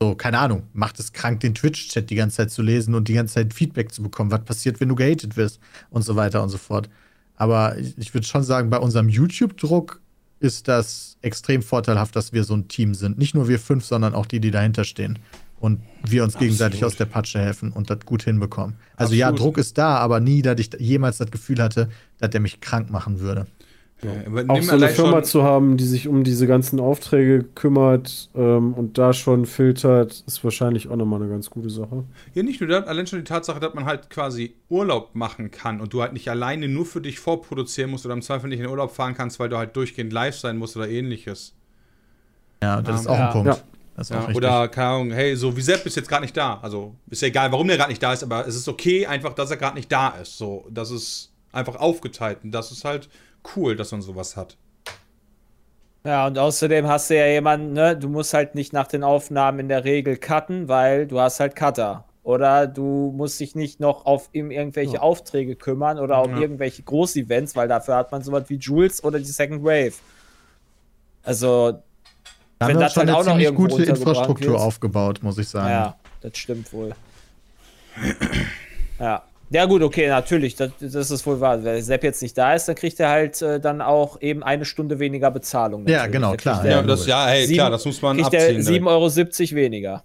So, 0.00 0.14
keine 0.14 0.38
Ahnung, 0.38 0.62
macht 0.74 1.00
es 1.00 1.12
krank, 1.12 1.40
den 1.40 1.54
Twitch-Chat 1.54 2.08
die 2.08 2.14
ganze 2.14 2.36
Zeit 2.36 2.50
zu 2.52 2.62
lesen 2.62 2.94
und 2.94 3.08
die 3.08 3.14
ganze 3.14 3.34
Zeit 3.34 3.52
Feedback 3.52 3.92
zu 3.92 4.02
bekommen. 4.02 4.30
Was 4.30 4.44
passiert, 4.44 4.80
wenn 4.80 4.88
du 4.88 4.94
gehatet 4.94 5.36
wirst 5.36 5.58
und 5.90 6.02
so 6.02 6.14
weiter 6.14 6.42
und 6.42 6.50
so 6.50 6.58
fort. 6.58 6.88
Aber 7.34 7.76
ich, 7.78 8.14
würde 8.14 8.26
schon 8.26 8.42
sagen, 8.42 8.68
bei 8.68 8.78
unserem 8.78 9.08
YouTube-Druck 9.08 10.00
ist 10.40 10.68
das 10.68 11.16
extrem 11.22 11.62
vorteilhaft, 11.62 12.14
dass 12.14 12.32
wir 12.32 12.44
so 12.44 12.54
ein 12.54 12.68
Team 12.68 12.94
sind. 12.94 13.18
Nicht 13.18 13.34
nur 13.34 13.48
wir 13.48 13.58
fünf, 13.58 13.84
sondern 13.84 14.14
auch 14.14 14.26
die, 14.26 14.38
die 14.38 14.50
dahinter 14.50 14.84
stehen. 14.84 15.18
Und 15.60 15.80
wir 16.04 16.22
uns 16.22 16.38
gegenseitig 16.38 16.84
aus 16.84 16.94
der 16.96 17.06
Patsche 17.06 17.40
helfen 17.40 17.72
und 17.72 17.90
das 17.90 17.98
gut 18.06 18.22
hinbekommen. 18.22 18.76
Also 18.96 19.14
ja, 19.14 19.28
Absolut. 19.28 19.56
Druck 19.56 19.58
ist 19.58 19.76
da, 19.76 19.96
aber 19.96 20.20
nie, 20.20 20.40
dass 20.42 20.60
ich 20.60 20.70
jemals 20.78 21.18
das 21.18 21.30
Gefühl 21.32 21.60
hatte, 21.60 21.88
dass 22.18 22.30
der 22.30 22.40
mich 22.40 22.60
krank 22.60 22.90
machen 22.90 23.18
würde. 23.18 23.46
Ja, 24.00 24.10
aber 24.26 24.44
Auch 24.46 24.62
so 24.62 24.74
eine 24.76 24.88
Firma 24.90 25.24
zu 25.24 25.42
haben, 25.42 25.76
die 25.76 25.84
sich 25.84 26.06
um 26.06 26.22
diese 26.22 26.46
ganzen 26.46 26.78
Aufträge 26.78 27.42
kümmert 27.42 28.30
ähm, 28.36 28.72
und 28.74 28.96
da 28.96 29.12
schon 29.12 29.44
filtert, 29.44 30.22
ist 30.24 30.44
wahrscheinlich 30.44 30.88
auch 30.88 30.94
nochmal 30.94 31.20
eine 31.20 31.28
ganz 31.28 31.50
gute 31.50 31.68
Sache. 31.68 32.04
Ja, 32.32 32.44
nicht 32.44 32.60
nur 32.60 32.70
das, 32.70 32.86
allein 32.86 33.08
schon 33.08 33.18
die 33.18 33.24
Tatsache, 33.24 33.58
dass 33.58 33.74
man 33.74 33.86
halt 33.86 34.08
quasi 34.08 34.54
Urlaub 34.68 35.16
machen 35.16 35.50
kann 35.50 35.80
und 35.80 35.92
du 35.92 36.00
halt 36.00 36.12
nicht 36.12 36.30
alleine 36.30 36.68
nur 36.68 36.86
für 36.86 37.00
dich 37.00 37.18
vorproduzieren 37.18 37.90
musst 37.90 38.04
oder 38.06 38.14
im 38.14 38.22
Zweifel 38.22 38.48
nicht 38.48 38.60
in 38.60 38.66
den 38.66 38.70
Urlaub 38.70 38.92
fahren 38.94 39.14
kannst, 39.14 39.40
weil 39.40 39.48
du 39.48 39.58
halt 39.58 39.74
durchgehend 39.74 40.12
live 40.12 40.36
sein 40.36 40.58
musst 40.58 40.76
oder 40.76 40.88
ähnliches. 40.88 41.54
Ja, 42.62 42.80
das 42.80 42.88
Ja. 42.88 43.00
ist 43.00 43.06
auch 43.08 43.18
Ja. 43.18 43.26
ein 43.26 43.32
Punkt. 43.32 43.48
Ja. 43.48 43.58
Das 43.98 44.10
ist 44.10 44.16
auch 44.16 44.28
Ja, 44.28 44.34
oder, 44.36 44.68
keine 44.68 44.88
Ahnung, 44.88 45.10
hey, 45.10 45.34
so 45.34 45.56
wie 45.56 45.60
Sepp 45.60 45.84
ist 45.84 45.96
jetzt 45.96 46.08
gerade 46.08 46.22
nicht 46.22 46.36
da. 46.36 46.60
Also 46.62 46.94
ist 47.10 47.20
ja 47.20 47.28
egal, 47.28 47.50
warum 47.50 47.66
der 47.66 47.76
gerade 47.76 47.90
nicht 47.90 48.02
da 48.02 48.12
ist, 48.12 48.22
aber 48.22 48.46
es 48.46 48.54
ist 48.54 48.68
okay, 48.68 49.06
einfach, 49.06 49.34
dass 49.34 49.50
er 49.50 49.56
gerade 49.56 49.74
nicht 49.76 49.90
da 49.90 50.10
ist. 50.10 50.38
So, 50.38 50.66
das 50.70 50.92
ist 50.92 51.32
einfach 51.50 51.74
aufgeteilt 51.76 52.38
und 52.44 52.52
das 52.52 52.70
ist 52.70 52.84
halt 52.84 53.08
cool, 53.56 53.74
dass 53.74 53.90
man 53.90 54.00
sowas 54.00 54.36
hat. 54.36 54.56
Ja, 56.04 56.28
und 56.28 56.38
außerdem 56.38 56.86
hast 56.86 57.10
du 57.10 57.16
ja 57.16 57.26
jemanden, 57.26 57.72
ne, 57.72 57.96
du 57.96 58.08
musst 58.08 58.32
halt 58.34 58.54
nicht 58.54 58.72
nach 58.72 58.86
den 58.86 59.02
Aufnahmen 59.02 59.58
in 59.58 59.68
der 59.68 59.82
Regel 59.84 60.16
cutten, 60.16 60.68
weil 60.68 61.08
du 61.08 61.18
hast 61.18 61.40
halt 61.40 61.56
Cutter. 61.56 62.04
Oder 62.22 62.68
du 62.68 63.12
musst 63.16 63.40
dich 63.40 63.56
nicht 63.56 63.80
noch 63.80 64.06
auf 64.06 64.28
ihm 64.32 64.52
irgendwelche 64.52 65.02
Aufträge 65.02 65.56
kümmern 65.56 65.98
oder 65.98 66.18
auf 66.18 66.28
Ja. 66.30 66.38
irgendwelche 66.38 66.82
Großevents, 66.84 67.56
weil 67.56 67.66
dafür 67.66 67.96
hat 67.96 68.12
man 68.12 68.22
sowas 68.22 68.44
wie 68.46 68.56
Jules 68.58 69.02
oder 69.02 69.18
die 69.18 69.24
Second 69.24 69.64
Wave. 69.64 69.94
Also, 71.24 71.82
da 72.58 72.66
haben 72.66 72.70
wenn 72.74 72.78
wir 72.78 72.84
das 72.84 72.92
schon 72.94 73.00
halt 73.00 73.08
eine 73.10 73.16
auch 73.18 73.24
noch 73.24 73.32
ziemlich 73.38 73.54
gute 73.54 73.82
Infrastruktur 73.84 74.52
wird. 74.52 74.60
aufgebaut, 74.60 75.22
muss 75.22 75.38
ich 75.38 75.48
sagen. 75.48 75.68
ja, 75.70 75.96
das 76.20 76.36
stimmt 76.36 76.72
wohl. 76.72 76.92
Ja. 78.98 79.22
Ja, 79.50 79.64
gut, 79.64 79.80
okay, 79.82 80.08
natürlich, 80.08 80.56
das, 80.56 80.72
das 80.78 81.10
ist 81.10 81.26
wohl 81.26 81.40
wahr. 81.40 81.64
Wenn 81.64 81.80
Sepp 81.82 82.04
jetzt 82.04 82.20
nicht 82.20 82.36
da 82.36 82.52
ist, 82.52 82.68
dann 82.68 82.74
kriegt 82.74 83.00
er 83.00 83.08
halt 83.08 83.40
äh, 83.40 83.58
dann 83.58 83.80
auch 83.80 84.20
eben 84.20 84.42
eine 84.42 84.66
Stunde 84.66 84.98
weniger 84.98 85.30
Bezahlung. 85.30 85.86
Ja, 85.88 85.98
natürlich. 86.06 86.12
genau, 86.12 86.28
Dann 86.30 86.36
klar, 86.36 86.60
kriegt 86.60 86.70
Ja, 86.70 86.80
er- 86.80 86.86
das, 86.86 87.06
ja, 87.06 87.26
hey, 87.28 87.46
Sieben- 87.46 87.56
klar, 87.56 87.70
das 87.70 87.84
muss 87.86 88.02
man 88.02 88.16
kriegt 88.18 88.34
abziehen. 88.34 88.60
7,70 88.60 88.86
Euro 89.52 89.56
weniger. 89.56 90.04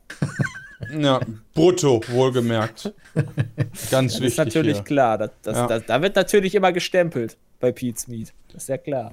Ja, 0.98 1.20
brutto, 1.54 2.02
wohlgemerkt. 2.10 2.94
Ganz 3.14 4.14
Das 4.14 4.22
wichtig. 4.22 4.24
ist 4.28 4.38
natürlich 4.38 4.76
hier. 4.78 4.84
klar. 4.86 5.18
Das, 5.18 5.32
das, 5.42 5.58
Ja. 5.58 5.68
das, 5.68 5.84
da 5.88 6.02
wird 6.02 6.16
natürlich 6.16 6.56
immer 6.56 6.72
gestempelt 6.72 7.36
bei 7.60 7.74
Pete's 7.74 8.08
Meat. 8.08 8.32
Das 8.54 8.64
ist 8.64 8.70
ja 8.70 8.78
klar. 8.78 9.12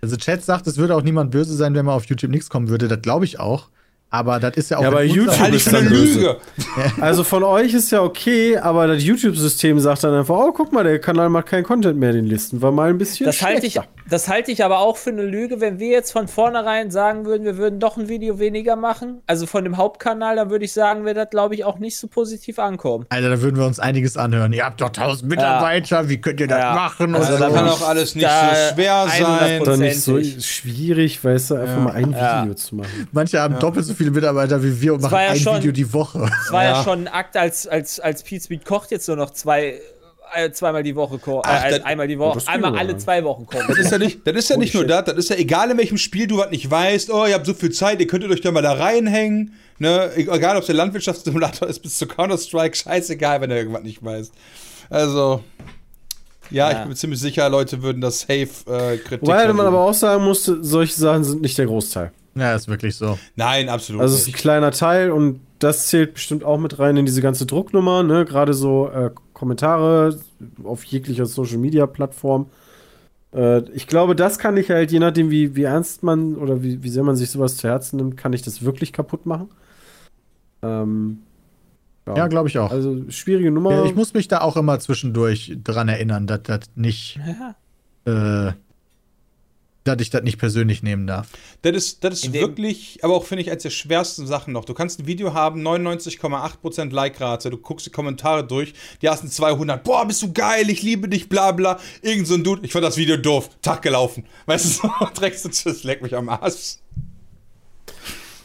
Also 0.00 0.16
Chat 0.16 0.44
sagt, 0.44 0.66
es 0.66 0.76
würde 0.76 0.94
auch 0.94 1.02
niemand 1.02 1.30
böse 1.30 1.54
sein, 1.54 1.74
wenn 1.74 1.84
mal 1.86 1.94
auf 1.94 2.04
YouTube 2.04 2.30
nichts 2.30 2.48
kommen 2.48 2.68
würde. 2.68 2.88
Das 2.88 3.02
glaube 3.02 3.24
ich 3.24 3.40
auch. 3.40 3.68
Aber 4.10 4.40
das 4.40 4.56
ist 4.56 4.70
ja 4.70 4.78
auch. 4.78 4.82
Ja, 4.82 4.88
in 4.88 4.94
aber 4.94 5.04
YouTube 5.04 5.52
ist 5.52 5.74
eine. 5.74 5.88
Lüge. 5.88 6.36
Also 7.00 7.24
von 7.24 7.42
euch 7.42 7.74
ist 7.74 7.90
ja 7.90 8.02
okay, 8.02 8.56
aber 8.56 8.86
das 8.86 9.04
YouTube-System 9.04 9.78
sagt 9.80 10.04
dann 10.04 10.14
einfach, 10.14 10.34
oh, 10.34 10.52
guck 10.52 10.72
mal, 10.72 10.82
der 10.82 10.98
Kanal 10.98 11.28
macht 11.28 11.46
keinen 11.46 11.64
Content 11.64 11.98
mehr, 11.98 12.12
den 12.12 12.26
Listen 12.26 12.62
war 12.62 12.72
mal 12.72 12.88
ein 12.88 12.98
bisschen 12.98 13.26
Das 13.26 13.42
halte, 13.42 13.66
ich. 13.66 13.78
Das 14.08 14.28
halte 14.28 14.50
ich 14.52 14.64
aber 14.64 14.78
auch 14.78 14.96
für 14.96 15.10
eine 15.10 15.22
Lüge, 15.22 15.60
wenn 15.60 15.78
wir 15.78 15.88
jetzt 15.88 16.12
von 16.12 16.28
vornherein 16.28 16.90
sagen 16.90 17.26
würden, 17.26 17.44
wir 17.44 17.56
würden 17.58 17.78
doch 17.80 17.96
ein 17.96 18.08
Video 18.08 18.38
weniger 18.38 18.74
machen. 18.76 19.20
Also 19.26 19.46
von 19.46 19.64
dem 19.64 19.76
Hauptkanal, 19.76 20.36
dann 20.36 20.50
würde 20.50 20.64
ich 20.64 20.72
sagen, 20.72 21.04
wird 21.04 21.16
das, 21.16 21.30
glaube 21.30 21.54
ich, 21.54 21.64
auch 21.64 21.78
nicht 21.78 21.96
so 21.98 22.06
positiv 22.08 22.58
ankommen. 22.58 23.06
Alter, 23.10 23.30
da 23.30 23.42
würden 23.42 23.56
wir 23.56 23.66
uns 23.66 23.78
einiges 23.78 24.16
anhören. 24.16 24.52
Ihr 24.52 24.64
habt 24.64 24.80
doch 24.80 24.88
1000 24.90 25.28
Mitarbeiter, 25.30 26.08
wie 26.08 26.20
könnt 26.20 26.40
ihr 26.40 26.46
das 26.48 26.58
Ja. 26.58 26.74
machen? 26.74 27.14
Also 27.14 27.34
und 27.34 27.40
da 27.40 27.50
kann 27.50 27.68
auch 27.68 27.86
alles 27.86 28.14
nicht 28.14 28.26
so 28.26 28.74
schwer 28.74 29.06
100% 29.06 29.18
sein. 29.18 29.60
Oder 29.62 29.76
nicht 29.76 30.00
so 30.02 30.18
schwierig, 30.22 31.22
weißt 31.22 31.50
du, 31.50 31.54
einfach 31.56 31.78
mal 31.82 31.92
ein 31.92 32.12
Ja. 32.12 32.42
Video 32.42 32.54
zu 32.54 32.76
machen. 32.76 33.08
Manche 33.12 33.40
haben 33.40 33.58
doppelt 33.58 33.84
so 33.86 33.94
viele 33.94 34.10
Mitarbeiter 34.10 34.62
wie 34.62 34.80
wir 34.80 34.94
und 34.94 35.02
machen 35.02 35.12
war 35.12 35.22
ja 35.24 35.30
ein 35.30 35.36
schon- 35.38 35.56
Video 35.58 35.72
die 35.72 35.92
Woche. 35.92 36.28
Es 36.46 36.52
war 36.52 36.64
ja. 36.64 36.70
Ja. 36.70 36.82
schon 36.82 37.00
ein 37.00 37.08
Akt, 37.08 37.36
als, 37.36 37.66
als, 37.66 38.00
als 38.00 38.22
Pete 38.22 38.44
Speed 38.44 38.64
kocht 38.64 38.90
jetzt 38.90 39.06
nur 39.08 39.16
noch 39.16 39.30
zwei, 39.30 39.80
zweimal 40.52 40.82
die 40.82 40.94
Woche. 40.96 41.18
Ach, 41.44 41.64
Äh, 41.64 41.70
das- 41.70 41.84
einmal 41.84 42.08
die 42.08 42.18
Woche, 42.18 42.40
einmal 42.46 42.76
alle 42.78 42.96
zwei 42.96 43.22
Wochen 43.24 43.46
kocht. 43.46 43.68
Das 43.68 43.78
ist 43.78 43.90
ja 43.92 43.98
nicht, 43.98 44.26
das 44.26 44.34
ist 44.36 44.50
ja 44.50 44.56
nicht 44.56 44.74
nur 44.74 44.84
das, 44.84 45.04
das 45.04 45.16
ist 45.16 45.30
ja 45.30 45.36
egal, 45.36 45.70
in 45.70 45.78
welchem 45.78 45.98
Spiel 45.98 46.26
du 46.26 46.38
was 46.38 46.50
nicht 46.50 46.70
weißt. 46.70 47.10
Oh, 47.10 47.26
ihr 47.26 47.34
habt 47.34 47.46
so 47.46 47.54
viel 47.54 47.70
Zeit, 47.72 48.00
ihr 48.00 48.06
könntet 48.06 48.30
euch 48.30 48.40
da 48.40 48.50
mal 48.52 48.62
da 48.62 48.72
reinhängen. 48.72 49.54
Ne? 49.78 50.10
Egal, 50.16 50.56
ob 50.56 50.62
es 50.62 50.66
der 50.66 50.74
Landwirtschaftssimulator 50.74 51.68
ist 51.68 51.80
bis 51.80 51.98
zu 51.98 52.06
Counter-Strike, 52.06 52.76
scheißegal, 52.76 53.40
wenn 53.40 53.50
du 53.50 53.56
irgendwas 53.56 53.82
nicht 53.82 54.04
weißt. 54.04 54.32
Also, 54.90 55.44
ja, 56.50 56.66
Ja. 56.66 56.72
ich 56.72 56.78
bin 56.80 56.88
mir 56.88 56.94
ziemlich 56.96 57.20
sicher, 57.20 57.48
Leute 57.48 57.82
würden 57.82 58.00
das 58.00 58.20
safe 58.20 58.48
äh, 58.66 58.96
Kritik. 58.98 59.22
Wobei 59.22 59.52
man 59.52 59.66
aber 59.66 59.80
auch 59.80 59.94
sagen 59.94 60.24
musste, 60.24 60.64
solche 60.64 60.94
Sachen 60.94 61.24
sind 61.24 61.42
nicht 61.42 61.56
der 61.58 61.66
Großteil. 61.66 62.10
Ja, 62.34 62.54
ist 62.54 62.68
wirklich 62.68 62.94
so. 62.96 63.18
Nein, 63.36 63.68
absolut 63.68 64.00
Also 64.02 64.14
es 64.14 64.22
ist 64.22 64.28
ein 64.28 64.32
kleiner 64.32 64.70
Teil 64.70 65.10
und 65.10 65.40
das 65.58 65.86
zählt 65.88 66.14
bestimmt 66.14 66.44
auch 66.44 66.58
mit 66.58 66.78
rein 66.78 66.96
in 66.96 67.06
diese 67.06 67.22
ganze 67.22 67.46
Drucknummer, 67.46 68.02
ne? 68.02 68.24
Gerade 68.24 68.54
so 68.54 68.88
äh, 68.88 69.10
Kommentare 69.32 70.18
auf 70.64 70.84
jeglicher 70.84 71.26
Social 71.26 71.58
Media 71.58 71.86
Plattform. 71.86 72.46
Äh, 73.34 73.62
ich 73.72 73.86
glaube, 73.86 74.14
das 74.16 74.38
kann 74.38 74.56
ich 74.56 74.70
halt, 74.70 74.90
je 74.92 74.98
nachdem, 74.98 75.30
wie, 75.30 75.54
wie 75.56 75.64
ernst 75.64 76.02
man 76.02 76.36
oder 76.36 76.62
wie, 76.62 76.82
wie 76.82 76.88
sehr 76.88 77.02
man 77.04 77.16
sich 77.16 77.30
sowas 77.30 77.56
zu 77.56 77.68
Herzen 77.68 77.96
nimmt, 77.96 78.16
kann 78.16 78.32
ich 78.32 78.42
das 78.42 78.62
wirklich 78.64 78.92
kaputt 78.92 79.26
machen. 79.26 79.48
Ähm, 80.62 81.18
Ja, 82.06 82.26
glaube 82.28 82.48
ich 82.48 82.58
auch. 82.58 82.70
Also 82.70 83.04
schwierige 83.10 83.50
Nummer. 83.50 83.72
Ja, 83.72 83.84
ich 83.84 83.94
muss 83.94 84.14
mich 84.14 84.28
da 84.28 84.40
auch 84.40 84.56
immer 84.56 84.78
zwischendurch 84.80 85.56
dran 85.62 85.88
erinnern, 85.88 86.26
dass 86.26 86.42
das 86.44 86.60
nicht, 86.74 87.20
Ja. 88.06 88.48
äh, 88.48 88.52
dass 89.96 90.02
ich 90.02 90.10
das 90.10 90.22
nicht 90.22 90.38
persönlich 90.38 90.82
nehmen 90.82 91.06
darf. 91.06 91.28
Das 91.62 91.74
ist, 91.74 92.04
das 92.04 92.24
ist 92.24 92.32
wirklich, 92.32 92.98
aber 93.02 93.14
auch 93.14 93.24
finde 93.24 93.42
ich, 93.42 93.50
eines 93.50 93.62
der 93.62 93.70
schwersten 93.70 94.26
Sachen 94.26 94.52
noch. 94.52 94.64
Du 94.64 94.74
kannst 94.74 95.00
ein 95.00 95.06
Video 95.06 95.34
haben, 95.34 95.66
99,8% 95.66 96.92
Like-Rate, 96.92 97.50
du 97.50 97.56
guckst 97.58 97.86
die 97.86 97.90
Kommentare 97.90 98.46
durch, 98.46 98.74
die 99.02 99.06
ersten 99.06 99.28
200, 99.28 99.82
boah, 99.82 100.06
bist 100.06 100.22
du 100.22 100.32
geil, 100.32 100.70
ich 100.70 100.82
liebe 100.82 101.08
dich, 101.08 101.28
bla 101.28 101.52
bla. 101.52 101.78
Irgend 102.02 102.26
so 102.26 102.34
ein 102.34 102.44
Dude, 102.44 102.64
ich 102.64 102.72
fand 102.72 102.84
das 102.84 102.96
Video 102.96 103.16
doof, 103.16 103.50
Tag 103.62 103.82
gelaufen. 103.82 104.24
Weißt 104.46 104.64
du, 104.64 104.68
so, 104.88 104.90
Dreckst 105.14 105.44
du 105.44 105.48
tschüss, 105.50 105.84
leck 105.84 106.02
mich 106.02 106.14
am 106.14 106.28
Arsch. 106.28 106.76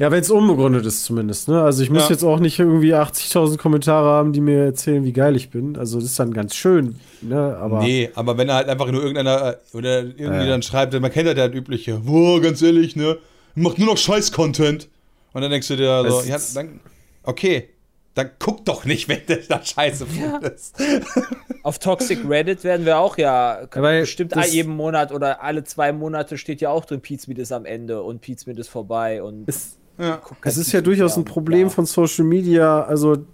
Ja, 0.04 0.12
wenn 0.12 0.20
es 0.20 0.30
unbegründet 0.30 0.86
ist 0.86 1.06
zumindest. 1.06 1.48
Ne? 1.48 1.62
Also 1.62 1.82
ich 1.82 1.90
muss 1.90 2.04
Ja. 2.04 2.10
jetzt 2.10 2.24
auch 2.24 2.40
nicht 2.40 2.60
irgendwie 2.60 2.94
80.000 2.94 3.58
Kommentare 3.58 4.10
haben, 4.10 4.34
die 4.34 4.42
mir 4.42 4.66
erzählen, 4.66 5.06
wie 5.06 5.14
geil 5.14 5.38
ich 5.38 5.50
bin. 5.50 5.78
Also 5.78 5.96
das 5.98 6.10
ist 6.10 6.20
dann 6.20 6.34
ganz 6.34 6.56
schön. 6.56 7.00
Ne? 7.22 7.56
Aber 7.58 7.80
Nee, 7.82 8.10
aber 8.14 8.38
wenn 8.38 8.50
er 8.50 8.56
halt 8.56 8.68
einfach 8.68 8.92
nur 8.92 9.02
irgendeiner 9.02 9.52
äh, 9.54 9.78
oder 9.78 10.02
irgendwie 10.02 10.24
Ja. 10.26 10.46
dann 10.46 10.62
schreibt, 10.62 11.00
man 11.00 11.10
kennt 11.10 11.28
ja 11.28 11.34
das 11.34 11.54
übliche, 11.54 12.00
boah, 12.00 12.42
ganz 12.42 12.62
ehrlich, 12.62 12.98
ne, 12.98 13.18
macht 13.56 13.80
nur 13.80 13.88
noch 13.88 13.98
Scheiß-Content. 13.98 14.90
Und 15.32 15.42
dann 15.42 15.50
denkst 15.52 15.70
du 15.70 15.78
dir 15.78 16.04
so, 16.10 16.20
Es 16.20 16.28
ja, 16.28 16.36
ist- 16.36 16.54
dann, 16.58 16.82
okay, 17.24 17.70
dann 18.14 18.30
guck 18.40 18.66
doch 18.66 18.84
nicht, 18.84 19.08
wenn 19.08 19.22
du 19.26 19.38
da 19.48 19.64
Scheiße 19.64 20.06
findest. 20.06 20.76
Auf 21.64 21.80
Toxic 21.80 22.20
Reddit 22.28 22.66
werden 22.66 22.86
wir 22.86 22.98
auch 22.98 23.18
ja 23.18 23.60
weil 23.74 24.02
bestimmt 24.02 24.36
das- 24.36 24.54
jeden 24.54 24.76
Monat 24.76 25.14
oder 25.14 25.42
alle 25.42 25.64
zwei 25.64 25.94
Monate 25.94 26.38
steht 26.38 26.60
ja 26.60 26.72
auch 26.72 26.84
drin, 26.84 27.00
Pizmeet 27.00 27.38
ist 27.40 27.54
am 27.54 27.64
Ende 27.66 28.04
und 28.04 28.20
Pizmeet 28.20 28.60
ist 28.60 28.68
vorbei 28.68 29.24
und 29.24 29.48
es, 29.48 29.78
Ja. 29.98 30.22
es 30.44 30.58
ist 30.58 30.72
ja 30.72 30.82
durchaus 30.82 31.18
ein 31.18 31.26
Problem 31.26 31.70
von 31.70 31.86
Social 31.86 32.26
Media. 32.26 32.84
Also 32.84 33.26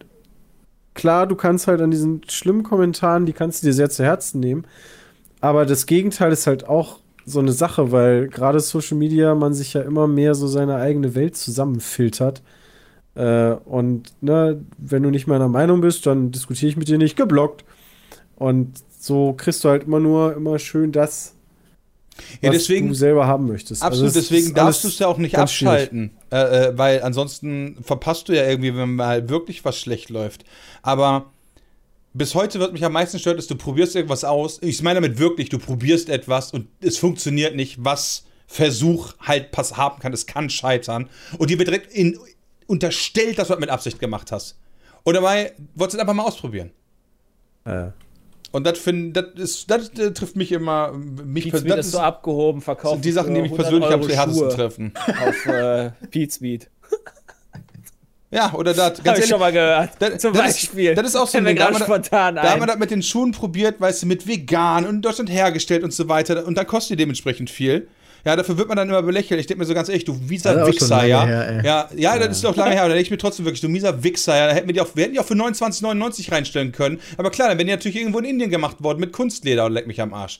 klar, 0.94 1.26
du 1.28 1.36
kannst 1.36 1.68
halt 1.68 1.82
an 1.82 1.92
diesen 1.92 2.22
schlimmen 2.30 2.64
Kommentaren, 2.64 3.26
die 3.26 3.34
kannst 3.34 3.64
du 3.64 3.68
dir 3.68 3.74
sehr 3.74 3.90
zu 3.90 4.04
Herzen 4.04 4.40
nehmen. 4.40 4.66
Aber 5.42 5.66
das 5.66 5.86
Gegenteil 5.86 6.32
ist 6.32 6.48
halt 6.48 6.68
auch 6.68 7.00
so 7.26 7.40
eine 7.40 7.52
Sache, 7.52 7.92
weil 7.92 8.28
gerade 8.28 8.60
Social 8.60 8.98
Media 8.98 9.36
man 9.36 9.54
sich 9.54 9.74
ja 9.74 9.82
immer 9.82 10.08
mehr 10.08 10.36
so 10.36 10.48
seine 10.48 10.76
eigene 10.76 11.16
Welt 11.16 11.38
zusammenfiltert. 11.38 12.42
Äh, 13.16 13.52
und 13.66 14.14
ne, 14.22 14.64
wenn 14.78 15.04
du 15.04 15.10
nicht 15.10 15.28
meiner 15.28 15.48
Meinung 15.48 15.82
bist, 15.82 16.06
dann 16.06 16.32
diskutiere 16.32 16.72
ich 16.72 16.78
mit 16.78 16.88
dir 16.88 16.98
nicht, 16.98 17.16
geblockt. 17.16 17.64
Und 18.36 18.80
so 19.00 19.34
kriegst 19.34 19.64
du 19.64 19.70
halt 19.70 19.84
immer 19.84 20.00
nur 20.00 20.36
immer 20.36 20.60
schön 20.60 20.92
das, 20.92 21.36
Ja, 22.42 22.50
was 22.50 22.58
deswegen, 22.58 22.88
du 22.88 22.94
selber 22.94 23.28
haben 23.28 23.48
möchtest. 23.48 23.84
Absolut, 23.84 24.08
Also 24.08 24.20
es 24.20 24.28
deswegen 24.28 24.54
darfst 24.54 24.84
du 24.84 24.88
es 24.88 25.00
ja 25.00 25.08
auch 25.08 25.18
nicht 25.18 25.38
abschalten, 25.38 26.12
äh, 26.32 26.38
äh, 26.38 26.78
weil 26.78 27.02
ansonsten 27.04 27.78
verpasst 27.82 28.30
du 28.30 28.36
ja 28.36 28.48
irgendwie, 28.48 28.76
wenn 28.76 28.96
mal 28.96 29.30
wirklich 29.30 29.66
was 29.66 29.80
schlecht 29.80 30.10
läuft. 30.10 30.44
Aber 30.82 31.32
bis 32.14 32.36
heute 32.36 32.60
wird 32.60 32.74
mich 32.74 32.84
am 32.84 32.94
meisten 32.94 33.20
stört, 33.20 33.38
ist, 33.38 33.52
du 33.52 33.56
probierst 33.56 33.96
irgendwas 33.96 34.24
aus. 34.24 34.60
Ich 34.62 34.82
meine 34.82 35.02
damit 35.02 35.20
wirklich, 35.20 35.50
du 35.50 35.60
probierst 35.60 36.10
etwas 36.10 36.52
und 36.52 36.68
es 36.82 36.98
funktioniert 36.98 37.56
nicht, 37.56 37.84
was 37.84 38.26
Versuch 38.48 39.14
halt 39.20 39.52
pass 39.52 39.78
haben 39.78 40.00
kann. 40.00 40.12
Es 40.12 40.26
kann 40.26 40.50
scheitern. 40.50 41.10
Und 41.38 41.50
dir 41.50 41.60
wird 41.60 41.68
direkt 41.68 41.94
in, 41.94 42.18
unterstellt, 42.66 43.38
dass 43.38 43.48
du 43.48 43.54
das 43.54 43.60
mit 43.60 43.70
Absicht 43.70 44.00
gemacht 44.00 44.32
hast. 44.32 44.58
Und 45.04 45.14
dabei 45.14 45.54
wolltest 45.76 45.96
du 45.96 45.98
es 45.98 46.02
einfach 46.02 46.16
mal 46.16 46.24
ausprobieren. 46.24 46.72
Äh. 47.66 47.90
Und 48.52 48.66
das 48.66 48.80
find, 48.80 49.16
das 49.16 49.66
das 49.68 49.90
äh, 50.00 50.12
trifft 50.12 50.36
mich 50.36 50.52
immer, 50.52 50.92
mich 50.94 51.50
persönlich. 51.50 51.78
ist 51.78 51.92
so 51.92 52.00
abgehoben, 52.00 52.62
verkauft. 52.62 52.96
sind 52.96 53.06
die 53.06 53.12
Sachen, 53.12 53.36
die 53.36 53.42
mich 53.42 53.54
persönlich 53.54 53.90
am 53.92 54.02
härtesten 54.08 54.50
treffen. 54.50 54.94
Auf 55.26 55.46
äh, 55.46 55.92
Pizmeet. 56.10 56.70
Ja, 58.32 58.54
oder 58.54 58.76
das, 58.76 58.86
Hab 58.86 58.94
ganz 58.98 59.00
ich 59.00 59.08
ehrlich, 59.24 59.30
schon 59.30 59.40
mal 59.40 59.52
gehört. 59.52 59.90
das- 59.98 60.20
Zum 60.22 60.34
das 60.34 60.50
ist- 60.50 60.54
Beispiel. 60.68 60.94
das 60.94 61.08
ist 61.08 61.16
auch 61.16 61.28
so 61.28 61.40
ein 61.40 61.46
Ding, 61.46 61.56
da 61.56 61.64
gerade 61.64 61.80
haben 61.80 61.82
wir- 61.90 61.96
spontan 61.96 62.36
Da 62.36 62.44
haben 62.52 62.62
wir 62.62 62.68
das 62.68 62.78
mit 62.78 62.92
den 62.92 63.02
Schuhen 63.02 63.32
probiert, 63.32 63.82
weißt 63.82 64.04
du, 64.04 64.06
mit 64.06 64.28
vegan 64.28 64.86
und 64.86 64.96
in 64.98 65.02
Deutschland 65.02 65.32
hergestellt 65.32 65.82
und 65.84 65.92
so 65.94 66.08
weiter. 66.10 66.46
Und 66.46 66.56
dann 66.56 66.68
kostet 66.68 66.92
die 66.92 66.96
dementsprechend 66.98 67.50
viel. 67.50 67.88
Ja, 68.26 68.36
dafür 68.36 68.58
wird 68.58 68.68
man 68.68 68.78
dann 68.78 68.90
immer 68.90 69.02
belächelt. 69.02 69.40
Ich 69.40 69.48
denke 69.48 69.60
mir 69.60 69.66
so 69.66 69.74
ganz 69.74 69.90
ehrlich, 69.90 70.06
du 70.06 70.14
mieser 70.14 70.54
Das 70.54 70.68
schon 70.68 70.74
Wichser, 70.74 71.06
ja. 71.06 71.26
her, 71.26 71.50
ey. 71.50 71.66
ja. 71.66 71.90
Ja, 71.96 72.20
das 72.20 72.38
ist 72.38 72.44
doch 72.44 72.56
lange 72.56 72.72
her. 72.72 72.84
Da 72.84 72.90
denke 72.90 73.02
ich 73.02 73.12
mir 73.12 73.18
trotzdem 73.18 73.46
wirklich, 73.46 73.62
du 73.62 73.70
mieser 73.70 74.04
Wichser, 74.04 74.36
ja. 74.36 74.48
Da 74.48 74.54
hätten 74.54 74.68
wir, 74.68 74.74
die 74.74 74.82
auch, 74.82 74.90
wir 74.94 75.04
hätten 75.04 75.14
die 75.14 75.20
auch 75.20 75.26
für 75.26 75.36
29,99 75.36 76.32
reinstellen 76.32 76.72
können. 76.72 77.00
Aber 77.18 77.30
klar, 77.32 77.48
dann 77.50 77.58
wären 77.58 77.68
die 77.68 77.74
natürlich 77.74 77.98
irgendwo 77.98 78.20
in 78.20 78.26
Indien 78.26 78.50
gemacht 78.50 78.84
worden 78.84 79.00
mit 79.00 79.14
Kunstleder 79.14 79.66
und 79.66 79.74
leck 79.74 79.88
mich 79.88 80.02
am 80.02 80.14
Arsch. 80.14 80.40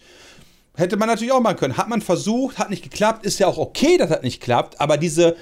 Hätte 0.76 0.98
man 0.98 1.08
natürlich 1.08 1.32
auch 1.34 1.42
machen 1.42 1.58
können. 1.58 1.78
Hat 1.78 1.90
man 1.90 2.02
versucht, 2.02 2.58
hat 2.58 2.70
nicht 2.70 2.84
geklappt, 2.84 3.26
ist 3.26 3.40
ja 3.40 3.48
auch 3.48 3.58
okay, 3.58 3.98
dass 3.98 4.10
das 4.10 4.22
nicht 4.22 4.42
klappt, 4.42 4.80
aber 4.80 4.98
diese, 4.98 5.36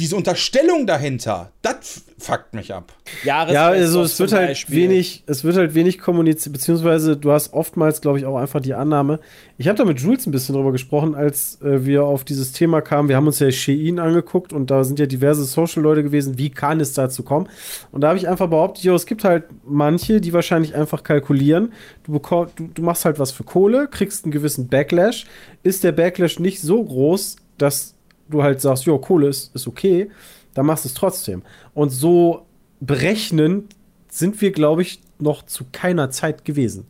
diese 0.00 0.16
Unterstellung 0.16 0.86
dahinter, 0.86 1.52
das 1.62 2.02
fuckt 2.18 2.52
mich 2.54 2.74
ab. 2.74 2.92
Jahres 3.24 3.54
Ja, 3.54 3.68
also 3.68 4.02
es 4.02 4.18
wird 4.18 4.32
halt 4.32 4.48
Beispiel. 4.48 4.76
wenig, 4.76 5.22
es 5.26 5.44
wird 5.44 5.56
halt 5.56 5.74
wenig 5.74 5.98
kommuniziert, 5.98 6.52
beziehungsweise 6.52 7.16
du 7.16 7.30
hast 7.32 7.52
oftmals, 7.52 8.00
glaube 8.00 8.18
ich, 8.18 8.26
auch 8.26 8.36
einfach 8.36 8.60
die 8.60 8.74
Annahme. 8.74 9.20
Ich 9.58 9.68
habe 9.68 9.78
da 9.78 9.84
mit 9.84 10.00
Jules 10.00 10.26
ein 10.26 10.30
bisschen 10.30 10.54
drüber 10.54 10.72
gesprochen, 10.72 11.14
als 11.14 11.60
äh, 11.62 11.84
wir 11.86 12.04
auf 12.04 12.24
dieses 12.24 12.52
Thema 12.52 12.80
kamen. 12.80 13.08
Wir 13.08 13.16
haben 13.16 13.26
uns 13.26 13.38
ja 13.38 13.50
Shein 13.50 13.98
angeguckt 13.98 14.52
und 14.52 14.70
da 14.70 14.84
sind 14.84 14.98
ja 14.98 15.06
diverse 15.06 15.44
Social-Leute 15.44 16.02
gewesen. 16.02 16.36
Wie 16.38 16.50
kann 16.50 16.80
es 16.80 16.92
dazu 16.92 17.22
kommen? 17.22 17.48
Und 17.92 18.00
da 18.02 18.08
habe 18.08 18.18
ich 18.18 18.28
einfach 18.28 18.48
behauptet, 18.48 18.84
jo, 18.84 18.94
es 18.94 19.06
gibt 19.06 19.24
halt 19.24 19.44
manche, 19.64 20.20
die 20.20 20.32
wahrscheinlich 20.32 20.74
einfach 20.74 21.02
kalkulieren. 21.02 21.72
Du, 22.04 22.16
bekau- 22.16 22.48
du, 22.56 22.68
du 22.72 22.82
machst 22.82 23.04
halt 23.04 23.18
was 23.18 23.32
für 23.32 23.44
Kohle, 23.44 23.88
kriegst 23.88 24.24
einen 24.24 24.32
gewissen 24.32 24.68
Backlash. 24.68 25.26
Ist 25.62 25.84
der 25.84 25.92
Backlash 25.92 26.38
nicht 26.38 26.60
so 26.60 26.82
groß, 26.82 27.36
dass 27.58 27.94
du 28.30 28.42
halt 28.42 28.60
sagst, 28.60 28.84
jo, 28.84 28.98
Kohle 28.98 29.28
ist, 29.28 29.54
ist 29.54 29.66
okay, 29.66 30.10
dann 30.54 30.66
machst 30.66 30.84
du 30.84 30.88
es 30.88 30.94
trotzdem. 30.94 31.42
Und 31.74 31.90
so 31.90 32.46
berechnend 32.80 33.74
sind 34.08 34.40
wir, 34.40 34.52
glaube 34.52 34.82
ich, 34.82 35.00
noch 35.18 35.44
zu 35.44 35.64
keiner 35.70 36.10
Zeit 36.10 36.44
gewesen. 36.44 36.86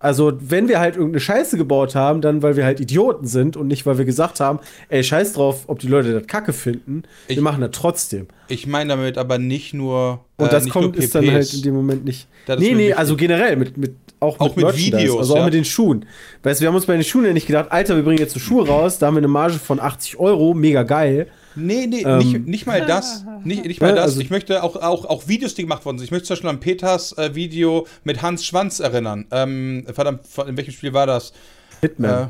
Also, 0.00 0.32
wenn 0.40 0.68
wir 0.68 0.78
halt 0.78 0.94
irgendeine 0.94 1.18
Scheiße 1.18 1.56
gebaut 1.56 1.96
haben, 1.96 2.20
dann 2.20 2.40
weil 2.40 2.56
wir 2.56 2.64
halt 2.64 2.78
Idioten 2.78 3.26
sind 3.26 3.56
und 3.56 3.66
nicht, 3.66 3.84
weil 3.84 3.98
wir 3.98 4.04
gesagt 4.04 4.38
haben, 4.38 4.60
ey, 4.90 5.02
scheiß 5.02 5.32
drauf, 5.32 5.64
ob 5.66 5.80
die 5.80 5.88
Leute 5.88 6.12
das 6.12 6.28
kacke 6.28 6.52
finden. 6.52 7.02
Ich- 7.26 7.36
wir 7.36 7.42
machen 7.42 7.60
das 7.62 7.72
trotzdem. 7.72 8.28
Ich 8.46 8.68
meine 8.68 8.90
damit 8.90 9.18
aber 9.18 9.38
nicht 9.38 9.74
nur. 9.74 10.20
Und 10.36 10.46
äh, 10.46 10.50
das 10.50 10.64
nicht 10.64 10.72
kommt, 10.72 10.94
ist 10.96 11.16
dann 11.16 11.28
halt 11.32 11.52
in 11.52 11.62
dem 11.62 11.74
Moment 11.74 12.04
nicht. 12.04 12.28
Das 12.46 12.60
nee, 12.60 12.74
nee, 12.74 12.92
also 12.92 13.16
generell 13.16 13.56
mit, 13.56 13.76
mit 13.76 13.96
auch, 14.20 14.38
Auch 14.40 14.56
mit 14.56 14.76
Videos, 14.76 15.18
Also 15.18 15.34
auch 15.34 15.38
ja. 15.38 15.44
mit 15.44 15.54
den 15.54 15.64
Schuhen. 15.64 16.04
Weißt 16.42 16.60
du, 16.60 16.62
wir 16.62 16.68
haben 16.68 16.74
uns 16.74 16.86
bei 16.86 16.94
den 16.94 17.04
Schuhen 17.04 17.24
ja 17.24 17.32
nicht 17.32 17.46
gedacht, 17.46 17.70
Alter, 17.70 17.96
wir 17.96 18.02
bringen 18.02 18.18
jetzt 18.18 18.34
so 18.34 18.40
Schuhe 18.40 18.66
raus, 18.66 18.98
da 18.98 19.06
haben 19.06 19.14
wir 19.14 19.18
eine 19.18 19.28
Marge 19.28 19.58
von 19.58 19.78
80 19.80 20.18
Euro, 20.18 20.54
mega 20.54 20.82
geil. 20.82 21.28
Nee, 21.54 21.86
nee, 21.88 22.02
Ähm. 22.02 22.18
nicht, 22.18 22.46
nicht 22.46 22.66
mal 22.66 22.84
das. 22.86 23.24
Nicht, 23.44 23.64
nicht 23.64 23.80
mal 23.80 23.94
das. 23.94 24.04
also- 24.04 24.20
ich 24.20 24.30
möchte 24.30 24.62
auch, 24.62 24.76
auch, 24.76 25.04
auch 25.04 25.26
Videos, 25.28 25.54
die 25.54 25.62
gemacht 25.62 25.84
worden 25.84 25.98
sind. 25.98 26.04
Ich 26.06 26.10
möchte 26.10 26.26
zum 26.26 26.34
Beispiel 26.34 26.50
an 26.50 26.60
Peters 26.60 27.16
äh, 27.18 27.34
Video 27.34 27.86
mit 28.04 28.22
Hans 28.22 28.44
Schwanz 28.44 28.80
erinnern. 28.80 29.26
Ähm, 29.30 29.84
verdammt, 29.92 30.20
in 30.46 30.56
welchem 30.56 30.72
Spiel 30.72 30.92
war 30.92 31.06
das? 31.06 31.32
Hitman. 31.80 32.10
Äh, 32.10 32.26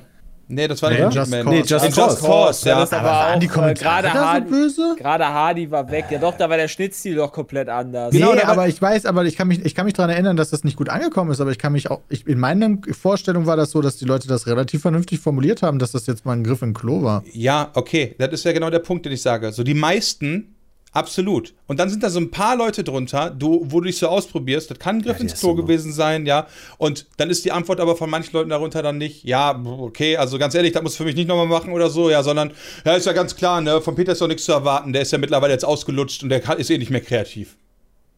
nee, 0.49 0.67
das 0.69 0.83
war 0.83 0.91
Nee, 0.91 1.05
nicht 1.05 1.15
Just. 1.15 1.31
Cause. 1.33 1.49
Nee, 1.49 1.61
Just 1.61 1.85
In 1.87 1.93
Cause. 1.93 2.21
Cause, 2.27 2.69
ja. 2.69 2.81
Das 2.81 2.93
aber, 2.93 3.05
waren 3.09 3.35
auch 3.35 3.39
die 3.39 3.47
äh, 3.47 3.49
Kommentare 3.49 4.03
gerade 4.03 4.09
da 4.09 4.13
so 4.21 4.27
Hardy, 4.27 4.51
böse? 4.51 4.97
gerade 4.99 5.25
Hardy 5.29 5.71
war 5.71 5.91
weg. 5.91 6.07
Ja 6.11 6.19
doch, 6.19 6.37
da 6.37 6.49
war 6.51 6.57
der 6.57 6.69
Schnittstil 6.69 7.15
doch 7.17 7.33
komplett 7.33 7.69
anders. 7.69 8.11
Genau, 8.13 8.33
nee, 8.35 8.41
war- 8.43 8.49
aber 8.49 8.69
ich 8.69 8.81
weiß, 8.81 9.07
aber 9.07 9.25
ich 9.25 9.37
kann 9.37 9.49
mich, 9.49 9.65
ich 9.65 9.75
kann 9.75 9.85
mich 9.85 9.95
daran 9.95 10.11
erinnern, 10.11 10.37
dass 10.37 10.51
das 10.51 10.65
nicht 10.65 10.77
gut 10.77 10.89
angekommen 10.89 11.31
ist, 11.31 11.41
aber 11.41 11.51
ich 11.51 11.59
kann 11.59 11.73
mich 11.73 11.91
auch, 11.91 12.01
ich, 12.09 12.27
in 12.27 12.39
meiner 12.39 12.79
Vorstellung 12.93 13.47
war 13.47 13.57
das 13.57 13.71
so, 13.71 13.81
dass 13.83 13.97
die 13.97 14.05
Leute 14.05 14.29
das 14.29 14.47
relativ 14.47 14.83
vernünftig 14.83 15.21
formuliert 15.21 15.63
haben, 15.63 15.79
dass 15.79 15.93
das 15.93 16.07
jetzt 16.07 16.25
mal 16.25 16.33
ein 16.33 16.45
Griff 16.45 16.63
in 16.63 16.75
Klo 16.75 17.03
war. 17.03 17.23
Ja, 17.33 17.71
okay. 17.75 18.15
Das 18.19 18.31
ist 18.33 18.45
ja 18.45 18.53
genau 18.53 18.71
der 18.71 18.79
Punkt, 18.81 19.05
den 19.07 19.13
ich 19.13 19.23
sage. 19.23 19.53
So, 19.53 19.63
die 19.63 19.75
meisten, 19.75 20.55
absolut. 20.93 21.55
Und 21.67 21.79
dann 21.79 21.89
sind 21.91 22.03
da 22.03 22.11
so 22.11 22.19
ein 22.19 22.31
paar 22.31 22.57
Leute 22.57 22.83
drunter, 22.85 23.31
du, 23.31 23.63
wo 23.65 23.81
du 23.81 23.87
dich 23.87 23.99
so 23.99 24.09
ausprobierst. 24.09 24.71
Das 24.71 24.79
kann 24.79 24.97
ein 24.97 25.03
Griff 25.03 25.17
Ja, 25.19 25.23
ins 25.23 25.39
Klo 25.39 25.51
so- 25.51 25.55
gewesen 25.55 25.93
sein, 25.93 26.27
ja. 26.27 26.47
Und 26.79 27.07
dann 27.19 27.31
ist 27.31 27.45
die 27.45 27.53
Antwort 27.53 27.81
aber 27.81 27.97
von 27.97 28.11
manchen 28.11 28.33
Leuten 28.33 28.51
darunter 28.51 28.83
dann 28.83 28.99
nicht, 28.99 29.25
ja, 29.25 29.59
okay, 29.65 30.17
also 30.17 30.39
ganz 30.39 30.55
ehrlich, 30.55 30.73
das 30.73 30.83
muss 30.83 30.97
für 30.97 31.05
mich 31.05 31.15
nicht 31.15 31.29
nochmal 31.29 31.47
machen 31.47 31.73
oder 31.73 31.91
so, 31.91 32.11
ja, 32.11 32.23
sondern, 32.23 32.53
ja, 32.85 32.95
ist 32.95 33.07
ja 33.07 33.13
ganz 33.13 33.37
klar, 33.37 33.61
ne, 33.61 33.81
von 33.81 33.95
Peter 33.95 34.13
ist 34.13 34.21
doch 34.21 34.29
nichts 34.29 34.45
zu 34.45 34.53
erwarten. 34.53 34.93
Der 34.93 35.03
ist 35.03 35.13
ja 35.13 35.19
mittlerweile 35.19 35.53
jetzt 35.53 35.65
ausgelutscht 35.65 36.23
und 36.23 36.29
der 36.31 36.41
kann, 36.41 36.59
ist 36.59 36.71
eh 36.71 36.79
nicht 36.79 36.91
mehr 36.91 37.01
kreativ. 37.03 37.57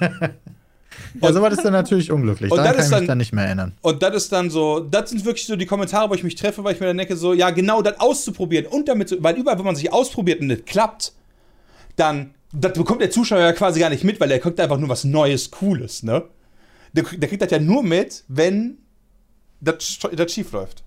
Ja, 1.20 1.32
sowas 1.32 1.54
ist 1.54 1.64
dann 1.64 1.72
natürlich 1.72 2.12
unglücklich. 2.12 2.50
und 2.52 2.58
Daran 2.58 2.76
das 2.76 2.88
kann 2.90 2.90
ist 2.90 2.92
ich 2.92 3.00
mich 3.00 3.06
dann- 3.08 3.18
nicht 3.18 3.32
mehr 3.32 3.44
erinnern. 3.46 3.72
Und 3.80 4.02
das 4.02 4.14
ist 4.14 4.32
dann 4.32 4.48
so, 4.50 4.80
das 4.80 5.10
sind 5.10 5.24
wirklich 5.24 5.46
so 5.46 5.56
die 5.56 5.66
Kommentare, 5.66 6.08
wo 6.10 6.14
ich 6.14 6.22
mich 6.22 6.34
treffe, 6.36 6.62
weil 6.62 6.74
ich 6.74 6.80
mir 6.80 6.86
dann 6.86 6.98
denke, 6.98 7.16
so, 7.16 7.32
ja, 7.32 7.50
genau 7.50 7.82
das 7.82 7.98
auszuprobieren 7.98 8.66
und 8.66 8.88
damit, 8.88 9.16
weil 9.22 9.36
überall, 9.36 9.58
wo 9.58 9.62
man 9.62 9.74
sich 9.76 9.92
ausprobiert 9.92 10.40
und 10.40 10.48
das 10.50 10.60
klappt, 10.66 11.12
dann, 11.96 12.34
das 12.52 12.72
bekommt 12.72 13.00
der 13.00 13.10
Zuschauer 13.10 13.40
ja 13.40 13.52
quasi 13.52 13.80
gar 13.80 13.90
nicht 13.90 14.04
mit, 14.04 14.20
weil 14.20 14.28
der 14.28 14.38
guckt 14.40 14.58
einfach 14.60 14.78
nur 14.78 14.88
was 14.88 15.04
Neues, 15.04 15.50
Cooles, 15.50 16.02
ne? 16.02 16.24
Der, 16.92 17.04
der 17.04 17.28
kriegt 17.28 17.42
das 17.42 17.50
ja 17.50 17.60
nur 17.60 17.82
mit, 17.82 18.24
wenn 18.28 18.78
das, 19.60 19.76
sch- 19.76 20.14
das 20.14 20.32
schief 20.32 20.52
läuft. 20.52 20.82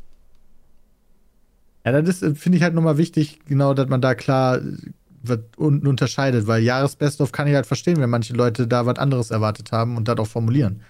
Ja, 1.85 2.01
das 2.01 2.19
finde 2.19 2.57
ich 2.57 2.63
halt 2.63 2.73
nochmal 2.73 2.97
wichtig, 2.97 3.39
genau, 3.45 3.73
dass 3.73 3.89
man 3.89 4.01
da 4.01 4.15
klar 4.15 4.57
äh, 4.57 4.61
was 5.21 5.39
un 5.57 5.85
unterscheidet, 5.87 6.47
weil 6.47 6.63
Jahresbest-of 6.63 7.31
kann 7.31 7.47
ich 7.47 7.55
halt 7.55 7.65
verstehen, 7.65 7.97
wenn 7.99 8.09
manche 8.09 8.33
Leute 8.33 8.67
da 8.67 8.85
was 8.85 8.97
anderes 8.97 9.31
erwartet 9.31 9.71
haben 9.71 9.95
und 9.97 10.07
das 10.07 10.17
auch 10.17 10.27
formulieren. 10.27 10.81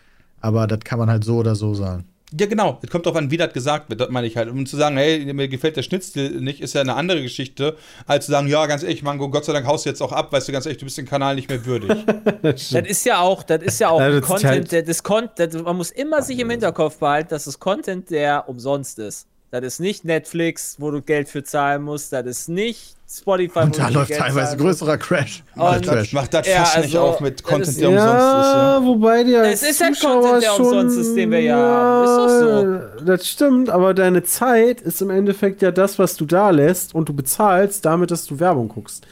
Aber 0.41 0.67
das 0.67 0.79
kann 0.79 0.99
man 0.99 1.09
halt 1.09 1.23
so 1.23 1.37
oder 1.37 1.55
so 1.55 1.73
sagen. 1.75 2.05
Ja, 2.39 2.47
genau. 2.47 2.79
Es 2.81 2.89
kommt 2.89 3.05
darauf 3.05 3.17
an, 3.17 3.29
wie 3.29 3.37
das 3.37 3.53
gesagt 3.53 3.89
wird. 3.89 4.01
Das 4.01 4.09
meine 4.09 4.25
ich 4.25 4.35
halt. 4.37 4.49
Um 4.49 4.65
zu 4.65 4.75
sagen, 4.75 4.97
hey, 4.97 5.31
mir 5.33 5.47
gefällt 5.47 5.77
der 5.77 5.83
Schnitzel 5.83 6.41
nicht, 6.41 6.61
ist 6.61 6.73
ja 6.73 6.81
eine 6.81 6.95
andere 6.95 7.21
Geschichte, 7.21 7.77
als 8.07 8.25
zu 8.25 8.31
sagen, 8.31 8.47
ja, 8.47 8.65
ganz 8.65 8.81
ehrlich, 8.83 9.03
Mango, 9.03 9.29
Gott 9.29 9.45
sei 9.45 9.53
Dank 9.53 9.67
haust 9.67 9.85
du 9.85 9.89
jetzt 9.89 10.01
auch 10.01 10.11
ab, 10.11 10.31
weißt 10.33 10.47
du, 10.47 10.51
ganz 10.51 10.65
ehrlich, 10.65 10.79
du 10.79 10.85
bist 10.85 10.97
den 10.97 11.05
Kanal 11.05 11.35
nicht 11.35 11.49
mehr 11.49 11.65
würdig. 11.65 11.91
Das 12.41 12.71
ist 12.71 13.05
ja 13.05 13.19
auch, 13.19 13.43
das 13.43 13.61
ist 13.61 13.79
ja 13.79 13.89
auch 13.89 13.99
das 13.99 14.15
ist 14.15 14.21
Content, 14.23 14.45
halt- 14.51 14.71
der, 14.71 14.81
das 14.83 15.03
Con 15.03 15.29
das, 15.35 15.53
man 15.53 15.77
muss 15.77 15.91
immer 15.91 16.21
sich 16.21 16.39
im 16.39 16.49
Hinterkopf 16.49 16.97
behalten, 16.97 17.29
dass 17.29 17.45
das 17.45 17.59
Content, 17.59 18.09
der 18.09 18.47
umsonst 18.49 18.99
ist. 18.99 19.27
Das 19.53 19.63
ist 19.63 19.79
nicht 19.79 20.03
Netflix, 20.03 20.77
wo 20.79 20.89
du 20.89 20.99
Geld 21.03 21.29
für 21.29 21.43
zahlen 21.43 21.83
musst, 21.83 22.11
das 22.11 22.25
ist 22.25 22.49
nicht 22.49 22.95
Spotify, 23.07 23.59
Und 23.59 23.75
wo 23.77 23.81
da 23.81 23.87
du 23.89 23.93
läuft 23.93 24.07
Geld 24.07 24.19
teilweise 24.19 24.57
größerer 24.57 24.97
Crash. 24.97 25.43
Und- 25.55 25.61
Oder 25.61 25.79
Trash. 25.79 26.11
Mach 26.13 26.27
das 26.27 26.47
Ja, 26.47 26.63
fast 26.63 26.77
nicht 26.77 26.85
also, 26.85 26.99
auf 27.01 27.19
mit 27.19 27.43
Content, 27.43 27.67
ist- 27.67 27.79
der 27.79 27.89
umsonst 27.89 28.09
ist. 28.09 28.17
Ja. 28.17 28.79
Ja, 28.79 28.83
wobei 28.83 29.23
der. 29.23 29.43
Es 29.43 29.61
ist 29.61 29.79
halt 29.83 29.99
Content, 29.99 30.41
der 30.41 30.59
umsonst 30.59 30.97
ist, 30.97 31.13
den 31.15 31.29
wir 31.29 31.41
ja 31.41 31.55
haben. 31.55 32.03
Ist 32.03 32.17
doch 32.17 32.97
so. 32.97 33.05
Das 33.05 33.27
stimmt, 33.27 33.69
aber 33.69 33.93
deine 33.93 34.23
Zeit 34.23 34.81
ist 34.81 35.03
im 35.03 35.11
Endeffekt 35.11 35.61
ja 35.61 35.69
das, 35.69 35.99
was 35.99 36.15
du 36.15 36.25
da 36.25 36.49
lässt 36.49 36.95
und 36.95 37.07
du 37.09 37.13
bezahlst 37.13 37.85
damit, 37.85 38.09
dass 38.09 38.25
du 38.25 38.39
Werbung 38.39 38.69
guckst. 38.69 39.05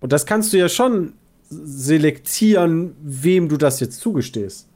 Und 0.00 0.12
das 0.12 0.26
kannst 0.26 0.52
du 0.52 0.56
ja 0.56 0.68
schon 0.68 1.12
selektieren, 1.50 2.96
wem 3.00 3.48
du 3.48 3.56
das 3.56 3.78
jetzt 3.78 4.00
zugestehst. 4.00 4.66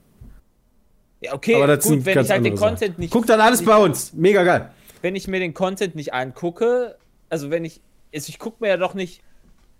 Ja, 1.19 1.33
okay, 1.33 1.55
aber 1.55 1.67
das 1.67 1.83
gut, 1.83 2.05
wenn 2.05 2.19
ich 2.21 2.29
halt 2.31 2.45
den. 2.45 2.55
Content 2.55 2.97
nicht 2.97 3.11
Guck 3.11 3.25
dann 3.27 3.41
alles 3.41 3.65
bei 3.65 3.75
uns. 3.75 4.13
Mega 4.13 4.43
geil. 4.43 4.69
Wenn 5.01 5.15
ich 5.15 5.27
mir 5.27 5.39
den 5.39 5.53
Content 5.53 5.95
nicht 5.95 6.13
angucke, 6.13 6.95
also 7.29 7.49
wenn 7.49 7.65
ich, 7.65 7.81
also 8.13 8.29
ich 8.29 8.39
gucke 8.39 8.57
mir 8.59 8.69
ja 8.69 8.77
doch 8.77 8.93
nicht, 8.93 9.21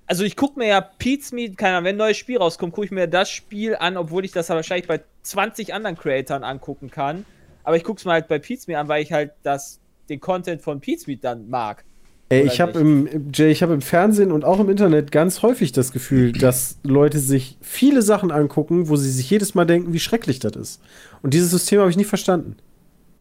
also 0.08 0.24
ich 0.24 0.36
gucke 0.36 0.58
mir 0.60 0.68
ja 0.68 0.82
Pete's 0.82 1.32
Meet, 1.32 1.58
keine 1.58 1.78
Ahnung, 1.78 1.86
wenn 1.86 1.96
ein 1.96 2.00
neues 2.00 2.18
Spiel 2.18 2.38
rauskommt, 2.38 2.74
gucke 2.74 2.86
ich 2.86 2.92
mir 2.92 3.08
das 3.08 3.30
Spiel 3.30 3.76
an, 3.76 3.98
obwohl 3.98 4.26
ich 4.26 4.32
das 4.32 4.50
wahrscheinlich 4.50 4.88
bei 4.88 5.02
20 5.24 5.74
anderen 5.74 5.98
Creatoren 5.98 6.44
angucken 6.44 6.90
kann. 6.90 7.26
Aber 7.64 7.76
ich 7.78 7.84
gucke 7.84 8.00
es 8.00 8.06
mir 8.06 8.14
halt 8.14 8.28
bei 8.28 8.40
Pete's 8.40 8.68
Meet 8.68 8.78
an, 8.78 8.88
weil 8.88 9.04
ich 9.04 9.12
halt 9.12 9.32
das, 9.44 9.80
den 10.10 10.20
Content 10.20 10.62
von 10.62 10.80
Pete's 10.80 11.06
Meet 11.08 11.24
dann 11.24 11.50
mag. 11.50 11.84
Ey, 12.32 12.46
ich 12.46 12.62
habe 12.62 12.80
im, 12.80 13.08
im- 13.08 13.32
Jay, 13.34 13.50
ich 13.52 13.64
habe 13.64 13.74
im 13.74 13.82
Fernsehen 13.82 14.32
und 14.32 14.46
auch 14.46 14.60
im 14.60 14.70
Internet 14.70 15.12
ganz 15.12 15.42
häufig 15.42 15.72
das 15.72 15.92
Gefühl, 15.92 16.32
dass 16.32 16.78
Leute 16.84 17.18
sich 17.18 17.58
viele 17.60 18.04
Sachen 18.04 18.30
angucken, 18.32 18.88
wo 18.88 18.96
sie 18.98 19.10
sich 19.10 19.28
jedes 19.32 19.56
Mal 19.56 19.66
denken, 19.66 19.94
wie 19.94 20.00
schrecklich 20.00 20.38
das 20.38 20.56
ist. 20.56 20.82
Und 21.24 21.34
dieses 21.34 21.50
System 21.50 21.80
habe 21.80 21.90
ich 21.90 21.98
nicht 21.98 22.08
verstanden. 22.08 22.56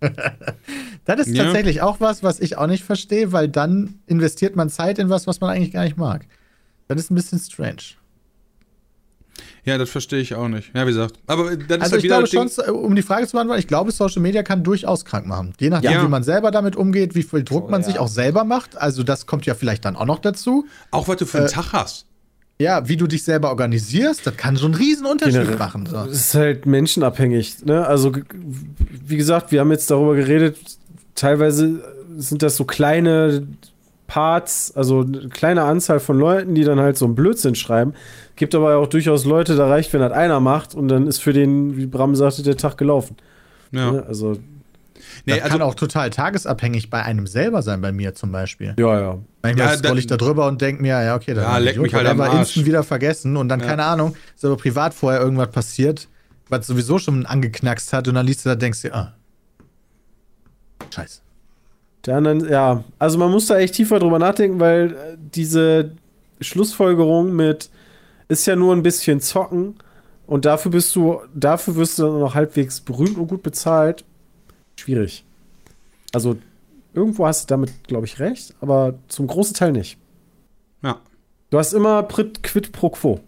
Das 1.04 1.20
ist 1.26 1.34
Ja. 1.36 1.44
tatsächlich 1.44 1.80
auch 1.82 2.00
was, 2.00 2.22
was 2.22 2.38
ich 2.40 2.58
auch 2.58 2.66
nicht 2.66 2.84
verstehe, 2.84 3.32
weil 3.32 3.48
dann 3.48 4.00
investiert 4.06 4.56
man 4.56 4.68
Zeit 4.68 4.98
in 4.98 5.08
was, 5.08 5.26
was 5.26 5.40
man 5.40 5.50
eigentlich 5.50 5.72
gar 5.72 5.84
nicht 5.84 5.96
mag. 5.96 6.26
Das 6.86 6.98
ist 7.00 7.10
ein 7.10 7.14
bisschen 7.14 7.38
strange. 7.38 7.76
ja, 9.64 9.76
das 9.78 9.88
verstehe 9.90 10.20
ich 10.20 10.34
auch 10.34 10.48
nicht. 10.48 10.70
Ja, 10.74 10.82
wie 10.86 10.90
gesagt. 10.90 11.14
Aber 11.26 11.52
äh, 11.52 11.56
das 11.58 11.66
ist 11.66 11.70
Also 11.72 11.82
halt 11.92 11.98
ich 11.98 12.04
wieder 12.04 12.22
glaube 12.22 12.50
schon, 12.50 12.74
um 12.74 12.94
die 12.96 13.02
Frage 13.02 13.26
zu 13.26 13.32
beantworten, 13.32 13.60
ich 13.60 13.66
glaube, 13.68 13.90
Social 13.92 14.20
Media 14.22 14.42
kann 14.42 14.62
durchaus 14.64 15.04
krank 15.04 15.26
machen. 15.26 15.54
Je 15.60 15.70
nachdem, 15.70 15.92
Ja. 15.92 16.02
wie 16.02 16.08
man 16.08 16.22
selber 16.22 16.50
damit 16.50 16.76
umgeht, 16.76 17.14
wie 17.14 17.22
viel 17.22 17.42
Druck 17.44 17.64
Oh, 17.68 17.70
man 17.70 17.80
ja. 17.82 17.86
sich 17.86 17.98
auch 17.98 18.08
selber 18.08 18.44
macht. 18.44 18.76
Also 18.76 19.02
das 19.02 19.26
kommt 19.26 19.46
ja 19.46 19.54
vielleicht 19.54 19.84
dann 19.84 19.96
auch 19.96 20.06
noch 20.06 20.18
dazu. 20.18 20.66
Auch 20.90 21.08
was 21.08 21.16
du 21.18 21.26
für 21.26 21.38
einen 21.38 21.46
Äh, 21.46 21.50
Tag 21.50 21.72
hast. 21.72 22.06
Ja, 22.60 22.88
wie 22.88 22.96
du 22.96 23.06
dich 23.06 23.22
selber 23.22 23.50
organisierst, 23.50 24.26
das 24.26 24.36
kann 24.36 24.56
schon 24.56 24.72
einen 24.72 24.82
riesen 24.82 25.06
Unterschied 25.06 25.34
Generell. 25.34 25.58
machen. 25.58 25.86
So. 25.86 25.94
Das 25.94 26.10
ist 26.10 26.34
halt 26.34 26.66
menschenabhängig. 26.66 27.64
Ne? 27.64 27.86
Also, 27.86 28.12
wie 29.06 29.16
gesagt, 29.16 29.52
wir 29.52 29.60
haben 29.60 29.70
jetzt 29.70 29.90
darüber 29.90 30.16
geredet, 30.16 30.56
teilweise 31.14 31.82
sind 32.16 32.42
das 32.42 32.56
so 32.56 32.64
kleine 32.64 33.46
Parts, 34.08 34.72
also 34.74 35.02
eine 35.02 35.28
kleine 35.28 35.62
Anzahl 35.62 36.00
von 36.00 36.18
Leuten, 36.18 36.54
die 36.56 36.64
dann 36.64 36.80
halt 36.80 36.98
so 36.98 37.04
einen 37.04 37.14
Blödsinn 37.14 37.54
schreiben. 37.54 37.94
Gibt 38.34 38.54
aber 38.54 38.76
auch 38.76 38.88
durchaus 38.88 39.24
Leute, 39.24 39.54
da 39.54 39.68
reicht, 39.68 39.92
wenn 39.92 40.00
das 40.00 40.12
einer 40.12 40.40
macht 40.40 40.74
und 40.74 40.88
dann 40.88 41.06
ist 41.06 41.18
für 41.18 41.32
den, 41.32 41.76
wie 41.76 41.86
Bram 41.86 42.16
sagte, 42.16 42.42
der 42.42 42.56
Tag 42.56 42.76
gelaufen. 42.76 43.16
Ja. 43.70 43.92
Ne? 43.92 44.04
Also, 44.08 44.36
Nee, 45.26 45.34
das 45.34 45.42
also, 45.44 45.58
kann 45.58 45.62
auch 45.62 45.74
total 45.74 46.10
tagesabhängig 46.10 46.90
bei 46.90 47.02
einem 47.02 47.26
selber 47.26 47.62
sein, 47.62 47.80
bei 47.80 47.92
mir 47.92 48.14
zum 48.14 48.32
Beispiel. 48.32 48.74
ja, 48.78 49.00
ja. 49.00 49.18
Manchmal 49.42 49.66
Ja, 49.68 49.76
scroll 49.76 49.98
ich 49.98 50.06
da 50.06 50.16
dann- 50.16 50.26
drüber 50.26 50.46
und 50.48 50.60
denke 50.60 50.82
mir, 50.82 51.02
ja, 51.02 51.14
okay, 51.14 51.34
dann 51.34 51.44
Ja, 51.44 51.58
leck 51.58 51.78
mich 51.78 51.94
halt 51.94 52.06
am 52.06 52.20
aber 52.20 52.30
Arsch. 52.30 52.40
instant 52.40 52.66
wieder 52.66 52.82
vergessen 52.82 53.36
und 53.36 53.48
dann, 53.48 53.60
Ja. 53.60 53.66
keine 53.66 53.84
Ahnung, 53.84 54.14
ist 54.34 54.44
aber 54.44 54.56
privat 54.56 54.94
vorher 54.94 55.20
irgendwas 55.20 55.50
passiert, 55.50 56.08
was 56.48 56.66
sowieso 56.66 56.98
schon 56.98 57.24
angeknackst 57.26 57.92
hat 57.92 58.08
und 58.08 58.14
dann 58.14 58.26
liest 58.26 58.44
du 58.44 58.48
da 58.48 58.54
und 58.54 58.62
denkst 58.62 58.82
dir, 58.82 58.94
ah. 58.94 59.14
Scheiße. 60.94 61.20
Anderen, 62.08 62.48
ja, 62.48 62.84
also 62.98 63.18
man 63.18 63.30
muss 63.30 63.46
da 63.48 63.58
echt 63.58 63.74
tiefer 63.74 63.98
drüber 63.98 64.18
nachdenken, 64.18 64.58
weil 64.60 64.92
äh, 64.92 65.16
diese 65.18 65.92
Schlussfolgerung 66.40 67.36
mit 67.36 67.68
ist 68.28 68.46
ja 68.46 68.56
nur 68.56 68.74
ein 68.74 68.82
bisschen 68.82 69.20
zocken 69.20 69.74
und 70.26 70.46
dafür 70.46 70.70
bist 70.70 70.96
du, 70.96 71.20
dafür 71.34 71.76
wirst 71.76 71.98
du 71.98 72.04
dann 72.04 72.20
noch 72.20 72.34
halbwegs 72.34 72.80
berühmt 72.80 73.18
und 73.18 73.28
gut 73.28 73.42
bezahlt. 73.42 74.06
Schwierig. 74.78 75.24
Also 76.12 76.36
irgendwo 76.94 77.26
hast 77.26 77.44
du 77.44 77.54
damit, 77.54 77.72
glaube 77.88 78.06
ich, 78.06 78.20
recht, 78.20 78.54
aber 78.60 78.94
zum 79.08 79.26
großen 79.26 79.54
Teil 79.54 79.72
nicht. 79.72 79.98
ja. 80.82 81.00
Du 81.50 81.58
hast 81.58 81.72
immer 81.72 82.02
Prit, 82.02 82.42
Quid 82.42 82.72
pro 82.72 82.90
Quo. 82.90 83.20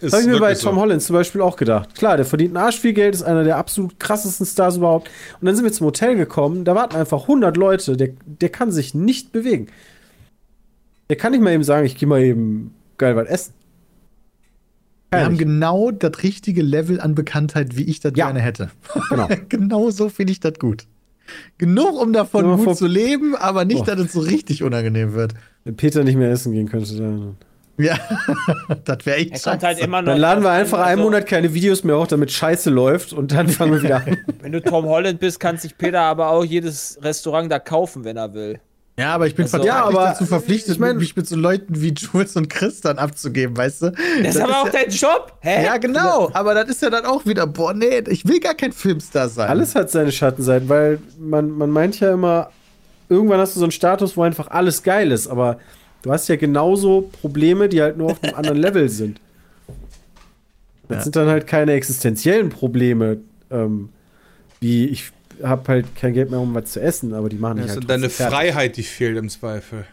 Das 0.00 0.12
habe 0.12 0.22
ich 0.22 0.28
mir 0.28 0.38
bei 0.38 0.54
Tom 0.54 0.76
so. 0.76 0.80
Holland 0.80 1.02
zum 1.02 1.14
Beispiel 1.14 1.40
auch 1.40 1.56
gedacht. 1.56 1.96
Klar, 1.96 2.16
der 2.16 2.24
verdient 2.24 2.54
ein 2.54 2.58
Arsch 2.58 2.78
viel 2.78 2.92
Geld, 2.92 3.14
ist 3.14 3.22
einer 3.22 3.42
der 3.42 3.56
absolut 3.56 3.98
krassesten 3.98 4.46
Stars 4.46 4.76
überhaupt. 4.76 5.10
Und 5.40 5.46
dann 5.46 5.56
sind 5.56 5.64
wir 5.64 5.72
zum 5.72 5.86
Hotel 5.86 6.14
gekommen, 6.14 6.64
da 6.64 6.76
warten 6.76 6.94
einfach 6.94 7.22
100 7.22 7.56
Leute, 7.56 7.96
der, 7.96 8.10
der 8.24 8.50
kann 8.50 8.70
sich 8.70 8.94
nicht 8.94 9.32
bewegen. 9.32 9.66
Der 11.10 11.16
kann 11.16 11.32
nicht 11.32 11.40
mal 11.42 11.52
eben 11.52 11.64
sagen, 11.64 11.86
ich 11.86 11.96
gehe 11.96 12.08
mal 12.08 12.22
eben 12.22 12.72
geil 12.98 13.16
was 13.16 13.26
essen. 13.26 13.54
Wir 15.10 15.24
haben 15.24 15.38
genau 15.38 15.90
das 15.92 16.22
richtige 16.22 16.62
Level 16.62 17.00
an 17.00 17.14
Bekanntheit, 17.14 17.76
wie 17.76 17.84
ich 17.84 18.00
das 18.00 18.12
Ja. 18.16 18.26
gerne 18.26 18.40
hätte. 18.40 18.70
Genau. 19.08 19.28
genau 19.48 19.90
so 19.90 20.08
finde 20.08 20.32
ich 20.32 20.40
das 20.40 20.54
gut. 20.58 20.84
Genug, 21.58 22.00
um 22.00 22.12
davon 22.12 22.44
Nur 22.44 22.56
gut 22.56 22.64
vor- 22.64 22.74
zu 22.76 22.86
leben, 22.86 23.34
aber 23.34 23.64
nicht, 23.64 23.84
Boah. 23.86 23.96
dass 23.96 24.06
es 24.06 24.12
so 24.12 24.20
richtig 24.20 24.62
unangenehm 24.62 25.12
wird. 25.14 25.34
Wenn 25.64 25.76
Peter 25.76 26.04
nicht 26.04 26.16
mehr 26.16 26.30
essen 26.30 26.52
gehen 26.52 26.68
könnte, 26.68 26.96
dann, 26.96 27.36
Ja, 27.78 27.98
das 28.84 29.04
wäre 29.06 29.16
echt 29.18 29.44
halt 29.46 29.60
scheiße. 29.62 29.80
immer 29.80 30.02
noch. 30.02 30.12
dann 30.12 30.20
laden 30.20 30.44
wir 30.44 30.50
einfach 30.50 30.78
einen 30.78 30.98
also, 31.00 31.02
Monat 31.04 31.26
keine 31.26 31.52
Videos 31.54 31.82
mehr 31.84 31.98
hoch, 31.98 32.06
damit 32.06 32.30
Scheiße 32.30 32.70
läuft 32.70 33.12
und 33.12 33.32
dann 33.32 33.48
fangen 33.48 33.72
wir 33.72 33.82
wieder 33.82 33.96
an. 34.06 34.16
Wenn 34.40 34.52
du 34.52 34.60
Tom 34.62 34.84
Holland 34.86 35.18
bist, 35.18 35.40
kann 35.40 35.56
sich 35.58 35.76
Peter 35.76 36.00
aber 36.02 36.30
auch 36.30 36.44
jedes 36.44 36.98
Restaurant 37.02 37.50
da 37.50 37.58
kaufen, 37.58 38.04
wenn 38.04 38.16
er 38.16 38.32
will. 38.34 38.60
Ja, 38.98 39.14
aber 39.14 39.26
ich 39.26 39.34
bin 39.34 39.44
Also- 39.44 39.62
Ja, 39.64 39.84
aber 39.84 40.04
dazu 40.06 40.24
verpflichtet, 40.24 40.72
ich 40.74 40.78
mein- 40.78 40.96
mich 40.96 41.14
mit 41.16 41.26
so 41.26 41.36
Leuten 41.36 41.80
wie 41.82 41.92
Jules 41.92 42.34
und 42.36 42.48
Chris 42.48 42.80
dann 42.80 42.96
abzugeben, 42.98 43.54
weißt 43.56 43.82
du? 43.82 43.92
Das 44.22 44.36
ist 44.36 44.40
aber 44.40 44.62
auch 44.62 44.66
ja, 44.66 44.72
dein 44.72 44.88
Job. 44.90 45.34
Hä? 45.40 45.64
Ja, 45.64 45.76
genau. 45.76 46.30
Aber 46.32 46.54
das 46.54 46.70
ist 46.70 46.80
ja 46.82 46.88
dann 46.88 47.04
auch 47.04 47.26
wieder, 47.26 47.46
boah, 47.46 47.74
nee, 47.74 48.02
ich 48.08 48.26
will 48.26 48.40
gar 48.40 48.54
kein 48.54 48.72
Filmstar 48.72 49.28
sein. 49.28 49.50
Alles 49.50 49.74
hat 49.74 49.90
seine 49.90 50.10
Schattenseiten, 50.12 50.68
weil 50.70 50.98
man, 51.18 51.50
man 51.50 51.68
meint 51.70 52.00
ja 52.00 52.12
immer, 52.12 52.50
irgendwann 53.10 53.38
hast 53.38 53.54
du 53.54 53.60
so 53.60 53.66
einen 53.66 53.72
Status, 53.72 54.16
wo 54.16 54.22
einfach 54.22 54.48
alles 54.50 54.82
geil 54.82 55.12
ist, 55.12 55.26
aber 55.28 55.58
du 56.00 56.10
hast 56.10 56.28
ja 56.28 56.36
genauso 56.36 57.02
Probleme, 57.20 57.68
die 57.68 57.82
halt 57.82 57.98
nur 57.98 58.12
auf 58.12 58.24
einem 58.24 58.34
anderen 58.34 58.58
Level 58.58 58.88
sind. 58.88 59.20
Das 60.88 60.98
Ja. 60.98 61.02
sind 61.02 61.16
dann 61.16 61.28
halt 61.28 61.46
keine 61.46 61.72
existenziellen 61.72 62.48
Probleme, 62.48 63.18
ähm, 63.50 63.90
wie 64.60 64.86
ich 64.86 65.10
habe 65.42 65.68
halt 65.68 65.96
kein 65.96 66.12
Geld 66.14 66.30
mehr, 66.30 66.40
um 66.40 66.54
was 66.54 66.72
zu 66.72 66.80
essen, 66.80 67.12
aber 67.14 67.28
die 67.28 67.36
machen 67.36 67.56
dich 67.56 67.66
Das 67.66 67.74
halt 67.76 67.84
ist 67.84 67.90
deine. 67.90 68.10
Freiheit, 68.30 68.76
die 68.76 68.82
fehlt 68.82 69.16
im 69.16 69.28
Zweifel. 69.28 69.84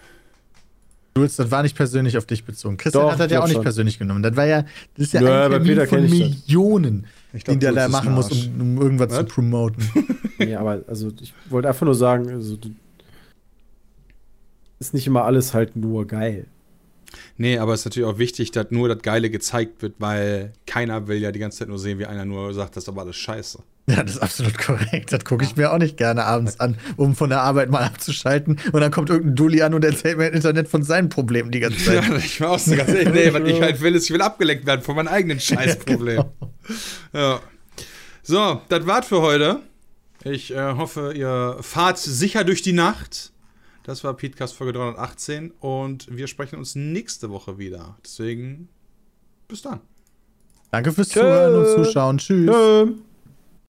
Jules, 1.16 1.36
das 1.36 1.52
war 1.52 1.62
nicht 1.62 1.76
persönlich 1.76 2.18
auf 2.18 2.26
dich 2.26 2.44
bezogen. 2.44 2.78
Christian 2.78 3.04
Doch, 3.04 3.12
hat 3.12 3.20
das 3.20 3.32
ja 3.32 3.40
auch 3.40 3.46
nicht 3.46 3.54
schon. 3.54 3.62
persönlich 3.64 4.00
genommen. 4.00 4.24
Das 4.24 4.36
war 4.36 4.46
ja, 4.46 4.64
das 4.96 5.08
ist 5.08 5.14
ja 5.14 5.22
Nö, 5.22 5.28
ein 5.30 5.52
bei 5.52 5.58
Termin 5.60 5.68
Peter 5.68 5.88
von. 5.88 6.02
Millionen, 6.02 7.06
Ich 7.34 7.44
glaub, 7.44 7.54
den 7.56 7.60
der 7.60 7.72
da 7.74 7.88
machen 7.88 8.14
muss, 8.14 8.32
um, 8.32 8.62
um 8.62 8.82
irgendwas 8.82 9.12
Was? 9.12 9.18
zu 9.20 9.26
promoten. 9.26 9.84
Nee, 10.40 10.56
aber 10.56 10.82
also 10.88 11.12
ich 11.22 11.32
wollte 11.50 11.68
einfach 11.70 11.86
nur 11.86 11.94
sagen, 11.96 12.28
also, 12.28 12.58
ist 14.80 14.94
nicht 14.94 15.06
immer 15.08 15.24
alles 15.24 15.54
halt 15.54 15.76
nur 15.76 16.06
geil. 16.08 16.48
Nee, 17.38 17.60
aber 17.60 17.74
es 17.74 17.82
ist 17.82 17.86
natürlich 17.86 18.10
auch 18.10 18.18
wichtig, 18.18 18.52
dass 18.52 18.72
nur 18.72 18.90
das 18.90 19.02
Geile 19.04 19.30
gezeigt 19.30 19.82
wird, 19.84 19.94
weil 20.00 20.52
keiner 20.66 21.08
will 21.08 21.18
ja 21.18 21.32
die 21.32 21.40
ganze 21.40 21.60
Zeit 21.60 21.68
nur 21.68 21.78
sehen, 21.80 22.00
wie 22.00 22.08
einer 22.08 22.26
nur 22.26 22.54
sagt, 22.54 22.76
das 22.76 22.86
ist 22.86 22.90
aber 22.90 23.02
alles 23.02 23.16
scheiße. 23.16 23.60
Ja, 23.86 24.02
das 24.02 24.16
ist 24.16 24.22
absolut 24.22 24.58
korrekt. 24.58 25.12
Das 25.12 25.26
gucke 25.26 25.44
ich 25.44 25.58
mir 25.58 25.74
auch 25.74 25.78
nicht 25.78 25.98
gerne 25.98 26.24
abends 26.24 26.60
an, 26.60 26.78
um 26.96 27.16
von 27.16 27.30
der 27.30 27.42
Arbeit 27.42 27.70
mal 27.70 27.84
abzuschalten. 27.84 28.58
Und 28.72 28.80
dann 28.80 28.92
kommt 28.92 29.10
irgendein 29.10 29.36
Dulli 29.36 29.62
an 29.62 29.74
und 29.74 29.84
erzählt 29.84 30.18
mir 30.18 30.28
im 30.28 30.34
Internet 30.34 30.70
von 30.70 30.84
seinen 30.84 31.10
Problemen 31.10 31.52
die 31.52 31.60
ganze 31.60 31.84
Zeit. 31.84 32.08
Ja, 32.08 32.16
ich 32.16 32.40
war 32.40 32.52
auch 32.52 32.60
so 32.60 32.76
ganz 32.76 32.90
ehrlich, 32.90 33.14
nee, 33.14 33.34
was 33.34 33.44
ich 33.44 33.62
halt 33.62 33.82
will, 33.82 33.96
ist, 33.96 34.06
ich 34.06 34.12
will 34.12 34.22
abgelenkt 34.22 34.66
werden 34.66 34.82
von 34.82 34.96
meinem 34.96 35.10
eigenen 35.10 35.40
Scheißproblem. 35.42 36.24
Ja. 37.12 37.42
So, 38.22 38.62
das 38.70 38.88
war's 38.88 39.08
für 39.08 39.22
heute. 39.22 39.60
Ich 40.24 40.52
äh, 40.52 40.76
hoffe, 40.76 41.12
ihr 41.14 41.58
fahrt 41.60 41.98
sicher 41.98 42.46
durch 42.46 42.62
die 42.62 42.72
Nacht. 42.72 43.34
Das 43.84 44.06
war 44.06 44.14
Podcast 44.14 44.56
Folge 44.56 44.72
318 44.72 45.52
und 45.60 46.08
wir 46.10 46.28
sprechen 46.28 46.58
uns 46.58 46.76
nächste 46.76 47.30
Woche 47.32 47.58
wieder. 47.58 47.98
Deswegen, 48.02 48.70
bis 49.50 49.62
dann. 49.62 49.82
Danke 50.72 50.94
fürs 50.94 51.10
Zuhören 51.10 51.54
und 51.54 51.86
Zuschauen. 51.86 52.18
Tschüss. 52.18 52.50
Ähm. 52.50 53.02